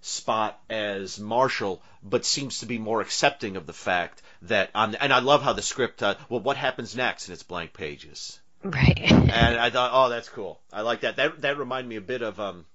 spot 0.04 0.60
as 0.68 1.18
Marshall, 1.18 1.82
but 2.02 2.24
seems 2.24 2.60
to 2.60 2.66
be 2.66 2.78
more 2.78 3.00
accepting 3.00 3.56
of 3.56 3.66
the 3.66 3.72
fact 3.72 4.20
that 4.42 4.70
on 4.74 4.94
and 4.96 5.12
I 5.12 5.20
love 5.20 5.42
how 5.42 5.54
the 5.54 5.62
script. 5.62 6.02
Uh, 6.02 6.14
well, 6.28 6.40
what 6.40 6.56
happens 6.56 6.94
next? 6.94 7.26
And 7.28 7.32
it's 7.32 7.42
blank 7.42 7.72
pages. 7.72 8.38
Right. 8.62 9.10
And 9.10 9.58
I 9.58 9.70
thought, 9.70 9.90
oh, 9.92 10.08
that's 10.10 10.28
cool. 10.28 10.60
I 10.72 10.82
like 10.82 11.00
that. 11.00 11.16
That 11.16 11.40
that 11.42 11.58
reminded 11.58 11.88
me 11.88 11.96
a 11.96 12.00
bit 12.02 12.22
of 12.22 12.38
um. 12.38 12.66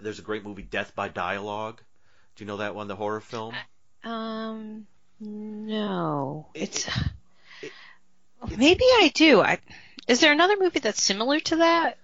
There's 0.00 0.18
a 0.18 0.22
great 0.22 0.44
movie, 0.44 0.62
Death 0.62 0.94
by 0.94 1.08
Dialogue. 1.08 1.80
Do 2.36 2.44
you 2.44 2.48
know 2.48 2.56
that 2.58 2.74
one, 2.74 2.88
the 2.88 2.96
horror 2.96 3.20
film? 3.20 3.54
um, 4.02 4.86
no, 5.20 6.48
It- 6.54 6.62
it's. 6.62 6.88
it- 7.62 7.72
maybe 8.58 8.84
I 8.84 9.10
do. 9.14 9.40
I 9.40 9.58
is 10.06 10.20
there 10.20 10.32
another 10.32 10.56
movie 10.58 10.80
that's 10.80 11.02
similar 11.02 11.40
to 11.40 11.56
that? 11.56 11.98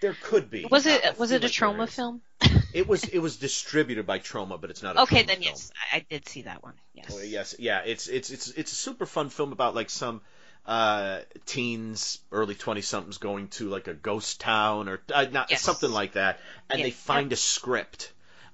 There 0.00 0.16
could 0.22 0.50
be. 0.50 0.64
was 0.70 0.86
it 0.86 1.18
was 1.18 1.30
it 1.30 1.44
a 1.44 1.48
Troma 1.48 1.88
film? 1.88 2.22
It 2.76 2.86
was 2.86 3.08
it 3.08 3.18
was 3.20 3.36
distributed 3.36 4.06
by 4.06 4.18
Troma, 4.18 4.60
but 4.60 4.70
it's 4.70 4.82
not 4.82 4.96
a 4.96 4.98
Okay, 4.98 5.22
Troma 5.22 5.28
then 5.28 5.42
film. 5.42 5.54
yes, 5.54 5.70
I, 5.92 5.96
I 5.96 6.00
did 6.00 6.28
see 6.28 6.42
that 6.42 6.62
one. 6.62 6.74
Yes. 6.92 7.06
Oh, 7.10 7.20
yes, 7.20 7.54
yeah, 7.58 7.82
it's 7.84 8.08
it's 8.08 8.30
it's 8.30 8.48
it's 8.50 8.72
a 8.72 8.74
super 8.74 9.06
fun 9.06 9.30
film 9.30 9.52
about 9.52 9.74
like 9.74 9.90
some 9.90 10.20
uh 10.66 11.20
teens, 11.46 12.18
early 12.32 12.54
twenty 12.54 12.82
somethings 12.82 13.18
going 13.18 13.48
to 13.48 13.68
like 13.68 13.86
a 13.88 13.94
ghost 13.94 14.40
town 14.40 14.88
or 14.88 15.00
uh, 15.14 15.26
not 15.30 15.50
Yes. 15.50 15.62
something 15.62 15.90
like 15.90 16.12
that, 16.12 16.40
and 16.68 16.78
Yeah, 16.78 16.84
they 16.86 16.90
find 16.90 17.32
a 17.32 17.36
script, 17.36 18.12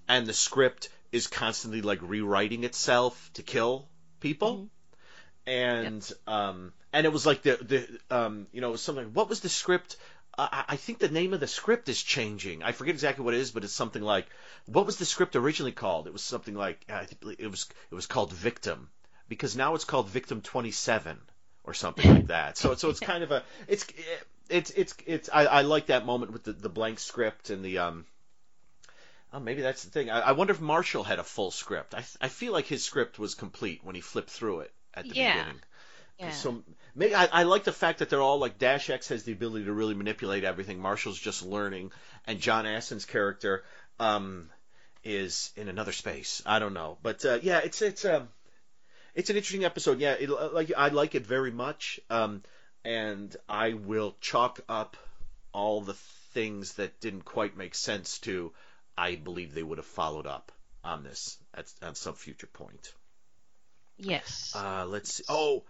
and 0.08 0.26
the 0.26 0.34
script 0.34 0.90
is 1.10 1.26
constantly 1.26 1.82
like 1.82 1.98
rewriting 2.02 2.64
itself 2.64 3.30
to 3.34 3.42
kill 3.42 3.88
people, 4.20 4.68
and 5.46 6.10
um 6.26 6.72
and 6.92 7.06
it 7.06 7.12
was 7.12 7.26
like 7.26 7.42
the 7.42 7.56
the 7.56 8.16
um 8.16 8.46
you 8.52 8.60
know 8.60 8.68
it 8.68 8.72
was 8.72 8.82
something. 8.82 9.12
What 9.14 9.28
was 9.28 9.40
the 9.40 9.48
script? 9.48 9.96
I, 10.38 10.64
I 10.70 10.76
think 10.76 10.98
the 10.98 11.08
name 11.08 11.34
of 11.34 11.40
the 11.40 11.46
script 11.46 11.88
is 11.88 12.02
changing. 12.02 12.62
I 12.62 12.72
forget 12.72 12.94
exactly 12.94 13.24
what 13.24 13.34
it 13.34 13.40
is, 13.40 13.50
but 13.50 13.64
it's 13.64 13.72
something 13.72 14.02
like 14.02 14.26
what 14.66 14.86
was 14.86 14.96
the 14.96 15.04
script 15.04 15.36
originally 15.36 15.72
called? 15.72 16.06
It 16.06 16.12
was 16.12 16.22
something 16.22 16.54
like 16.54 16.84
I 16.88 17.04
think 17.04 17.38
it 17.38 17.48
was 17.50 17.68
it 17.90 17.94
was 17.94 18.06
called 18.06 18.32
Victim 18.32 18.90
because 19.28 19.56
now 19.56 19.74
it's 19.74 19.84
called 19.84 20.08
Victim 20.08 20.40
27 20.40 21.18
or 21.64 21.74
something 21.74 22.08
like 22.08 22.26
that. 22.28 22.56
So 22.58 22.74
so 22.74 22.90
it's 22.90 23.00
kind 23.12 23.22
of 23.24 23.30
a 23.30 23.42
it's 23.68 23.86
it's 24.48 24.70
it's 24.70 24.94
it's 25.06 25.30
I, 25.32 25.44
I 25.46 25.62
like 25.62 25.86
that 25.86 26.06
moment 26.06 26.32
with 26.32 26.44
the, 26.44 26.52
the 26.52 26.68
blank 26.68 26.98
script 26.98 27.50
and 27.50 27.64
the 27.64 27.78
um 27.78 28.06
Oh, 29.32 29.40
maybe 29.40 29.62
that's 29.62 29.84
the 29.84 29.90
thing. 29.90 30.10
I, 30.10 30.20
I 30.20 30.32
wonder 30.32 30.52
if 30.52 30.60
Marshall 30.60 31.04
had 31.04 31.18
a 31.18 31.24
full 31.24 31.50
script. 31.50 31.94
I, 31.94 32.04
I 32.20 32.28
feel 32.28 32.52
like 32.52 32.66
his 32.66 32.84
script 32.84 33.18
was 33.18 33.34
complete 33.34 33.80
when 33.82 33.94
he 33.94 34.00
flipped 34.00 34.30
through 34.30 34.60
it 34.60 34.72
at 34.94 35.08
the 35.08 35.14
Yeah. 35.14 35.26
beginning. 35.26 35.60
Yeah. 36.18 36.30
So 36.30 36.62
maybe 36.94 37.14
I, 37.14 37.26
I 37.26 37.42
like 37.44 37.64
the 37.64 37.72
fact 37.72 37.98
that 37.98 38.10
they're 38.10 38.20
all 38.20 38.38
like 38.38 38.58
Dash 38.58 38.90
X 38.90 39.08
has 39.08 39.24
the 39.24 39.32
ability 39.32 39.64
to 39.64 39.72
really 39.72 39.94
manipulate 39.94 40.44
everything. 40.44 40.78
Marshall's 40.78 41.18
just 41.18 41.44
learning, 41.44 41.92
and 42.26 42.40
John 42.40 42.64
Astin's 42.64 43.04
character 43.04 43.64
um, 43.98 44.50
is 45.04 45.52
in 45.56 45.68
another 45.68 45.92
space. 45.92 46.42
I 46.46 46.58
don't 46.58 46.74
know, 46.74 46.98
but 47.02 47.24
uh, 47.24 47.38
yeah, 47.42 47.58
it's 47.58 47.82
it's 47.82 48.04
um 48.04 48.28
it's 49.14 49.30
an 49.30 49.36
interesting 49.36 49.64
episode. 49.64 50.00
Yeah, 50.00 50.12
it, 50.12 50.28
like 50.28 50.72
I 50.76 50.88
like 50.88 51.14
it 51.14 51.26
very 51.26 51.50
much, 51.50 52.00
um, 52.10 52.42
and 52.84 53.34
I 53.48 53.74
will 53.74 54.16
chalk 54.20 54.60
up 54.68 54.96
all 55.52 55.80
the 55.80 55.94
things 56.34 56.74
that 56.74 57.00
didn't 57.00 57.24
quite 57.24 57.56
make 57.56 57.74
sense 57.74 58.18
to. 58.20 58.52
I 58.96 59.16
believe 59.16 59.54
they 59.54 59.62
would 59.62 59.78
have 59.78 59.86
followed 59.86 60.26
up 60.26 60.52
on 60.84 61.02
this 61.02 61.38
at, 61.54 61.72
at 61.80 61.96
some 61.96 62.14
future 62.14 62.46
point. 62.46 62.92
yes. 63.96 64.52
Uh, 64.54 64.84
let's 64.86 65.14
see. 65.14 65.24
Oh, 65.28 65.64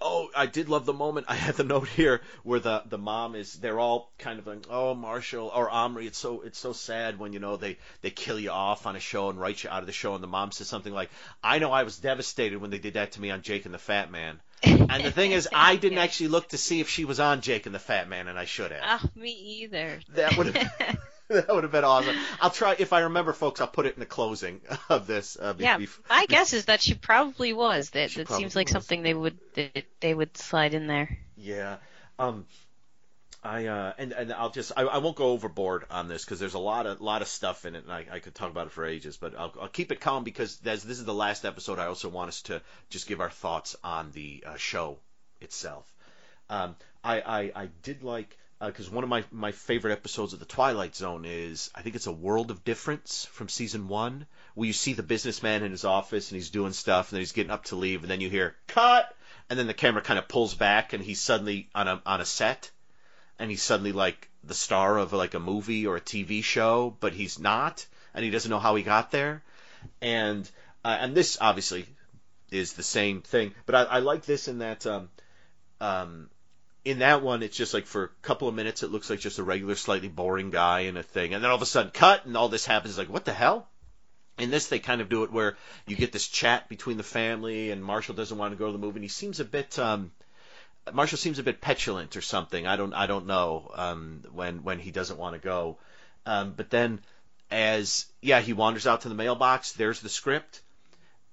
oh, 0.00 0.30
I 0.34 0.46
did 0.46 0.68
love 0.68 0.86
the 0.86 0.92
moment. 0.92 1.26
I 1.28 1.34
had 1.34 1.56
the 1.56 1.64
note 1.64 1.88
here 1.88 2.20
where 2.42 2.60
the 2.60 2.82
the 2.86 2.98
mom 2.98 3.34
is. 3.34 3.54
They're 3.54 3.80
all 3.80 4.12
kind 4.18 4.38
of 4.38 4.46
like, 4.46 4.66
oh, 4.70 4.94
Marshall 4.94 5.50
or 5.54 5.70
Omri. 5.70 6.06
It's 6.06 6.18
so 6.18 6.42
it's 6.42 6.58
so 6.58 6.72
sad 6.72 7.18
when 7.18 7.32
you 7.32 7.38
know 7.38 7.56
they 7.56 7.78
they 8.02 8.10
kill 8.10 8.38
you 8.38 8.50
off 8.50 8.86
on 8.86 8.96
a 8.96 9.00
show 9.00 9.30
and 9.30 9.40
write 9.40 9.62
you 9.64 9.70
out 9.70 9.80
of 9.80 9.86
the 9.86 9.92
show. 9.92 10.14
And 10.14 10.22
the 10.22 10.28
mom 10.28 10.52
says 10.52 10.68
something 10.68 10.92
like, 10.92 11.10
I 11.42 11.58
know 11.58 11.72
I 11.72 11.84
was 11.84 11.98
devastated 11.98 12.60
when 12.60 12.70
they 12.70 12.78
did 12.78 12.94
that 12.94 13.12
to 13.12 13.20
me 13.20 13.30
on 13.30 13.42
Jake 13.42 13.64
and 13.64 13.74
the 13.74 13.78
Fat 13.78 14.10
Man. 14.10 14.40
And 14.62 15.04
the 15.04 15.10
thing 15.10 15.32
is, 15.32 15.48
I 15.54 15.76
didn't 15.76 15.98
actually 15.98 16.28
look 16.28 16.48
to 16.48 16.58
see 16.58 16.80
if 16.80 16.88
she 16.88 17.04
was 17.04 17.20
on 17.20 17.40
Jake 17.40 17.66
and 17.66 17.74
the 17.74 17.80
Fat 17.80 18.08
Man, 18.08 18.28
and 18.28 18.38
I 18.38 18.44
should 18.44 18.72
have. 18.72 18.82
Ah, 18.82 19.08
me 19.14 19.30
either. 19.30 20.00
That 20.14 20.36
would 20.36 20.56
have. 20.56 20.98
That 21.28 21.52
would 21.52 21.64
have 21.64 21.72
been 21.72 21.84
awesome. 21.84 22.14
I'll 22.40 22.50
try 22.50 22.76
if 22.78 22.92
I 22.92 23.00
remember, 23.00 23.32
folks. 23.32 23.60
I'll 23.60 23.66
put 23.66 23.86
it 23.86 23.94
in 23.94 24.00
the 24.00 24.06
closing 24.06 24.60
of 24.88 25.08
this. 25.08 25.36
Uh, 25.40 25.54
be- 25.54 25.64
yeah, 25.64 25.78
bef- 25.78 25.98
my 26.08 26.26
guess 26.26 26.52
is 26.52 26.66
that 26.66 26.80
she 26.80 26.94
probably 26.94 27.52
was. 27.52 27.90
That 27.90 28.12
that 28.12 28.28
seems 28.28 28.54
like 28.54 28.68
was. 28.68 28.72
something 28.72 29.02
they 29.02 29.14
would 29.14 29.36
that 29.54 29.86
they 30.00 30.14
would 30.14 30.36
slide 30.36 30.74
in 30.74 30.86
there. 30.86 31.18
Yeah. 31.36 31.78
Um 32.18 32.46
I 33.42 33.66
uh 33.66 33.92
and 33.98 34.12
and 34.12 34.32
I'll 34.32 34.50
just 34.50 34.72
I, 34.76 34.82
I 34.82 34.98
won't 34.98 35.16
go 35.16 35.30
overboard 35.30 35.84
on 35.90 36.06
this 36.08 36.24
because 36.24 36.38
there's 36.38 36.54
a 36.54 36.60
lot 36.60 36.86
of 36.86 37.00
lot 37.00 37.22
of 37.22 37.28
stuff 37.28 37.64
in 37.64 37.74
it 37.74 37.82
and 37.84 37.92
I, 37.92 38.06
I 38.10 38.18
could 38.20 38.34
talk 38.34 38.50
about 38.50 38.68
it 38.68 38.72
for 38.72 38.84
ages 38.84 39.16
but 39.16 39.36
I'll, 39.36 39.52
I'll 39.60 39.68
keep 39.68 39.90
it 39.92 40.00
calm 40.00 40.22
because 40.22 40.58
as 40.64 40.82
this 40.84 40.98
is 40.98 41.04
the 41.04 41.14
last 41.14 41.44
episode 41.44 41.78
I 41.80 41.86
also 41.86 42.08
want 42.08 42.28
us 42.28 42.42
to 42.42 42.62
just 42.88 43.08
give 43.08 43.20
our 43.20 43.30
thoughts 43.30 43.76
on 43.82 44.10
the 44.12 44.44
uh, 44.46 44.56
show 44.56 44.98
itself. 45.40 45.92
Um, 46.48 46.76
I, 47.02 47.20
I 47.20 47.62
I 47.62 47.68
did 47.82 48.02
like 48.02 48.36
because 48.64 48.90
one 48.90 49.04
of 49.04 49.10
my 49.10 49.24
my 49.30 49.52
favorite 49.52 49.92
episodes 49.92 50.32
of 50.32 50.38
the 50.38 50.46
Twilight 50.46 50.96
Zone 50.96 51.24
is 51.26 51.70
I 51.74 51.82
think 51.82 51.94
it's 51.94 52.06
a 52.06 52.12
World 52.12 52.50
of 52.50 52.64
Difference 52.64 53.26
from 53.26 53.48
season 53.48 53.88
one 53.88 54.26
where 54.54 54.66
you 54.66 54.72
see 54.72 54.94
the 54.94 55.02
businessman 55.02 55.62
in 55.62 55.72
his 55.72 55.84
office 55.84 56.30
and 56.30 56.36
he's 56.36 56.50
doing 56.50 56.72
stuff 56.72 57.10
and 57.10 57.16
then 57.16 57.20
he's 57.20 57.32
getting 57.32 57.50
up 57.50 57.64
to 57.64 57.76
leave 57.76 58.02
and 58.02 58.10
then 58.10 58.20
you 58.20 58.30
hear 58.30 58.56
cut! 58.66 59.14
And 59.48 59.58
then 59.58 59.66
the 59.66 59.74
camera 59.74 60.02
kind 60.02 60.18
of 60.18 60.26
pulls 60.26 60.54
back 60.54 60.92
and 60.92 61.04
he's 61.04 61.20
suddenly 61.20 61.68
on 61.74 61.86
a 61.86 62.02
on 62.06 62.20
a 62.20 62.24
set 62.24 62.70
and 63.38 63.50
he's 63.50 63.62
suddenly 63.62 63.92
like 63.92 64.28
the 64.42 64.54
star 64.54 64.96
of 64.98 65.12
like 65.12 65.34
a 65.34 65.40
movie 65.40 65.86
or 65.86 65.96
a 65.96 66.00
TV 66.00 66.42
show 66.42 66.96
but 66.98 67.12
he's 67.12 67.38
not 67.38 67.86
and 68.14 68.24
he 68.24 68.30
doesn't 68.30 68.50
know 68.50 68.58
how 68.58 68.74
he 68.74 68.82
got 68.82 69.10
there. 69.10 69.42
And 70.00 70.50
uh, 70.82 70.96
and 70.98 71.14
this 71.14 71.36
obviously 71.40 71.86
is 72.50 72.72
the 72.72 72.82
same 72.82 73.20
thing 73.20 73.54
but 73.66 73.74
I, 73.74 73.82
I 73.82 73.98
like 73.98 74.24
this 74.24 74.48
in 74.48 74.58
that 74.58 74.86
um 74.86 75.10
um 75.80 76.30
in 76.86 77.00
that 77.00 77.20
one 77.20 77.42
it's 77.42 77.56
just 77.56 77.74
like 77.74 77.84
for 77.84 78.04
a 78.04 78.08
couple 78.22 78.46
of 78.46 78.54
minutes 78.54 78.84
it 78.84 78.92
looks 78.92 79.10
like 79.10 79.18
just 79.18 79.40
a 79.40 79.42
regular 79.42 79.74
slightly 79.74 80.06
boring 80.06 80.50
guy 80.50 80.80
in 80.80 80.96
a 80.96 81.02
thing. 81.02 81.34
And 81.34 81.42
then 81.42 81.50
all 81.50 81.56
of 81.56 81.62
a 81.62 81.66
sudden 81.66 81.90
cut 81.90 82.26
and 82.26 82.36
all 82.36 82.48
this 82.48 82.64
happens. 82.64 82.92
It's 82.92 82.98
like 82.98 83.12
what 83.12 83.24
the 83.24 83.32
hell? 83.32 83.66
In 84.38 84.50
this 84.50 84.68
they 84.68 84.78
kind 84.78 85.00
of 85.00 85.08
do 85.08 85.24
it 85.24 85.32
where 85.32 85.56
you 85.88 85.96
get 85.96 86.12
this 86.12 86.28
chat 86.28 86.68
between 86.68 86.96
the 86.96 87.02
family 87.02 87.72
and 87.72 87.82
Marshall 87.82 88.14
doesn't 88.14 88.38
want 88.38 88.52
to 88.52 88.56
go 88.56 88.66
to 88.66 88.72
the 88.72 88.78
movie 88.78 88.98
and 88.98 89.04
he 89.04 89.08
seems 89.08 89.40
a 89.40 89.44
bit 89.44 89.76
um 89.80 90.12
Marshall 90.92 91.18
seems 91.18 91.40
a 91.40 91.42
bit 91.42 91.60
petulant 91.60 92.16
or 92.16 92.22
something. 92.22 92.68
I 92.68 92.76
don't 92.76 92.94
I 92.94 93.08
don't 93.08 93.26
know 93.26 93.72
um 93.74 94.22
when 94.32 94.62
when 94.62 94.78
he 94.78 94.92
doesn't 94.92 95.18
want 95.18 95.34
to 95.34 95.40
go. 95.40 95.78
Um 96.24 96.54
but 96.56 96.70
then 96.70 97.00
as 97.50 98.06
yeah 98.22 98.40
he 98.40 98.52
wanders 98.52 98.86
out 98.86 99.00
to 99.00 99.08
the 99.08 99.16
mailbox 99.16 99.72
there's 99.72 100.00
the 100.02 100.08
script. 100.08 100.60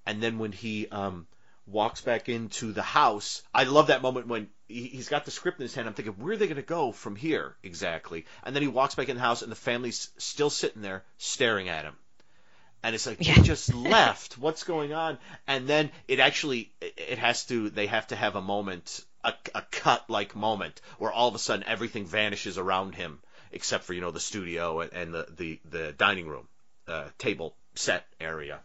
And 0.08 0.20
then 0.20 0.40
when 0.40 0.52
he 0.52 0.88
um 0.88 1.28
walks 1.66 2.02
back 2.02 2.30
into 2.30 2.72
the 2.72 2.82
house. 2.82 3.42
I 3.54 3.64
love 3.64 3.88
that 3.88 4.02
moment 4.02 4.28
when 4.28 4.50
he, 4.68 4.84
he's 4.88 5.10
got 5.10 5.26
the 5.26 5.32
script 5.32 5.60
in 5.60 5.64
his 5.64 5.74
hand. 5.74 5.88
I'm 5.88 5.94
thinking, 5.94 6.16
where 6.16 6.34
are 6.34 6.38
they 6.38 6.48
going 6.48 6.56
to 6.58 6.62
go 6.62 6.92
from 6.92 7.16
here 7.16 7.56
exactly? 7.64 8.26
And 8.44 8.56
then 8.56 8.62
he 8.62 8.68
walks 8.68 8.96
back 8.96 9.10
in 9.10 9.16
the 9.16 9.22
house, 9.22 9.42
and 9.42 9.52
the 9.52 9.56
family's 9.56 10.10
still 10.18 10.50
sitting 10.50 10.82
there 10.82 11.04
staring 11.18 11.70
at 11.70 11.86
him. 11.86 11.96
And 12.84 12.96
it's 12.96 13.08
like 13.08 13.20
they 13.20 13.34
just 13.42 13.74
left. 13.74 14.38
What's 14.38 14.64
going 14.64 14.94
on? 14.94 15.18
And 15.48 15.68
then 15.68 15.92
it 16.08 16.20
actually 16.20 16.72
it 16.82 17.18
has 17.18 17.46
to. 17.46 17.70
They 17.70 17.88
have 17.88 18.08
to 18.08 18.16
have 18.16 18.36
a 18.36 18.42
moment, 18.42 19.06
a, 19.24 19.34
a 19.56 19.62
cut 19.72 20.10
like 20.10 20.36
moment, 20.36 20.82
where 20.98 21.12
all 21.12 21.30
of 21.30 21.36
a 21.36 21.40
sudden 21.40 21.66
everything 21.66 22.06
vanishes 22.06 22.58
around 22.58 22.96
him, 22.96 23.22
except 23.54 23.86
for 23.86 23.94
you 23.94 24.02
know 24.02 24.12
the 24.12 24.20
studio 24.20 24.82
and, 24.82 24.92
and 24.92 25.14
the, 25.14 25.28
the 25.38 25.60
the 25.64 25.92
dining 25.94 26.28
room, 26.28 26.50
uh, 26.90 27.06
table 27.18 27.56
set 27.76 28.06
area. 28.20 28.60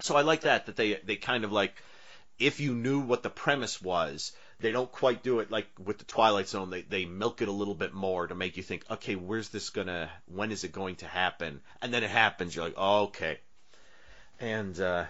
So 0.00 0.14
I 0.14 0.20
like 0.22 0.42
that 0.42 0.66
that 0.66 0.76
they 0.76 1.00
they 1.02 1.16
kind 1.16 1.44
of 1.44 1.50
like 1.50 1.72
if 2.38 2.60
you 2.60 2.74
knew 2.74 3.00
what 3.00 3.22
the 3.22 3.30
premise 3.30 3.80
was, 3.82 4.32
they 4.60 4.72
don't 4.72 4.90
quite 4.90 5.22
do 5.22 5.40
it 5.40 5.50
like 5.50 5.66
with 5.78 5.98
the 5.98 6.04
Twilight 6.04 6.48
Zone. 6.48 6.70
They 6.70 6.82
they 6.82 7.04
milk 7.04 7.42
it 7.42 7.48
a 7.48 7.52
little 7.52 7.74
bit 7.74 7.94
more 7.94 8.26
to 8.26 8.34
make 8.34 8.56
you 8.56 8.62
think, 8.62 8.84
okay, 8.90 9.14
where's 9.16 9.48
this 9.50 9.70
gonna? 9.70 10.10
When 10.26 10.50
is 10.52 10.64
it 10.64 10.72
going 10.72 10.96
to 10.96 11.06
happen? 11.06 11.60
And 11.82 11.92
then 11.94 12.02
it 12.04 12.10
happens. 12.10 12.54
You're 12.54 12.64
like, 12.66 12.74
oh, 12.76 13.04
okay. 13.04 13.38
And 14.40 14.78
uh, 14.80 15.04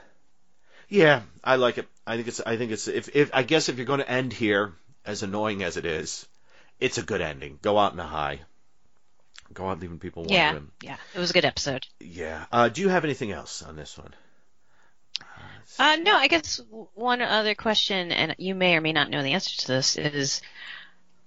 yeah, 0.88 1.22
I 1.44 1.56
like 1.56 1.78
it. 1.78 1.86
I 2.06 2.16
think 2.16 2.28
it's. 2.28 2.40
I 2.44 2.56
think 2.56 2.72
it's. 2.72 2.88
If 2.88 3.14
if 3.14 3.30
I 3.34 3.42
guess 3.42 3.68
if 3.68 3.76
you're 3.76 3.86
going 3.86 4.00
to 4.00 4.10
end 4.10 4.32
here, 4.32 4.72
as 5.04 5.22
annoying 5.22 5.62
as 5.62 5.76
it 5.76 5.84
is, 5.84 6.26
it's 6.80 6.98
a 6.98 7.02
good 7.02 7.20
ending. 7.20 7.58
Go 7.60 7.78
out 7.78 7.92
in 7.92 8.00
a 8.00 8.06
high. 8.06 8.40
Go 9.52 9.68
out 9.68 9.80
leaving 9.80 9.98
people 9.98 10.26
Yeah, 10.28 10.52
wondering. 10.52 10.70
yeah, 10.82 10.96
it 11.14 11.18
was 11.18 11.30
a 11.30 11.32
good 11.32 11.46
episode. 11.46 11.86
Yeah. 12.00 12.44
Uh, 12.52 12.68
do 12.68 12.82
you 12.82 12.88
have 12.90 13.04
anything 13.04 13.32
else 13.32 13.62
on 13.62 13.76
this 13.76 13.96
one? 13.96 14.14
Uh, 15.78 15.96
no, 15.96 16.14
I 16.16 16.28
guess 16.28 16.60
one 16.94 17.20
other 17.22 17.54
question, 17.54 18.10
and 18.12 18.34
you 18.38 18.54
may 18.54 18.76
or 18.76 18.80
may 18.80 18.92
not 18.92 19.10
know 19.10 19.22
the 19.22 19.32
answer 19.32 19.56
to 19.60 19.66
this, 19.66 19.96
is 19.96 20.40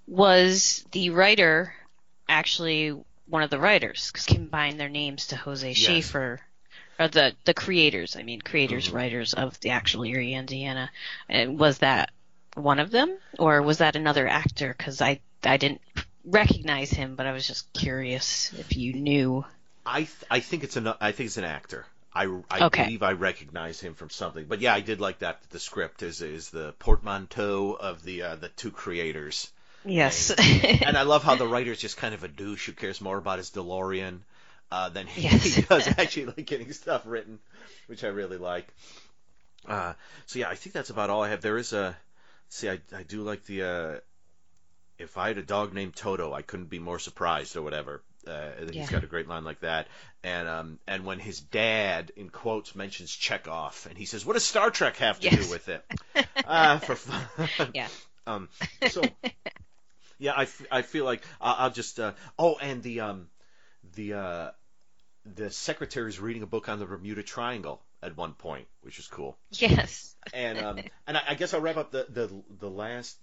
was 0.06 0.84
the 0.92 1.10
writer 1.10 1.74
actually 2.28 2.94
one 3.26 3.42
of 3.42 3.50
the 3.50 3.58
writers? 3.58 4.10
Because 4.12 4.26
combine 4.26 4.76
their 4.76 4.88
names 4.88 5.28
to 5.28 5.36
Jose 5.36 5.66
Yes. 5.68 5.76
Schaefer. 5.78 6.40
or 6.98 7.08
the 7.08 7.34
the 7.44 7.54
creators. 7.54 8.16
I 8.16 8.22
mean, 8.22 8.40
creators, 8.40 8.86
Mm-hmm. 8.88 8.96
writers 8.96 9.34
of 9.34 9.58
the 9.60 9.70
actual 9.70 10.04
Erie, 10.04 10.34
Indiana. 10.34 10.90
And 11.28 11.58
was 11.58 11.78
that 11.78 12.10
one 12.54 12.78
of 12.80 12.90
them, 12.90 13.16
or 13.38 13.62
was 13.62 13.78
that 13.78 13.96
another 13.96 14.26
actor? 14.28 14.74
Because 14.76 15.00
I 15.00 15.20
I 15.44 15.56
didn't 15.56 15.80
recognize 16.24 16.90
him, 16.90 17.16
but 17.16 17.26
I 17.26 17.32
was 17.32 17.46
just 17.46 17.72
curious 17.72 18.52
if 18.58 18.76
you 18.76 18.92
knew. 18.92 19.44
I 19.86 20.00
th- 20.00 20.10
I 20.30 20.40
think 20.40 20.62
it's 20.64 20.76
an 20.76 20.92
I 21.00 21.12
think 21.12 21.28
it's 21.28 21.38
an 21.38 21.44
actor. 21.44 21.86
I, 22.14 22.42
I 22.50 22.62
Okay. 22.62 22.84
believe 22.84 23.02
I 23.02 23.12
recognize 23.12 23.80
him 23.80 23.94
from 23.94 24.10
something. 24.10 24.46
But 24.46 24.60
yeah, 24.60 24.74
I 24.74 24.80
did 24.80 25.00
like 25.00 25.20
that. 25.20 25.42
The 25.50 25.58
script 25.60 26.02
is 26.02 26.20
is 26.22 26.50
the 26.50 26.72
portmanteau 26.78 27.72
of 27.72 28.02
the 28.02 28.22
uh, 28.22 28.36
the 28.36 28.48
two 28.50 28.70
creators. 28.70 29.50
Yes. 29.84 30.30
and 30.84 30.96
I 30.96 31.02
love 31.02 31.22
how 31.24 31.34
the 31.36 31.46
writer's 31.48 31.80
just 31.80 31.96
kind 31.96 32.14
of 32.14 32.24
a 32.24 32.28
douche 32.28 32.66
who 32.66 32.72
cares 32.72 33.00
more 33.00 33.18
about 33.18 33.38
his 33.38 33.50
DeLorean 33.50 34.20
uh, 34.70 34.88
than 34.90 35.06
he, 35.06 35.22
Yes. 35.22 35.42
he 35.42 35.62
does 35.68 35.88
actually 35.88 36.26
like 36.26 36.46
getting 36.46 36.72
stuff 36.72 37.02
written, 37.06 37.40
which 37.86 38.04
I 38.04 38.08
really 38.08 38.38
like. 38.38 38.72
Uh, 39.66 39.94
so 40.26 40.38
yeah, 40.38 40.48
I 40.48 40.54
think 40.56 40.72
that's 40.74 40.90
about 40.90 41.10
all 41.10 41.22
I 41.22 41.28
have. 41.30 41.40
There 41.40 41.58
is 41.58 41.72
a 41.72 41.96
see, 42.48 42.68
I 42.70 42.80
I 42.94 43.02
do 43.04 43.22
like 43.22 43.44
the 43.44 43.62
uh, 43.62 44.00
if 44.98 45.18
I 45.18 45.28
had 45.28 45.38
a 45.38 45.42
dog 45.42 45.74
named 45.74 45.96
Toto, 45.96 46.32
I 46.32 46.42
couldn't 46.42 46.70
be 46.70 46.78
more 46.78 46.98
surprised 46.98 47.56
or 47.56 47.62
whatever. 47.62 48.02
Uh, 48.26 48.50
he's 48.60 48.70
Yeah. 48.70 48.80
He's 48.82 48.90
got 48.90 49.04
a 49.04 49.06
great 49.08 49.28
line 49.28 49.44
like 49.44 49.60
that, 49.60 49.88
and 50.22 50.48
um, 50.48 50.78
and 50.86 51.04
when 51.04 51.18
his 51.18 51.40
dad 51.40 52.12
in 52.16 52.28
quotes 52.30 52.74
mentions 52.74 53.14
Chekhov, 53.14 53.86
and 53.88 53.98
he 53.98 54.04
says, 54.04 54.24
"What 54.24 54.34
does 54.34 54.44
Star 54.44 54.70
Trek 54.70 54.96
have 54.98 55.18
to 55.20 55.28
Yes. 55.30 55.44
do 55.46 55.50
with 55.50 55.68
it?" 55.68 55.84
Ah, 56.46 56.78
for 56.82 56.94
fun. 56.96 57.70
yeah. 57.74 57.88
Um, 58.24 58.48
so 58.88 59.02
yeah, 60.18 60.32
I, 60.36 60.42
f- 60.42 60.66
I 60.70 60.82
feel 60.82 61.04
like 61.04 61.22
I'll, 61.40 61.56
I'll 61.58 61.70
just 61.70 61.98
uh, 61.98 62.12
oh, 62.38 62.56
and 62.56 62.80
the 62.82 63.00
um, 63.00 63.26
the 63.96 64.14
uh, 64.14 64.50
the 65.34 65.50
secretary's 65.50 66.20
reading 66.20 66.42
a 66.42 66.46
book 66.46 66.68
on 66.68 66.78
the 66.78 66.86
Bermuda 66.86 67.24
Triangle 67.24 67.82
at 68.02 68.16
one 68.16 68.34
point, 68.34 68.66
which 68.82 68.98
is 69.00 69.08
cool. 69.08 69.36
Yes. 69.50 70.14
And 70.32 70.58
um, 70.60 70.78
and 71.06 71.16
I, 71.16 71.22
I 71.30 71.34
guess 71.34 71.52
I'll 71.52 71.60
wrap 71.60 71.76
up 71.76 71.90
the 71.90 72.06
the 72.08 72.30
the 72.60 72.70
last. 72.70 73.16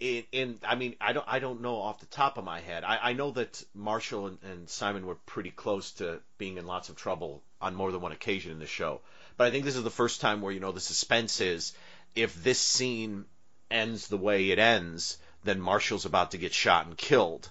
In 0.00 0.60
I 0.62 0.76
mean 0.76 0.94
I 1.00 1.12
don't 1.12 1.26
I 1.28 1.40
don't 1.40 1.60
know 1.60 1.76
off 1.76 1.98
the 1.98 2.06
top 2.06 2.38
of 2.38 2.44
my 2.44 2.60
head. 2.60 2.84
I, 2.84 2.98
I 3.02 3.12
know 3.14 3.32
that 3.32 3.64
Marshall 3.74 4.28
and, 4.28 4.38
and 4.44 4.68
Simon 4.68 5.04
were 5.06 5.16
pretty 5.16 5.50
close 5.50 5.92
to 5.92 6.20
being 6.38 6.56
in 6.56 6.66
lots 6.66 6.88
of 6.88 6.96
trouble 6.96 7.42
on 7.60 7.74
more 7.74 7.90
than 7.90 8.00
one 8.00 8.12
occasion 8.12 8.52
in 8.52 8.60
the 8.60 8.66
show. 8.66 9.00
But 9.36 9.48
I 9.48 9.50
think 9.50 9.64
this 9.64 9.74
is 9.74 9.82
the 9.82 9.90
first 9.90 10.20
time 10.20 10.40
where 10.40 10.52
you 10.52 10.60
know 10.60 10.70
the 10.70 10.80
suspense 10.80 11.40
is 11.40 11.72
if 12.14 12.42
this 12.44 12.60
scene 12.60 13.24
ends 13.70 14.06
the 14.06 14.16
way 14.16 14.50
it 14.50 14.58
ends 14.60 15.18
then 15.42 15.60
Marshall's 15.60 16.04
about 16.04 16.30
to 16.32 16.38
get 16.38 16.52
shot 16.52 16.86
and 16.86 16.96
killed. 16.96 17.48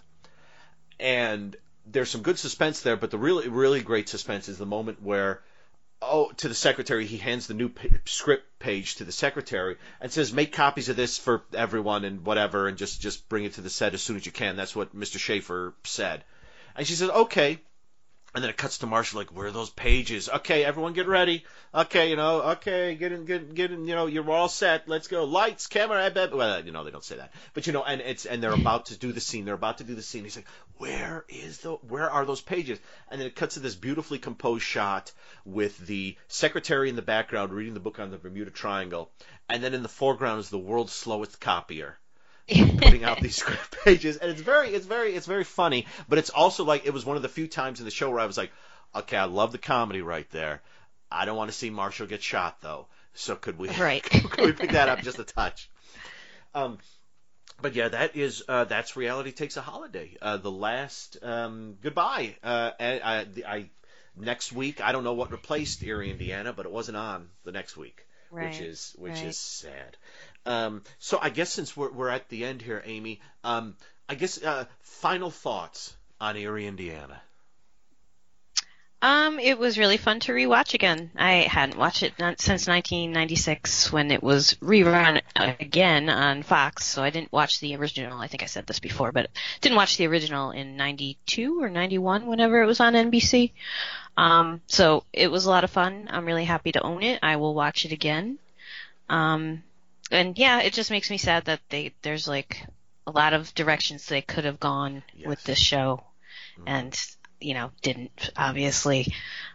And 0.99 1.55
there's 1.85 2.09
some 2.09 2.21
good 2.21 2.39
suspense 2.39 2.81
there, 2.81 2.97
but 2.97 3.11
the 3.11 3.17
really 3.17 3.49
really 3.49 3.81
great 3.81 4.07
suspense 4.07 4.47
is 4.47 4.57
the 4.57 4.65
moment 4.65 5.01
where 5.01 5.41
oh 6.01 6.31
to 6.37 6.47
the 6.47 6.55
secretary 6.55 7.05
he 7.05 7.17
hands 7.17 7.47
the 7.47 7.53
new 7.53 7.69
p- 7.69 7.89
script 8.05 8.59
page 8.59 8.95
to 8.95 9.03
the 9.03 9.11
secretary 9.11 9.77
and 9.99 10.11
says 10.11 10.33
make 10.33 10.51
copies 10.51 10.89
of 10.89 10.95
this 10.95 11.17
for 11.17 11.43
everyone 11.53 12.05
and 12.05 12.25
whatever 12.25 12.67
and 12.67 12.77
just 12.77 13.01
just 13.01 13.27
bring 13.29 13.45
it 13.45 13.53
to 13.53 13.61
the 13.61 13.69
set 13.69 13.93
as 13.93 14.01
soon 14.01 14.15
as 14.15 14.25
you 14.25 14.31
can. 14.31 14.55
That's 14.55 14.75
what 14.75 14.95
Mr. 14.95 15.17
Schaefer 15.17 15.73
said. 15.83 16.23
And 16.75 16.85
she 16.85 16.93
says 16.93 17.09
okay. 17.09 17.59
And 18.35 18.43
then 18.43 18.49
it 18.51 18.57
cuts 18.57 18.79
to 18.79 18.85
Marshall 18.85 19.19
like, 19.19 19.35
where 19.35 19.47
are 19.47 19.51
those 19.51 19.69
pages? 19.69 20.29
Okay, 20.29 20.63
everyone 20.63 20.93
get 20.93 21.07
ready. 21.07 21.45
Okay, 21.73 22.09
you 22.09 22.15
know, 22.15 22.41
okay, 22.41 22.93
get 22.95 23.11
in, 23.11 23.25
get, 23.25 23.53
get 23.55 23.71
in, 23.71 23.87
you 23.87 23.95
know, 23.95 24.05
you're 24.05 24.29
all 24.29 24.49
set. 24.49 24.87
Let's 24.87 25.07
go. 25.07 25.23
Lights, 25.23 25.67
camera, 25.67 26.03
eh, 26.05 26.09
blah. 26.09 26.27
well, 26.37 26.63
you 26.63 26.71
know, 26.71 26.83
they 26.83 26.91
don't 26.91 27.03
say 27.03 27.15
that. 27.17 27.33
But 27.53 27.67
you 27.67 27.73
know, 27.73 27.83
and 27.83 28.01
it's, 28.01 28.25
and 28.25 28.43
they're 28.43 28.53
about 28.53 28.87
to 28.87 28.97
do 28.97 29.11
the 29.11 29.21
scene. 29.21 29.45
They're 29.45 29.53
about 29.53 29.79
to 29.79 29.85
do 29.85 29.95
the 29.95 30.03
scene. 30.03 30.23
He's 30.23 30.35
like, 30.35 30.47
where 30.77 31.25
is 31.29 31.59
the, 31.59 31.73
where 31.75 32.09
are 32.09 32.25
those 32.25 32.41
pages? 32.41 32.79
And 33.09 33.19
then 33.19 33.27
it 33.27 33.35
cuts 33.35 33.55
to 33.55 33.61
this 33.61 33.75
beautifully 33.75 34.19
composed 34.19 34.63
shot 34.63 35.11
with 35.45 35.77
the 35.87 36.17
secretary 36.27 36.89
in 36.89 36.95
the 36.95 37.01
background 37.01 37.53
reading 37.53 37.73
the 37.73 37.79
book 37.79 37.99
on 37.99 38.11
the 38.11 38.17
Bermuda 38.17 38.51
Triangle. 38.51 39.09
And 39.49 39.63
then 39.63 39.73
in 39.73 39.83
the 39.83 39.89
foreground 39.89 40.41
is 40.41 40.49
the 40.49 40.59
world's 40.59 40.93
slowest 40.93 41.39
copier 41.39 41.97
putting 42.77 43.03
out 43.03 43.19
these 43.19 43.35
script 43.35 43.77
pages, 43.83 44.17
and 44.17 44.31
it's 44.31 44.41
very, 44.41 44.69
it's 44.69 44.85
very, 44.85 45.13
it's 45.13 45.25
very 45.25 45.43
funny. 45.43 45.85
But 46.07 46.19
it's 46.19 46.29
also 46.29 46.63
like 46.63 46.85
it 46.85 46.93
was 46.93 47.05
one 47.05 47.17
of 47.17 47.21
the 47.21 47.29
few 47.29 47.47
times 47.47 47.79
in 47.79 47.85
the 47.85 47.91
show 47.91 48.09
where 48.09 48.19
I 48.19 48.25
was 48.25 48.37
like, 48.37 48.51
okay, 48.95 49.17
I 49.17 49.25
love 49.25 49.51
the 49.51 49.57
comedy 49.57 50.01
right 50.01 50.29
there. 50.31 50.61
I 51.11 51.25
don't 51.25 51.37
want 51.37 51.51
to 51.51 51.57
see 51.57 51.69
Marshall 51.69 52.07
get 52.07 52.21
shot 52.21 52.61
though. 52.61 52.87
So 53.13 53.35
could 53.35 53.57
we, 53.57 53.69
Right. 53.79 54.03
could 54.03 54.45
we 54.45 54.51
pick 54.53 54.71
that 54.71 54.89
up 54.89 55.01
just 55.01 55.19
a 55.19 55.23
touch? 55.23 55.69
Um, 56.53 56.77
but 57.61 57.75
yeah, 57.75 57.89
that 57.89 58.15
is 58.15 58.43
uh, 58.47 58.65
that's 58.65 58.95
reality 58.95 59.31
takes 59.31 59.57
a 59.57 59.61
holiday. 59.61 60.15
Uh, 60.21 60.37
the 60.37 60.51
last 60.51 61.17
um, 61.23 61.77
goodbye. 61.81 62.35
Uh, 62.43 62.71
and 62.79 63.01
I, 63.03 63.25
I 63.47 63.69
next 64.15 64.51
week 64.51 64.81
I 64.81 64.91
don't 64.91 65.03
know 65.03 65.13
what 65.13 65.31
replaced 65.31 65.83
Erie, 65.83 66.11
Indiana, 66.11 66.53
but 66.53 66.65
it 66.65 66.71
wasn't 66.71 66.97
on 66.97 67.29
the 67.43 67.51
next 67.51 67.75
week, 67.75 68.05
which 68.29 68.59
is 68.61 68.95
which 68.97 69.13
right. 69.13 69.25
is 69.25 69.37
sad. 69.37 69.97
Um, 70.47 70.81
so 70.97 71.19
I 71.21 71.29
guess 71.29 71.51
since 71.51 71.75
we're 71.75 71.91
we're 71.91 72.09
at 72.09 72.29
the 72.29 72.45
end 72.45 72.61
here, 72.61 72.81
Amy, 72.85 73.19
um, 73.43 73.75
I 74.07 74.15
guess 74.15 74.41
uh, 74.41 74.65
final 74.79 75.29
thoughts 75.29 75.95
on 76.21 76.37
Erie, 76.37 76.65
Indiana. 76.65 77.21
Um, 78.99 79.39
it 79.39 79.59
was 79.59 79.77
really 79.77 79.97
fun 79.97 80.21
to 80.21 80.31
rewatch 80.31 80.73
again. 80.73 81.11
I 81.15 81.47
hadn't 81.51 81.77
watched 81.77 82.01
it 82.01 82.13
since 82.17 82.67
1996 82.67 83.91
when 83.91 84.09
it 84.09 84.23
was 84.23 84.55
rerun 84.55 85.21
again 85.35 86.09
on 86.09 86.41
Fox, 86.41 86.85
so 86.85 87.03
I 87.03 87.11
didn't 87.11 87.31
watch 87.31 87.59
the 87.59 87.75
original. 87.75 88.19
I 88.19 88.27
think 88.27 88.41
I 88.41 88.47
said 88.47 88.65
this 88.65 88.79
before, 88.79 89.11
but 89.11 89.29
didn't 89.61 89.75
watch 89.75 89.97
the 89.97 90.07
original 90.07 90.49
in 90.49 90.77
92 90.77 91.61
or 91.61 91.69
91 91.69 92.25
whenever 92.25 92.59
it 92.63 92.65
was 92.65 92.79
on 92.79 92.93
NBC. 92.93 93.51
Um, 94.15 94.61
so 94.65 95.03
it 95.13 95.29
was 95.29 95.45
a 95.45 95.51
lot 95.51 95.63
of 95.63 95.69
fun. 95.69 96.07
I'm 96.09 96.25
really 96.25 96.45
happy 96.45 96.71
to 96.71 96.81
own 96.81 97.03
it. 97.03 97.19
I 97.21 97.35
will 97.35 97.53
watch 97.53 97.85
it 97.85 97.91
again. 97.91 98.39
Um, 99.09 99.61
and 100.11 100.38
yeah, 100.38 100.61
it 100.61 100.73
just 100.73 100.91
makes 100.91 101.09
me 101.09 101.17
sad 101.17 101.45
that 101.45 101.61
they 101.69 101.93
there's 102.01 102.27
like 102.27 102.65
a 103.05 103.11
lot 103.11 103.34
of 103.34 103.53
directions 103.55 104.05
they 104.05 104.21
could 104.21 104.45
have 104.45 104.59
gone 104.59 105.03
with 105.25 105.43
this 105.43 105.59
show, 105.59 106.03
and 106.65 106.99
you 107.39 107.53
know 107.53 107.71
didn't 107.81 108.31
obviously. 108.38 109.13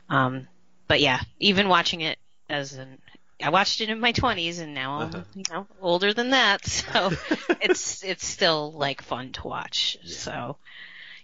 Um, 0.08 0.46
but 0.88 1.00
yeah, 1.00 1.20
even 1.38 1.68
watching 1.68 2.00
it 2.02 2.18
as 2.48 2.74
an 2.74 2.98
I 3.42 3.50
watched 3.50 3.80
it 3.80 3.88
in 3.88 3.98
my 3.98 4.12
20s 4.12 4.60
and 4.60 4.74
now 4.74 5.00
I'm 5.00 5.14
Uh-huh. 5.14 5.22
you 5.34 5.42
know 5.50 5.66
older 5.80 6.12
than 6.14 6.30
that, 6.30 6.64
so 6.66 7.10
it's 7.60 8.04
it's 8.04 8.26
still 8.26 8.72
like 8.72 9.02
fun 9.02 9.32
to 9.32 9.46
watch. 9.46 9.98
So 10.04 10.56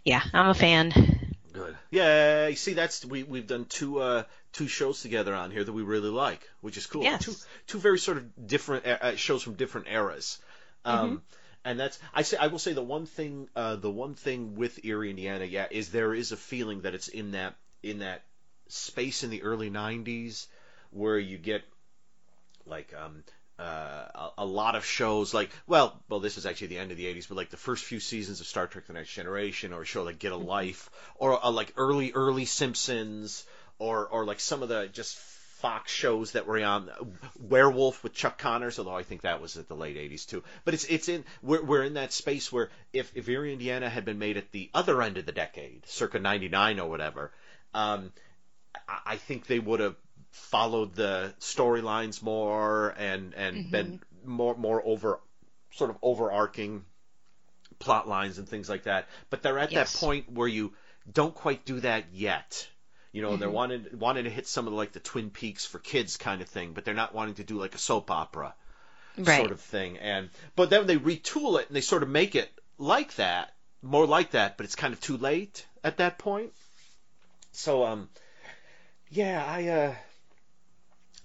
yeah, 0.05 0.23
I'm 0.33 0.49
a 0.49 0.55
fan. 0.55 1.35
Good. 1.53 1.77
Yeah, 1.91 2.47
you 2.49 2.57
see, 2.57 2.75
that's 2.75 3.05
we 3.05 3.23
we've 3.25 3.47
done 3.47 3.65
two 3.67 4.01
uh, 4.01 4.25
two 4.59 4.67
shows 4.69 5.01
together 5.03 5.35
on 5.35 5.53
here 5.53 5.63
that 5.63 5.73
we 5.73 5.83
really 5.83 6.11
like, 6.11 6.43
which 6.61 6.77
is 6.77 6.87
cool. 6.87 7.05
Yes. 7.05 7.25
Two 7.25 7.35
two 7.69 7.79
very 7.79 7.99
sort 7.99 8.17
of 8.17 8.47
different 8.47 8.87
uh, 8.87 8.99
uh, 9.01 9.15
shows 9.15 9.43
from 9.43 9.55
different 9.55 9.87
eras. 9.89 10.39
Um, 10.85 11.23
And 11.65 11.79
that's 11.79 11.99
I 12.15 12.23
say 12.23 12.37
I 12.37 12.49
will 12.49 12.59
say 12.59 12.73
the 12.73 12.83
one 12.83 13.07
thing 13.07 13.49
uh, 13.55 13.77
the 13.77 13.91
one 13.91 14.15
thing 14.15 14.57
with 14.57 14.85
Erie, 14.85 15.11
Indiana, 15.11 15.45
yeah, 15.45 15.67
is 15.71 15.91
there 15.91 16.15
is 16.15 16.33
a 16.33 16.37
feeling 16.37 16.83
that 16.83 16.95
it's 16.95 17.09
in 17.09 17.33
that 17.33 17.55
in 17.83 17.99
that 17.99 18.23
space 18.69 19.23
in 19.25 19.31
the 19.31 19.43
early 19.43 19.71
'90s 19.71 20.47
where 20.91 21.19
you 21.19 21.39
get 21.39 21.63
like 22.67 22.95
um, 22.95 23.23
uh, 23.59 23.63
a, 23.63 24.31
a 24.39 24.47
lot 24.47 24.77
of 24.77 24.85
shows 24.85 25.35
like 25.35 25.51
well 25.67 26.01
well 26.09 26.21
this 26.21 26.39
is 26.39 26.47
actually 26.47 26.69
the 26.69 26.79
end 26.79 26.91
of 26.91 26.97
the 26.97 27.07
80s 27.07 27.29
but 27.29 27.37
like 27.37 27.51
the 27.51 27.57
first 27.57 27.85
few 27.85 28.01
seasons 28.01 28.41
of 28.41 28.47
Star 28.47 28.67
Trek 28.67 28.87
the 28.87 28.93
Next 28.93 29.13
Generation 29.13 29.73
or 29.73 29.83
a 29.83 29.85
show 29.85 30.05
like 30.05 30.19
Get 30.19 30.33
a 30.33 30.37
Life 30.37 30.91
or 31.17 31.45
uh, 31.45 31.51
like 31.51 31.73
early 31.77 32.13
early 32.13 32.45
Simpsons 32.45 33.45
or 33.79 34.07
or 34.07 34.25
like 34.25 34.41
some 34.41 34.63
of 34.63 34.69
the 34.69 34.89
just 34.93 35.17
Fox 35.17 35.91
shows 35.91 36.33
that 36.33 36.47
were 36.47 36.63
on 36.65 36.89
Werewolf 37.41 38.05
with 38.05 38.15
Chuck 38.15 38.39
Connors 38.39 38.79
although 38.79 38.95
I 38.95 39.03
think 39.03 39.23
that 39.23 39.41
was 39.41 39.57
at 39.57 39.67
the 39.67 39.75
late 39.75 39.97
80s 39.97 40.25
too 40.27 40.45
but 40.65 40.73
it's 40.75 40.85
it's 40.85 41.09
in 41.09 41.25
we're, 41.43 41.63
we're 41.65 41.83
in 41.83 41.95
that 41.95 42.13
space 42.13 42.53
where 42.53 42.71
if 42.93 43.11
if 43.17 43.29
Erie 43.29 43.53
Indiana 43.53 43.89
had 43.91 44.05
been 44.05 44.21
made 44.21 44.37
at 44.37 44.53
the 44.53 44.71
other 44.73 45.03
end 45.03 45.19
of 45.19 45.27
the 45.27 45.33
decade 45.33 45.85
circa 45.87 46.21
99 46.21 46.79
or 46.79 46.89
whatever 46.89 47.33
um 47.75 48.13
I- 48.89 49.01
I 49.15 49.17
think 49.17 49.47
they 49.49 49.59
would 49.59 49.81
have 49.81 49.97
followed 50.31 50.95
the 50.95 51.35
storylines 51.41 52.23
more 52.23 52.95
and 52.97 53.35
and 53.35 53.71
been 53.71 54.01
more 54.25 54.57
more 54.57 54.81
over 54.85 55.19
sort 55.73 55.91
of 55.91 55.97
overarching 56.03 56.85
plot 57.81 58.09
lines 58.09 58.39
and 58.39 58.49
things 58.49 58.69
like 58.69 58.85
that. 58.85 59.07
But 59.31 59.43
they're 59.43 59.59
at 59.59 59.73
Yes. 59.73 59.93
that 59.93 59.99
point 60.01 60.31
where 60.33 60.49
you 60.49 60.73
don't 61.13 61.35
quite 61.35 61.65
do 61.65 61.81
that 61.81 62.05
yet. 62.13 62.69
You 63.13 63.23
know, 63.23 63.37
they're 63.37 63.51
wanted 63.51 63.99
wanting 63.99 64.25
to 64.25 64.31
hit 64.31 64.47
some 64.47 64.67
of 64.67 64.73
the, 64.73 64.77
like 64.77 64.93
the 64.93 65.01
Twin 65.01 65.31
Peaks 65.31 65.65
for 65.65 65.79
kids 65.79 66.17
kind 66.17 66.43
of 66.43 66.49
thing, 66.49 66.73
but 66.73 66.85
they're 66.85 66.95
not 66.95 67.15
wanting 67.15 67.35
to 67.37 67.45
do 67.45 67.59
like 67.59 67.75
a 67.75 67.79
soap 67.79 68.11
opera 68.11 68.55
Right. 69.17 69.37
sort 69.37 69.53
of 69.53 69.61
thing. 69.61 69.99
And 69.99 70.31
but 70.57 70.71
then 70.71 70.87
they 70.87 70.97
retool 70.97 71.61
it 71.61 71.69
and 71.69 71.77
they 71.77 71.81
sort 71.81 72.03
of 72.03 72.09
make 72.09 72.35
it 72.35 72.51
like 72.79 73.15
that, 73.17 73.55
more 73.83 74.07
like 74.07 74.33
that, 74.33 74.57
but 74.57 74.65
it's 74.65 74.77
kind 74.77 74.93
of 74.95 75.01
too 75.01 75.17
late 75.17 75.67
at 75.83 75.99
that 75.99 76.19
point. 76.19 76.53
So 77.53 77.85
um, 77.85 78.09
yeah, 79.11 79.45
I 79.47 79.69
uh, 79.69 79.95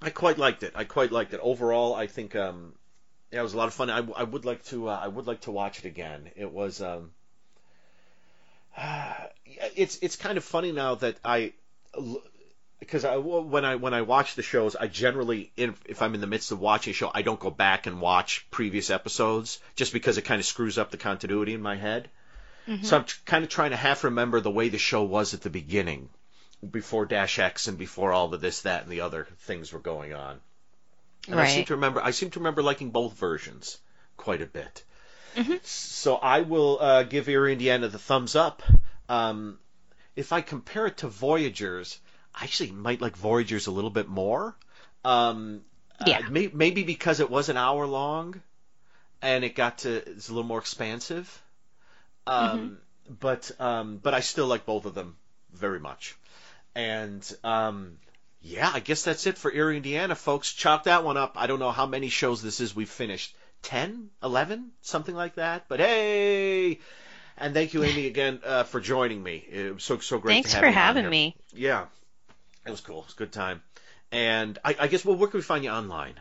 I 0.02 0.10
quite 0.10 0.38
liked 0.38 0.64
it. 0.64 0.74
I 0.76 0.84
quite 0.86 1.12
liked 1.12 1.34
it 1.34 1.40
overall. 1.42 1.96
I 1.96 2.08
think 2.08 2.36
um, 2.36 2.74
yeah, 3.32 3.40
it 3.40 3.44
was 3.44 3.54
a 3.54 3.58
lot 3.58 3.68
of 3.68 3.74
fun. 3.74 3.90
I, 3.90 4.00
I 4.16 4.24
would 4.24 4.46
like 4.46 4.64
to 4.66 4.90
uh, 4.90 5.00
I 5.02 5.08
would 5.08 5.28
like 5.28 5.42
to 5.42 5.52
watch 5.52 5.80
it 5.80 5.86
again. 5.86 6.32
It 6.36 6.52
was 6.52 6.82
um, 6.82 7.12
it's 9.46 10.00
it's 10.02 10.16
kind 10.16 10.38
of 10.38 10.44
funny 10.44 10.72
now 10.72 10.96
that 10.96 11.18
I 11.24 11.54
because 12.80 13.06
I, 13.06 13.18
when 13.18 13.66
I 13.66 13.76
when 13.76 13.94
I 13.94 14.02
watch 14.02 14.36
the 14.36 14.42
shows, 14.44 14.76
I 14.76 14.88
generally, 14.88 15.52
if, 15.56 15.80
if 15.86 16.02
I'm 16.02 16.16
in 16.16 16.22
the 16.22 16.28
midst 16.28 16.52
of 16.52 16.60
watching 16.60 16.92
a 16.92 16.94
show, 16.94 17.12
I 17.14 17.22
don't 17.22 17.40
go 17.40 17.50
back 17.50 17.88
and 17.88 18.02
watch 18.02 18.46
previous 18.52 18.90
episodes 18.90 19.60
just 19.76 19.94
because 19.94 20.18
it 20.18 20.24
kind 20.24 20.40
of 20.40 20.46
screws 20.46 20.78
up 20.78 20.92
the 20.92 20.98
continuity 20.98 21.54
in 21.54 21.62
my 21.62 21.76
head. 21.76 22.10
So 22.84 22.98
I'm 22.98 23.06
kind 23.26 23.44
of 23.44 23.50
trying 23.50 23.72
to 23.72 23.76
half 23.78 24.06
remember 24.06 24.40
the 24.40 24.52
way 24.52 24.70
the 24.70 24.78
show 24.78 25.04
was 25.04 25.34
at 25.34 25.42
the 25.42 25.50
beginning, 25.50 26.10
before 26.72 27.06
Dash 27.06 27.40
X 27.40 27.68
and 27.68 27.78
before 27.78 28.14
all 28.14 28.30
the 28.30 28.38
this, 28.38 28.62
that, 28.62 28.84
and 28.84 28.92
the 28.92 29.02
other 29.02 29.28
things 29.40 29.74
were 29.74 29.80
going 29.80 30.14
on. 30.14 30.40
And 31.28 31.40
I 31.40 31.48
seem 31.48 31.66
to 31.66 31.76
remember, 31.76 32.02
I 32.02 32.12
seem 32.12 32.30
to 32.32 32.40
remember 32.40 32.64
liking 32.64 32.92
both 32.92 33.14
versions 33.18 33.78
quite 34.18 34.42
a 34.42 34.46
bit. 34.46 34.84
So 35.64 36.16
I 36.16 36.42
will 36.42 36.80
uh, 36.80 37.04
give 37.04 37.28
Erie, 37.28 37.54
Indiana 37.54 37.88
the 37.88 38.00
thumbs 38.00 38.36
up. 38.36 38.64
Um, 39.10 39.60
if 40.16 40.32
I 40.34 40.42
compare 40.42 40.88
it 40.88 40.98
to 40.98 41.08
Voyagers, 41.08 42.00
I 42.34 42.44
actually 42.46 42.72
might 42.72 43.02
like 43.02 43.16
Voyagers 43.18 43.68
a 43.68 43.72
little 43.72 43.90
bit 43.90 44.08
more. 44.08 44.56
Um, 45.04 45.62
Yeah. 46.06 46.20
uh, 46.20 46.24
may, 46.30 46.50
maybe 46.54 46.84
because 46.84 47.20
it 47.20 47.30
was 47.30 47.50
an 47.50 47.58
hour 47.58 47.86
long, 47.86 48.42
and 49.22 49.44
it 49.44 49.56
got 49.56 49.80
to 49.80 49.96
it's 49.96 50.30
a 50.30 50.34
little 50.34 50.48
more 50.48 50.60
expansive. 50.60 51.42
Um, 52.28 52.78
But 53.10 53.52
um, 53.60 53.98
but 53.98 54.14
I 54.14 54.22
still 54.22 54.48
like 54.48 54.66
both 54.66 54.86
of 54.86 54.94
them 54.96 55.18
very 55.52 55.80
much. 55.80 56.16
And 56.76 57.22
um, 57.44 57.98
yeah, 58.42 58.72
I 58.74 58.80
guess 58.80 59.04
that's 59.04 59.28
it 59.28 59.38
for 59.38 59.52
Erie, 59.52 59.78
Indiana, 59.78 60.16
folks. 60.16 60.54
Chalk 60.54 60.86
that 60.86 61.04
one 61.04 61.18
up. 61.18 61.34
I 61.38 61.48
don't 61.48 61.60
know 61.60 61.72
how 61.72 61.86
many 61.86 62.10
shows 62.10 62.42
this 62.42 62.60
is 62.62 62.76
we've 62.76 62.90
finished. 62.90 63.36
10, 63.64 64.10
11, 64.24 64.72
something 64.82 65.16
like 65.16 65.36
that. 65.36 65.66
But 65.70 65.80
hey, 65.80 66.80
and 67.44 67.54
thank 67.54 67.74
you, 67.74 67.84
Amy, 67.84 68.08
again 68.08 68.40
uh, 68.46 68.64
for 68.64 68.80
joining 68.80 69.22
me. 69.22 69.44
It 69.52 69.74
was 69.74 69.84
so 69.84 70.00
so 70.00 70.18
great. 70.18 70.34
Thanks 70.34 70.52
to 70.52 70.56
have 70.56 70.64
for 70.64 70.72
having 70.72 71.10
me. 71.10 71.36
Yeah, 71.54 71.86
it 72.66 72.72
was 72.72 72.80
cool. 72.80 73.00
It 73.00 73.06
was 73.06 73.14
a 73.14 73.18
good 73.18 73.34
time. 73.34 73.62
And 74.14 74.58
I, 74.64 74.76
I 74.80 74.88
guess 74.88 75.04
well, 75.04 75.18
where 75.18 75.28
can 75.28 75.40
we 75.40 75.44
find 75.44 75.64
you 75.64 75.70
online? 75.70 76.14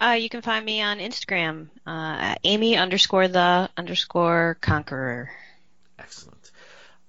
Uh, 0.00 0.16
you 0.18 0.28
can 0.30 0.40
find 0.40 0.64
me 0.64 0.80
on 0.80 0.98
Instagram, 0.98 1.68
uh, 1.86 2.34
Amy 2.42 2.76
underscore 2.76 3.28
the 3.28 3.68
underscore 3.76 4.56
conqueror. 4.60 5.30
Excellent. 5.98 6.50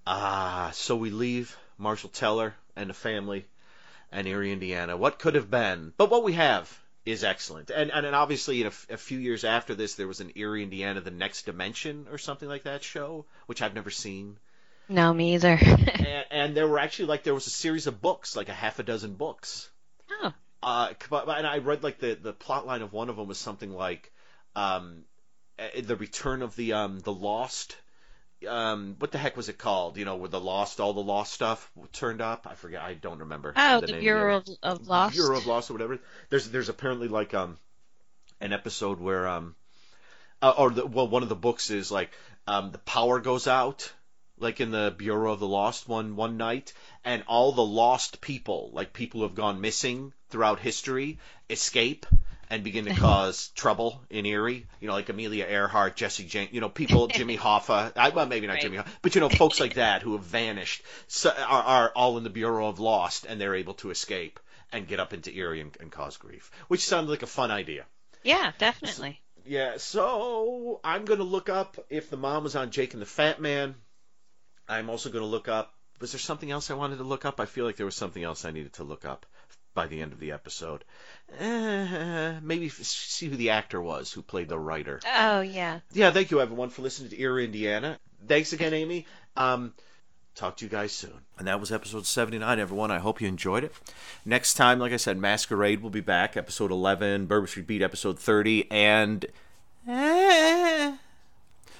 Ah, 0.05 0.71
so 0.73 0.95
we 0.95 1.09
leave 1.09 1.57
Marshall 1.77 2.09
Teller 2.09 2.53
and 2.75 2.89
the 2.89 2.93
family 2.93 3.45
and 4.11 4.27
Erie, 4.27 4.51
Indiana. 4.51 4.97
What 4.97 5.19
could 5.19 5.35
have 5.35 5.49
been, 5.49 5.93
but 5.97 6.11
what 6.11 6.23
we 6.23 6.33
have 6.33 6.79
is 7.05 7.23
excellent. 7.23 7.69
And 7.71 7.91
and, 7.91 8.05
and 8.05 8.15
obviously, 8.15 8.61
in 8.61 8.67
a, 8.67 8.69
f- 8.69 8.87
a 8.89 8.97
few 8.97 9.19
years 9.19 9.43
after 9.43 9.75
this, 9.75 9.95
there 9.95 10.07
was 10.07 10.21
an 10.21 10.31
Erie, 10.35 10.63
Indiana, 10.63 11.01
the 11.01 11.11
Next 11.11 11.43
Dimension 11.43 12.07
or 12.11 12.17
something 12.17 12.49
like 12.49 12.63
that 12.63 12.83
show, 12.83 13.25
which 13.45 13.61
I've 13.61 13.75
never 13.75 13.91
seen. 13.91 14.37
No, 14.87 15.13
me 15.13 15.33
either. 15.35 15.57
and, 15.61 16.25
and 16.31 16.57
there 16.57 16.67
were 16.67 16.79
actually 16.79 17.07
like 17.07 17.23
there 17.23 17.33
was 17.33 17.47
a 17.47 17.51
series 17.51 17.87
of 17.87 18.01
books, 18.01 18.35
like 18.35 18.49
a 18.49 18.53
half 18.53 18.79
a 18.79 18.83
dozen 18.83 19.13
books. 19.15 19.69
oh, 20.11 20.33
Uh, 20.63 20.93
but, 21.09 21.29
and 21.29 21.45
I 21.47 21.59
read 21.59 21.83
like 21.83 21.99
the 21.99 22.15
the 22.15 22.33
plot 22.33 22.65
line 22.65 22.81
of 22.81 22.93
one 22.93 23.09
of 23.09 23.15
them 23.17 23.27
was 23.27 23.37
something 23.37 23.71
like, 23.71 24.11
um, 24.55 25.03
uh, 25.59 25.67
the 25.81 25.95
return 25.95 26.41
of 26.41 26.55
the 26.55 26.73
um 26.73 26.99
the 26.99 27.13
lost. 27.13 27.77
Um, 28.47 28.95
what 28.99 29.11
the 29.11 29.17
heck 29.17 29.37
was 29.37 29.49
it 29.49 29.57
called? 29.57 29.97
You 29.97 30.05
know, 30.05 30.15
where 30.15 30.29
the 30.29 30.39
lost, 30.39 30.79
all 30.79 30.93
the 30.93 31.01
lost 31.01 31.33
stuff 31.33 31.69
turned 31.93 32.21
up. 32.21 32.47
I 32.49 32.55
forget. 32.55 32.81
I 32.81 32.93
don't 32.93 33.19
remember. 33.19 33.53
oh, 33.55 33.81
the 33.81 33.87
the 33.87 33.99
Bureau 33.99 34.37
of, 34.37 34.47
of, 34.63 34.87
Lost. 34.87 35.15
Bureau 35.15 35.37
of 35.37 35.45
Lost 35.45 35.69
or 35.69 35.73
whatever. 35.73 35.99
There's 36.29 36.49
there's 36.49 36.69
apparently 36.69 37.07
like 37.07 37.33
um 37.33 37.57
an 38.41 38.53
episode 38.53 38.99
where 38.99 39.27
um 39.27 39.55
uh, 40.41 40.53
or 40.57 40.69
the, 40.71 40.85
well 40.85 41.07
one 41.07 41.23
of 41.23 41.29
the 41.29 41.35
books 41.35 41.69
is 41.69 41.91
like 41.91 42.11
um 42.47 42.71
the 42.71 42.77
power 42.79 43.19
goes 43.19 43.47
out 43.47 43.91
like 44.37 44.59
in 44.59 44.71
the 44.71 44.93
Bureau 44.97 45.31
of 45.31 45.39
the 45.39 45.47
Lost 45.47 45.87
one 45.87 46.15
one 46.15 46.37
night 46.37 46.73
and 47.03 47.23
all 47.27 47.51
the 47.51 47.65
lost 47.65 48.21
people 48.21 48.69
like 48.73 48.93
people 48.93 49.21
who 49.21 49.27
have 49.27 49.35
gone 49.35 49.61
missing 49.61 50.13
throughout 50.29 50.59
history 50.59 51.19
escape 51.49 52.05
and 52.49 52.63
begin 52.63 52.85
to 52.85 52.93
cause 52.93 53.49
trouble 53.55 54.01
in 54.09 54.25
Erie. 54.25 54.65
You 54.79 54.87
know, 54.87 54.93
like 54.93 55.09
Amelia 55.09 55.45
Earhart, 55.45 55.95
Jesse 55.95 56.25
James, 56.25 56.51
you 56.51 56.61
know, 56.61 56.69
people, 56.69 57.07
Jimmy 57.13 57.37
Hoffa, 57.37 57.93
I, 57.95 58.09
well, 58.09 58.25
maybe 58.25 58.47
not 58.47 58.53
Right. 58.53 58.61
Jimmy 58.61 58.77
Hoffa, 58.77 58.87
but 59.01 59.15
you 59.15 59.21
know, 59.21 59.29
folks 59.29 59.59
like 59.59 59.75
that 59.75 60.01
who 60.01 60.13
have 60.13 60.23
vanished 60.23 60.83
so, 61.07 61.29
are, 61.29 61.63
are 61.63 61.91
all 61.95 62.17
in 62.17 62.23
the 62.23 62.29
Bureau 62.29 62.67
of 62.67 62.79
Lost 62.79 63.25
and 63.25 63.39
they're 63.39 63.55
able 63.55 63.73
to 63.75 63.89
escape 63.89 64.39
and 64.71 64.87
get 64.87 64.99
up 64.99 65.13
into 65.13 65.35
Erie 65.35 65.61
and, 65.61 65.75
and 65.79 65.91
cause 65.91 66.17
grief, 66.17 66.51
which 66.67 66.85
sounds 66.85 67.09
like 67.09 67.23
a 67.23 67.27
fun 67.27 67.51
idea. 67.51 67.85
Yeah, 68.23 68.51
definitely. 68.57 69.21
Yeah, 69.45 69.77
so 69.77 70.79
I'm 70.83 71.05
going 71.05 71.19
to 71.19 71.25
look 71.25 71.49
up 71.49 71.77
if 71.89 72.09
the 72.09 72.17
mom 72.17 72.43
was 72.43 72.55
on 72.55 72.71
Jake 72.71 72.93
and 72.93 73.01
the 73.01 73.05
Fat 73.07 73.39
Man. 73.39 73.75
I'm 74.67 74.89
also 74.89 75.09
going 75.09 75.23
to 75.23 75.29
look 75.29 75.47
up. 75.47 75.71
Was 76.01 76.11
there 76.11 76.19
something 76.19 76.49
else 76.49 76.71
I 76.71 76.73
wanted 76.73 76.97
to 76.97 77.03
look 77.03 77.25
up? 77.25 77.39
I 77.39 77.45
feel 77.45 77.65
like 77.65 77.75
there 77.77 77.85
was 77.85 77.95
something 77.95 78.23
else 78.23 78.43
I 78.43 78.51
needed 78.51 78.73
to 78.73 78.83
look 78.83 79.05
up 79.05 79.25
by 79.75 79.85
the 79.85 80.01
end 80.01 80.11
of 80.11 80.19
the 80.19 80.31
episode. 80.31 80.83
Eh, 81.39 82.39
maybe 82.41 82.65
f- 82.65 82.73
see 82.81 83.27
who 83.27 83.35
the 83.35 83.51
actor 83.51 83.79
was 83.79 84.11
who 84.11 84.23
played 84.23 84.49
the 84.49 84.57
writer. 84.57 84.99
Oh, 85.15 85.41
yeah. 85.41 85.81
Yeah, 85.93 86.09
thank 86.09 86.31
you 86.31 86.41
everyone 86.41 86.69
for 86.69 86.81
listening 86.81 87.09
to 87.11 87.21
Erie 87.21 87.45
Indiana. 87.45 87.99
Thanks 88.27 88.53
again, 88.53 88.73
Amy. 88.73 89.05
Um, 89.37 89.73
talk 90.33 90.57
to 90.57 90.65
you 90.65 90.69
guys 90.71 90.91
soon. 90.93 91.19
And 91.37 91.47
that 91.47 91.59
was 91.59 91.71
episode 91.71 92.05
79, 92.07 92.59
everyone. 92.59 92.89
I 92.89 92.99
hope 92.99 93.21
you 93.21 93.27
enjoyed 93.27 93.63
it. 93.63 93.73
Next 94.25 94.55
time, 94.55 94.79
like 94.79 94.93
I 94.93 94.97
said, 94.97 95.17
Masquerade 95.19 95.81
will 95.83 95.91
be 95.91 96.01
back, 96.01 96.35
episode 96.35 96.71
11, 96.71 97.27
Bourbon 97.27 97.47
Street 97.47 97.67
Beat, 97.67 97.81
episode 97.83 98.17
30, 98.17 98.71
and. 98.71 99.25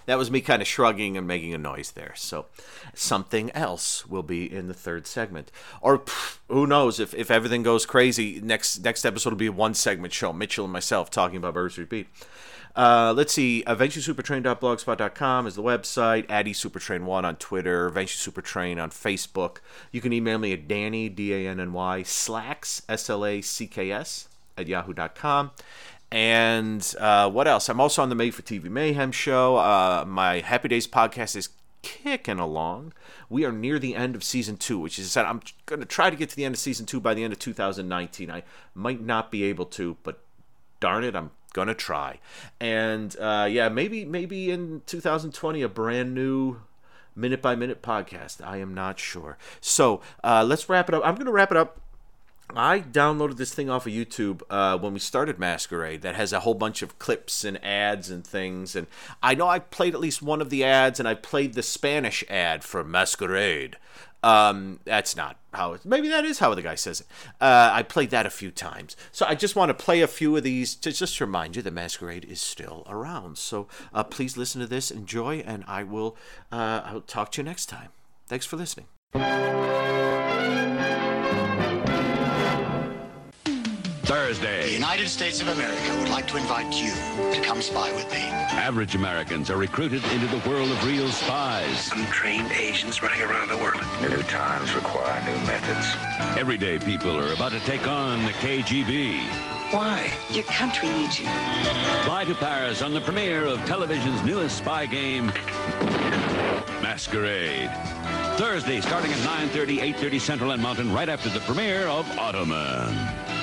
That 0.06 0.18
was 0.18 0.32
me 0.32 0.42
kind 0.42 0.62
of 0.62 0.68
shrugging 0.68 1.18
and 1.18 1.28
making 1.28 1.54
a 1.54 1.58
noise 1.58 1.92
there. 1.92 2.14
So 2.16 2.46
something 2.94 3.52
else 3.52 4.06
will 4.08 4.24
be 4.24 4.52
in 4.52 4.68
the 4.68 4.74
third 4.74 5.08
segment. 5.08 5.52
Or 5.82 6.00
pff, 6.00 6.38
who 6.50 6.68
knows 6.68 7.00
if, 7.00 7.14
if 7.14 7.32
everything 7.32 7.64
goes 7.64 7.86
crazy, 7.86 8.40
next 8.42 8.80
next 8.80 9.06
episode 9.06 9.32
will 9.32 9.38
be 9.38 9.48
a 9.48 9.52
one 9.52 9.74
segment 9.74 10.14
show. 10.14 10.34
Mitchell 10.34 10.66
and 10.66 10.74
myself 10.74 11.10
talking 11.10 11.38
about 11.38 11.72
Street 11.72 11.90
Beat. 11.90 12.08
Uh, 12.76 13.14
let's 13.16 13.32
see. 13.32 13.64
AdventureSupertrain.blogspot.com 13.68 15.48
is 15.48 15.56
the 15.56 15.64
website. 15.64 16.30
Addy 16.30 16.54
Supertrain1 16.54 17.24
on 17.24 17.36
Twitter. 17.38 17.88
Adventure 17.88 18.32
Supertrain 18.32 18.82
on 18.82 18.90
Facebook. 18.90 19.58
You 19.92 20.02
can 20.02 20.12
email 20.12 20.38
me 20.38 20.52
at 20.52 20.68
Danny, 20.68 21.08
D 21.08 21.34
A 21.34 21.50
N 21.50 21.60
N 21.60 21.72
Y, 21.72 22.04
Slacks, 22.04 22.82
S 22.90 23.10
L 23.10 23.26
A 23.26 23.42
C 23.42 23.68
K 23.68 23.92
S, 23.92 24.28
at 24.58 24.68
yahoo.com. 24.68 25.52
And 26.12 26.94
uh, 27.00 27.30
what 27.30 27.48
else? 27.48 27.68
I'm 27.68 27.82
also 27.82 28.02
on 28.02 28.10
the 28.10 28.16
Made 28.16 28.34
for 28.34 28.42
TV 28.42 28.66
Mayhem 28.66 29.12
show. 29.12 29.58
Uh, 29.58 30.06
my 30.08 30.40
Happy 30.40 30.68
Days 30.68 30.88
podcast 30.88 31.36
is 31.36 31.50
kicking 31.82 32.40
along. 32.40 32.94
We 33.30 33.46
are 33.46 33.52
near 33.52 33.80
the 33.80 33.96
end 33.96 34.16
of 34.16 34.24
season 34.24 34.58
two, 34.58 34.80
which 34.80 34.98
is 34.98 35.14
that 35.14 35.26
I'm 35.26 35.42
going 35.66 35.82
to 35.82 35.86
try 35.86 36.10
to 36.10 36.16
get 36.16 36.30
to 36.30 36.36
the 36.36 36.46
end 36.46 36.56
of 36.56 36.60
season 36.60 36.86
two 36.86 37.00
by 37.00 37.14
the 37.14 37.24
end 37.24 37.34
of 37.34 37.40
2019. 37.40 38.32
I 38.32 38.44
might 38.74 39.02
not 39.02 39.32
be 39.32 39.44
able 39.44 39.66
to, 39.66 39.98
but 40.04 40.20
darn 40.80 41.04
it, 41.04 41.16
I'm 41.16 41.32
gonna 41.54 41.74
try. 41.74 42.20
And 42.60 43.16
uh, 43.20 43.48
yeah, 43.50 43.70
maybe 43.70 44.06
maybe 44.06 44.52
in 44.52 44.82
2020 44.86 45.62
a 45.62 45.70
brand 45.70 46.14
new 46.14 46.62
minute 47.16 47.42
by 47.42 47.56
minute 47.56 47.82
podcast. 47.82 48.46
I 48.46 48.58
am 48.58 48.74
not 48.74 49.00
sure. 49.00 49.38
So 49.62 50.02
uh, 50.24 50.44
let's 50.46 50.68
wrap 50.70 50.90
it 50.90 50.96
up. 50.96 51.02
I'm 51.06 51.16
gonna 51.16 51.32
wrap 51.32 51.52
it 51.52 51.58
up. 51.58 51.80
I 52.54 52.80
downloaded 52.80 53.38
this 53.38 53.54
thing 53.54 53.70
off 53.70 53.88
of 53.88 53.94
YouTube 53.94 54.42
uh, 54.50 54.78
when 54.78 54.94
we 54.94 55.00
started 55.00 55.40
Masquerade 55.40 56.02
that 56.04 56.16
has 56.16 56.32
a 56.32 56.42
whole 56.42 56.54
bunch 56.54 56.82
of 56.82 57.00
clips 57.00 57.44
and 57.44 57.64
ads 57.64 58.10
and 58.10 58.26
things. 58.26 58.76
And 58.76 58.88
I 59.22 59.36
know 59.36 59.48
I 59.48 59.60
played 59.60 59.94
at 59.94 60.00
least 60.00 60.22
one 60.22 60.42
of 60.42 60.50
the 60.50 60.64
ads, 60.64 61.00
and 61.00 61.08
I 61.08 61.16
played 61.16 61.54
the 61.54 61.64
Spanish 61.64 62.24
ad 62.30 62.64
for 62.64 62.84
Masquerade. 62.84 63.78
Um, 64.24 64.80
that's 64.86 65.16
not 65.16 65.38
how 65.54 65.74
it, 65.74 65.86
maybe 65.86 66.08
that 66.08 66.26
is 66.26 66.40
how 66.40 66.56
the 66.56 66.64
guy 66.64 66.74
says 66.74 67.02
it. 67.02 67.08
Uh, 67.40 67.70
I 67.72 67.84
played 67.84 68.10
that 68.10 68.26
a 68.26 68.32
few 68.32 68.50
times. 68.50 68.98
So 69.12 69.26
I 69.28 69.36
just 69.36 69.56
want 69.56 69.70
to 69.70 69.74
play 69.76 70.02
a 70.02 70.08
few 70.08 70.36
of 70.36 70.42
these 70.42 70.74
to 70.76 70.92
just 70.92 71.22
remind 71.22 71.56
you 71.56 71.62
that 71.62 71.74
Masquerade 71.74 72.26
is 72.26 72.42
still 72.42 72.84
around. 72.90 73.38
So 73.38 73.68
uh, 73.94 74.04
please 74.04 74.36
listen 74.36 74.62
to 74.62 74.68
this, 74.68 74.90
enjoy, 74.90 75.44
and 75.46 75.64
I 75.68 75.84
will 75.84 76.18
uh, 76.52 76.82
I'll 76.86 77.02
talk 77.02 77.32
to 77.34 77.42
you 77.42 77.46
next 77.46 77.68
time. 77.68 77.90
Thanks 78.28 78.48
for 78.48 78.58
listening. 78.58 78.88
The 84.06 84.70
United 84.72 85.10
States 85.10 85.42
of 85.42 85.48
America 85.48 85.98
would 85.98 86.10
like 86.10 86.28
to 86.28 86.38
invite 86.38 86.72
you 86.76 86.92
to 87.34 87.42
come 87.42 87.60
spy 87.60 87.92
with 87.94 88.08
me. 88.12 88.20
Average 88.20 88.94
Americans 88.94 89.50
are 89.50 89.58
recruited 89.58 90.04
into 90.12 90.28
the 90.28 90.48
world 90.48 90.70
of 90.70 90.86
real 90.86 91.10
spies. 91.10 91.92
Untrained 91.92 92.52
Asians 92.52 93.02
running 93.02 93.22
around 93.24 93.50
the 93.50 93.58
world. 93.58 93.82
New 94.02 94.22
times 94.24 94.76
require 94.76 95.20
new 95.26 95.48
methods. 95.48 95.88
Everyday 96.38 96.78
people 96.78 97.20
are 97.20 97.34
about 97.34 97.52
to 97.54 97.60
take 97.62 97.88
on 97.88 98.24
the 98.26 98.32
KGB. 98.34 99.22
Why? 99.74 100.14
Your 100.30 100.44
country 100.44 100.90
needs 100.90 101.20
you. 101.20 101.26
Fly 102.04 102.26
to 102.28 102.36
Paris 102.36 102.84
on 102.84 102.94
the 102.94 103.02
premiere 103.02 103.46
of 103.46 103.66
television's 103.66 104.24
newest 104.24 104.60
spy 104.60 104.86
game, 104.86 105.28
Masquerade. 106.84 107.72
Thursday, 108.38 108.82
starting 108.82 109.12
at 109.12 109.18
9.30, 109.20 109.80
8.30 109.96 110.22
Central 110.22 110.52
and 110.52 110.62
Mountain, 110.62 110.94
right 110.94 111.10
after 111.10 111.30
the 111.30 111.40
premiere 111.40 111.88
of 111.88 112.06
Automan. 112.18 113.35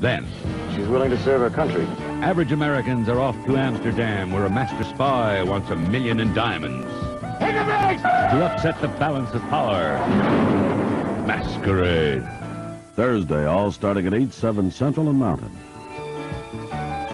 Then, 0.00 0.26
She's 0.74 0.88
willing 0.88 1.10
to 1.10 1.18
serve 1.22 1.42
her 1.42 1.50
country. 1.50 1.84
average 2.22 2.52
Americans 2.52 3.08
are 3.08 3.20
off 3.20 3.36
to 3.44 3.56
Amsterdam, 3.56 4.32
where 4.32 4.46
a 4.46 4.50
master 4.50 4.82
spy 4.84 5.42
wants 5.42 5.68
a 5.70 5.76
million 5.76 6.20
in 6.20 6.32
diamonds. 6.32 6.86
To 7.40 8.44
upset 8.46 8.80
the 8.80 8.88
balance 8.88 9.30
of 9.34 9.42
power. 9.50 9.98
Masquerade. 11.26 12.26
Thursday, 12.96 13.44
all 13.44 13.70
starting 13.72 14.06
at 14.06 14.14
8, 14.14 14.32
7 14.32 14.70
Central 14.70 15.08
and 15.10 15.18
Mountain. 15.18 15.50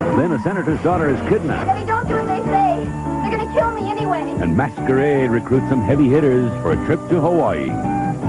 Then 0.01 0.33
a 0.33 0.39
senator's 0.43 0.81
daughter 0.83 1.11
is 1.11 1.21
kidnapped, 1.29 1.81
If 1.81 1.87
don't 1.87 2.09
do 2.09 2.15
what 2.15 2.27
they 2.27 2.43
say, 2.45 2.85
they're 2.85 3.37
gonna 3.37 3.53
kill 3.53 3.71
me 3.73 3.91
anyway. 3.91 4.21
and 4.41 4.57
Masquerade 4.57 5.31
recruits 5.31 5.69
some 5.69 5.81
heavy 5.83 6.09
hitters 6.09 6.51
for 6.63 6.73
a 6.73 6.87
trip 6.87 7.01
to 7.09 7.21
Hawaii. 7.21 7.71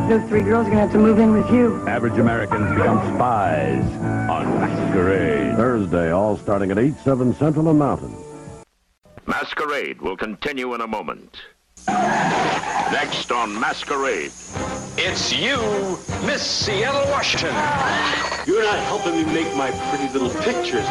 Those 0.08 0.24
three 0.30 0.42
girls 0.42 0.68
are 0.68 0.70
gonna 0.70 0.84
have 0.84 0.94
to 0.94 1.00
move 1.00 1.20
in 1.20 1.34
with 1.34 1.52
you. 1.52 1.86
Average 1.86 2.18
Americans 2.18 2.74
become 2.74 2.98
spies 3.16 3.84
on 4.30 4.46
Masquerade. 4.62 5.58
Thursday, 5.58 6.12
all 6.12 6.38
starting 6.38 6.72
at 6.72 6.80
8, 6.80 6.94
7 7.04 7.36
Central 7.36 7.68
and 7.68 7.78
Mountain. 7.78 8.16
Masquerade 9.26 10.02
will 10.02 10.16
continue 10.16 10.74
in 10.74 10.80
a 10.80 10.88
moment. 10.88 11.42
Next 11.88 13.34
on 13.34 13.60
Masquerade. 13.60 14.32
It's 14.96 15.34
you, 15.34 15.58
Miss 16.26 16.42
Seattle, 16.42 17.12
Washington. 17.12 17.54
You're 18.48 18.64
not 18.64 18.80
helping 18.86 19.14
me 19.14 19.26
make 19.26 19.54
my 19.58 19.72
pretty 19.90 20.08
little 20.14 20.30
pictures. 20.42 20.88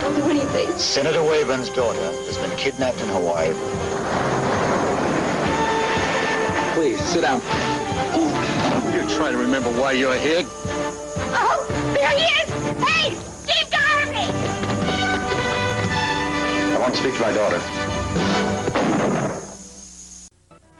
Don't 0.00 0.14
do 0.14 0.22
anything. 0.30 0.70
Senator 0.78 1.24
Wavern's 1.24 1.68
daughter 1.70 1.98
has 2.00 2.38
been 2.38 2.56
kidnapped 2.56 3.00
in 3.00 3.08
Hawaii. 3.08 3.52
Please, 6.74 7.00
sit 7.06 7.22
down. 7.22 7.40
You're 9.06 9.18
trying 9.18 9.32
to 9.34 9.38
remember 9.38 9.70
why 9.70 9.92
you're 9.92 10.16
here? 10.16 10.42
Oh, 10.44 11.66
there 11.94 12.10
he 12.10 12.24
is! 12.24 12.50
Hey, 12.84 13.14
Steve 13.14 13.70
Garvey! 13.70 14.32
I 16.74 16.78
want 16.80 16.92
to 16.92 17.00
speak 17.00 17.14
to 17.14 17.20
my 17.20 17.32
daughter. 17.32 17.60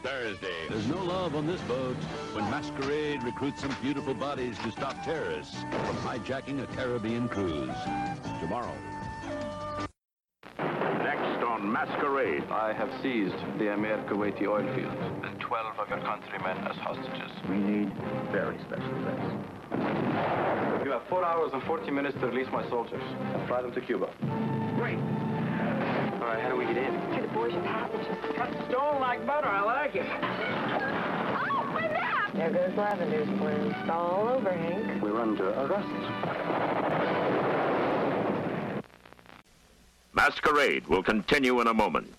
Thursday. 0.03 0.67
There's 0.67 0.87
no 0.87 1.01
love 1.01 1.35
on 1.35 1.47
this 1.47 1.61
boat 1.61 1.95
when 2.33 2.43
Masquerade 2.51 3.23
recruits 3.23 3.61
some 3.61 3.73
beautiful 3.81 4.13
bodies 4.13 4.57
to 4.59 4.71
stop 4.73 5.01
terrorists 5.05 5.55
from 5.61 5.95
hijacking 5.95 6.61
a 6.61 6.67
Caribbean 6.75 7.29
cruise. 7.29 7.77
Tomorrow. 8.41 8.75
Next 11.57 11.65
on 11.65 11.73
Masquerade. 11.73 12.43
I 12.51 12.73
have 12.73 12.89
seized 13.01 13.35
the 13.57 13.73
Amir 13.73 13.97
Kuwaiti 14.09 14.47
oil 14.47 14.65
fields 14.75 14.95
and 15.23 15.39
12 15.39 15.79
of 15.79 15.89
your 15.89 15.99
countrymen 15.99 16.57
as 16.67 16.75
hostages. 16.77 17.31
We 17.49 17.57
need 17.57 17.91
very 18.31 18.57
special 18.67 18.93
things. 19.03 19.33
You 20.85 20.91
have 20.91 21.03
4 21.09 21.23
hours 21.25 21.51
and 21.53 21.63
40 21.63 21.91
minutes 21.91 22.17
to 22.21 22.27
release 22.27 22.47
my 22.51 22.67
soldiers 22.69 23.01
and 23.33 23.47
fly 23.47 23.61
them 23.61 23.71
to 23.73 23.81
Cuba. 23.81 24.09
Great. 24.77 24.99
All 24.99 26.27
right, 26.27 26.41
how 26.41 26.49
do 26.49 26.57
we 26.57 26.65
get 26.65 26.77
in? 26.77 26.93
Through 27.13 27.27
the 27.27 27.33
Borgia 27.33 27.61
passages. 27.61 28.07
Cut 28.35 28.49
stone 28.69 28.99
like 28.99 29.25
butter. 29.25 29.47
I 29.47 29.61
like 29.61 29.95
it. 29.95 30.05
Oh, 30.05 31.63
my! 31.73 31.87
There 32.33 32.51
goes 32.51 32.77
Lavender's 32.77 33.27
balloon. 33.39 33.73
All 33.89 34.27
over, 34.29 34.51
Hank. 34.51 35.01
We're 35.01 35.19
under 35.19 35.49
arrest. 35.51 37.26
Masquerade 40.17 40.87
will 40.87 41.03
continue 41.03 41.61
in 41.61 41.67
a 41.67 41.73
moment. 41.75 42.11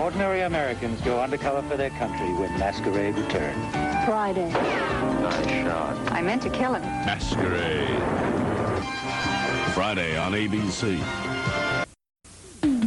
Ordinary 0.00 0.40
Americans 0.40 0.98
go 1.02 1.20
undercover 1.20 1.60
for 1.68 1.76
their 1.76 1.90
country 1.90 2.32
when 2.36 2.58
Masquerade 2.58 3.14
returns. 3.16 3.62
Friday. 4.06 4.50
Nice 4.50 5.46
shot. 5.46 6.12
I 6.12 6.22
meant 6.22 6.40
to 6.40 6.48
kill 6.48 6.72
him. 6.72 6.80
Masquerade. 7.04 8.00
Friday 9.74 10.16
on 10.16 10.32
ABC. 10.32 10.98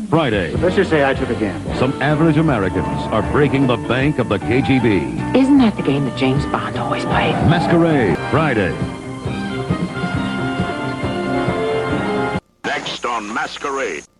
Friday. 0.09 0.55
Let's 0.55 0.75
just 0.75 0.89
say 0.89 1.07
I 1.07 1.13
took 1.13 1.29
a 1.29 1.35
gamble. 1.35 1.75
Some 1.75 2.01
average 2.01 2.37
Americans 2.37 2.87
are 3.13 3.21
breaking 3.31 3.67
the 3.67 3.77
bank 3.77 4.17
of 4.17 4.27
the 4.27 4.39
KGB. 4.39 5.35
Isn't 5.35 5.59
that 5.59 5.77
the 5.77 5.83
game 5.83 6.05
that 6.05 6.17
James 6.17 6.47
Bond 6.47 6.77
always 6.77 7.05
played? 7.05 7.35
Masquerade. 7.47 8.17
Friday. 8.31 8.98
On 13.19 13.33
Masquerade. 13.33 14.09